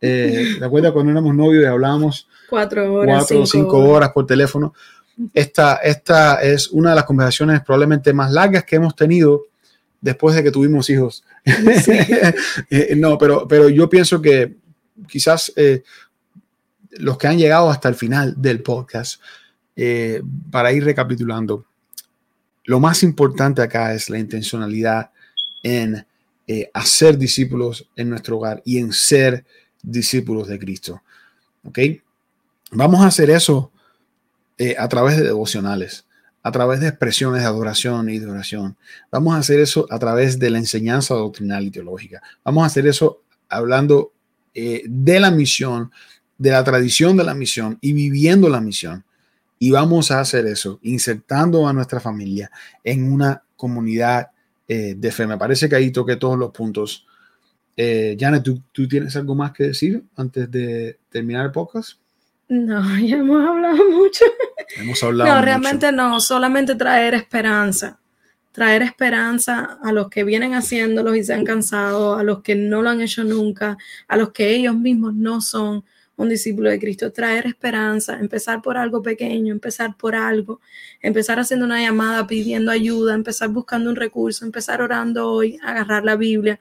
Eh, 0.00 0.54
¿Te 0.58 0.64
acuerdas 0.64 0.92
cuando 0.92 1.12
éramos 1.12 1.34
novios 1.34 1.64
y 1.64 1.66
hablábamos 1.66 2.28
cuatro 2.48 2.94
horas, 2.94 3.18
cuatro 3.18 3.42
o 3.42 3.46
cinco 3.46 3.78
horas. 3.78 4.10
por 4.10 4.26
teléfono? 4.26 4.74
Esta, 5.32 5.76
esta 5.76 6.42
es 6.42 6.68
una 6.68 6.90
de 6.90 6.96
las 6.96 7.04
conversaciones 7.04 7.62
probablemente 7.62 8.12
más 8.12 8.30
largas 8.30 8.64
que 8.64 8.76
hemos 8.76 8.94
tenido 8.94 9.46
después 10.00 10.36
de 10.36 10.42
que 10.42 10.50
tuvimos 10.50 10.88
hijos. 10.90 11.24
Eh, 12.70 12.94
no, 12.96 13.16
pero, 13.18 13.46
pero 13.46 13.68
yo 13.68 13.88
pienso 13.88 14.20
que 14.20 14.56
quizás 15.06 15.52
eh, 15.56 15.82
los 16.98 17.18
que 17.18 17.28
han 17.28 17.38
llegado 17.38 17.70
hasta 17.70 17.88
el 17.88 17.94
final 17.94 18.34
del 18.36 18.62
podcast, 18.62 19.20
eh, 19.76 20.22
para 20.50 20.72
ir 20.72 20.84
recapitulando, 20.84 21.65
lo 22.66 22.80
más 22.80 23.02
importante 23.02 23.62
acá 23.62 23.94
es 23.94 24.10
la 24.10 24.18
intencionalidad 24.18 25.10
en 25.62 26.04
eh, 26.48 26.70
hacer 26.74 27.16
discípulos 27.16 27.88
en 27.96 28.10
nuestro 28.10 28.36
hogar 28.36 28.62
y 28.64 28.78
en 28.78 28.92
ser 28.92 29.44
discípulos 29.82 30.48
de 30.48 30.58
Cristo. 30.58 31.02
¿Ok? 31.64 31.78
Vamos 32.72 33.00
a 33.00 33.06
hacer 33.06 33.30
eso 33.30 33.70
eh, 34.58 34.74
a 34.78 34.88
través 34.88 35.16
de 35.16 35.22
devocionales, 35.22 36.06
a 36.42 36.50
través 36.50 36.80
de 36.80 36.88
expresiones 36.88 37.42
de 37.42 37.46
adoración 37.46 38.10
y 38.10 38.18
de 38.18 38.26
oración. 38.26 38.76
Vamos 39.12 39.34
a 39.34 39.38
hacer 39.38 39.60
eso 39.60 39.86
a 39.88 39.98
través 39.98 40.38
de 40.38 40.50
la 40.50 40.58
enseñanza 40.58 41.14
doctrinal 41.14 41.64
y 41.64 41.70
teológica. 41.70 42.20
Vamos 42.44 42.64
a 42.64 42.66
hacer 42.66 42.86
eso 42.86 43.22
hablando 43.48 44.12
eh, 44.54 44.82
de 44.86 45.20
la 45.20 45.30
misión, 45.30 45.92
de 46.36 46.50
la 46.50 46.64
tradición 46.64 47.16
de 47.16 47.24
la 47.24 47.34
misión 47.34 47.78
y 47.80 47.92
viviendo 47.92 48.48
la 48.48 48.60
misión. 48.60 49.04
Y 49.58 49.70
vamos 49.70 50.10
a 50.10 50.20
hacer 50.20 50.46
eso, 50.46 50.78
insertando 50.82 51.66
a 51.66 51.72
nuestra 51.72 52.00
familia 52.00 52.50
en 52.84 53.10
una 53.10 53.42
comunidad 53.56 54.28
eh, 54.68 54.94
de 54.96 55.12
fe. 55.12 55.26
Me 55.26 55.38
parece 55.38 55.68
que 55.68 55.76
ahí 55.76 55.90
toqué 55.90 56.16
todos 56.16 56.38
los 56.38 56.50
puntos. 56.50 57.06
Eh, 57.76 58.16
Janet, 58.18 58.42
¿tú, 58.42 58.62
¿tú, 58.72 58.88
tienes 58.88 59.16
algo 59.16 59.34
más 59.34 59.52
que 59.52 59.64
decir 59.64 60.02
antes 60.16 60.50
de 60.50 60.98
terminar 61.10 61.46
el 61.46 61.52
podcast? 61.52 61.98
No, 62.48 62.98
ya 63.00 63.16
hemos 63.16 63.46
hablado 63.46 63.90
mucho. 63.90 64.24
Hemos 64.76 65.02
hablado. 65.02 65.34
No, 65.34 65.42
realmente 65.42 65.92
no, 65.92 66.20
solamente 66.20 66.74
traer 66.74 67.14
esperanza. 67.14 67.98
Traer 68.52 68.82
esperanza 68.82 69.78
a 69.82 69.92
los 69.92 70.08
que 70.08 70.24
vienen 70.24 70.54
haciéndolos 70.54 71.16
y 71.16 71.24
se 71.24 71.34
han 71.34 71.44
cansado, 71.44 72.16
a 72.16 72.22
los 72.22 72.42
que 72.42 72.54
no 72.54 72.80
lo 72.80 72.88
han 72.88 73.02
hecho 73.02 73.22
nunca, 73.22 73.76
a 74.08 74.16
los 74.16 74.32
que 74.32 74.54
ellos 74.54 74.74
mismos 74.74 75.14
no 75.14 75.42
son 75.42 75.84
un 76.16 76.28
discípulo 76.28 76.70
de 76.70 76.78
Cristo, 76.78 77.12
traer 77.12 77.46
esperanza, 77.46 78.18
empezar 78.18 78.62
por 78.62 78.76
algo 78.76 79.02
pequeño, 79.02 79.52
empezar 79.52 79.96
por 79.96 80.14
algo, 80.14 80.60
empezar 81.02 81.38
haciendo 81.38 81.66
una 81.66 81.80
llamada 81.80 82.26
pidiendo 82.26 82.70
ayuda, 82.70 83.14
empezar 83.14 83.50
buscando 83.50 83.90
un 83.90 83.96
recurso, 83.96 84.44
empezar 84.44 84.80
orando 84.80 85.28
hoy, 85.28 85.58
agarrar 85.62 86.04
la 86.04 86.16
Biblia, 86.16 86.58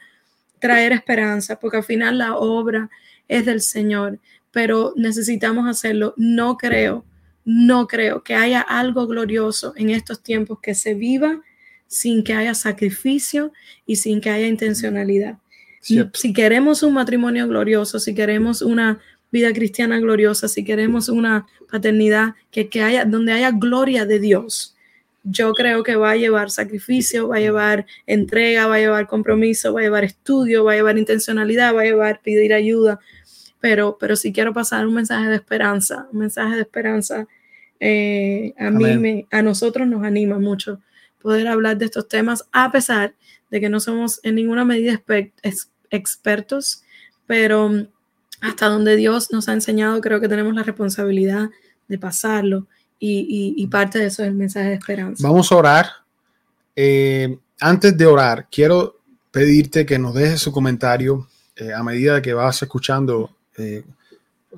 traer 0.60 0.92
esperanza, 0.92 1.58
porque 1.58 1.78
al 1.78 1.84
final 1.84 2.18
la 2.18 2.36
obra 2.36 2.90
es 3.28 3.46
del 3.46 3.62
Señor, 3.62 4.20
pero 4.52 4.94
necesitamos 4.96 5.70
hacerlo. 5.70 6.14
No 6.18 6.58
creo, 6.58 7.06
no 7.46 7.88
creo 7.88 8.24
que 8.24 8.36
haya 8.36 8.62
algo 8.62 9.08
glorioso 9.08 9.74
en 9.78 9.90
estos 9.90 10.22
tiempos 10.22 10.60
que 10.62 10.76
se 10.76 10.94
viva 10.94 11.42
sin 11.88 12.24
que 12.24 12.34
haya 12.34 12.56
sacrificio 12.56 13.54
y 13.86 13.98
sin 13.98 14.20
que 14.20 14.30
haya 14.30 14.48
intencionalidad. 14.48 15.38
Si 15.82 16.34
queremos 16.34 16.82
un 16.82 16.96
matrimonio 16.96 17.48
glorioso, 17.48 18.00
si 18.00 18.16
queremos 18.16 18.64
una 18.64 19.00
vida 19.36 19.52
cristiana 19.52 20.00
gloriosa, 20.00 20.48
si 20.48 20.64
queremos 20.64 21.10
una 21.10 21.46
paternidad 21.70 22.36
que, 22.52 22.70
que 22.70 22.82
haya, 22.82 23.04
donde 23.04 23.34
haya 23.34 23.52
gloria 23.52 24.06
de 24.06 24.20
Dios, 24.20 24.76
yo 25.24 25.52
creo 25.54 25.84
que 25.84 25.96
va 25.96 26.12
a 26.12 26.16
llevar 26.16 26.52
sacrificio, 26.52 27.28
va 27.28 27.38
a 27.38 27.40
llevar 27.40 27.86
entrega, 28.06 28.68
va 28.68 28.76
a 28.76 28.80
llevar 28.80 29.08
compromiso, 29.08 29.74
va 29.74 29.82
a 29.82 29.84
llevar 29.84 30.04
estudio, 30.06 30.64
va 30.64 30.74
a 30.74 30.76
llevar 30.76 30.98
intencionalidad, 30.98 31.76
va 31.76 31.82
a 31.82 31.86
llevar 31.86 32.22
pedir 32.24 32.54
ayuda. 32.54 33.00
Pero, 33.60 33.98
pero 34.00 34.16
si 34.16 34.32
quiero 34.32 34.54
pasar 34.54 34.88
un 34.88 34.94
mensaje 34.94 35.28
de 35.28 35.36
esperanza, 35.36 36.08
un 36.14 36.20
mensaje 36.20 36.56
de 36.56 36.62
esperanza 36.62 37.28
eh, 37.80 38.54
a 38.58 38.70
mí, 38.70 38.98
me, 38.98 39.28
a 39.32 39.42
nosotros 39.42 39.88
nos 39.88 40.04
anima 40.04 40.40
mucho 40.40 40.80
poder 41.22 41.48
hablar 41.48 41.78
de 41.78 41.86
estos 41.86 42.08
temas, 42.08 42.48
a 42.52 42.72
pesar 42.72 43.16
de 43.50 43.60
que 43.60 43.70
no 43.70 43.80
somos 43.80 44.20
en 44.24 44.36
ninguna 44.36 44.64
medida 44.64 45.02
expertos, 45.90 46.84
pero 47.26 47.88
hasta 48.46 48.68
donde 48.68 48.96
Dios 48.96 49.32
nos 49.32 49.50
ha 49.50 49.54
enseñado, 49.54 50.00
creo 50.02 50.22
que 50.22 50.28
tenemos 50.28 50.54
la 50.54 50.64
responsabilidad 50.64 51.50
de 51.88 51.98
pasarlo 51.98 52.68
y, 53.00 53.68
parte 53.68 54.00
de 54.00 54.06
eso 54.06 54.24
es 54.24 54.30
el 54.30 54.36
mensaje 54.36 54.70
de 54.70 54.76
esperanza. 54.76 55.28
Vamos 55.28 55.52
a 55.52 55.56
orar. 55.56 55.88
Eh, 56.76 57.38
antes 57.60 57.98
de 57.98 58.06
orar, 58.06 58.48
quiero 58.52 59.00
pedirte 59.32 59.86
que 59.86 60.00
nos 60.00 60.14
dejes 60.14 60.42
su 60.42 60.52
comentario 60.52 61.28
eh, 61.56 61.74
a 61.74 61.84
medida 61.84 62.22
que 62.22 62.34
vas 62.34 62.62
escuchando 62.62 63.36
eh, 63.58 63.84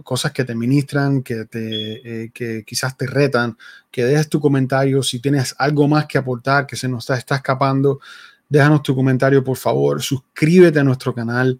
cosas 0.04 0.32
que 0.32 0.44
te 0.44 0.56
ministran, 0.56 1.24
que, 1.24 1.46
te, 1.46 2.32
que 2.34 2.64
quizás 2.66 2.96
te 2.96 3.08
retan, 3.08 3.58
que 3.90 4.06
dejes 4.06 4.30
tu 4.30 4.40
comentario. 4.40 5.02
Si 5.02 5.20
tienes 5.20 5.56
algo 5.58 5.88
más 5.88 6.06
que 6.06 6.18
aportar, 6.18 6.68
que 6.68 6.76
se 6.76 6.88
nos 6.88 7.04
está, 7.04 7.18
está 7.18 7.36
escapando, 7.38 8.00
déjanos 8.48 8.84
tu 8.84 8.96
comentario, 8.96 9.44
por 9.44 9.58
favor. 9.58 10.02
Suscríbete 10.02 10.80
a 10.80 10.84
nuestro 10.84 11.14
canal. 11.14 11.60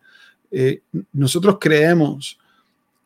Nosotros 1.14 1.58
creemos 1.60 2.40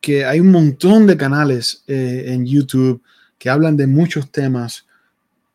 que 0.00 0.24
hay 0.24 0.40
un 0.40 0.50
montón 0.50 1.06
de 1.06 1.16
canales 1.16 1.84
en 1.86 2.46
YouTube 2.46 3.02
que 3.38 3.50
hablan 3.50 3.76
de 3.76 3.86
muchos 3.86 4.30
temas, 4.30 4.86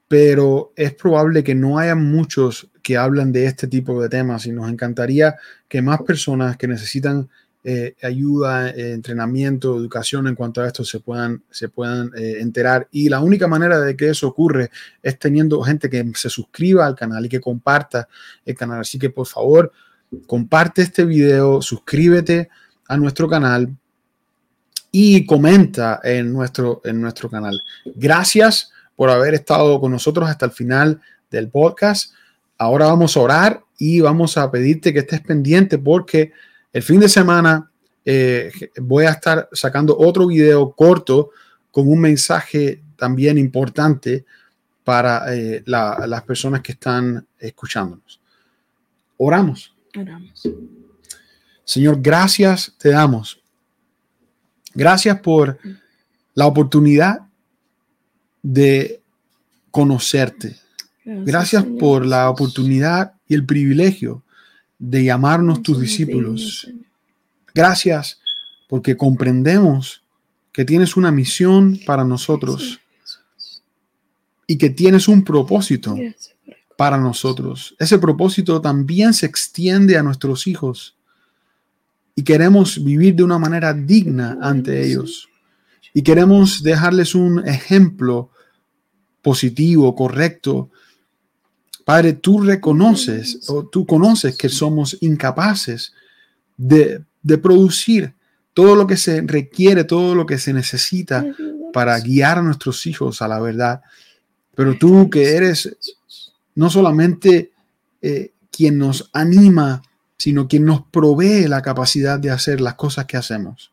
pero 0.08 0.74
es 0.76 0.94
probable 0.94 1.44
que 1.44 1.56
no 1.56 1.80
haya 1.80 1.96
muchos 1.96 2.70
que 2.82 2.96
hablan 2.96 3.32
de 3.32 3.46
este 3.46 3.68
tipo 3.68 4.02
de 4.02 4.10
temas 4.10 4.46
y 4.46 4.52
nos 4.52 4.70
encantaría 4.70 5.36
que 5.68 5.82
más 5.82 6.02
personas 6.04 6.56
que 6.56 6.68
necesitan 6.68 7.30
eh, 7.70 7.96
ayuda, 8.02 8.70
eh, 8.70 8.94
entrenamiento, 8.94 9.76
educación 9.76 10.28
en 10.28 10.36
cuanto 10.36 10.62
a 10.62 10.68
esto 10.68 10.86
se 10.86 11.02
puedan, 11.02 11.44
se 11.50 11.68
puedan 11.68 12.12
eh, 12.16 12.38
enterar. 12.40 12.88
Y 12.92 13.10
la 13.10 13.20
única 13.20 13.46
manera 13.46 13.82
de 13.82 13.98
que 13.98 14.10
eso 14.10 14.30
ocurre 14.30 14.72
es 15.04 15.20
teniendo 15.20 15.62
gente 15.62 15.90
que 15.90 16.10
se 16.16 16.30
suscriba 16.30 16.86
al 16.86 16.96
canal 16.96 17.26
y 17.26 17.28
que 17.30 17.42
comparta 17.42 18.08
el 18.46 18.56
canal. 18.56 18.80
Así 18.80 18.98
que 18.98 19.10
por 19.10 19.28
favor, 19.28 19.74
comparte 20.26 20.82
este 20.82 21.06
video, 21.06 21.62
suscríbete 21.62 22.50
a 22.88 22.98
nuestro 22.98 23.28
canal 23.28 23.76
y 24.92 25.26
comenta 25.26 26.00
en 26.04 26.32
nuestro, 26.32 26.82
en 26.84 27.02
nuestro 27.02 27.30
canal. 27.30 27.62
Gracias 27.86 28.72
por 28.96 29.10
haber 29.10 29.34
estado 29.34 29.80
con 29.80 29.92
nosotros 29.92 30.30
hasta 30.30 30.46
el 30.46 30.52
final 30.52 31.02
del 31.30 31.50
podcast. 31.50 32.14
Ahora 32.58 32.88
vamos 32.88 33.16
a 33.16 33.20
orar 33.20 33.64
y 33.78 34.02
vamos 34.02 34.38
a 34.38 34.50
pedirte 34.50 34.94
que 34.94 35.00
estés 35.00 35.22
pendiente 35.22 35.78
porque 35.78 36.32
el 36.74 36.82
fin 36.82 37.00
de 37.00 37.10
semana 37.10 37.70
eh, 38.06 38.52
voy 38.82 39.06
a 39.06 39.12
estar 39.12 39.50
sacando 39.52 39.98
otro 39.98 40.28
video 40.28 40.72
corto 40.72 41.32
con 41.72 41.88
un 41.88 42.00
mensaje 42.00 42.82
también 42.96 43.38
importante 43.38 44.26
para 44.84 45.36
eh, 45.36 45.62
las 45.66 46.24
personas 46.24 46.62
que 46.62 46.72
están 46.72 47.28
escuchándonos. 47.38 48.22
Oramos. 49.18 49.77
Oramos. 49.98 50.48
Señor, 51.66 52.02
gracias 52.02 52.74
te 52.78 52.90
damos 52.90 53.42
Gracias 54.78 55.20
por 55.22 55.58
la 56.36 56.46
oportunidad 56.46 57.22
de 58.44 59.02
conocerte. 59.72 60.56
Gracias, 61.04 61.66
por 61.80 62.06
la 62.06 62.30
oportunidad 62.30 63.14
y 63.28 63.34
el 63.34 63.44
privilegio 63.44 64.22
de 64.78 65.04
llamarnos 65.04 65.64
tus 65.64 65.80
discípulos. 65.80 66.72
Gracias 67.56 68.20
porque 68.70 68.96
comprendemos 68.96 70.04
que 70.52 70.64
tienes 70.64 70.96
una 70.96 71.12
misión 71.12 71.80
para 71.84 72.04
nosotros 72.04 72.80
y 74.46 74.60
que 74.60 74.70
tienes 74.70 75.08
un 75.08 75.24
propósito 75.24 75.96
para 76.78 76.98
nosotros. 76.98 77.76
Ese 77.80 77.98
propósito 77.98 78.62
también 78.62 79.14
se 79.14 79.26
extiende 79.26 79.98
a 79.98 80.04
nuestros 80.04 80.48
hijos 80.48 80.96
y 82.16 82.24
queremos 82.24 82.82
vivir 82.84 83.16
de 83.16 83.24
una 83.24 83.40
manera 83.40 83.74
digna 83.74 84.38
ante 84.42 84.86
ellos. 84.86 85.28
Y 85.94 86.04
queremos 86.04 86.62
dejarles 86.62 87.16
un 87.16 87.46
ejemplo 87.48 88.30
positivo, 89.24 89.94
correcto. 89.96 90.70
Padre, 91.84 92.14
tú 92.14 92.42
reconoces 92.42 93.50
o 93.50 93.68
tú 93.68 93.86
conoces 93.86 94.38
que 94.38 94.48
somos 94.48 94.98
incapaces 95.02 95.94
de, 96.56 97.04
de 97.24 97.38
producir 97.40 98.14
todo 98.54 98.76
lo 98.76 98.86
que 98.86 98.98
se 98.98 99.22
requiere, 99.22 99.84
todo 99.84 100.14
lo 100.14 100.26
que 100.26 100.38
se 100.38 100.54
necesita 100.54 101.26
para 101.74 102.00
guiar 102.00 102.38
a 102.38 102.44
nuestros 102.44 102.86
hijos 102.86 103.22
a 103.22 103.28
la 103.28 103.40
verdad. 103.40 103.82
Pero 104.56 104.78
tú 104.78 105.10
que 105.10 105.36
eres 105.36 105.78
no 106.58 106.70
solamente 106.70 107.52
eh, 108.02 108.34
quien 108.52 108.78
nos 108.78 109.10
anima 109.14 109.82
sino 110.18 110.48
quien 110.48 110.66
nos 110.66 110.82
provee 110.82 111.48
la 111.48 111.62
capacidad 111.62 112.20
de 112.20 112.32
hacer 112.32 112.60
las 112.60 112.74
cosas 112.74 113.06
que 113.06 113.18
hacemos. 113.18 113.72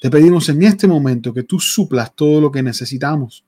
Te 0.00 0.10
pedimos 0.10 0.48
en 0.48 0.62
este 0.62 0.88
momento 0.88 1.32
que 1.32 1.44
tú 1.44 1.60
suplas 1.60 2.14
todo 2.14 2.40
lo 2.40 2.50
que 2.50 2.62
necesitamos. 2.62 3.44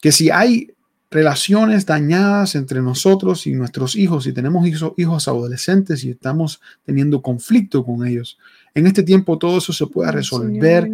Que 0.00 0.12
si 0.12 0.30
hay 0.30 0.72
relaciones 1.10 1.86
dañadas 1.86 2.54
entre 2.54 2.82
nosotros 2.82 3.46
y 3.46 3.52
nuestros 3.52 3.96
hijos, 3.96 4.24
si 4.24 4.32
tenemos 4.32 4.66
hijos, 4.66 4.92
hijos 4.96 5.28
adolescentes 5.28 6.04
y 6.04 6.10
estamos 6.10 6.60
teniendo 6.84 7.22
conflicto 7.22 7.84
con 7.84 8.06
ellos, 8.06 8.38
en 8.74 8.86
este 8.86 9.02
tiempo 9.02 9.38
todo 9.38 9.58
eso 9.58 9.72
se 9.72 9.86
pueda 9.86 10.12
resolver, 10.12 10.88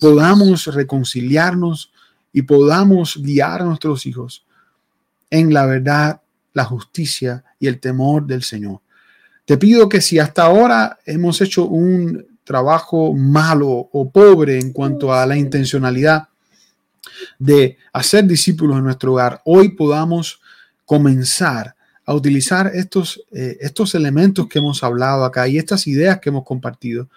podamos 0.00 0.66
reconciliarnos 0.66 1.92
y 2.32 2.42
podamos 2.42 3.16
guiar 3.22 3.62
a 3.62 3.66
nuestros 3.66 4.04
hijos 4.04 4.44
en 5.30 5.54
la 5.54 5.66
verdad, 5.66 6.20
la 6.52 6.64
justicia 6.64 7.44
y 7.58 7.68
el 7.68 7.80
temor 7.80 8.26
del 8.26 8.42
Señor. 8.42 8.80
Te 9.44 9.56
pido 9.56 9.88
que 9.88 10.00
si 10.00 10.18
hasta 10.18 10.44
ahora 10.44 10.98
hemos 11.06 11.40
hecho 11.40 11.64
un 11.66 12.26
trabajo 12.44 13.14
malo 13.14 13.68
o 13.68 14.10
pobre 14.10 14.58
en 14.58 14.72
cuanto 14.72 15.12
a 15.12 15.24
la 15.26 15.36
intencionalidad 15.36 16.28
de 17.38 17.78
hacer 17.92 18.24
discípulos 18.24 18.78
en 18.78 18.84
nuestro 18.84 19.12
hogar, 19.12 19.40
hoy 19.44 19.70
podamos 19.70 20.40
comenzar 20.84 21.74
a 22.04 22.14
utilizar 22.14 22.72
estos, 22.74 23.22
eh, 23.30 23.58
estos 23.60 23.94
elementos 23.94 24.48
que 24.48 24.58
hemos 24.58 24.82
hablado 24.82 25.24
acá 25.24 25.46
y 25.46 25.58
estas 25.58 25.86
ideas 25.86 26.18
que 26.18 26.30
hemos 26.30 26.44
compartido 26.44 27.08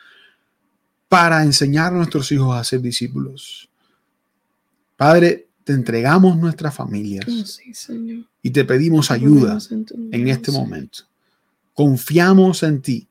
para 1.10 1.44
enseñar 1.44 1.94
a 1.94 1.98
nuestros 1.98 2.31
hijos 2.31 2.56
a 2.56 2.64
ser 2.64 2.81
discípulos. 2.81 3.69
Padre, 4.95 5.48
te 5.64 5.73
entregamos 5.73 6.38
nuestras 6.38 6.76
familias 6.76 7.26
oh, 7.27 7.94
y 8.41 8.49
te 8.52 8.65
pedimos 8.65 9.11
ayuda 9.11 9.57
en 10.11 10.27
este 10.27 10.52
momento. 10.52 11.03
Confiamos 11.73 12.64
en 12.64 12.81
ti. 12.81 13.07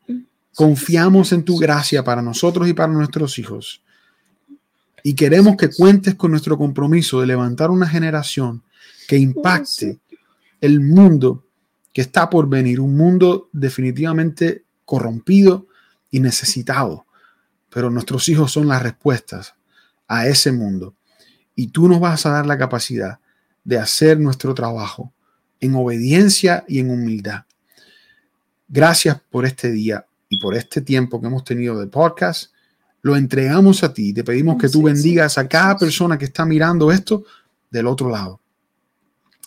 Confiamos 0.54 1.32
en 1.32 1.44
tu 1.44 1.56
gracia 1.56 2.04
para 2.04 2.20
nosotros 2.20 2.68
y 2.68 2.74
para 2.74 2.92
nuestros 2.92 3.38
hijos. 3.38 3.82
Y 5.02 5.14
queremos 5.14 5.56
que 5.56 5.70
cuentes 5.70 6.14
con 6.14 6.30
nuestro 6.30 6.58
compromiso 6.58 7.20
de 7.20 7.26
levantar 7.26 7.70
una 7.70 7.88
generación 7.88 8.62
que 9.08 9.16
impacte 9.16 9.98
el 10.60 10.80
mundo 10.80 11.44
que 11.92 12.02
está 12.02 12.30
por 12.30 12.48
venir, 12.48 12.80
un 12.80 12.96
mundo 12.96 13.48
definitivamente 13.52 14.64
corrompido 14.84 15.66
y 16.10 16.20
necesitado. 16.20 17.06
Pero 17.70 17.90
nuestros 17.90 18.28
hijos 18.28 18.52
son 18.52 18.68
las 18.68 18.82
respuestas 18.82 19.54
a 20.06 20.28
ese 20.28 20.52
mundo. 20.52 20.94
Y 21.54 21.68
tú 21.68 21.88
nos 21.88 22.00
vas 22.00 22.26
a 22.26 22.30
dar 22.30 22.46
la 22.46 22.58
capacidad 22.58 23.18
de 23.64 23.78
hacer 23.78 24.18
nuestro 24.18 24.54
trabajo 24.54 25.12
en 25.60 25.74
obediencia 25.74 26.64
y 26.66 26.80
en 26.80 26.90
humildad. 26.90 27.44
Gracias 28.68 29.20
por 29.30 29.46
este 29.46 29.70
día 29.70 30.06
y 30.28 30.38
por 30.38 30.54
este 30.54 30.80
tiempo 30.80 31.20
que 31.20 31.26
hemos 31.26 31.44
tenido 31.44 31.78
de 31.78 31.86
podcast. 31.86 32.52
Lo 33.02 33.16
entregamos 33.16 33.84
a 33.84 33.92
ti. 33.92 34.12
Te 34.12 34.24
pedimos 34.24 34.56
que 34.60 34.68
tú 34.68 34.82
bendigas 34.82 35.38
a 35.38 35.46
cada 35.46 35.76
persona 35.76 36.16
que 36.16 36.24
está 36.24 36.44
mirando 36.44 36.90
esto 36.90 37.24
del 37.70 37.86
otro 37.86 38.10
lado. 38.10 38.40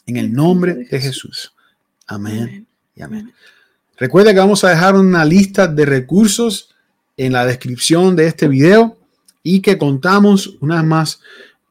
En 0.06 0.18
el 0.18 0.32
nombre 0.32 0.76
de 0.76 1.00
Jesús. 1.00 1.54
Amén 2.08 2.68
y 2.96 3.02
amén. 3.02 3.34
Recuerda 3.98 4.34
que 4.34 4.40
vamos 4.40 4.64
a 4.64 4.70
dejar 4.70 4.96
una 4.96 5.26
lista 5.26 5.68
de 5.68 5.86
recursos 5.86 6.76
en 7.18 7.34
la 7.34 7.46
descripción 7.46 8.16
de 8.16 8.28
este 8.28 8.48
video 8.48 8.98
y 9.42 9.62
que 9.62 9.78
contamos 9.78 10.58
una 10.60 10.76
vez 10.78 10.86
más 10.86 11.22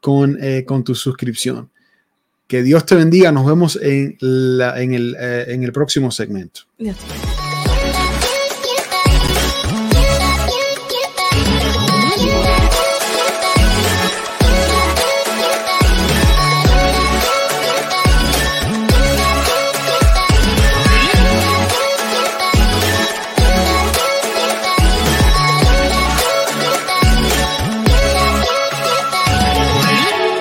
con, 0.05 0.37
eh, 0.39 0.67
con 0.67 0.85
tu 0.85 0.95
suscripción. 0.95 1.71
Que 2.47 2.63
Dios 2.63 2.85
te 2.85 2.95
bendiga. 2.95 3.33
Nos 3.33 3.47
vemos 3.47 3.79
en, 3.81 4.19
la, 4.21 4.79
en, 4.83 4.93
el, 4.93 5.17
eh, 5.19 5.47
en 5.49 5.63
el 5.63 5.73
próximo 5.73 6.11
segmento. 6.11 6.61